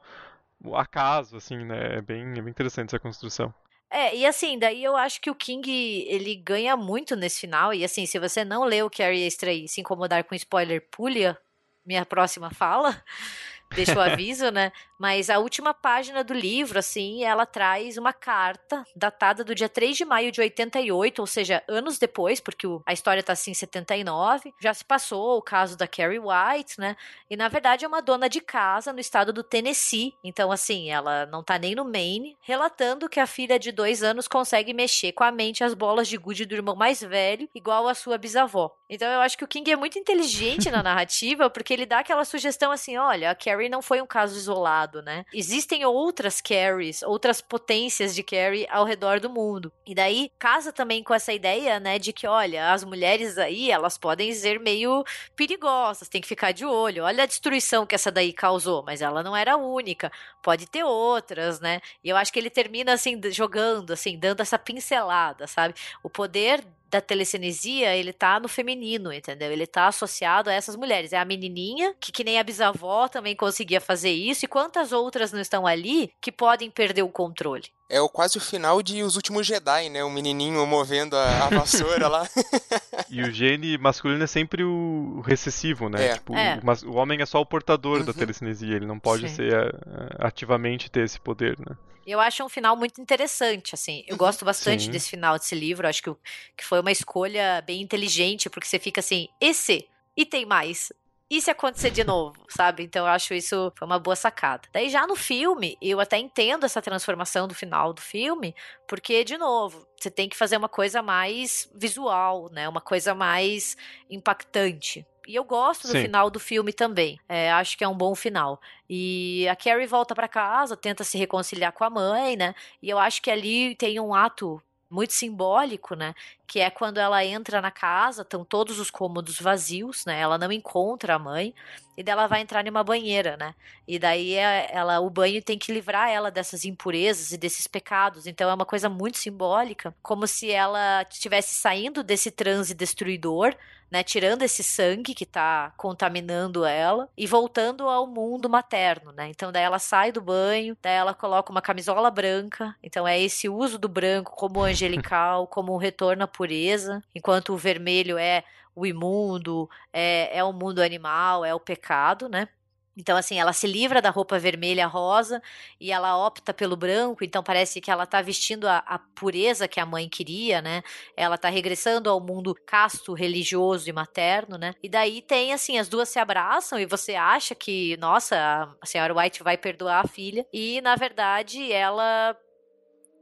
acaso, 0.74 1.36
assim, 1.36 1.66
né? 1.66 1.98
É 1.98 2.02
bem, 2.02 2.22
é 2.38 2.41
bem 2.41 2.50
interessante 2.50 2.90
essa 2.90 3.00
construção. 3.00 3.54
É, 3.95 4.15
e 4.15 4.26
assim, 4.26 4.57
daí 4.57 4.84
eu 4.84 4.98
acho 4.98 5.22
que 5.22 5.30
o 5.30 5.36
King, 5.36 5.70
ele 6.10 6.34
ganha 6.36 6.76
muito 6.76 7.15
nesse 7.15 7.41
final, 7.41 7.72
e 7.72 7.86
assim, 7.86 8.07
se 8.07 8.18
você 8.18 8.44
não 8.44 8.64
leu 8.65 8.90
Carrie 8.90 9.24
Extra 9.24 9.53
e 9.53 9.68
se 9.68 9.82
incomodar 9.82 10.24
com 10.24 10.34
spoiler, 10.34 10.82
pulha 10.90 11.38
minha 11.86 12.03
próxima 12.03 12.49
fala, 12.49 12.99
deixa 13.76 13.94
o 13.95 14.02
aviso, 14.02 14.49
né? 14.49 14.72
Mas 15.04 15.30
a 15.30 15.38
última 15.38 15.74
página 15.74 16.24
do 16.24 16.34
livro, 16.34 16.80
assim, 16.80 17.26
ela 17.26 17.46
traz 17.46 17.98
uma 17.98 18.14
carta 18.14 18.86
datada 18.96 19.44
do 19.44 19.54
dia 19.54 19.68
3 19.68 19.98
de 19.98 20.06
maio 20.06 20.32
de 20.32 20.40
88, 20.40 21.20
ou 21.20 21.28
seja, 21.28 21.62
anos 21.68 22.00
depois, 22.00 22.40
porque 22.40 22.66
a 22.86 22.94
história 22.94 23.22
tá 23.22 23.34
assim 23.34 23.52
em 23.52 23.54
79. 23.54 24.54
Já 24.62 24.74
se 24.74 24.86
passou 24.86 25.38
o 25.38 25.42
caso 25.42 25.78
da 25.78 25.90
Carrie 25.90 26.20
White, 26.20 26.80
né? 26.80 26.96
E 27.30 27.36
na 27.36 27.50
verdade 27.50 27.84
é 27.84 27.88
uma 27.88 28.02
dona 28.02 28.30
de 28.30 28.40
casa 28.40 28.94
no 28.94 29.00
estado 29.02 29.34
do 29.34 29.44
Tennessee. 29.44 30.14
Então, 30.24 30.54
assim, 30.54 30.90
ela 30.90 31.26
não 31.26 31.44
tá 31.44 31.60
nem 31.60 31.76
no 31.76 31.84
Maine, 31.84 32.38
relatando 32.40 33.10
que 33.10 33.20
a 33.20 33.28
filha 33.28 33.60
de 33.60 33.74
dois 33.74 34.04
anos 34.04 34.26
consegue 34.26 34.74
mexer 34.74 35.12
com 35.12 35.26
a 35.26 35.34
mente 35.34 35.66
as 35.66 35.74
bolas 35.74 36.08
de 36.08 36.16
gude 36.16 36.46
do 36.46 36.56
irmão 36.56 36.78
mais 36.78 37.02
velho, 37.02 37.50
igual 37.54 37.90
a 37.90 37.94
sua 37.94 38.18
bisavó. 38.18 38.74
Então 38.94 39.12
eu 39.12 39.22
acho 39.22 39.36
que 39.36 39.44
o 39.44 39.48
King 39.48 39.72
é 39.72 39.76
muito 39.76 39.98
inteligente 39.98 40.70
na 40.70 40.82
narrativa, 40.84 41.50
porque 41.50 41.74
ele 41.74 41.86
dá 41.86 42.00
aquela 42.00 42.24
sugestão 42.24 42.72
assim: 42.72 42.96
olha, 42.96 43.32
a 43.32 43.36
Carrie 43.36 43.68
não 43.68 43.82
foi 43.82 44.00
um 44.02 44.06
caso 44.06 44.38
isolado, 44.38 44.93
né? 45.02 45.26
Existem 45.34 45.86
outras 45.86 46.41
Carries, 46.41 47.02
outras 47.03 47.41
potências 47.41 48.14
de 48.14 48.24
Carrie 48.24 48.68
ao 48.70 48.86
redor 48.86 49.20
do 49.20 49.30
mundo. 49.30 49.72
E 49.86 49.95
daí 49.95 50.32
casa 50.38 50.72
também 50.72 51.03
com 51.03 51.14
essa 51.14 51.34
ideia, 51.34 51.80
né, 51.80 51.98
de 51.98 52.14
que, 52.14 52.28
olha, 52.28 52.72
as 52.72 52.84
mulheres 52.84 53.38
aí, 53.38 53.72
elas 53.72 53.98
podem 53.98 54.34
ser 54.34 54.60
meio 54.60 55.03
perigosas, 55.36 56.07
tem 56.07 56.22
que 56.22 56.28
ficar 56.28 56.52
de 56.52 56.65
olho. 56.65 57.03
Olha 57.03 57.24
a 57.24 57.28
destruição 57.28 57.86
que 57.86 57.95
essa 57.95 58.11
daí 58.11 58.34
causou, 58.34 58.84
mas 58.84 59.02
ela 59.02 59.24
não 59.24 59.36
era 59.36 59.53
a 59.53 59.57
única. 59.57 60.11
Pode 60.41 60.68
ter 60.68 60.84
outras, 60.84 61.60
né? 61.60 61.82
E 62.03 62.10
eu 62.10 62.18
acho 62.18 62.32
que 62.32 62.40
ele 62.40 62.49
termina 62.49 62.94
assim 62.94 63.20
jogando, 63.32 63.91
assim, 63.94 64.18
dando 64.18 64.41
essa 64.41 64.60
pincelada, 64.60 65.48
sabe? 65.48 65.74
O 66.02 66.10
poder 66.10 66.64
da 66.94 67.02
telecinesia, 67.02 67.95
ele 67.95 68.14
tá 68.14 68.40
no 68.40 68.48
feminino, 68.48 69.11
entendeu? 69.11 69.52
Ele 69.52 69.65
tá 69.65 69.88
associado 69.88 70.49
a 70.49 70.53
essas 70.53 70.76
mulheres. 70.76 71.11
É 71.11 71.18
a 71.18 71.26
menininha, 71.26 71.95
que 71.99 72.11
que 72.11 72.24
nem 72.24 72.40
a 72.40 72.44
bisavó 72.44 73.07
também 73.07 73.36
conseguia 73.36 73.82
fazer 73.82 74.11
isso, 74.11 74.45
e 74.45 74.48
quantas 74.48 74.91
outras 74.91 75.32
não 75.32 75.41
estão 75.41 75.65
ali 75.65 76.11
que 76.22 76.32
podem 76.32 76.70
perder 76.70 77.02
o 77.02 77.10
controle? 77.10 77.65
É 77.90 78.02
o, 78.02 78.10
quase 78.10 78.38
o 78.38 78.42
final 78.42 78.82
de 78.82 79.04
Os 79.04 79.16
Últimos 79.16 79.46
Jedi, 79.46 79.90
né? 79.90 80.04
O 80.04 80.10
menininho 80.10 80.66
movendo 80.66 81.16
a, 81.16 81.46
a 81.46 81.50
vassoura 81.50 82.08
lá. 82.08 82.28
e 83.10 83.22
o 83.22 83.32
gene 83.32 83.78
masculino 83.78 84.24
é 84.24 84.28
sempre 84.28 84.64
o 84.64 85.22
recessivo, 85.26 85.90
né? 85.90 86.08
É. 86.08 86.14
Tipo, 86.16 86.36
é. 86.36 86.60
O, 86.64 86.92
o, 86.92 86.96
homem 86.96 87.22
é 87.22 87.26
só 87.26 87.40
o 87.40 87.46
portador 87.46 88.00
uhum. 88.00 88.06
da 88.06 88.14
telecinesia, 88.14 88.76
ele 88.76 88.86
não 88.86 89.00
pode 89.00 89.30
Sim. 89.30 89.36
ser 89.36 89.56
a, 89.56 90.24
a, 90.24 90.28
ativamente 90.28 90.90
ter 90.90 91.04
esse 91.04 91.20
poder, 91.20 91.58
né? 91.60 91.76
Eu 92.06 92.20
acho 92.20 92.44
um 92.44 92.50
final 92.50 92.76
muito 92.76 93.00
interessante, 93.00 93.74
assim. 93.76 94.04
Eu 94.08 94.18
gosto 94.18 94.44
bastante 94.44 94.86
Sim. 94.86 94.92
desse 94.92 95.10
final 95.10 95.38
desse 95.38 95.56
livro. 95.56 95.88
Acho 95.88 96.04
que, 96.04 96.14
que 96.58 96.66
foi 96.66 96.82
uma 96.82 96.92
escolha 96.92 97.64
bem 97.66 97.82
inteligente, 97.82 98.50
porque 98.50 98.68
você 98.68 98.78
fica 98.78 99.00
assim, 99.00 99.30
esse 99.40 99.88
e 100.16 100.26
tem 100.26 100.46
mais. 100.46 100.92
E 101.34 101.42
se 101.42 101.50
acontecer 101.50 101.90
de 101.90 102.04
novo, 102.04 102.46
sabe? 102.48 102.84
Então 102.84 103.08
eu 103.08 103.12
acho 103.12 103.34
isso 103.34 103.74
foi 103.76 103.88
uma 103.88 103.98
boa 103.98 104.16
sacada. 104.16 104.70
Daí 104.72 104.88
já 104.88 105.08
no 105.08 105.16
filme, 105.16 105.76
eu 105.82 106.00
até 106.00 106.16
entendo 106.16 106.64
essa 106.64 106.80
transformação 106.80 107.48
do 107.48 107.56
final 107.56 107.92
do 107.92 108.02
filme, 108.02 108.54
porque, 108.88 109.24
de 109.24 109.36
novo, 109.36 109.88
você 110.00 110.12
tem 110.12 110.30
que 110.30 110.38
fazer 110.38 110.58
uma 110.58 110.70
coisa 110.70 111.02
mais 111.02 111.68
visual, 111.74 112.52
né? 112.52 112.70
Uma 112.70 112.82
coisa 112.82 113.16
mais 113.16 113.76
impactante. 114.12 115.04
E 115.28 115.34
eu 115.34 115.44
gosto 115.44 115.88
do 115.88 115.94
Sim. 115.94 116.04
final 116.04 116.30
do 116.30 116.40
filme 116.40 116.72
também. 116.72 117.20
É, 117.28 117.52
acho 117.52 117.80
que 117.80 117.84
é 117.84 117.88
um 117.88 117.98
bom 117.98 118.14
final. 118.14 118.62
E 118.88 119.48
a 119.50 119.56
Carrie 119.56 119.88
volta 119.88 120.14
pra 120.14 120.28
casa, 120.28 120.78
tenta 120.78 121.04
se 121.04 121.18
reconciliar 121.18 121.72
com 121.72 121.84
a 121.84 121.90
mãe, 121.90 122.36
né? 122.36 122.54
E 122.80 122.92
eu 122.92 123.00
acho 123.00 123.20
que 123.20 123.32
ali 123.32 123.74
tem 123.74 124.00
um 124.00 124.14
ato 124.14 124.62
muito 124.88 125.14
simbólico, 125.14 125.96
né? 125.96 126.14
Que 126.45 126.60
é 126.60 126.70
quando 126.70 126.98
ela 126.99 127.24
entra 127.26 127.61
na 127.61 127.72
casa, 127.72 128.22
estão 128.22 128.44
todos 128.45 128.80
os 128.80 128.91
cômodos 128.91 129.40
vazios, 129.40 130.06
né? 130.06 130.20
Ela 130.20 130.38
não 130.38 130.52
encontra 130.52 131.15
a 131.15 131.20
mãe 131.20 131.53
e 131.95 132.03
daí 132.03 132.14
ela 132.14 132.28
vai 132.28 132.41
entrar 132.41 132.64
numa 132.64 132.84
banheira, 132.84 133.38
né? 133.38 133.53
E 133.88 133.98
daí 133.99 134.34
é- 134.34 134.70
ela, 134.72 134.99
o 134.99 135.10
banho 135.10 135.41
tem 135.41 135.57
que 135.57 135.72
livrar 135.72 136.10
ela 136.10 136.32
dessas 136.32 136.65
impurezas 136.65 137.32
e 137.32 137.38
desses 137.38 137.68
pecados. 137.68 138.26
Então 138.28 138.49
é 138.49 138.53
uma 138.53 138.65
coisa 138.65 138.90
muito 138.90 139.18
simbólica, 139.18 139.95
como 140.02 140.28
se 140.28 140.52
ela 140.52 141.03
estivesse 141.10 141.56
saindo 141.56 142.03
desse 142.03 142.32
transe 142.32 142.74
destruidor, 142.74 143.56
né? 143.91 144.02
Tirando 144.03 144.41
esse 144.41 144.64
sangue 144.64 145.14
que 145.14 145.24
tá 145.26 145.72
contaminando 145.78 146.65
ela 146.65 147.07
e 147.15 147.28
voltando 147.28 147.88
ao 147.88 148.07
mundo 148.07 148.49
materno, 148.49 149.11
né? 149.11 149.28
Então 149.30 149.52
daí 149.52 149.61
ela 149.64 149.78
sai 149.78 150.11
do 150.11 150.20
banho, 150.20 150.76
daí 150.82 150.95
ela 150.95 151.14
coloca 151.14 151.52
uma 151.52 151.61
camisola 151.61 152.10
branca. 152.10 152.76
Então 152.82 153.07
é 153.07 153.22
esse 153.22 153.48
uso 153.48 153.78
do 153.78 153.88
branco 153.88 154.32
como 154.36 154.64
angelical, 154.64 155.45
como 155.45 155.72
um 155.74 155.78
retorno 155.78 156.24
pureza, 156.36 157.02
enquanto 157.16 157.54
o 157.54 157.58
vermelho 157.58 158.18
é 158.18 158.44
o 158.76 158.86
imundo, 158.86 159.70
é, 159.92 160.38
é 160.38 160.44
o 160.44 160.52
mundo 160.52 160.80
animal, 160.80 161.46
é 161.46 161.54
o 161.54 161.60
pecado, 161.60 162.28
né? 162.28 162.48
Então, 162.96 163.18
assim, 163.18 163.40
ela 163.40 163.54
se 163.54 163.66
livra 163.66 164.02
da 164.02 164.12
roupa 164.12 164.38
vermelha 164.38 164.86
rosa 164.86 165.42
e 165.80 165.92
ela 165.92 166.16
opta 166.16 166.54
pelo 166.54 166.76
branco, 166.76 167.24
então 167.24 167.42
parece 167.42 167.82
que 167.82 167.90
ela 167.90 168.06
tá 168.06 168.22
vestindo 168.22 168.68
a, 168.68 168.78
a 168.86 169.00
pureza 169.00 169.68
que 169.68 169.80
a 169.80 169.86
mãe 169.86 170.08
queria, 170.08 170.62
né? 170.62 170.84
Ela 171.18 171.38
tá 171.38 171.50
regressando 171.50 172.10
ao 172.10 172.20
mundo 172.22 172.54
casto, 172.54 173.14
religioso 173.14 173.90
e 173.90 173.94
materno, 173.94 174.58
né? 174.58 174.76
E 174.82 174.88
daí 174.88 175.22
tem, 175.24 175.54
assim, 175.54 175.80
as 175.80 175.90
duas 175.90 176.10
se 176.10 176.20
abraçam 176.20 176.80
e 176.80 176.86
você 176.86 177.16
acha 177.16 177.56
que, 177.56 177.98
nossa, 177.98 178.72
a 178.80 178.86
senhora 178.86 179.16
White 179.18 179.42
vai 179.42 179.58
perdoar 179.58 180.06
a 180.06 180.08
filha. 180.08 180.46
E, 180.54 180.80
na 180.82 180.96
verdade, 180.96 181.72
ela 181.72 182.38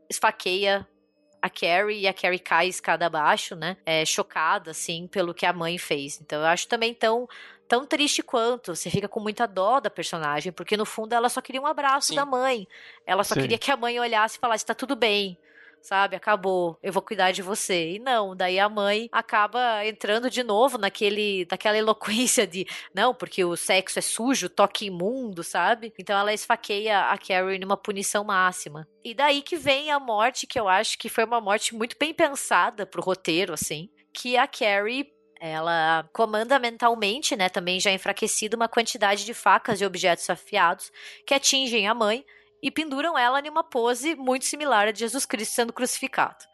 esfaqueia 0.09 0.85
a 1.41 1.49
Carrie 1.49 2.01
e 2.01 2.07
a 2.07 2.13
Carrie 2.13 2.39
cai 2.39 2.67
escada 2.67 3.05
abaixo, 3.05 3.55
né? 3.55 3.77
É, 3.85 4.05
chocada, 4.05 4.71
assim, 4.71 5.07
pelo 5.07 5.33
que 5.33 5.45
a 5.45 5.51
mãe 5.51 5.77
fez. 5.77 6.21
Então 6.21 6.39
eu 6.39 6.45
acho 6.45 6.67
também 6.67 6.93
tão, 6.93 7.27
tão 7.67 7.85
triste 7.85 8.21
quanto. 8.21 8.75
Você 8.75 8.89
fica 8.89 9.07
com 9.07 9.19
muita 9.19 9.47
dó 9.47 9.79
da 9.79 9.89
personagem, 9.89 10.51
porque 10.51 10.77
no 10.77 10.85
fundo 10.85 11.13
ela 11.13 11.29
só 11.29 11.41
queria 11.41 11.61
um 11.61 11.65
abraço 11.65 12.09
Sim. 12.09 12.15
da 12.15 12.25
mãe. 12.25 12.67
Ela 13.05 13.23
só 13.23 13.33
Sim. 13.33 13.41
queria 13.41 13.57
que 13.57 13.71
a 13.71 13.77
mãe 13.77 13.99
olhasse 13.99 14.37
e 14.37 14.39
falasse: 14.39 14.65
tá 14.65 14.75
tudo 14.75 14.95
bem. 14.95 15.37
Sabe, 15.81 16.15
acabou, 16.15 16.77
eu 16.81 16.93
vou 16.93 17.01
cuidar 17.01 17.31
de 17.31 17.41
você. 17.41 17.93
E 17.93 17.99
não, 17.99 18.35
daí 18.35 18.59
a 18.59 18.69
mãe 18.69 19.09
acaba 19.11 19.85
entrando 19.85 20.29
de 20.29 20.43
novo 20.43 20.77
naquele, 20.77 21.47
naquela 21.49 21.77
eloquência 21.77 22.45
de 22.45 22.65
não, 22.93 23.13
porque 23.13 23.43
o 23.43 23.55
sexo 23.55 23.99
é 23.99 24.01
sujo, 24.01 24.47
toque 24.47 24.85
imundo, 24.85 25.43
sabe? 25.43 25.93
Então 25.99 26.17
ela 26.17 26.33
esfaqueia 26.33 27.01
a 27.09 27.17
Carrie 27.17 27.59
numa 27.59 27.75
punição 27.77 28.23
máxima. 28.23 28.87
E 29.03 29.13
daí 29.13 29.41
que 29.41 29.57
vem 29.57 29.89
a 29.91 29.99
morte, 29.99 30.45
que 30.45 30.59
eu 30.59 30.67
acho 30.67 30.97
que 30.97 31.09
foi 31.09 31.23
uma 31.23 31.41
morte 31.41 31.73
muito 31.73 31.95
bem 31.99 32.13
pensada 32.13 32.85
pro 32.85 33.01
roteiro, 33.01 33.53
assim, 33.53 33.89
que 34.13 34.37
a 34.37 34.47
Carrie 34.47 35.11
ela 35.41 36.07
comanda 36.13 36.59
mentalmente, 36.59 37.35
né, 37.35 37.49
também 37.49 37.79
já 37.79 37.91
enfraquecida, 37.91 38.55
uma 38.55 38.69
quantidade 38.69 39.25
de 39.25 39.33
facas 39.33 39.81
e 39.81 39.85
objetos 39.85 40.29
afiados 40.29 40.91
que 41.25 41.33
atingem 41.33 41.87
a 41.87 41.95
mãe 41.95 42.23
e 42.61 42.69
penduram 42.69 43.17
ela 43.17 43.39
em 43.39 43.49
uma 43.49 43.63
pose 43.63 44.15
muito 44.15 44.45
similar 44.45 44.87
a 44.87 44.91
de 44.91 44.99
Jesus 44.99 45.25
Cristo 45.25 45.53
sendo 45.53 45.73
crucificado. 45.73 46.50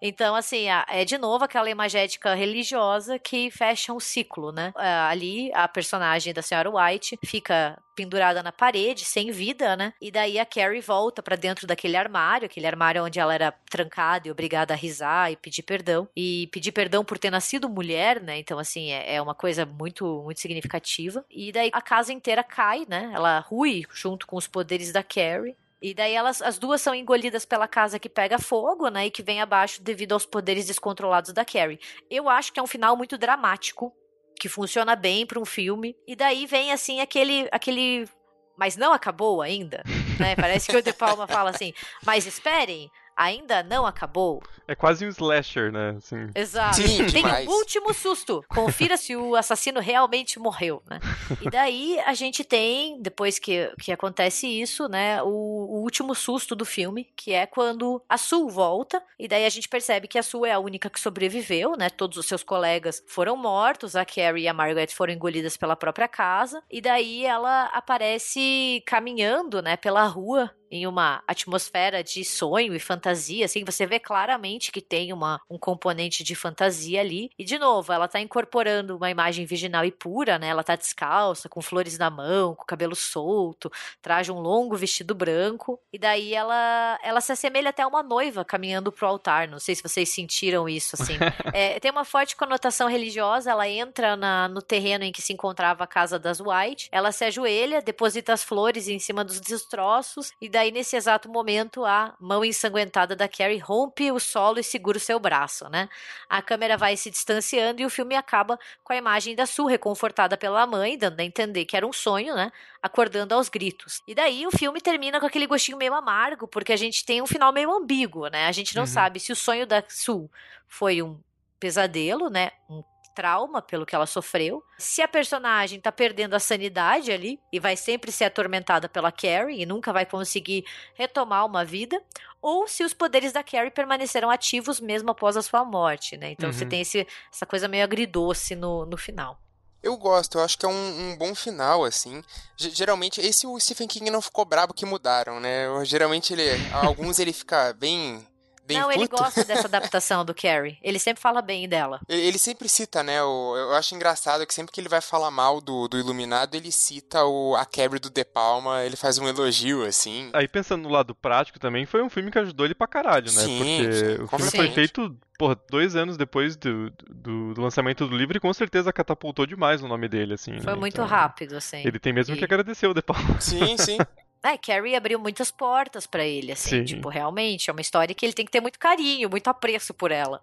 Então, 0.00 0.34
assim, 0.34 0.66
é 0.88 1.04
de 1.04 1.18
novo 1.18 1.44
aquela 1.44 1.70
imagética 1.70 2.34
religiosa 2.34 3.18
que 3.18 3.50
fecha 3.50 3.92
um 3.92 4.00
ciclo, 4.00 4.52
né? 4.52 4.72
Ah, 4.76 5.08
Ali, 5.08 5.50
a 5.54 5.66
personagem 5.66 6.32
da 6.32 6.42
senhora 6.42 6.70
White 6.70 7.18
fica 7.24 7.76
pendurada 7.96 8.44
na 8.44 8.52
parede, 8.52 9.04
sem 9.04 9.32
vida, 9.32 9.76
né? 9.76 9.92
E 10.00 10.10
daí 10.10 10.38
a 10.38 10.46
Carrie 10.46 10.80
volta 10.80 11.20
pra 11.20 11.34
dentro 11.34 11.66
daquele 11.66 11.96
armário, 11.96 12.46
aquele 12.46 12.66
armário 12.66 13.04
onde 13.04 13.18
ela 13.18 13.34
era 13.34 13.52
trancada 13.68 14.28
e 14.28 14.30
obrigada 14.30 14.72
a 14.72 14.76
risar 14.76 15.32
e 15.32 15.36
pedir 15.36 15.64
perdão. 15.64 16.08
E 16.16 16.48
pedir 16.52 16.70
perdão 16.70 17.04
por 17.04 17.18
ter 17.18 17.30
nascido 17.30 17.68
mulher, 17.68 18.22
né? 18.22 18.38
Então, 18.38 18.56
assim, 18.56 18.92
é, 18.92 19.16
é 19.16 19.22
uma 19.22 19.34
coisa 19.34 19.66
muito, 19.66 20.22
muito 20.22 20.38
significativa. 20.40 21.24
E 21.28 21.50
daí 21.50 21.70
a 21.72 21.82
casa 21.82 22.12
inteira 22.12 22.44
cai, 22.44 22.86
né? 22.88 23.10
Ela 23.12 23.40
rui 23.40 23.84
junto 23.92 24.28
com 24.28 24.36
os 24.36 24.46
poderes 24.46 24.92
da 24.92 25.02
Carrie. 25.02 25.56
E 25.80 25.94
daí 25.94 26.12
elas, 26.12 26.42
as 26.42 26.58
duas 26.58 26.80
são 26.80 26.94
engolidas 26.94 27.44
pela 27.44 27.68
casa 27.68 27.98
que 27.98 28.08
pega 28.08 28.38
fogo, 28.38 28.88
né? 28.88 29.06
E 29.06 29.10
que 29.10 29.22
vem 29.22 29.40
abaixo 29.40 29.82
devido 29.82 30.12
aos 30.12 30.26
poderes 30.26 30.66
descontrolados 30.66 31.32
da 31.32 31.44
Carrie. 31.44 31.78
Eu 32.10 32.28
acho 32.28 32.52
que 32.52 32.58
é 32.58 32.62
um 32.62 32.66
final 32.66 32.96
muito 32.96 33.16
dramático, 33.16 33.92
que 34.38 34.48
funciona 34.48 34.96
bem 34.96 35.24
para 35.24 35.38
um 35.38 35.44
filme. 35.44 35.96
E 36.06 36.16
daí 36.16 36.46
vem 36.46 36.72
assim 36.72 37.00
aquele 37.00 37.48
aquele 37.52 38.08
mas 38.56 38.76
não 38.76 38.92
acabou 38.92 39.40
ainda, 39.40 39.84
né? 40.18 40.34
Parece 40.34 40.68
que 40.68 40.76
o 40.76 40.82
De 40.82 40.92
Palma 40.92 41.28
fala 41.28 41.50
assim: 41.50 41.72
"Mas 42.04 42.26
esperem, 42.26 42.90
ainda 43.18 43.62
não 43.62 43.84
acabou". 43.84 44.42
É 44.66 44.74
quase 44.74 45.04
um 45.04 45.08
slasher, 45.08 45.72
né? 45.72 45.94
Assim, 45.98 46.30
Exato. 46.34 46.76
Sim, 46.76 46.98
Tem 47.06 47.22
demais. 47.22 47.48
um 47.48 47.50
último 47.50 47.92
susto. 47.92 48.44
Confira 48.48 48.96
se 48.96 49.16
o 49.16 49.34
assassino 49.34 49.80
realmente 49.80 50.38
morreu, 50.38 50.82
né? 50.88 51.00
E 51.40 51.50
daí 51.50 51.98
a 52.00 52.14
gente 52.14 52.44
tem, 52.44 53.00
depois 53.00 53.38
que, 53.38 53.72
que 53.80 53.90
acontece 53.90 54.46
isso, 54.46 54.88
né, 54.88 55.22
o, 55.22 55.28
o 55.28 55.82
último 55.82 56.14
susto 56.14 56.54
do 56.54 56.64
filme, 56.64 57.08
que 57.16 57.32
é 57.32 57.46
quando 57.46 58.02
a 58.08 58.16
Sue 58.16 58.50
volta, 58.50 59.02
e 59.18 59.26
daí 59.26 59.44
a 59.44 59.48
gente 59.48 59.68
percebe 59.68 60.06
que 60.06 60.18
a 60.18 60.22
Sue 60.22 60.48
é 60.48 60.52
a 60.52 60.58
única 60.58 60.90
que 60.90 61.00
sobreviveu, 61.00 61.72
né? 61.76 61.90
Todos 61.90 62.18
os 62.18 62.26
seus 62.26 62.42
colegas 62.42 63.02
foram 63.06 63.36
mortos, 63.36 63.96
a 63.96 64.04
Carrie 64.04 64.44
e 64.44 64.48
a 64.48 64.54
Margaret 64.54 64.88
foram 64.88 65.12
engolidas 65.12 65.56
pela 65.56 65.74
própria 65.76 66.08
casa, 66.08 66.62
e 66.70 66.80
daí 66.80 67.24
ela 67.24 67.64
aparece 67.66 68.82
caminhando, 68.86 69.62
né, 69.62 69.76
pela 69.76 70.04
rua 70.06 70.50
em 70.70 70.86
uma 70.86 71.22
atmosfera 71.26 72.02
de 72.02 72.24
sonho 72.24 72.74
e 72.74 72.80
fantasia, 72.80 73.44
assim, 73.44 73.64
você 73.64 73.86
vê 73.86 73.98
claramente 73.98 74.72
que 74.72 74.80
tem 74.80 75.12
uma, 75.12 75.40
um 75.48 75.58
componente 75.58 76.22
de 76.22 76.34
fantasia 76.34 77.00
ali. 77.00 77.30
E, 77.38 77.44
de 77.44 77.58
novo, 77.58 77.92
ela 77.92 78.08
tá 78.08 78.20
incorporando 78.20 78.96
uma 78.96 79.10
imagem 79.10 79.44
virginal 79.44 79.84
e 79.84 79.90
pura, 79.90 80.38
né? 80.38 80.48
Ela 80.48 80.64
tá 80.64 80.76
descalça, 80.76 81.48
com 81.48 81.60
flores 81.60 81.98
na 81.98 82.10
mão, 82.10 82.54
com 82.54 82.62
o 82.62 82.66
cabelo 82.66 82.94
solto, 82.94 83.70
traz 84.00 84.28
um 84.28 84.38
longo 84.38 84.76
vestido 84.76 85.14
branco. 85.14 85.80
E 85.92 85.98
daí 85.98 86.34
ela, 86.34 86.98
ela 87.02 87.20
se 87.20 87.32
assemelha 87.32 87.70
até 87.70 87.82
a 87.82 87.88
uma 87.88 88.02
noiva 88.02 88.44
caminhando 88.44 88.92
pro 88.92 89.06
altar. 89.06 89.48
Não 89.48 89.58
sei 89.58 89.74
se 89.74 89.82
vocês 89.82 90.08
sentiram 90.08 90.68
isso, 90.68 90.96
assim. 91.00 91.18
É, 91.52 91.80
tem 91.80 91.90
uma 91.90 92.04
forte 92.04 92.36
conotação 92.36 92.88
religiosa, 92.88 93.50
ela 93.50 93.68
entra 93.68 94.16
na, 94.16 94.48
no 94.48 94.60
terreno 94.60 95.04
em 95.04 95.12
que 95.12 95.22
se 95.22 95.32
encontrava 95.32 95.84
a 95.84 95.86
casa 95.86 96.18
das 96.18 96.40
White, 96.40 96.88
ela 96.92 97.10
se 97.10 97.24
ajoelha, 97.24 97.80
deposita 97.80 98.32
as 98.32 98.44
flores 98.44 98.88
em 98.88 98.98
cima 98.98 99.24
dos 99.24 99.40
destroços, 99.40 100.30
e 100.40 100.48
daí, 100.48 100.57
nesse 100.70 100.96
exato 100.96 101.28
momento, 101.28 101.84
a 101.84 102.14
mão 102.20 102.44
ensanguentada 102.44 103.14
da 103.16 103.28
Carrie 103.28 103.58
rompe 103.58 104.10
o 104.12 104.18
solo 104.18 104.58
e 104.58 104.64
segura 104.64 104.96
o 104.98 105.00
seu 105.00 105.18
braço, 105.18 105.68
né? 105.68 105.88
A 106.28 106.42
câmera 106.42 106.76
vai 106.76 106.96
se 106.96 107.10
distanciando 107.10 107.80
e 107.80 107.86
o 107.86 107.90
filme 107.90 108.14
acaba 108.14 108.58
com 108.82 108.92
a 108.92 108.96
imagem 108.96 109.34
da 109.34 109.46
Sue 109.46 109.70
reconfortada 109.70 110.36
pela 110.36 110.66
mãe, 110.66 110.98
dando 110.98 111.20
a 111.20 111.24
entender 111.24 111.64
que 111.64 111.76
era 111.76 111.86
um 111.86 111.92
sonho, 111.92 112.34
né? 112.34 112.50
Acordando 112.82 113.34
aos 113.34 113.48
gritos. 113.48 114.02
E 114.06 114.14
daí 114.14 114.46
o 114.46 114.50
filme 114.50 114.80
termina 114.80 115.20
com 115.20 115.26
aquele 115.26 115.46
gostinho 115.46 115.78
meio 115.78 115.94
amargo, 115.94 116.46
porque 116.48 116.72
a 116.72 116.76
gente 116.76 117.04
tem 117.04 117.22
um 117.22 117.26
final 117.26 117.52
meio 117.52 117.72
ambíguo, 117.72 118.26
né? 118.28 118.46
A 118.46 118.52
gente 118.52 118.74
não 118.74 118.82
Uhum. 118.82 118.86
sabe 118.86 119.20
se 119.20 119.32
o 119.32 119.36
sonho 119.36 119.66
da 119.66 119.82
Sue 119.88 120.28
foi 120.66 121.02
um 121.02 121.18
pesadelo, 121.60 122.28
né? 122.30 122.50
Um 122.68 122.82
trauma 123.18 123.60
pelo 123.60 123.84
que 123.84 123.96
ela 123.96 124.06
sofreu. 124.06 124.62
Se 124.78 125.02
a 125.02 125.08
personagem 125.08 125.80
tá 125.80 125.90
perdendo 125.90 126.34
a 126.34 126.38
sanidade 126.38 127.10
ali 127.10 127.40
e 127.52 127.58
vai 127.58 127.76
sempre 127.76 128.12
ser 128.12 128.26
atormentada 128.26 128.88
pela 128.88 129.10
Carrie 129.10 129.60
e 129.62 129.66
nunca 129.66 129.92
vai 129.92 130.06
conseguir 130.06 130.64
retomar 130.94 131.44
uma 131.44 131.64
vida, 131.64 132.00
ou 132.40 132.68
se 132.68 132.84
os 132.84 132.94
poderes 132.94 133.32
da 133.32 133.42
Carrie 133.42 133.72
permaneceram 133.72 134.30
ativos 134.30 134.78
mesmo 134.78 135.10
após 135.10 135.36
a 135.36 135.42
sua 135.42 135.64
morte, 135.64 136.16
né? 136.16 136.30
Então 136.30 136.52
você 136.52 136.62
Uhum. 136.62 136.70
tem 136.70 136.80
esse, 136.82 137.04
essa 137.32 137.44
coisa 137.44 137.66
meio 137.66 137.82
agridoce 137.82 138.54
no, 138.54 138.86
no 138.86 138.96
final. 138.96 139.36
Eu 139.82 139.96
gosto, 139.96 140.38
eu 140.38 140.44
acho 140.44 140.56
que 140.56 140.64
é 140.64 140.68
um, 140.68 141.10
um 141.12 141.16
bom 141.16 141.34
final, 141.34 141.84
assim. 141.84 142.22
Ge- 142.56 142.70
geralmente, 142.70 143.20
esse 143.20 143.46
o 143.48 143.58
Stephen 143.58 143.88
King 143.88 144.10
não 144.10 144.20
ficou 144.22 144.44
brabo 144.44 144.72
que 144.74 144.86
mudaram, 144.86 145.40
né? 145.40 145.66
Eu- 145.66 145.84
Geralmente, 145.84 146.32
ele, 146.32 146.42
alguns 146.72 147.18
ele 147.18 147.32
fica 147.32 147.72
bem, 147.72 148.24
bem 148.68 148.78
não, 148.78 148.88
puto. 148.88 148.98
ele 149.00 149.08
gosta 149.08 149.44
dessa 149.44 149.66
adaptação 149.68 150.24
do 150.24 150.34
Carrie. 150.34 150.78
Ele 150.82 150.98
sempre 150.98 151.20
fala 151.22 151.40
bem 151.42 151.68
dela. 151.68 152.00
Ele, 152.08 152.22
ele 152.22 152.38
sempre 152.38 152.68
cita, 152.68 153.02
né? 153.02 153.22
O, 153.22 153.56
eu 153.56 153.74
acho 153.74 153.94
engraçado 153.94 154.46
que 154.46 154.52
sempre 154.54 154.72
que 154.72 154.80
ele 154.80 154.88
vai 154.88 155.00
falar 155.00 155.30
mal 155.30 155.60
do, 155.60 155.88
do 155.88 155.98
Iluminado, 155.98 156.54
ele 156.54 156.70
cita 156.70 157.24
o, 157.24 157.56
a 157.56 157.64
quebra 157.64 157.98
do 157.98 158.10
De 158.10 158.24
Palma, 158.24 158.84
ele 158.84 158.96
faz 158.96 159.18
um 159.18 159.26
elogio, 159.26 159.84
assim. 159.84 160.30
Aí 160.32 160.46
pensando 160.46 160.82
no 160.82 160.88
lado 160.90 161.14
prático 161.14 161.58
também, 161.58 161.86
foi 161.86 162.02
um 162.02 162.10
filme 162.10 162.30
que 162.30 162.38
ajudou 162.38 162.66
ele 162.66 162.74
pra 162.74 162.86
caralho, 162.86 163.32
né? 163.32 163.42
Sim, 163.42 163.58
Porque 163.58 163.92
sim, 163.92 164.22
o 164.22 164.28
filme 164.28 164.50
foi 164.50 164.70
feito, 164.70 165.16
porra, 165.38 165.58
dois 165.70 165.96
anos 165.96 166.16
depois 166.16 166.56
do, 166.56 166.90
do, 167.08 167.54
do 167.54 167.60
lançamento 167.62 168.06
do 168.06 168.16
livro 168.16 168.36
e 168.36 168.40
com 168.40 168.52
certeza 168.52 168.92
catapultou 168.92 169.46
demais 169.46 169.82
o 169.82 169.88
nome 169.88 170.08
dele, 170.08 170.34
assim. 170.34 170.60
Foi 170.60 170.74
né? 170.74 170.78
muito 170.78 170.94
Então, 170.94 171.06
rápido, 171.06 171.56
assim. 171.56 171.82
Ele 171.84 171.98
tem 171.98 172.12
mesmo 172.12 172.34
E- 172.34 172.38
que 172.38 172.44
agradecer 172.44 172.86
o 172.86 172.94
De 172.94 173.00
Palma. 173.02 173.40
Sim, 173.40 173.76
sim. 173.78 173.98
É, 174.48 174.56
Carrie 174.56 174.96
abriu 174.96 175.18
muitas 175.18 175.50
portas 175.50 176.06
pra 176.06 176.24
ele, 176.24 176.52
assim, 176.52 176.78
Sim. 176.78 176.84
tipo, 176.84 177.10
realmente, 177.10 177.68
é 177.68 177.72
uma 177.72 177.82
história 177.82 178.14
que 178.14 178.24
ele 178.24 178.32
tem 178.32 178.46
que 178.46 178.50
ter 178.50 178.62
muito 178.62 178.78
carinho, 178.78 179.28
muito 179.28 179.48
apreço 179.48 179.92
por 179.92 180.10
ela. 180.10 180.40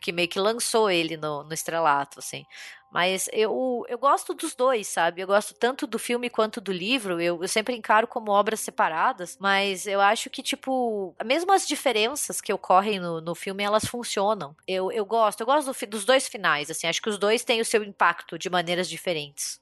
que 0.00 0.10
meio 0.10 0.28
que 0.28 0.38
lançou 0.38 0.90
ele 0.90 1.16
no, 1.16 1.44
no 1.44 1.54
estrelato, 1.54 2.18
assim. 2.18 2.44
Mas 2.92 3.28
eu, 3.32 3.84
eu 3.88 3.96
gosto 3.96 4.34
dos 4.34 4.52
dois, 4.54 4.88
sabe? 4.88 5.20
Eu 5.20 5.26
gosto 5.26 5.54
tanto 5.54 5.86
do 5.86 5.98
filme 5.98 6.28
quanto 6.28 6.60
do 6.60 6.72
livro. 6.72 7.20
Eu, 7.20 7.40
eu 7.40 7.46
sempre 7.46 7.76
encaro 7.76 8.06
como 8.08 8.32
obras 8.32 8.58
separadas. 8.58 9.38
Mas 9.40 9.86
eu 9.86 10.00
acho 10.00 10.28
que, 10.28 10.42
tipo, 10.42 11.14
mesmo 11.24 11.52
as 11.52 11.68
diferenças 11.68 12.40
que 12.40 12.52
ocorrem 12.52 12.98
no, 12.98 13.20
no 13.20 13.34
filme, 13.34 13.62
elas 13.62 13.84
funcionam. 13.84 14.56
Eu, 14.66 14.90
eu 14.90 15.04
gosto. 15.04 15.40
Eu 15.42 15.46
gosto 15.46 15.72
do, 15.72 15.86
dos 15.86 16.04
dois 16.04 16.26
finais, 16.26 16.68
assim. 16.68 16.88
Acho 16.88 17.00
que 17.00 17.08
os 17.08 17.18
dois 17.18 17.44
têm 17.44 17.60
o 17.60 17.64
seu 17.64 17.84
impacto 17.84 18.36
de 18.36 18.50
maneiras 18.50 18.88
diferentes. 18.88 19.60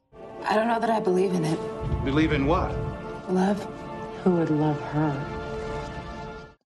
I 0.51 0.55
don't 0.55 0.67
know 0.67 0.81
that 0.81 0.91
I 0.91 1.01
believe 1.01 1.37
in 1.37 1.45
it. 1.45 1.59
Believe 2.05 2.35
in 2.35 2.47
what? 2.47 2.88
Love. 3.29 3.61
Who 4.25 4.31
would 4.31 4.51
love 4.51 4.81
her? 4.95 5.13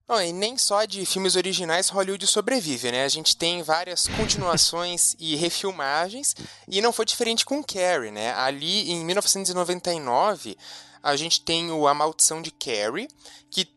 Bom, 0.07 0.21
e 0.21 0.31
nem 0.31 0.57
só 0.57 0.85
de 0.85 1.05
filmes 1.05 1.35
originais 1.35 1.89
Hollywood 1.89 2.25
sobrevive, 2.25 2.89
né? 2.89 3.03
A 3.03 3.09
gente 3.09 3.35
tem 3.35 3.61
várias 3.61 4.07
continuações 4.07 5.13
e 5.19 5.35
refilmagens, 5.35 6.33
e 6.65 6.81
não 6.81 6.93
foi 6.93 7.03
diferente 7.03 7.43
com 7.45 7.61
Carrie, 7.61 8.11
né? 8.11 8.33
Ali 8.35 8.91
em 8.91 9.03
1999, 9.03 10.57
a 11.01 11.15
gente 11.17 11.41
tem 11.41 11.69
o 11.69 11.85
A 11.85 11.93
Maldição 11.93 12.41
de 12.41 12.51
Carrie, 12.51 13.09
que 13.51 13.67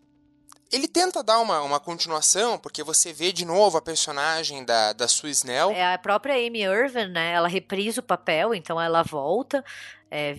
ele 0.70 0.86
tenta 0.86 1.24
dar 1.24 1.40
uma, 1.40 1.62
uma 1.62 1.80
continuação, 1.80 2.56
porque 2.56 2.84
você 2.84 3.12
vê 3.12 3.32
de 3.32 3.44
novo 3.44 3.78
a 3.78 3.82
personagem 3.82 4.64
da, 4.64 4.92
da 4.92 5.08
Sue 5.08 5.30
Snell. 5.30 5.72
É 5.72 5.94
a 5.94 5.98
própria 5.98 6.34
Amy 6.34 6.62
Irving, 6.62 7.08
né? 7.08 7.32
Ela 7.32 7.48
reprisa 7.48 8.00
o 8.00 8.04
papel, 8.04 8.54
então 8.54 8.80
ela 8.80 9.02
volta 9.02 9.64
é, 10.08 10.32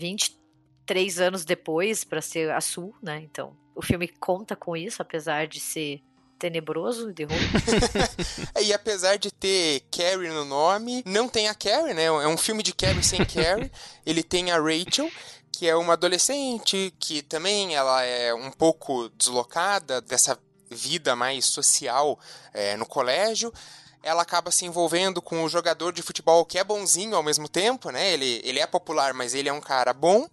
23 0.88 1.20
anos 1.20 1.46
depois 1.46 2.04
para 2.04 2.22
ser 2.22 2.52
a 2.52 2.62
Sue, 2.62 2.94
né? 3.02 3.20
Então 3.22 3.56
o 3.76 3.82
filme 3.82 4.08
conta 4.08 4.56
com 4.56 4.76
isso, 4.76 5.02
apesar 5.02 5.48
de 5.48 5.60
ser 5.60 6.02
tenebroso 6.40 7.12
de 7.12 7.26
roupa. 7.26 7.42
e 8.62 8.74
apesar 8.74 9.18
de 9.18 9.32
ter 9.32 9.82
Carrie 9.92 10.30
no 10.30 10.46
nome, 10.46 11.04
não 11.06 11.28
tem 11.28 11.48
a 11.48 11.54
Carrie, 11.54 11.94
né? 11.94 12.06
É 12.06 12.28
um 12.28 12.38
filme 12.38 12.64
de 12.64 12.74
Carrie 12.74 13.04
sem 13.04 13.24
Carrie. 13.26 13.72
Ele 14.06 14.24
tem 14.24 14.52
a 14.52 14.58
Rachel, 14.58 15.12
que 15.52 15.68
é 15.68 15.76
uma 15.76 15.94
adolescente 15.94 16.94
que 17.00 17.22
também 17.22 17.76
ela 17.76 18.04
é 18.04 18.34
um 18.34 18.52
pouco 18.52 19.10
deslocada 19.10 20.00
dessa 20.02 20.40
vida 20.70 21.16
mais 21.16 21.46
social 21.46 22.20
é, 22.54 22.78
no 22.78 22.86
colégio. 22.86 23.52
Ela 24.04 24.22
acaba 24.22 24.52
se 24.52 24.66
envolvendo 24.66 25.22
com 25.22 25.44
o 25.44 25.50
jogador 25.50 25.92
de 25.92 26.02
futebol 26.02 26.46
que 26.46 26.58
é 26.58 26.64
bonzinho 26.64 27.16
ao 27.16 27.24
mesmo 27.24 27.50
tempo, 27.50 27.90
né? 27.90 28.14
Ele, 28.14 28.42
ele 28.44 28.60
é 28.60 28.68
popular, 28.68 29.14
mas 29.14 29.34
ele 29.34 29.50
é 29.50 29.54
um 29.54 29.60
cara 29.60 29.92
bom. 29.92 30.28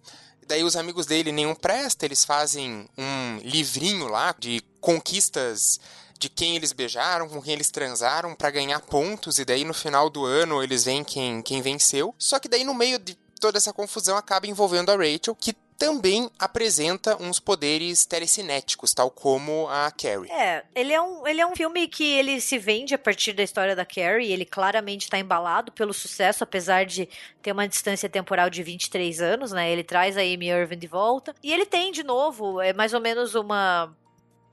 Daí 0.47 0.63
os 0.63 0.75
amigos 0.75 1.05
dele 1.05 1.31
nenhum 1.31 1.55
presta, 1.55 2.05
eles 2.05 2.23
fazem 2.23 2.87
um 2.97 3.39
livrinho 3.43 4.07
lá 4.07 4.35
de 4.37 4.61
conquistas 4.79 5.79
de 6.19 6.29
quem 6.29 6.55
eles 6.55 6.71
beijaram, 6.71 7.27
com 7.27 7.41
quem 7.41 7.53
eles 7.53 7.69
transaram 7.69 8.35
para 8.35 8.51
ganhar 8.51 8.79
pontos 8.79 9.39
e 9.39 9.45
daí 9.45 9.63
no 9.63 9.73
final 9.73 10.09
do 10.09 10.23
ano 10.25 10.63
eles 10.63 10.85
veem 10.85 11.03
quem, 11.03 11.41
quem 11.41 11.61
venceu. 11.61 12.13
Só 12.17 12.39
que 12.39 12.47
daí 12.47 12.63
no 12.63 12.73
meio 12.73 12.99
de 12.99 13.15
toda 13.39 13.57
essa 13.57 13.73
confusão 13.73 14.15
acaba 14.17 14.47
envolvendo 14.47 14.91
a 14.91 14.95
Rachel, 14.95 15.35
que 15.35 15.55
também 15.77 16.29
apresenta 16.39 17.21
uns 17.21 17.39
poderes 17.39 18.05
telecinéticos, 18.05 18.93
tal 18.93 19.09
como 19.09 19.67
a 19.69 19.91
Carrie. 19.91 20.31
É, 20.31 20.63
ele 20.73 20.93
é 20.93 21.01
um, 21.01 21.27
ele 21.27 21.41
é 21.41 21.45
um 21.45 21.55
filme 21.55 21.87
que 21.87 22.03
ele 22.13 22.39
se 22.39 22.57
vende 22.57 22.93
a 22.93 22.97
partir 22.97 23.33
da 23.33 23.43
história 23.43 23.75
da 23.75 23.85
Carrie, 23.85 24.31
ele 24.31 24.45
claramente 24.45 25.03
está 25.03 25.19
embalado 25.19 25.71
pelo 25.71 25.93
sucesso, 25.93 26.43
apesar 26.43 26.85
de 26.85 27.09
ter 27.41 27.51
uma 27.51 27.67
distância 27.67 28.09
temporal 28.09 28.49
de 28.49 28.63
23 28.63 29.21
anos, 29.21 29.51
né? 29.51 29.71
Ele 29.71 29.83
traz 29.83 30.17
a 30.17 30.21
Amy 30.21 30.49
Irving 30.49 30.77
de 30.77 30.87
volta, 30.87 31.35
e 31.43 31.53
ele 31.53 31.65
tem, 31.65 31.91
de 31.91 32.03
novo, 32.03 32.61
é 32.61 32.73
mais 32.73 32.93
ou 32.93 33.01
menos 33.01 33.35
uma 33.35 33.95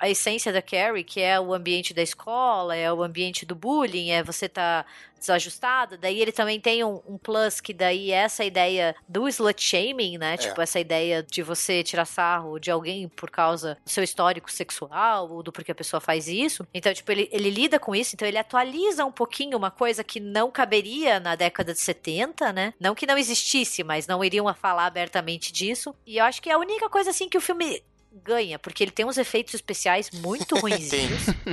a 0.02 0.10
essência 0.10 0.52
da 0.52 0.60
Carrie, 0.60 1.04
que 1.04 1.20
é 1.20 1.38
o 1.38 1.54
ambiente 1.54 1.94
da 1.94 2.02
escola, 2.02 2.74
é 2.74 2.92
o 2.92 3.04
ambiente 3.04 3.46
do 3.46 3.54
bullying, 3.54 4.10
é 4.10 4.20
você 4.20 4.48
tá 4.48 4.84
desajustada. 5.16 5.96
Daí 5.96 6.20
ele 6.20 6.32
também 6.32 6.58
tem 6.58 6.82
um, 6.82 7.00
um 7.06 7.16
plus 7.16 7.60
que 7.60 7.72
daí 7.72 8.10
é 8.10 8.16
essa 8.16 8.44
ideia 8.44 8.96
do 9.08 9.28
slut 9.28 9.62
shaming, 9.62 10.18
né? 10.18 10.34
É. 10.34 10.36
Tipo, 10.36 10.60
essa 10.60 10.80
ideia 10.80 11.22
de 11.22 11.40
você 11.40 11.84
tirar 11.84 12.04
sarro 12.04 12.58
de 12.58 12.68
alguém 12.68 13.06
por 13.06 13.30
causa 13.30 13.78
do 13.84 13.88
seu 13.88 14.02
histórico 14.02 14.50
sexual 14.50 15.30
ou 15.30 15.40
do 15.40 15.52
porquê 15.52 15.70
a 15.70 15.74
pessoa 15.74 16.00
faz 16.00 16.26
isso. 16.26 16.66
Então, 16.74 16.92
tipo, 16.92 17.12
ele, 17.12 17.28
ele 17.30 17.48
lida 17.48 17.78
com 17.78 17.94
isso, 17.94 18.16
então 18.16 18.26
ele 18.26 18.38
atualiza 18.38 19.04
um 19.04 19.12
pouquinho 19.12 19.56
uma 19.56 19.70
coisa 19.70 20.02
que 20.02 20.18
não 20.18 20.50
caberia 20.50 21.20
na 21.20 21.36
década 21.36 21.72
de 21.72 21.78
70, 21.78 22.52
né? 22.52 22.74
Não 22.80 22.92
que 22.92 23.06
não 23.06 23.16
existisse, 23.16 23.84
mas 23.84 24.08
não 24.08 24.24
iriam 24.24 24.52
falar 24.54 24.86
abertamente 24.86 25.52
disso. 25.52 25.94
E 26.04 26.16
eu 26.16 26.24
acho 26.24 26.42
que 26.42 26.50
é 26.50 26.54
a 26.54 26.58
única 26.58 26.88
coisa 26.88 27.10
assim 27.10 27.28
que 27.28 27.38
o 27.38 27.40
filme 27.40 27.84
ganha, 28.24 28.58
porque 28.58 28.84
ele 28.84 28.90
tem 28.90 29.04
uns 29.06 29.16
efeitos 29.16 29.54
especiais 29.54 30.10
muito 30.10 30.56
ruins. 30.56 30.90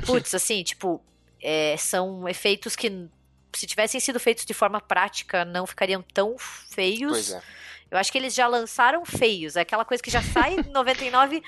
Putz, 0.06 0.34
assim, 0.34 0.64
tipo, 0.64 1.02
é, 1.41 1.76
são 1.77 2.27
efeitos 2.27 2.76
que, 2.76 3.07
se 3.53 3.65
tivessem 3.65 3.99
sido 3.99 4.19
feitos 4.19 4.45
de 4.45 4.53
forma 4.53 4.81
prática, 4.81 5.45
não 5.45 5.65
ficariam 5.65 6.03
tão 6.14 6.36
feios. 6.38 7.11
Pois 7.11 7.31
é. 7.31 7.41
Eu 7.91 7.98
acho 7.98 8.11
que 8.11 8.18
eles 8.18 8.36
já 8.36 8.48
lançaram 8.48 9.03
feios. 9.06 9.56
É 9.56 9.61
aquela 9.61 9.84
coisa 9.84 10.02
que 10.02 10.11
já 10.11 10.22
sai 10.22 10.56
em 10.56 10.64
99 10.72 11.41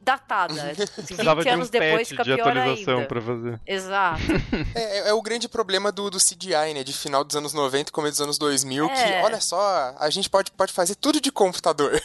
datada. 0.00 0.74
20 0.98 1.24
Dava 1.24 1.40
anos 1.48 1.70
de 1.70 1.78
um 1.78 1.80
depois 1.80 2.08
fica 2.08 2.24
de 2.24 2.34
pior 2.34 2.56
ainda. 2.56 3.06
Pra 3.06 3.20
fazer. 3.20 3.60
Exato. 3.66 4.22
É, 4.74 4.80
é, 4.80 5.08
é, 5.08 5.12
o 5.12 5.20
grande 5.20 5.48
problema 5.48 5.92
do, 5.92 6.08
do 6.08 6.18
CGI, 6.18 6.74
né? 6.74 6.82
De 6.82 6.92
final 6.92 7.22
dos 7.24 7.36
anos 7.36 7.52
90 7.52 7.90
e 7.90 7.92
começo 7.92 8.12
dos 8.12 8.20
anos 8.22 8.38
2000, 8.38 8.86
é. 8.86 8.88
que, 8.88 9.24
olha 9.24 9.40
só, 9.40 9.94
a 9.98 10.08
gente 10.08 10.30
pode, 10.30 10.50
pode 10.52 10.72
fazer 10.72 10.94
tudo 10.94 11.20
de 11.20 11.30
computador. 11.30 12.00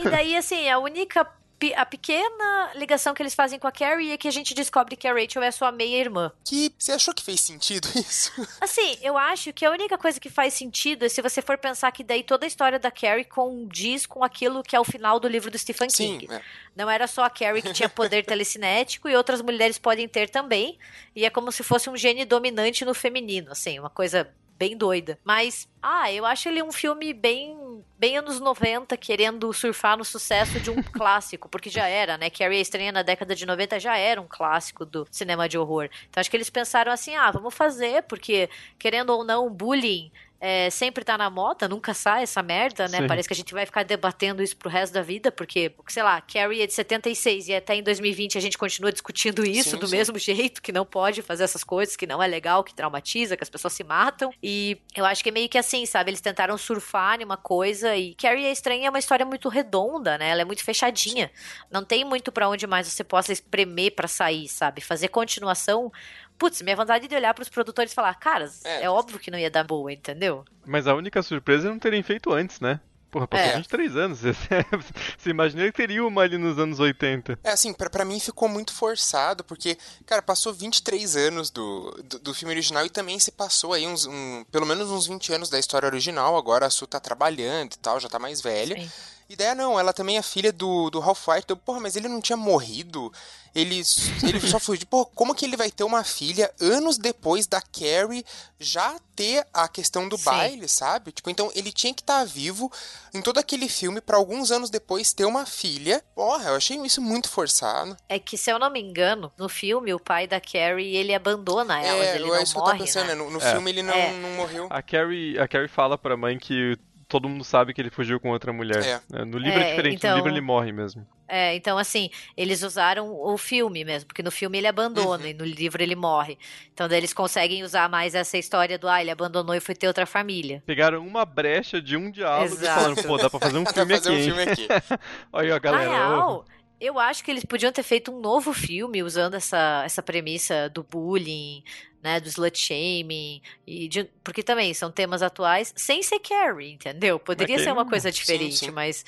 E 0.00 0.08
daí, 0.08 0.36
assim, 0.36 0.68
a 0.70 0.78
única 0.78 1.26
a 1.76 1.84
pequena 1.84 2.72
ligação 2.74 3.14
que 3.14 3.22
eles 3.22 3.34
fazem 3.34 3.58
com 3.58 3.66
a 3.66 3.72
Carrie 3.72 4.12
é 4.12 4.16
que 4.16 4.28
a 4.28 4.30
gente 4.30 4.54
descobre 4.54 4.96
que 4.96 5.06
a 5.06 5.12
Rachel 5.12 5.42
é 5.42 5.50
sua 5.50 5.70
meia-irmã. 5.70 6.32
Que 6.44 6.74
você 6.78 6.92
achou 6.92 7.14
que 7.14 7.22
fez 7.22 7.40
sentido 7.40 7.88
isso? 7.96 8.32
Assim, 8.60 8.98
eu 9.02 9.16
acho 9.16 9.52
que 9.52 9.64
a 9.64 9.70
única 9.70 9.98
coisa 9.98 10.18
que 10.18 10.30
faz 10.30 10.54
sentido 10.54 11.04
é 11.04 11.08
se 11.08 11.22
você 11.22 11.42
for 11.42 11.58
pensar 11.58 11.92
que 11.92 12.02
daí 12.02 12.22
toda 12.22 12.46
a 12.46 12.48
história 12.48 12.78
da 12.78 12.90
Carrie 12.90 13.24
condiz 13.24 14.06
com 14.06 14.24
aquilo 14.24 14.62
que 14.62 14.74
é 14.74 14.80
o 14.80 14.84
final 14.84 15.20
do 15.20 15.28
livro 15.28 15.50
do 15.50 15.58
Stephen 15.58 15.90
Sim, 15.90 16.18
King. 16.18 16.32
É. 16.32 16.42
Não 16.74 16.88
era 16.88 17.06
só 17.06 17.24
a 17.24 17.30
Carrie 17.30 17.62
que 17.62 17.72
tinha 17.72 17.88
poder 17.88 18.24
telecinético 18.26 19.08
e 19.08 19.16
outras 19.16 19.42
mulheres 19.42 19.78
podem 19.78 20.08
ter 20.08 20.30
também. 20.30 20.78
E 21.14 21.24
é 21.24 21.30
como 21.30 21.52
se 21.52 21.62
fosse 21.62 21.90
um 21.90 21.96
gene 21.96 22.24
dominante 22.24 22.84
no 22.84 22.94
feminino, 22.94 23.52
assim, 23.52 23.78
uma 23.78 23.90
coisa 23.90 24.32
bem 24.60 24.76
doida. 24.76 25.18
Mas, 25.24 25.66
ah, 25.82 26.12
eu 26.12 26.26
acho 26.26 26.46
ele 26.46 26.62
um 26.62 26.70
filme 26.70 27.14
bem 27.14 27.56
bem 27.98 28.16
anos 28.16 28.40
90, 28.40 28.96
querendo 28.96 29.52
surfar 29.52 29.96
no 29.96 30.04
sucesso 30.04 30.58
de 30.60 30.70
um 30.70 30.82
clássico, 30.92 31.48
porque 31.48 31.70
já 31.70 31.86
era, 31.86 32.16
né? 32.16 32.30
Carrie 32.30 32.58
a 32.58 32.60
Estranha 32.60 32.92
na 32.92 33.02
década 33.02 33.34
de 33.34 33.46
90 33.46 33.80
já 33.80 33.96
era 33.96 34.20
um 34.20 34.26
clássico 34.28 34.84
do 34.84 35.06
cinema 35.10 35.48
de 35.48 35.58
horror. 35.58 35.88
Então 36.08 36.20
acho 36.20 36.30
que 36.30 36.36
eles 36.36 36.50
pensaram 36.50 36.92
assim, 36.92 37.14
ah, 37.14 37.30
vamos 37.30 37.54
fazer, 37.54 38.02
porque 38.04 38.48
querendo 38.78 39.10
ou 39.10 39.24
não, 39.24 39.50
bullying 39.50 40.10
é, 40.40 40.70
sempre 40.70 41.04
tá 41.04 41.18
na 41.18 41.28
moda, 41.28 41.68
nunca 41.68 41.92
sai 41.92 42.22
essa 42.22 42.42
merda, 42.42 42.88
né? 42.88 42.98
Sim. 42.98 43.06
Parece 43.06 43.28
que 43.28 43.34
a 43.34 43.36
gente 43.36 43.52
vai 43.52 43.66
ficar 43.66 43.82
debatendo 43.82 44.42
isso 44.42 44.56
pro 44.56 44.70
resto 44.70 44.94
da 44.94 45.02
vida, 45.02 45.30
porque, 45.30 45.74
sei 45.86 46.02
lá, 46.02 46.18
Carrie 46.22 46.62
é 46.62 46.66
de 46.66 46.72
76 46.72 47.48
e 47.48 47.54
até 47.54 47.74
em 47.74 47.82
2020 47.82 48.38
a 48.38 48.40
gente 48.40 48.56
continua 48.56 48.90
discutindo 48.90 49.44
isso 49.44 49.70
sim, 49.70 49.76
do 49.76 49.86
sim. 49.86 49.96
mesmo 49.96 50.18
jeito, 50.18 50.62
que 50.62 50.72
não 50.72 50.86
pode 50.86 51.20
fazer 51.20 51.44
essas 51.44 51.62
coisas, 51.62 51.94
que 51.94 52.06
não 52.06 52.22
é 52.22 52.26
legal, 52.26 52.64
que 52.64 52.72
traumatiza, 52.72 53.36
que 53.36 53.42
as 53.42 53.50
pessoas 53.50 53.74
se 53.74 53.84
matam. 53.84 54.32
E 54.42 54.78
eu 54.96 55.04
acho 55.04 55.22
que 55.22 55.28
é 55.28 55.32
meio 55.32 55.48
que 55.48 55.58
assim, 55.58 55.84
sabe? 55.84 56.10
Eles 56.10 56.22
tentaram 56.22 56.56
surfar 56.56 57.20
em 57.20 57.24
uma 57.24 57.36
coisa 57.36 57.94
e 57.94 58.14
Carrie 58.14 58.46
é 58.46 58.52
Estranha 58.52 58.86
é 58.86 58.90
uma 58.90 58.98
história 58.98 59.26
muito 59.26 59.46
redonda, 59.50 60.16
né? 60.16 60.30
Ela 60.30 60.40
é 60.40 60.44
muito 60.46 60.64
fechadinha. 60.64 61.30
Não 61.70 61.84
tem 61.84 62.02
muito 62.02 62.32
para 62.32 62.48
onde 62.48 62.66
mais 62.66 62.86
você 62.86 63.04
possa 63.04 63.30
espremer 63.30 63.94
para 63.94 64.08
sair, 64.08 64.48
sabe? 64.48 64.80
Fazer 64.80 65.08
continuação 65.08 65.92
putz, 66.40 66.62
minha 66.62 66.74
vontade 66.74 67.06
de 67.06 67.14
olhar 67.14 67.34
pros 67.34 67.50
produtores 67.50 67.92
e 67.92 67.94
falar, 67.94 68.14
cara, 68.14 68.50
é. 68.64 68.84
é 68.84 68.90
óbvio 68.90 69.18
que 69.18 69.30
não 69.30 69.38
ia 69.38 69.50
dar 69.50 69.62
boa, 69.62 69.92
entendeu? 69.92 70.42
Mas 70.66 70.86
a 70.86 70.94
única 70.94 71.22
surpresa 71.22 71.68
é 71.68 71.70
não 71.70 71.78
terem 71.78 72.02
feito 72.02 72.32
antes, 72.32 72.58
né? 72.60 72.80
Porra, 73.10 73.26
passou 73.26 73.46
é. 73.46 73.56
23 73.56 73.96
anos. 73.96 74.20
Você 75.18 75.30
imagina 75.30 75.64
que 75.66 75.72
teria 75.72 76.06
uma 76.06 76.22
ali 76.22 76.38
nos 76.38 76.58
anos 76.58 76.78
80. 76.78 77.40
É 77.42 77.50
assim, 77.50 77.74
pra, 77.74 77.90
pra 77.90 78.04
mim 78.04 78.20
ficou 78.20 78.48
muito 78.48 78.72
forçado, 78.72 79.42
porque, 79.42 79.76
cara, 80.06 80.22
passou 80.22 80.52
23 80.52 81.16
anos 81.16 81.50
do, 81.50 81.90
do, 82.04 82.18
do 82.20 82.34
filme 82.34 82.54
original 82.54 82.86
e 82.86 82.90
também 82.90 83.18
se 83.18 83.32
passou 83.32 83.72
aí 83.72 83.86
uns, 83.86 84.06
um, 84.06 84.44
pelo 84.50 84.64
menos 84.64 84.90
uns 84.90 85.08
20 85.08 85.32
anos 85.34 85.50
da 85.50 85.58
história 85.58 85.86
original. 85.86 86.36
Agora 86.36 86.66
a 86.66 86.70
Su 86.70 86.86
tá 86.86 87.00
trabalhando 87.00 87.74
e 87.74 87.78
tal, 87.78 87.98
já 87.98 88.08
tá 88.08 88.18
mais 88.18 88.40
velha. 88.40 88.80
Sim. 88.80 88.90
Ideia 89.28 89.54
não, 89.54 89.78
ela 89.78 89.92
também 89.92 90.16
é 90.16 90.22
filha 90.22 90.52
do, 90.52 90.90
do 90.90 90.98
Ralph 90.98 91.28
White. 91.28 91.54
Porra, 91.64 91.80
mas 91.80 91.94
ele 91.94 92.08
não 92.08 92.20
tinha 92.20 92.36
morrido. 92.36 93.12
Ele, 93.54 93.82
ele 94.22 94.40
só 94.40 94.58
fugiu. 94.58 94.86
Porra, 94.86 95.06
como 95.14 95.34
que 95.34 95.44
ele 95.44 95.56
vai 95.56 95.70
ter 95.70 95.84
uma 95.84 96.04
filha 96.04 96.52
anos 96.60 96.98
depois 96.98 97.46
da 97.46 97.60
Carrie 97.60 98.24
já 98.58 98.96
ter 99.16 99.46
a 99.52 99.68
questão 99.68 100.08
do 100.08 100.16
Sim. 100.16 100.24
baile, 100.24 100.68
sabe? 100.68 101.12
Tipo, 101.12 101.30
então 101.30 101.50
ele 101.54 101.72
tinha 101.72 101.92
que 101.92 102.00
estar 102.00 102.20
tá 102.20 102.24
vivo 102.24 102.70
em 103.12 103.20
todo 103.20 103.38
aquele 103.38 103.68
filme 103.68 104.00
para 104.00 104.16
alguns 104.16 104.50
anos 104.50 104.70
depois 104.70 105.12
ter 105.12 105.24
uma 105.24 105.44
filha. 105.44 106.02
Porra, 106.14 106.50
eu 106.50 106.56
achei 106.56 106.78
isso 106.78 107.02
muito 107.02 107.28
forçado. 107.28 107.96
É 108.08 108.18
que, 108.18 108.38
se 108.38 108.50
eu 108.50 108.58
não 108.58 108.70
me 108.70 108.80
engano, 108.80 109.32
no 109.36 109.48
filme, 109.48 109.92
o 109.92 110.00
pai 110.00 110.26
da 110.26 110.40
Carrie, 110.40 110.96
ele 110.96 111.14
abandona 111.14 111.80
ela. 111.82 112.04
É, 112.04 112.14
ele 112.14 112.24
é 112.24 112.28
não 112.28 112.42
isso 112.42 112.58
morre, 112.58 112.64
que 112.64 112.72
eu 112.72 112.78
tô 112.78 112.84
pensando, 112.84 113.08
né? 113.08 113.14
No, 113.14 113.30
no 113.30 113.42
é. 113.42 113.52
filme 113.52 113.70
ele 113.70 113.82
não, 113.82 113.94
é. 113.94 114.12
não 114.12 114.30
morreu. 114.30 114.66
A 114.70 114.82
Carrie, 114.82 115.38
a 115.38 115.46
Carrie 115.48 115.68
fala 115.68 115.98
pra 115.98 116.16
mãe 116.16 116.38
que 116.38 116.78
todo 117.10 117.28
mundo 117.28 117.44
sabe 117.44 117.74
que 117.74 117.80
ele 117.82 117.90
fugiu 117.90 118.18
com 118.18 118.30
outra 118.30 118.52
mulher. 118.52 118.82
É. 119.12 119.20
É, 119.20 119.24
No 119.24 119.36
livro 119.36 119.58
é, 119.60 119.62
É, 119.66 119.70
diferente, 119.70 119.96
então- 119.96 120.10
no 120.12 120.16
livro 120.16 120.30
ele 120.30 120.40
morre 120.40 120.72
mesmo. 120.72 121.06
É, 121.32 121.54
então 121.54 121.78
assim, 121.78 122.10
eles 122.36 122.62
usaram 122.62 123.08
o 123.08 123.36
filme 123.38 123.84
mesmo, 123.84 124.08
porque 124.08 124.22
no 124.22 124.32
filme 124.32 124.58
ele 124.58 124.66
abandona 124.66 125.22
Uhum. 125.24 125.30
e 125.30 125.34
no 125.34 125.44
livro 125.44 125.80
ele 125.82 125.94
morre. 125.94 126.36
Então 126.72 126.88
daí 126.88 126.98
eles 126.98 127.12
conseguem 127.12 127.62
usar 127.62 127.88
mais 127.88 128.14
essa 128.16 128.36
história 128.38 128.76
do 128.78 128.88
ah, 128.88 129.00
ele 129.00 129.10
abandonou 129.12 129.54
e 129.54 129.60
foi 129.60 129.74
ter 129.74 129.86
outra 129.86 130.06
família. 130.06 130.62
Pegaram 130.66 131.06
uma 131.06 131.24
brecha 131.24 131.80
de 131.80 131.96
um 131.96 132.10
diálogo 132.10 132.46
Exato. 132.54 132.64
e 132.64 132.82
falaram, 132.82 132.96
pô, 133.04 133.16
dá 133.16 133.30
pra 133.30 133.38
fazer 133.40 133.58
um 133.58 133.62
Dá 133.64 133.72
filme 133.72 133.86
pra 133.94 133.96
fazer 133.96 134.10
aqui. 134.10 134.20
um 134.20 134.24
filme 134.24 134.42
aqui. 134.42 134.68
Aí, 135.32 135.50
ó, 135.52 135.60
galera. 135.60 135.84
Na 135.90 135.96
real, 136.08 136.44
eu 136.80 136.98
acho 136.98 137.22
que 137.22 137.30
eles 137.30 137.44
podiam 137.44 137.70
ter 137.72 137.82
feito 137.82 138.10
um 138.10 138.20
novo 138.20 138.52
filme 138.52 139.02
usando 139.02 139.34
essa, 139.34 139.82
essa 139.84 140.02
premissa 140.02 140.68
do 140.70 140.82
bullying, 140.82 141.62
né, 142.02 142.18
do 142.18 142.28
slut 142.28 142.58
shaming, 142.58 143.42
e 143.66 143.86
de- 143.88 144.08
porque 144.24 144.42
também 144.42 144.72
são 144.72 144.90
temas 144.90 145.20
atuais, 145.22 145.72
sem 145.76 146.02
ser 146.02 146.18
Carrie, 146.20 146.72
entendeu? 146.72 147.18
Poderia 147.18 147.58
ser 147.58 147.72
uma 147.72 147.82
não- 147.84 147.90
coisa 147.90 148.10
Sim, 148.10 148.18
diferente, 148.18 148.56
sim. 148.56 148.70
mas 148.70 149.04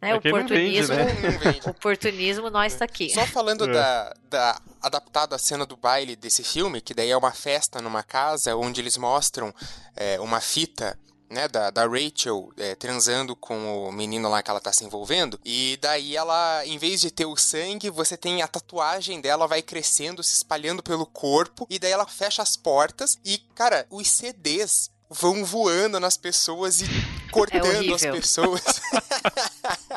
né, 0.00 0.14
Mas 0.14 0.22
quem 0.22 0.32
não 0.32 0.38
vende, 0.46 0.80
oportunismo, 0.80 0.94
né? 0.94 1.04
Não 1.30 1.38
vende. 1.52 1.68
oportunismo 1.68 2.48
nós 2.50 2.74
tá 2.74 2.86
aqui. 2.86 3.10
Só 3.10 3.26
falando 3.26 3.64
É. 3.68 3.72
da, 3.72 4.14
da 4.30 4.60
adaptada 4.80 5.36
cena 5.36 5.66
do 5.66 5.76
baile 5.76 6.16
desse 6.16 6.42
filme, 6.42 6.80
que 6.80 6.94
daí 6.94 7.10
é 7.10 7.16
uma 7.16 7.32
festa 7.32 7.82
numa 7.82 8.02
casa 8.02 8.56
onde 8.56 8.80
eles 8.80 8.96
mostram 8.96 9.52
é, 9.94 10.18
uma 10.20 10.40
fita 10.40 10.98
né, 11.30 11.46
da, 11.46 11.70
da 11.70 11.86
Rachel 11.86 12.52
é, 12.56 12.74
transando 12.74 13.36
com 13.36 13.88
o 13.88 13.92
menino 13.92 14.28
lá 14.28 14.42
que 14.42 14.50
ela 14.50 14.60
tá 14.60 14.72
se 14.72 14.84
envolvendo. 14.84 15.40
E 15.44 15.78
daí 15.80 16.16
ela, 16.16 16.66
em 16.66 16.76
vez 16.76 17.00
de 17.00 17.10
ter 17.10 17.26
o 17.26 17.36
sangue, 17.36 17.88
você 17.88 18.16
tem 18.16 18.42
a 18.42 18.48
tatuagem 18.48 19.20
dela 19.20 19.46
vai 19.46 19.62
crescendo, 19.62 20.22
se 20.22 20.34
espalhando 20.34 20.82
pelo 20.82 21.06
corpo. 21.06 21.66
E 21.70 21.78
daí 21.78 21.92
ela 21.92 22.06
fecha 22.06 22.42
as 22.42 22.56
portas. 22.56 23.18
E, 23.24 23.38
cara, 23.54 23.86
os 23.90 24.08
CDs 24.08 24.90
vão 25.08 25.44
voando 25.44 25.98
nas 25.98 26.16
pessoas 26.16 26.80
e 26.80 26.84
cortando 27.30 27.66
as 27.66 27.76
horrível. 27.76 28.12
pessoas. 28.14 28.62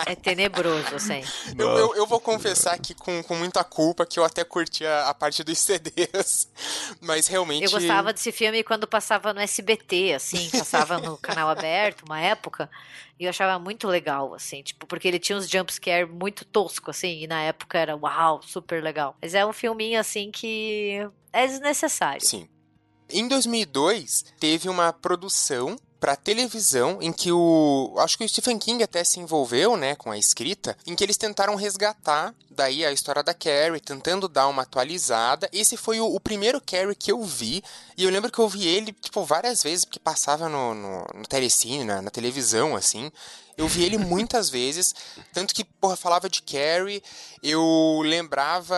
É 0.06 0.16
tenebroso, 0.16 0.96
assim. 0.96 1.24
Eu, 1.58 1.70
eu, 1.70 1.96
eu 1.96 2.08
vou 2.08 2.20
confessar 2.20 2.74
aqui 2.74 2.94
com, 2.94 3.24
com 3.24 3.36
muita 3.36 3.64
culpa 3.64 4.06
que 4.06 4.20
eu 4.20 4.24
até 4.24 4.44
curti 4.44 4.86
a, 4.86 5.10
a 5.10 5.14
parte 5.14 5.44
dos 5.44 5.58
CDs. 5.60 6.50
Mas 7.00 7.28
realmente. 7.28 7.64
Eu 7.64 7.72
gostava 7.72 8.12
desse 8.12 8.32
filme 8.32 8.64
quando 8.64 8.88
passava 8.88 9.34
no 9.34 9.40
SBT, 9.40 10.14
assim, 10.14 10.50
passava 10.50 10.98
no 10.98 11.18
canal 11.18 11.50
aberto, 11.50 12.04
uma 12.06 12.20
época, 12.20 12.70
e 13.20 13.26
eu 13.26 13.30
achava 13.30 13.58
muito 13.60 13.88
legal, 13.88 14.34
assim, 14.34 14.62
tipo, 14.64 14.86
porque 14.86 15.08
ele 15.08 15.20
tinha 15.20 15.38
uns 15.38 15.50
jumpscare 15.50 16.06
muito 16.06 16.44
tosco, 16.44 16.92
assim, 16.92 17.24
e 17.24 17.28
na 17.28 17.42
época 17.42 17.78
era 17.78 17.96
uau, 17.96 18.42
super 18.42 18.84
legal. 18.84 19.16
Mas 19.22 19.34
é 19.34 19.46
um 19.46 19.54
filminho, 19.54 20.00
assim, 20.00 20.32
que 20.32 21.08
é 21.32 21.48
desnecessário. 21.48 22.26
Sim. 22.26 22.48
Em 23.10 23.28
2002, 23.28 24.26
teve 24.40 24.68
uma 24.70 24.92
produção 24.92 25.76
para 26.04 26.18
televisão 26.18 26.98
em 27.02 27.14
que 27.14 27.32
o 27.32 27.96
acho 28.00 28.18
que 28.18 28.26
o 28.26 28.28
Stephen 28.28 28.60
King 28.60 28.84
até 28.84 29.06
se 29.06 29.22
envolveu, 29.22 29.78
né, 29.78 29.96
com 29.96 30.12
a 30.12 30.18
escrita, 30.18 30.78
em 30.86 30.98
que 30.98 31.02
eles 31.02 31.16
tentaram 31.16 31.56
resgatar 31.56 32.36
daí 32.52 32.86
a 32.86 32.92
história 32.92 33.24
da 33.24 33.34
Carrie, 33.34 33.80
tentando 33.80 34.28
dar 34.28 34.50
uma 34.50 34.64
atualizada. 34.64 35.50
Esse 35.54 35.78
foi 35.78 36.02
o, 36.02 36.06
o 36.06 36.20
primeiro 36.20 36.60
Carrie 36.60 36.94
que 36.94 37.10
eu 37.10 37.24
vi 37.24 37.64
e 37.96 38.04
eu 38.04 38.10
lembro 38.10 38.30
que 38.30 38.40
eu 38.40 38.50
vi 38.50 38.68
ele 38.68 38.92
tipo 38.92 39.24
várias 39.24 39.64
vezes 39.64 39.86
porque 39.86 39.98
passava 39.98 40.50
no, 40.50 40.74
no, 40.74 41.06
no 41.16 41.26
telecine, 41.26 41.86
na, 41.86 42.02
na 42.02 42.12
televisão 42.12 42.76
assim. 42.76 43.10
Eu 43.56 43.68
vi 43.68 43.84
ele 43.84 43.98
muitas 43.98 44.50
vezes, 44.50 44.96
tanto 45.32 45.54
que, 45.54 45.64
porra, 45.64 45.96
falava 45.96 46.28
de 46.28 46.42
Carrie, 46.42 47.04
eu 47.42 48.02
lembrava 48.04 48.76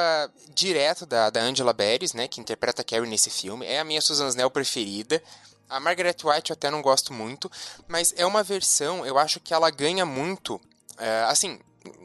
direto 0.53 1.05
da, 1.05 1.29
da 1.29 1.41
Angela 1.41 1.71
Beres, 1.71 2.13
né, 2.13 2.27
que 2.27 2.41
interpreta 2.41 2.83
Carrie 2.83 3.09
nesse 3.09 3.29
filme. 3.29 3.65
É 3.65 3.79
a 3.79 3.85
minha 3.85 4.01
Susan 4.01 4.27
Snell 4.27 4.51
preferida. 4.51 5.23
A 5.69 5.79
Margaret 5.79 6.15
White 6.23 6.51
eu 6.51 6.53
até 6.53 6.69
não 6.69 6.81
gosto 6.81 7.13
muito, 7.13 7.51
mas 7.87 8.13
é 8.17 8.25
uma 8.25 8.43
versão, 8.43 9.05
eu 9.05 9.17
acho 9.17 9.39
que 9.39 9.53
ela 9.53 9.69
ganha 9.69 10.05
muito, 10.05 10.59
é, 10.97 11.23
assim, 11.27 11.59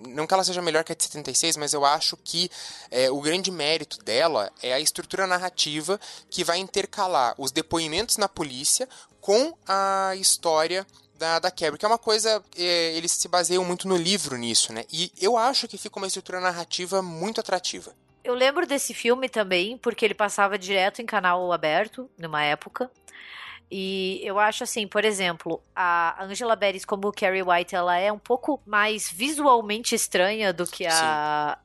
não 0.06 0.26
que 0.26 0.34
ela 0.34 0.44
seja 0.44 0.62
melhor 0.62 0.84
que 0.84 0.92
a 0.92 0.94
de 0.94 1.02
76, 1.02 1.56
mas 1.56 1.72
eu 1.72 1.84
acho 1.84 2.16
que 2.16 2.50
é, 2.90 3.10
o 3.10 3.20
grande 3.20 3.50
mérito 3.50 4.02
dela 4.02 4.50
é 4.62 4.72
a 4.72 4.80
estrutura 4.80 5.26
narrativa 5.26 5.98
que 6.28 6.44
vai 6.44 6.58
intercalar 6.58 7.34
os 7.38 7.50
depoimentos 7.50 8.16
na 8.16 8.28
polícia 8.28 8.88
com 9.20 9.56
a 9.66 10.14
história 10.16 10.86
da, 11.18 11.38
da 11.38 11.50
Carrie, 11.50 11.76
que 11.76 11.84
é 11.84 11.88
uma 11.88 11.98
coisa, 11.98 12.42
é, 12.56 12.96
eles 12.96 13.12
se 13.12 13.28
baseiam 13.28 13.62
muito 13.62 13.86
no 13.86 13.96
livro 13.96 14.36
nisso, 14.36 14.72
né? 14.72 14.84
E 14.90 15.12
eu 15.20 15.36
acho 15.36 15.68
que 15.68 15.76
fica 15.76 15.98
uma 15.98 16.06
estrutura 16.06 16.40
narrativa 16.40 17.02
muito 17.02 17.40
atrativa. 17.40 17.94
Eu 18.24 18.34
lembro 18.34 18.66
desse 18.66 18.92
filme 18.92 19.28
também, 19.28 19.78
porque 19.78 20.04
ele 20.04 20.14
passava 20.14 20.58
direto 20.58 21.00
em 21.00 21.06
canal 21.06 21.52
aberto, 21.52 22.08
numa 22.18 22.42
época. 22.42 22.90
E 23.70 24.20
eu 24.24 24.38
acho 24.38 24.64
assim, 24.64 24.86
por 24.86 25.04
exemplo, 25.04 25.62
a 25.74 26.24
Angela 26.24 26.56
Beres 26.56 26.84
como 26.84 27.12
Carrie 27.12 27.42
White, 27.42 27.74
ela 27.74 27.96
é 27.96 28.10
um 28.10 28.18
pouco 28.18 28.60
mais 28.66 29.08
visualmente 29.08 29.94
estranha 29.94 30.52
do 30.52 30.66
que 30.66 30.86
a 30.86 31.56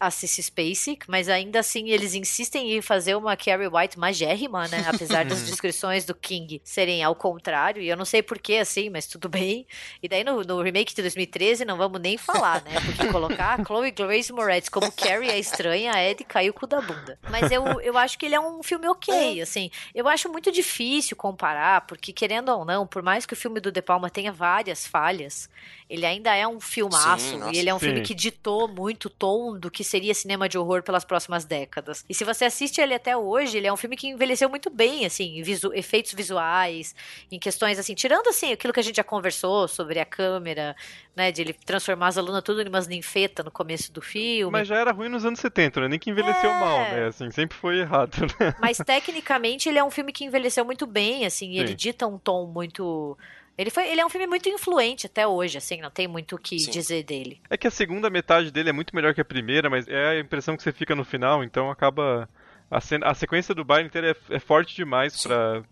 a 0.00 0.10
Cissy 0.10 0.42
Spacek, 0.42 1.04
mas 1.06 1.28
ainda 1.28 1.60
assim 1.60 1.90
eles 1.90 2.14
insistem 2.14 2.72
em 2.72 2.80
fazer 2.80 3.14
uma 3.14 3.36
Carrie 3.36 3.68
White 3.68 3.98
magérrima, 3.98 4.66
né? 4.66 4.86
Apesar 4.88 5.26
das 5.26 5.42
descrições 5.46 6.06
do 6.06 6.14
King 6.14 6.58
serem 6.64 7.04
ao 7.04 7.14
contrário, 7.14 7.82
e 7.82 7.88
eu 7.88 7.96
não 7.98 8.06
sei 8.06 8.22
porquê 8.22 8.54
assim, 8.54 8.88
mas 8.88 9.06
tudo 9.06 9.28
bem. 9.28 9.66
E 10.02 10.08
daí 10.08 10.24
no, 10.24 10.42
no 10.42 10.62
remake 10.62 10.94
de 10.94 11.02
2013 11.02 11.66
não 11.66 11.76
vamos 11.76 12.00
nem 12.00 12.16
falar, 12.16 12.62
né? 12.64 12.80
Porque 12.80 13.08
colocar 13.08 13.60
a 13.60 13.64
Chloe 13.64 13.90
Grace 13.90 14.32
Moretz 14.32 14.70
como 14.70 14.90
Carrie 14.90 15.30
a 15.30 15.36
estranha 15.36 15.92
é 15.92 16.14
de 16.14 16.24
cair 16.24 16.48
o 16.48 16.54
cu 16.54 16.66
da 16.66 16.80
bunda. 16.80 17.18
Mas 17.28 17.50
eu, 17.50 17.62
eu 17.82 17.98
acho 17.98 18.18
que 18.18 18.24
ele 18.24 18.34
é 18.34 18.40
um 18.40 18.62
filme 18.62 18.88
ok, 18.88 19.42
assim. 19.42 19.70
Eu 19.94 20.08
acho 20.08 20.30
muito 20.30 20.50
difícil 20.50 21.14
comparar, 21.14 21.82
porque 21.82 22.10
querendo 22.10 22.48
ou 22.48 22.64
não, 22.64 22.86
por 22.86 23.02
mais 23.02 23.26
que 23.26 23.34
o 23.34 23.36
filme 23.36 23.60
do 23.60 23.70
De 23.70 23.82
Palma 23.82 24.08
tenha 24.08 24.32
várias 24.32 24.86
falhas, 24.86 25.50
ele 25.90 26.06
ainda 26.06 26.34
é 26.34 26.46
um 26.46 26.60
filmaço, 26.60 27.38
Sim, 27.38 27.50
e 27.52 27.58
ele 27.58 27.68
é 27.68 27.74
um 27.74 27.78
Sim. 27.78 27.86
filme 27.86 28.00
que 28.02 28.14
ditou 28.14 28.66
muito 28.66 29.06
o 29.06 29.10
tom 29.10 29.58
do 29.58 29.70
que 29.70 29.84
seria 29.90 30.14
cinema 30.14 30.48
de 30.48 30.56
horror 30.56 30.82
pelas 30.82 31.04
próximas 31.04 31.44
décadas. 31.44 32.04
E 32.08 32.14
se 32.14 32.24
você 32.24 32.44
assiste 32.44 32.80
ele 32.80 32.94
até 32.94 33.16
hoje, 33.16 33.58
ele 33.58 33.66
é 33.66 33.72
um 33.72 33.76
filme 33.76 33.96
que 33.96 34.06
envelheceu 34.08 34.48
muito 34.48 34.70
bem, 34.70 35.04
assim, 35.04 35.38
em 35.38 35.42
visu- 35.42 35.72
efeitos 35.74 36.12
visuais, 36.12 36.94
em 37.30 37.38
questões 37.38 37.78
assim, 37.78 37.94
tirando 37.94 38.28
assim 38.28 38.52
aquilo 38.52 38.72
que 38.72 38.80
a 38.80 38.82
gente 38.82 38.96
já 38.96 39.04
conversou 39.04 39.66
sobre 39.68 39.98
a 39.98 40.04
câmera, 40.04 40.74
né, 41.16 41.32
de 41.32 41.42
ele 41.42 41.52
transformar 41.52 42.08
as 42.08 42.16
alunas 42.18 42.42
tudo 42.42 42.62
em 42.62 42.68
umas 42.68 42.86
ninfetas 42.86 43.44
no 43.44 43.50
começo 43.50 43.92
do 43.92 44.00
filme. 44.00 44.52
Mas 44.52 44.68
já 44.68 44.76
era 44.76 44.92
ruim 44.92 45.08
nos 45.08 45.24
anos 45.24 45.40
70, 45.40 45.80
né? 45.80 45.88
Nem 45.88 45.98
que 45.98 46.08
envelheceu 46.10 46.50
É. 46.50 46.54
mal, 46.54 46.78
né? 46.90 47.06
Assim, 47.08 47.30
sempre 47.30 47.56
foi 47.58 47.80
errado, 47.80 48.16
né? 48.38 48.54
Mas 48.60 48.78
tecnicamente 48.78 49.68
ele 49.68 49.78
é 49.78 49.84
um 49.84 49.90
filme 49.90 50.12
que 50.12 50.24
envelheceu 50.24 50.64
muito 50.64 50.86
bem, 50.86 51.26
assim, 51.26 51.50
e 51.50 51.58
ele 51.58 51.74
dita 51.74 52.06
um 52.06 52.18
tom 52.18 52.46
muito. 52.46 53.18
Ele, 53.60 53.68
foi, 53.70 53.86
ele 53.90 54.00
é 54.00 54.06
um 54.06 54.08
filme 54.08 54.26
muito 54.26 54.48
influente 54.48 55.04
até 55.04 55.26
hoje, 55.26 55.58
assim, 55.58 55.82
não 55.82 55.90
tem 55.90 56.08
muito 56.08 56.34
o 56.36 56.38
que 56.38 56.58
Sim. 56.58 56.70
dizer 56.70 57.02
dele. 57.02 57.42
É 57.50 57.58
que 57.58 57.66
a 57.66 57.70
segunda 57.70 58.08
metade 58.08 58.50
dele 58.50 58.70
é 58.70 58.72
muito 58.72 58.96
melhor 58.96 59.12
que 59.14 59.20
a 59.20 59.24
primeira, 59.24 59.68
mas 59.68 59.86
é 59.86 60.08
a 60.12 60.18
impressão 60.18 60.56
que 60.56 60.62
você 60.62 60.72
fica 60.72 60.94
no 60.96 61.04
final, 61.04 61.44
então 61.44 61.70
acaba. 61.70 62.26
A, 62.70 62.80
cena- 62.80 63.06
a 63.06 63.12
sequência 63.14 63.54
do 63.54 63.62
baile 63.62 63.88
inteira 63.88 64.16
é, 64.30 64.36
é 64.36 64.38
forte 64.38 64.74
demais 64.74 65.22
pra, 65.22 65.62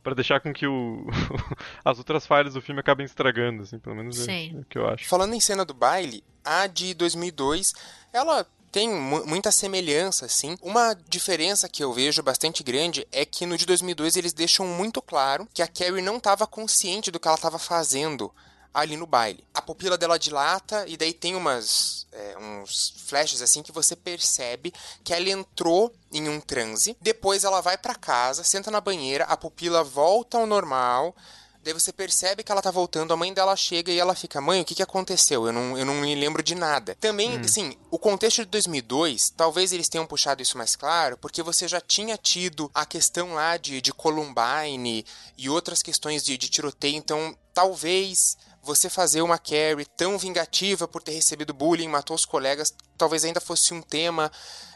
pra 0.00 0.14
deixar 0.14 0.38
com 0.38 0.52
que 0.52 0.64
o, 0.66 1.06
as 1.84 1.98
outras 1.98 2.24
falhas 2.24 2.54
do 2.54 2.62
filme 2.62 2.78
acabem 2.80 3.04
estragando, 3.04 3.62
assim, 3.62 3.80
pelo 3.80 3.96
menos 3.96 4.28
é- 4.28 4.46
é 4.50 4.50
o 4.52 4.64
que 4.66 4.78
eu 4.78 4.86
acho. 4.88 5.08
Falando 5.08 5.34
em 5.34 5.40
cena 5.40 5.64
do 5.64 5.74
baile, 5.74 6.22
a 6.44 6.68
de 6.68 6.94
2002, 6.94 7.72
ela 8.12 8.46
tem 8.74 8.90
mu- 8.90 9.24
muita 9.24 9.52
semelhança, 9.52 10.26
assim. 10.26 10.58
Uma 10.60 10.94
diferença 11.08 11.68
que 11.68 11.84
eu 11.84 11.92
vejo 11.92 12.24
bastante 12.24 12.60
grande 12.64 13.06
é 13.12 13.24
que 13.24 13.46
no 13.46 13.56
de 13.56 13.64
2002 13.64 14.16
eles 14.16 14.32
deixam 14.32 14.66
muito 14.66 15.00
claro 15.00 15.48
que 15.54 15.62
a 15.62 15.68
Carrie 15.68 16.02
não 16.02 16.16
estava 16.16 16.44
consciente 16.44 17.08
do 17.12 17.20
que 17.20 17.28
ela 17.28 17.36
estava 17.36 17.56
fazendo 17.56 18.34
ali 18.74 18.96
no 18.96 19.06
baile. 19.06 19.44
A 19.54 19.62
pupila 19.62 19.96
dela 19.96 20.18
dilata 20.18 20.84
e 20.88 20.96
daí 20.96 21.12
tem 21.12 21.36
umas 21.36 22.08
é, 22.10 22.36
uns 22.36 22.94
flashes 23.06 23.40
assim 23.40 23.62
que 23.62 23.70
você 23.70 23.94
percebe 23.94 24.74
que 25.04 25.14
ela 25.14 25.30
entrou 25.30 25.94
em 26.10 26.28
um 26.28 26.40
transe. 26.40 26.96
Depois 27.00 27.44
ela 27.44 27.60
vai 27.60 27.78
pra 27.78 27.94
casa, 27.94 28.42
senta 28.42 28.72
na 28.72 28.80
banheira, 28.80 29.22
a 29.26 29.36
pupila 29.36 29.84
volta 29.84 30.36
ao 30.36 30.46
normal. 30.46 31.14
Daí 31.64 31.72
você 31.72 31.94
percebe 31.94 32.42
que 32.42 32.52
ela 32.52 32.60
tá 32.60 32.70
voltando, 32.70 33.14
a 33.14 33.16
mãe 33.16 33.32
dela 33.32 33.56
chega 33.56 33.90
e 33.90 33.98
ela 33.98 34.14
fica, 34.14 34.38
mãe, 34.38 34.60
o 34.60 34.64
que 34.66 34.74
que 34.74 34.82
aconteceu? 34.82 35.46
Eu 35.46 35.52
não, 35.52 35.78
eu 35.78 35.86
não 35.86 35.94
me 35.94 36.14
lembro 36.14 36.42
de 36.42 36.54
nada. 36.54 36.94
Também, 37.00 37.38
assim, 37.38 37.74
o 37.90 37.98
contexto 37.98 38.44
de 38.44 38.50
2002, 38.50 39.30
talvez 39.30 39.72
eles 39.72 39.88
tenham 39.88 40.06
puxado 40.06 40.42
isso 40.42 40.58
mais 40.58 40.76
claro, 40.76 41.16
porque 41.16 41.42
você 41.42 41.66
já 41.66 41.80
tinha 41.80 42.18
tido 42.18 42.70
a 42.74 42.84
questão 42.84 43.32
lá 43.32 43.56
de, 43.56 43.80
de 43.80 43.94
Columbine 43.94 45.06
e 45.38 45.48
outras 45.48 45.82
questões 45.82 46.22
de, 46.22 46.36
de 46.36 46.50
tiroteio, 46.50 46.96
então 46.96 47.34
talvez 47.54 48.36
você 48.64 48.88
fazer 48.88 49.22
uma 49.22 49.38
Carrie 49.38 49.86
tão 49.96 50.18
vingativa 50.18 50.88
por 50.88 51.02
ter 51.02 51.12
recebido 51.12 51.52
bullying, 51.52 51.88
matou 51.88 52.16
os 52.16 52.24
colegas, 52.24 52.74
talvez 52.96 53.24
ainda 53.24 53.40
fosse 53.40 53.74
um 53.74 53.82
tema 53.82 54.30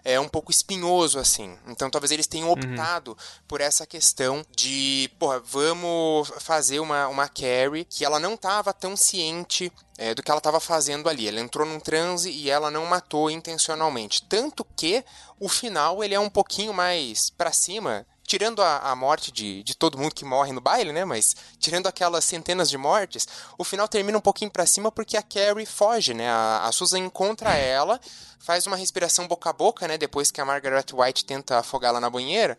é, 0.04 0.18
um 0.20 0.28
pouco 0.28 0.50
espinhoso, 0.50 1.18
assim. 1.18 1.58
Então 1.66 1.90
talvez 1.90 2.10
eles 2.10 2.26
tenham 2.26 2.50
optado 2.50 3.16
por 3.46 3.60
essa 3.60 3.86
questão 3.86 4.44
de, 4.54 5.10
porra, 5.18 5.40
vamos 5.40 6.30
fazer 6.38 6.80
uma, 6.80 7.08
uma 7.08 7.28
Carrie 7.28 7.84
que 7.84 8.04
ela 8.04 8.18
não 8.20 8.34
estava 8.34 8.72
tão 8.72 8.96
ciente 8.96 9.72
é, 9.96 10.14
do 10.14 10.22
que 10.22 10.30
ela 10.30 10.38
estava 10.38 10.60
fazendo 10.60 11.08
ali. 11.08 11.26
Ela 11.26 11.40
entrou 11.40 11.66
num 11.66 11.80
transe 11.80 12.30
e 12.30 12.50
ela 12.50 12.70
não 12.70 12.86
matou 12.86 13.30
intencionalmente. 13.30 14.22
Tanto 14.28 14.64
que 14.76 15.04
o 15.40 15.48
final 15.48 16.02
ele 16.02 16.14
é 16.14 16.20
um 16.20 16.30
pouquinho 16.30 16.72
mais 16.72 17.30
pra 17.30 17.52
cima 17.52 18.06
tirando 18.28 18.62
a, 18.62 18.90
a 18.90 18.94
morte 18.94 19.32
de, 19.32 19.62
de 19.62 19.74
todo 19.74 19.96
mundo 19.96 20.14
que 20.14 20.24
morre 20.24 20.52
no 20.52 20.60
baile, 20.60 20.92
né? 20.92 21.02
Mas 21.02 21.34
tirando 21.58 21.86
aquelas 21.86 22.24
centenas 22.24 22.68
de 22.68 22.76
mortes, 22.76 23.26
o 23.56 23.64
final 23.64 23.88
termina 23.88 24.18
um 24.18 24.20
pouquinho 24.20 24.50
para 24.50 24.66
cima 24.66 24.92
porque 24.92 25.16
a 25.16 25.22
Carrie 25.22 25.64
foge, 25.64 26.12
né? 26.12 26.28
A, 26.28 26.66
a 26.66 26.72
Susan 26.72 26.98
encontra 26.98 27.54
ela, 27.56 27.98
faz 28.38 28.66
uma 28.66 28.76
respiração 28.76 29.26
boca 29.26 29.48
a 29.48 29.52
boca, 29.52 29.88
né? 29.88 29.96
Depois 29.96 30.30
que 30.30 30.42
a 30.42 30.44
Margaret 30.44 30.84
White 30.92 31.24
tenta 31.24 31.58
afogá-la 31.58 31.98
na 31.98 32.10
banheira. 32.10 32.58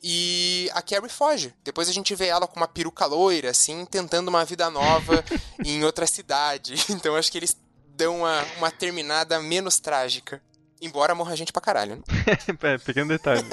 E 0.00 0.70
a 0.72 0.80
Carrie 0.80 1.10
foge. 1.10 1.52
Depois 1.64 1.88
a 1.88 1.92
gente 1.92 2.14
vê 2.14 2.28
ela 2.28 2.46
com 2.46 2.56
uma 2.56 2.68
peruca 2.68 3.04
loira, 3.04 3.50
assim, 3.50 3.84
tentando 3.84 4.28
uma 4.28 4.44
vida 4.44 4.70
nova 4.70 5.24
em 5.64 5.84
outra 5.84 6.06
cidade. 6.06 6.74
Então 6.90 7.16
acho 7.16 7.32
que 7.32 7.38
eles 7.38 7.56
dão 7.96 8.18
uma, 8.18 8.44
uma 8.58 8.70
terminada 8.70 9.40
menos 9.40 9.80
trágica. 9.80 10.40
Embora 10.80 11.14
morra 11.14 11.36
gente 11.36 11.52
pra 11.52 11.60
caralho, 11.60 11.96
né? 11.96 12.02
é, 12.62 12.78
pequeno 12.78 13.08
detalhe. 13.08 13.48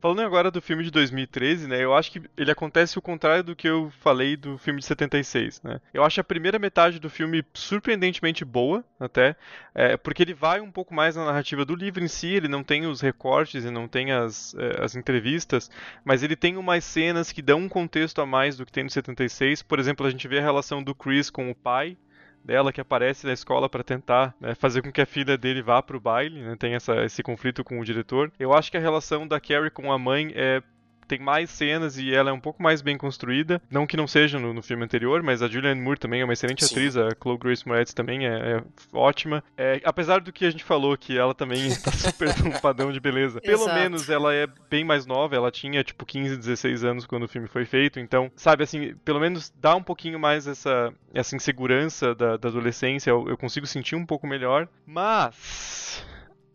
Falando 0.00 0.22
agora 0.22 0.50
do 0.50 0.62
filme 0.62 0.82
de 0.82 0.90
2013, 0.90 1.68
né? 1.68 1.84
Eu 1.84 1.94
acho 1.94 2.10
que 2.10 2.22
ele 2.34 2.50
acontece 2.50 2.98
o 2.98 3.02
contrário 3.02 3.44
do 3.44 3.54
que 3.54 3.68
eu 3.68 3.92
falei 4.00 4.34
do 4.34 4.56
filme 4.56 4.80
de 4.80 4.86
76, 4.86 5.60
né? 5.62 5.78
Eu 5.92 6.02
acho 6.02 6.18
a 6.18 6.24
primeira 6.24 6.58
metade 6.58 6.98
do 6.98 7.10
filme 7.10 7.44
surpreendentemente 7.52 8.42
boa, 8.42 8.82
até, 8.98 9.36
é, 9.74 9.98
porque 9.98 10.22
ele 10.22 10.32
vai 10.32 10.58
um 10.62 10.70
pouco 10.70 10.94
mais 10.94 11.16
na 11.16 11.26
narrativa 11.26 11.66
do 11.66 11.74
livro 11.74 12.02
em 12.02 12.08
si, 12.08 12.28
ele 12.28 12.48
não 12.48 12.64
tem 12.64 12.86
os 12.86 13.02
recortes 13.02 13.66
e 13.66 13.70
não 13.70 13.86
tem 13.86 14.10
as, 14.10 14.54
é, 14.54 14.82
as 14.82 14.96
entrevistas, 14.96 15.70
mas 16.02 16.22
ele 16.22 16.34
tem 16.34 16.56
umas 16.56 16.82
cenas 16.82 17.30
que 17.30 17.42
dão 17.42 17.58
um 17.58 17.68
contexto 17.68 18.22
a 18.22 18.26
mais 18.26 18.56
do 18.56 18.64
que 18.64 18.72
tem 18.72 18.84
no 18.84 18.90
76. 18.90 19.62
Por 19.62 19.78
exemplo, 19.78 20.06
a 20.06 20.10
gente 20.10 20.26
vê 20.26 20.38
a 20.38 20.42
relação 20.42 20.82
do 20.82 20.94
Chris 20.94 21.28
com 21.28 21.50
o 21.50 21.54
pai, 21.54 21.98
dela 22.44 22.72
que 22.72 22.80
aparece 22.80 23.26
na 23.26 23.32
escola 23.32 23.68
para 23.68 23.84
tentar 23.84 24.34
né, 24.40 24.54
fazer 24.54 24.82
com 24.82 24.92
que 24.92 25.00
a 25.00 25.06
filha 25.06 25.36
dele 25.36 25.62
vá 25.62 25.82
para 25.82 25.96
o 25.96 26.00
baile, 26.00 26.40
né, 26.42 26.56
tem 26.56 26.74
essa, 26.74 27.04
esse 27.04 27.22
conflito 27.22 27.62
com 27.62 27.78
o 27.78 27.84
diretor. 27.84 28.32
Eu 28.38 28.52
acho 28.52 28.70
que 28.70 28.76
a 28.76 28.80
relação 28.80 29.26
da 29.26 29.40
Carrie 29.40 29.70
com 29.70 29.92
a 29.92 29.98
mãe 29.98 30.32
é 30.34 30.62
tem 31.10 31.18
mais 31.18 31.50
cenas 31.50 31.98
e 31.98 32.14
ela 32.14 32.30
é 32.30 32.32
um 32.32 32.38
pouco 32.38 32.62
mais 32.62 32.80
bem 32.80 32.96
construída. 32.96 33.60
Não 33.68 33.84
que 33.84 33.96
não 33.96 34.06
seja 34.06 34.38
no, 34.38 34.54
no 34.54 34.62
filme 34.62 34.84
anterior, 34.84 35.24
mas 35.24 35.42
a 35.42 35.48
Julianne 35.48 35.80
Moore 35.80 35.98
também 35.98 36.20
é 36.20 36.24
uma 36.24 36.32
excelente 36.32 36.64
Sim. 36.64 36.72
atriz, 36.72 36.96
a 36.96 37.08
Chloe 37.20 37.36
Grace 37.36 37.66
Moretz 37.66 37.92
também 37.92 38.28
é, 38.28 38.58
é 38.58 38.62
ótima. 38.92 39.42
É, 39.56 39.80
apesar 39.84 40.20
do 40.20 40.32
que 40.32 40.46
a 40.46 40.50
gente 40.50 40.62
falou, 40.62 40.96
que 40.96 41.18
ela 41.18 41.34
também 41.34 41.66
está 41.66 41.90
super 41.98 42.28
num 42.38 42.52
padrão 42.52 42.92
de 42.92 43.00
beleza. 43.00 43.40
Pelo 43.40 43.64
Exato. 43.64 43.74
menos 43.74 44.08
ela 44.08 44.32
é 44.32 44.46
bem 44.70 44.84
mais 44.84 45.04
nova, 45.04 45.34
ela 45.34 45.50
tinha 45.50 45.82
tipo 45.82 46.06
15, 46.06 46.36
16 46.36 46.84
anos 46.84 47.06
quando 47.06 47.24
o 47.24 47.28
filme 47.28 47.48
foi 47.48 47.64
feito, 47.64 47.98
então, 47.98 48.30
sabe, 48.36 48.62
assim, 48.62 48.94
pelo 49.04 49.18
menos 49.18 49.52
dá 49.60 49.74
um 49.74 49.82
pouquinho 49.82 50.18
mais 50.18 50.46
essa, 50.46 50.92
essa 51.12 51.34
insegurança 51.34 52.14
da, 52.14 52.36
da 52.36 52.48
adolescência, 52.48 53.10
eu, 53.10 53.28
eu 53.28 53.36
consigo 53.36 53.66
sentir 53.66 53.96
um 53.96 54.06
pouco 54.06 54.28
melhor, 54.28 54.68
mas 54.86 56.04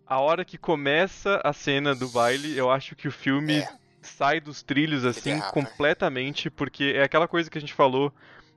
a 0.07 0.19
hora 0.22 0.45
que 0.45 0.57
começa 0.57 1.41
a 1.44 1.52
cena 1.52 1.94
do 1.94 2.07
baile, 2.07 2.57
eu 2.57 2.69
acho 2.72 2.95
que 2.95 3.07
o 3.07 3.11
filme 3.11 3.57
é 3.57 3.85
sai 4.06 4.40
dos 4.40 4.64
trilhos 4.64 5.06
assim 5.06 5.40
completamente, 5.52 6.49
porque 6.49 6.94
é 6.95 7.03
aquela 7.03 7.27
coisa 7.27 7.49
que 7.49 7.57
a 7.57 7.61
gente 7.61 7.73
falou, 7.73 8.14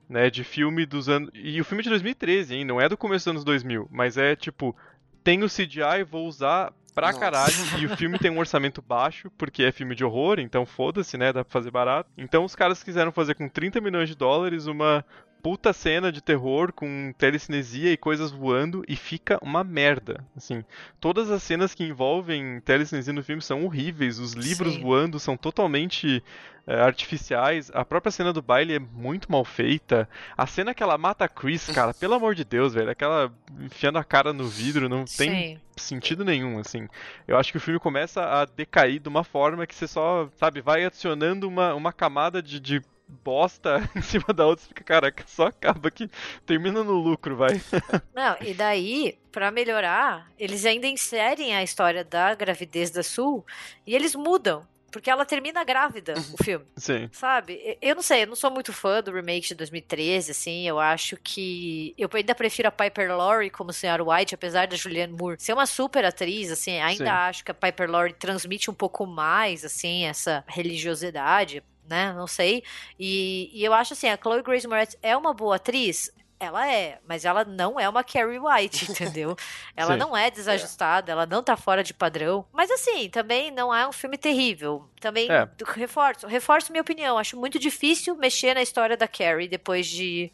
né, 0.07 0.29
de 0.29 0.43
filme 0.43 0.85
dos 0.85 1.09
anos. 1.09 1.29
E 1.33 1.59
o 1.59 1.65
filme 1.65 1.81
é 1.81 1.83
de 1.83 1.89
2013, 1.89 2.55
hein? 2.55 2.65
Não 2.65 2.79
é 2.79 2.87
do 2.87 2.97
começo 2.97 3.25
dos 3.25 3.31
anos 3.31 3.43
2000, 3.43 3.87
mas 3.91 4.17
é 4.17 4.35
tipo, 4.35 4.75
tem 5.23 5.43
o 5.43 5.47
CGI, 5.47 6.03
vou 6.09 6.27
usar 6.27 6.73
pra 6.93 7.07
Nossa. 7.07 7.19
caralho. 7.19 7.53
E 7.79 7.85
o 7.85 7.95
filme 7.95 8.19
tem 8.19 8.31
um 8.31 8.39
orçamento 8.39 8.81
baixo, 8.81 9.31
porque 9.37 9.63
é 9.63 9.71
filme 9.71 9.95
de 9.95 10.03
horror, 10.03 10.39
então 10.39 10.65
foda-se, 10.65 11.17
né? 11.17 11.31
Dá 11.31 11.43
pra 11.43 11.51
fazer 11.51 11.71
barato. 11.71 12.09
Então 12.17 12.43
os 12.43 12.55
caras 12.55 12.83
quiseram 12.83 13.11
fazer 13.11 13.35
com 13.35 13.47
30 13.47 13.79
milhões 13.79 14.09
de 14.09 14.15
dólares 14.15 14.65
uma 14.65 15.05
puta 15.41 15.73
cena 15.73 16.11
de 16.11 16.21
terror 16.21 16.71
com 16.73 17.13
telecinesia 17.17 17.91
e 17.91 17.97
coisas 17.97 18.31
voando 18.31 18.83
e 18.87 18.95
fica 18.95 19.39
uma 19.41 19.63
merda. 19.63 20.23
Assim, 20.35 20.63
todas 20.99 21.31
as 21.31 21.41
cenas 21.43 21.73
que 21.73 21.83
envolvem 21.83 22.59
telecinesia 22.61 23.13
no 23.13 23.23
filme 23.23 23.41
são 23.41 23.63
horríveis, 23.65 24.19
os 24.19 24.33
livros 24.33 24.73
Sim. 24.73 24.81
voando 24.81 25.19
são 25.19 25.37
totalmente 25.37 26.23
é, 26.67 26.81
artificiais, 26.81 27.71
a 27.73 27.83
própria 27.83 28.11
cena 28.11 28.31
do 28.31 28.41
baile 28.41 28.75
é 28.75 28.79
muito 28.79 29.31
mal 29.31 29.43
feita. 29.43 30.07
A 30.37 30.45
cena 30.45 30.73
que 30.73 30.83
ela 30.83 30.97
mata 30.97 31.25
a 31.25 31.27
Chris, 31.27 31.65
cara, 31.67 31.93
pelo 31.93 32.13
amor 32.13 32.35
de 32.35 32.43
Deus, 32.43 32.73
velho, 32.73 32.91
aquela 32.91 33.33
enfiando 33.59 33.97
a 33.97 34.03
cara 34.03 34.31
no 34.31 34.47
vidro 34.47 34.87
não 34.87 35.05
tem 35.05 35.55
Sim. 35.55 35.59
sentido 35.75 36.23
nenhum, 36.23 36.59
assim. 36.59 36.87
Eu 37.27 37.37
acho 37.37 37.51
que 37.51 37.57
o 37.57 37.61
filme 37.61 37.79
começa 37.79 38.23
a 38.23 38.45
decair 38.45 38.99
de 38.99 39.09
uma 39.09 39.23
forma 39.23 39.65
que 39.65 39.73
você 39.73 39.87
só, 39.87 40.29
sabe, 40.35 40.61
vai 40.61 40.85
adicionando 40.85 41.47
uma, 41.47 41.73
uma 41.73 41.91
camada 41.91 42.41
de, 42.41 42.59
de 42.59 42.81
bosta 43.23 43.89
em 43.95 44.01
cima 44.01 44.33
da 44.33 44.45
outra, 44.45 44.63
você 44.63 44.69
fica, 44.69 44.83
caraca, 44.83 45.23
só 45.27 45.47
acaba 45.47 45.89
que 45.89 46.09
termina 46.45 46.83
no 46.83 46.93
lucro, 46.93 47.35
vai. 47.35 47.59
Não, 48.13 48.37
e 48.41 48.53
daí, 48.53 49.17
para 49.31 49.51
melhorar, 49.51 50.29
eles 50.37 50.65
ainda 50.65 50.87
inserem 50.87 51.55
a 51.55 51.63
história 51.63 52.03
da 52.03 52.33
gravidez 52.35 52.91
da 52.91 53.03
Sul 53.03 53.45
e 53.85 53.95
eles 53.95 54.15
mudam. 54.15 54.67
Porque 54.91 55.09
ela 55.09 55.25
termina 55.25 55.63
grávida, 55.63 56.15
o 56.33 56.43
filme. 56.43 56.65
Sim. 56.75 57.09
Sabe? 57.11 57.77
Eu 57.81 57.93
não 57.95 58.01
sei, 58.01 58.23
eu 58.23 58.27
não 58.27 58.35
sou 58.35 58.49
muito 58.49 58.73
fã 58.73 59.01
do 59.01 59.11
remake 59.11 59.49
de 59.49 59.53
2013, 59.53 60.31
assim. 60.31 60.67
Eu 60.67 60.79
acho 60.79 61.15
que. 61.17 61.93
Eu 61.97 62.09
ainda 62.11 62.33
prefiro 62.33 62.67
a 62.67 62.71
Piper 62.71 63.15
Laurie 63.15 63.51
como 63.51 63.71
Senhora 63.71 64.03
White, 64.03 64.33
apesar 64.33 64.67
da 64.67 64.75
Julianne 64.75 65.13
Moore 65.13 65.37
ser 65.39 65.53
uma 65.53 65.65
super 65.65 66.03
atriz, 66.03 66.51
assim. 66.51 66.79
Ainda 66.79 67.05
Sim. 67.05 67.09
acho 67.09 67.45
que 67.45 67.51
a 67.51 67.53
Piper 67.53 67.89
Laurie 67.89 68.13
transmite 68.13 68.71
um 68.71 68.73
pouco 68.73 69.05
mais, 69.05 69.63
assim, 69.63 70.05
essa 70.05 70.43
religiosidade 70.47 71.63
né? 71.89 72.13
Não 72.13 72.27
sei. 72.27 72.63
E, 72.99 73.49
e 73.53 73.63
eu 73.63 73.73
acho 73.73 73.93
assim, 73.93 74.07
a 74.07 74.17
Chloe 74.17 74.43
Grace 74.43 74.67
Moretz 74.67 74.95
é 75.01 75.17
uma 75.17 75.33
boa 75.33 75.55
atriz? 75.55 76.11
Ela 76.39 76.71
é, 76.71 76.99
mas 77.05 77.25
ela 77.25 77.43
não 77.43 77.77
é 77.77 77.89
uma 77.89 78.01
Carrie 78.01 78.39
White, 78.39 78.89
entendeu? 78.89 79.35
ela 79.75 79.97
não 79.97 80.15
é 80.15 80.31
desajustada, 80.31 81.11
é. 81.11 81.13
ela 81.13 81.25
não 81.25 81.43
tá 81.43 81.57
fora 81.57 81.83
de 81.83 81.93
padrão. 81.93 82.45
Mas 82.53 82.71
assim, 82.71 83.09
também 83.09 83.51
não 83.51 83.75
é 83.75 83.85
um 83.85 83.91
filme 83.91 84.17
terrível. 84.17 84.89
Também 85.01 85.27
é. 85.29 85.49
reforço, 85.75 86.25
reforço 86.27 86.71
minha 86.71 86.81
opinião. 86.81 87.17
Acho 87.17 87.37
muito 87.37 87.59
difícil 87.59 88.15
mexer 88.15 88.53
na 88.53 88.61
história 88.61 88.95
da 88.95 89.05
Carrie 89.05 89.49
depois 89.49 89.85
de 89.85 90.31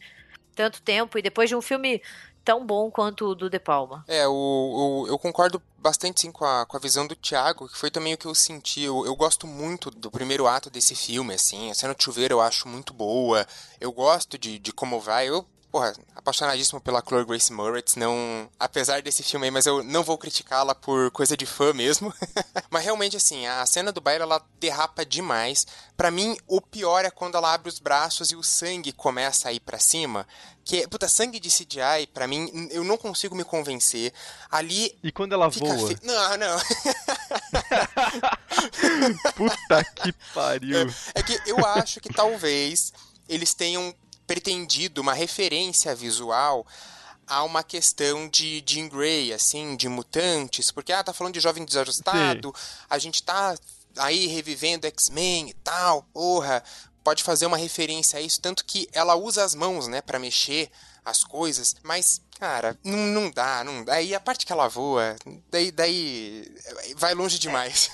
tanto 0.53 0.79
tempo 0.81 1.17
e 1.17 1.23
depois 1.23 1.49
de 1.49 1.55
um 1.55 1.61
filme 1.61 1.99
tão 2.45 2.63
bom 2.63 2.91
quanto 2.91 3.25
o 3.25 3.35
do 3.35 3.49
De 3.49 3.59
Palma. 3.59 4.05
É, 4.07 4.27
o, 4.27 4.31
o, 4.31 5.07
eu 5.07 5.17
concordo 5.17 5.61
bastante 5.79 6.21
sim 6.21 6.31
com 6.31 6.45
a, 6.45 6.65
com 6.65 6.77
a 6.77 6.79
visão 6.79 7.07
do 7.07 7.15
Thiago, 7.15 7.67
que 7.67 7.77
foi 7.77 7.89
também 7.89 8.13
o 8.13 8.17
que 8.17 8.27
eu 8.27 8.35
senti. 8.35 8.83
Eu, 8.83 9.03
eu 9.05 9.15
gosto 9.15 9.47
muito 9.47 9.89
do 9.89 10.11
primeiro 10.11 10.45
ato 10.47 10.69
desse 10.69 10.95
filme, 10.95 11.33
assim. 11.33 11.71
A 11.71 11.73
cena 11.73 11.95
de 11.95 12.03
chuveiro 12.03 12.35
eu 12.35 12.41
acho 12.41 12.67
muito 12.67 12.93
boa. 12.93 13.45
Eu 13.81 13.91
gosto 13.91 14.37
de, 14.37 14.59
de 14.59 14.71
como 14.71 14.99
vai. 14.99 15.27
Eu 15.27 15.45
porra, 15.75 15.91
apaixonadíssimo 16.15 16.79
pela 16.79 17.03
Chloe 17.05 17.25
Grace 17.25 17.51
Moretz, 17.51 17.97
não, 17.97 18.49
apesar 18.57 19.01
desse 19.01 19.21
filme 19.21 19.47
aí, 19.47 19.51
mas 19.51 19.65
eu 19.65 19.83
não 19.83 20.03
vou 20.03 20.17
criticá-la 20.17 20.73
por 20.73 21.11
coisa 21.11 21.35
de 21.35 21.45
fã 21.45 21.73
mesmo. 21.73 22.13
mas 22.71 22.85
realmente 22.85 23.17
assim, 23.17 23.45
a 23.45 23.65
cena 23.65 23.91
do 23.91 23.99
baile 23.99 24.23
ela 24.23 24.41
derrapa 24.57 25.05
demais. 25.05 25.67
Para 25.97 26.09
mim, 26.09 26.37
o 26.47 26.61
pior 26.61 27.03
é 27.03 27.11
quando 27.11 27.35
ela 27.35 27.53
abre 27.53 27.67
os 27.67 27.77
braços 27.77 28.31
e 28.31 28.37
o 28.37 28.43
sangue 28.43 28.93
começa 28.93 29.49
a 29.49 29.51
ir 29.51 29.59
para 29.59 29.77
cima, 29.77 30.25
que 30.63 30.87
puta, 30.87 31.09
sangue 31.09 31.41
de 31.41 31.49
CGI, 31.49 32.07
para 32.13 32.25
mim, 32.25 32.69
eu 32.71 32.85
não 32.85 32.95
consigo 32.95 33.35
me 33.35 33.43
convencer. 33.43 34.13
Ali 34.49 34.97
E 35.03 35.11
quando 35.11 35.33
ela 35.33 35.49
voa? 35.49 35.89
Fi... 35.89 35.97
Não, 36.03 36.37
não. 36.37 36.57
puta 39.35 39.83
que 39.93 40.13
pariu. 40.33 40.87
É, 40.87 41.19
é 41.19 41.21
que 41.21 41.37
eu 41.45 41.65
acho 41.65 41.99
que 41.99 42.13
talvez 42.13 42.93
eles 43.27 43.53
tenham 43.53 43.93
pretendido 44.25 45.01
uma 45.01 45.13
referência 45.13 45.95
visual 45.95 46.65
a 47.27 47.43
uma 47.43 47.63
questão 47.63 48.29
de 48.29 48.63
Jean 48.65 48.87
Grey, 48.87 49.33
assim, 49.33 49.75
de 49.75 49.89
mutantes, 49.89 50.71
porque, 50.71 50.93
ah, 50.93 51.03
tá 51.03 51.13
falando 51.13 51.33
de 51.33 51.39
jovem 51.39 51.65
desajustado, 51.65 52.53
Sim. 52.55 52.63
a 52.89 52.97
gente 52.97 53.23
tá 53.23 53.55
aí 53.97 54.27
revivendo 54.27 54.87
X-Men 54.87 55.49
e 55.49 55.53
tal, 55.53 56.03
porra, 56.13 56.63
pode 57.03 57.23
fazer 57.23 57.45
uma 57.45 57.57
referência 57.57 58.19
a 58.19 58.21
isso, 58.21 58.41
tanto 58.41 58.65
que 58.65 58.87
ela 58.93 59.15
usa 59.15 59.43
as 59.43 59.55
mãos, 59.55 59.87
né, 59.87 60.01
para 60.01 60.19
mexer 60.19 60.69
as 61.03 61.23
coisas, 61.23 61.75
mas, 61.83 62.21
cara, 62.39 62.77
não, 62.83 62.97
não 62.97 63.29
dá, 63.29 63.63
não 63.63 63.83
dá. 63.83 64.01
E 64.01 64.15
a 64.15 64.19
parte 64.19 64.45
que 64.45 64.51
ela 64.51 64.67
voa, 64.67 65.15
daí, 65.51 65.71
daí 65.71 66.51
vai 66.95 67.13
longe 67.13 67.37
demais. 67.37 67.91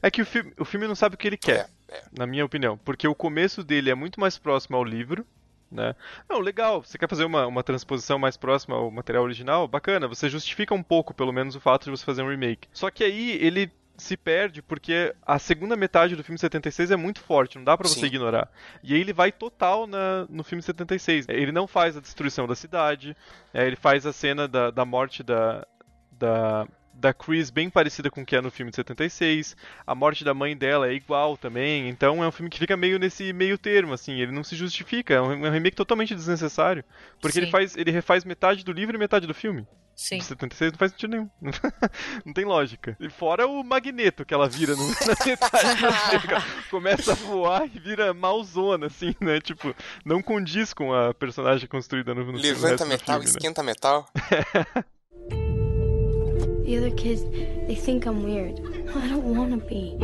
É, 0.00 0.06
é 0.06 0.10
que 0.10 0.22
o 0.22 0.26
filme, 0.26 0.52
o 0.56 0.64
filme 0.64 0.86
não 0.86 0.94
sabe 0.94 1.16
o 1.16 1.18
que 1.18 1.26
ele 1.26 1.36
quer, 1.36 1.68
é, 1.88 1.96
é. 1.96 2.04
na 2.12 2.26
minha 2.26 2.44
opinião, 2.44 2.78
porque 2.78 3.08
o 3.08 3.14
começo 3.14 3.64
dele 3.64 3.90
é 3.90 3.94
muito 3.94 4.20
mais 4.20 4.38
próximo 4.38 4.76
ao 4.76 4.84
livro, 4.84 5.26
né? 5.70 5.94
Não, 6.28 6.40
legal, 6.40 6.82
você 6.82 6.98
quer 6.98 7.08
fazer 7.08 7.24
uma, 7.24 7.46
uma 7.46 7.62
transposição 7.62 8.18
mais 8.18 8.36
próxima 8.36 8.76
ao 8.76 8.90
material 8.90 9.24
original? 9.24 9.68
Bacana, 9.68 10.08
você 10.08 10.28
justifica 10.28 10.74
um 10.74 10.82
pouco, 10.82 11.14
pelo 11.14 11.32
menos, 11.32 11.54
o 11.54 11.60
fato 11.60 11.84
de 11.84 11.90
você 11.90 12.04
fazer 12.04 12.22
um 12.22 12.30
remake. 12.30 12.68
Só 12.72 12.90
que 12.90 13.04
aí 13.04 13.32
ele 13.42 13.70
se 13.98 14.16
perde 14.16 14.62
porque 14.62 15.12
a 15.26 15.38
segunda 15.40 15.76
metade 15.76 16.14
do 16.14 16.22
filme 16.22 16.38
76 16.38 16.92
é 16.92 16.96
muito 16.96 17.20
forte, 17.20 17.58
não 17.58 17.64
dá 17.64 17.76
para 17.76 17.88
você 17.88 18.00
Sim. 18.00 18.06
ignorar. 18.06 18.48
E 18.82 18.94
aí 18.94 19.00
ele 19.00 19.12
vai 19.12 19.32
total 19.32 19.86
na, 19.86 20.24
no 20.30 20.44
filme 20.44 20.62
76. 20.62 21.26
Ele 21.28 21.50
não 21.50 21.66
faz 21.66 21.96
a 21.96 22.00
destruição 22.00 22.46
da 22.46 22.54
cidade, 22.54 23.16
é, 23.52 23.66
ele 23.66 23.76
faz 23.76 24.06
a 24.06 24.12
cena 24.12 24.46
da, 24.46 24.70
da 24.70 24.84
morte 24.84 25.22
da, 25.24 25.66
da 26.12 26.66
da 26.98 27.14
Chris 27.14 27.48
bem 27.48 27.70
parecida 27.70 28.10
com 28.10 28.22
o 28.22 28.26
que 28.26 28.36
é 28.36 28.40
no 28.40 28.50
filme 28.50 28.70
de 28.70 28.76
76. 28.76 29.56
A 29.86 29.94
morte 29.94 30.24
da 30.24 30.34
mãe 30.34 30.56
dela 30.56 30.88
é 30.88 30.92
igual 30.92 31.36
também. 31.36 31.88
Então 31.88 32.22
é 32.22 32.28
um 32.28 32.32
filme 32.32 32.50
que 32.50 32.58
fica 32.58 32.76
meio 32.76 32.98
nesse 32.98 33.32
meio 33.32 33.56
termo, 33.56 33.92
assim. 33.92 34.20
Ele 34.20 34.32
não 34.32 34.42
se 34.42 34.56
justifica. 34.56 35.14
É 35.14 35.20
um, 35.20 35.46
é 35.46 35.50
remake 35.50 35.76
totalmente 35.76 36.14
desnecessário. 36.14 36.84
Porque 37.20 37.38
ele 37.38 37.50
faz 37.50 37.76
ele 37.76 37.90
refaz 37.90 38.24
metade 38.24 38.64
do 38.64 38.72
livro 38.72 38.96
e 38.96 38.98
metade 38.98 39.26
do 39.26 39.34
filme. 39.34 39.66
Sim. 39.94 40.18
de 40.18 40.24
76 40.26 40.72
não 40.72 40.78
faz 40.78 40.92
sentido 40.92 41.10
nenhum. 41.10 41.28
não 42.24 42.32
tem 42.32 42.44
lógica. 42.44 42.96
E 43.00 43.10
fora 43.10 43.48
o 43.48 43.64
magneto 43.64 44.24
que 44.24 44.32
ela 44.32 44.48
vira 44.48 44.76
no, 44.76 44.86
na 44.86 45.26
metade 45.26 45.74
do 45.74 45.92
filme. 45.92 46.42
Começa 46.70 47.12
a 47.12 47.14
voar 47.16 47.64
e 47.66 47.80
vira 47.80 48.14
malzona, 48.14 48.86
assim, 48.86 49.12
né? 49.20 49.40
Tipo, 49.40 49.74
não 50.04 50.22
condiz 50.22 50.72
com 50.72 50.94
a 50.94 51.12
personagem 51.12 51.66
construída 51.66 52.14
no, 52.14 52.24
no 52.24 52.38
Levanta 52.38 52.84
no 52.84 52.90
metal, 52.90 53.16
filme, 53.16 53.24
né? 53.24 53.30
esquenta 53.30 53.60
metal. 53.60 54.08
The 56.68 56.76
other 56.76 56.94
kids, 56.94 57.24
they 57.66 57.74
think 57.74 58.04
I'm 58.04 58.22
weird. 58.22 58.60
I 58.94 59.08
don't 59.08 59.24
want 59.34 59.52
to 59.52 59.66
be. 59.66 59.96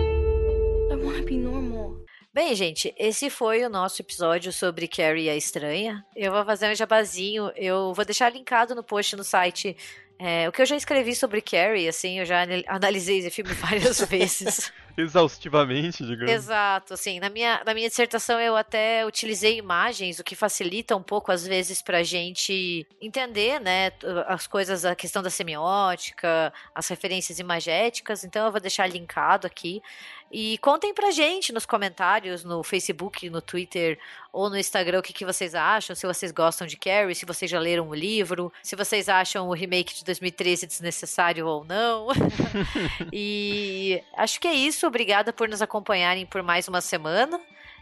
I 0.90 0.96
want 0.96 1.18
to 1.18 1.22
be 1.22 1.36
normal. 1.36 2.02
Bem, 2.32 2.54
gente, 2.54 2.94
esse 2.98 3.28
foi 3.28 3.62
o 3.66 3.68
nosso 3.68 4.00
episódio 4.00 4.50
sobre 4.50 4.88
Carrie 4.88 5.28
a 5.28 5.36
Estranha. 5.36 6.02
Eu 6.16 6.32
vou 6.32 6.42
fazer 6.42 6.72
um 6.72 6.74
jabazinho, 6.74 7.52
eu 7.54 7.92
vou 7.92 8.02
deixar 8.02 8.32
linkado 8.32 8.74
no 8.74 8.82
post 8.82 9.14
no 9.14 9.22
site 9.22 9.76
é, 10.18 10.48
o 10.48 10.52
que 10.52 10.62
eu 10.62 10.66
já 10.66 10.76
escrevi 10.76 11.14
sobre 11.14 11.40
Carrie, 11.40 11.88
assim, 11.88 12.20
eu 12.20 12.24
já 12.24 12.46
analisei 12.68 13.18
esse 13.18 13.30
filme 13.30 13.52
várias 13.54 14.00
vezes. 14.00 14.72
Exaustivamente, 14.98 16.04
digamos. 16.04 16.30
Exato, 16.30 16.94
assim, 16.94 17.18
na 17.20 17.28
minha, 17.28 17.62
na 17.64 17.74
minha 17.74 17.88
dissertação 17.88 18.40
eu 18.40 18.56
até 18.56 19.04
utilizei 19.04 19.58
imagens, 19.58 20.18
o 20.18 20.24
que 20.24 20.36
facilita 20.36 20.96
um 20.96 21.02
pouco, 21.02 21.32
às 21.32 21.46
vezes, 21.46 21.82
pra 21.82 22.02
gente 22.02 22.86
entender, 23.00 23.60
né, 23.60 23.92
as 24.26 24.46
coisas, 24.46 24.84
a 24.84 24.94
questão 24.94 25.22
da 25.22 25.30
semiótica, 25.30 26.52
as 26.74 26.88
referências 26.88 27.38
imagéticas, 27.38 28.24
então 28.24 28.46
eu 28.46 28.52
vou 28.52 28.60
deixar 28.60 28.86
linkado 28.86 29.46
aqui. 29.46 29.82
E 30.36 30.58
contem 30.58 30.92
pra 30.92 31.12
gente 31.12 31.52
nos 31.52 31.64
comentários, 31.64 32.42
no 32.42 32.64
Facebook, 32.64 33.30
no 33.30 33.40
Twitter 33.40 33.96
ou 34.32 34.50
no 34.50 34.58
Instagram 34.58 34.98
o 34.98 35.02
que, 35.02 35.12
que 35.12 35.24
vocês 35.24 35.54
acham, 35.54 35.94
se 35.94 36.04
vocês 36.04 36.32
gostam 36.32 36.66
de 36.66 36.76
Carrie, 36.76 37.14
se 37.14 37.24
vocês 37.24 37.48
já 37.48 37.60
leram 37.60 37.88
o 37.88 37.94
livro, 37.94 38.52
se 38.60 38.74
vocês 38.74 39.08
acham 39.08 39.48
o 39.48 39.52
remake 39.52 39.94
de 39.94 40.04
2013 40.04 40.66
desnecessário 40.66 41.46
ou 41.46 41.64
não. 41.64 42.08
e 43.12 44.02
acho 44.16 44.40
que 44.40 44.48
é 44.48 44.54
isso. 44.84 44.86
Obrigada 44.86 45.32
por 45.32 45.48
nos 45.48 45.62
acompanharem 45.62 46.26
por 46.26 46.42
mais 46.42 46.68
uma 46.68 46.80
semana. 46.80 47.40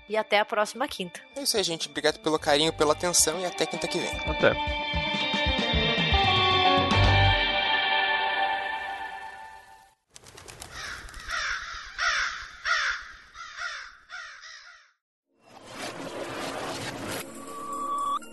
E 0.08 0.16
até 0.16 0.40
a 0.40 0.44
próxima 0.44 0.86
quinta. 0.88 1.20
É 1.36 1.42
isso 1.42 1.56
aí, 1.56 1.62
gente. 1.62 1.88
Obrigado 1.88 2.18
pelo 2.20 2.38
carinho, 2.38 2.72
pela 2.72 2.92
atenção 2.92 3.40
e 3.40 3.46
até 3.46 3.64
quinta 3.64 3.86
que 3.88 3.98
vem. 3.98 4.10
Até. 4.28 4.52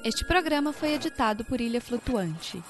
Este 0.04 0.26
programa 0.26 0.74
foi 0.74 0.94
editado 0.94 1.46
por 1.46 1.62
Ilha 1.62 1.80
Flutuante. 1.80 2.62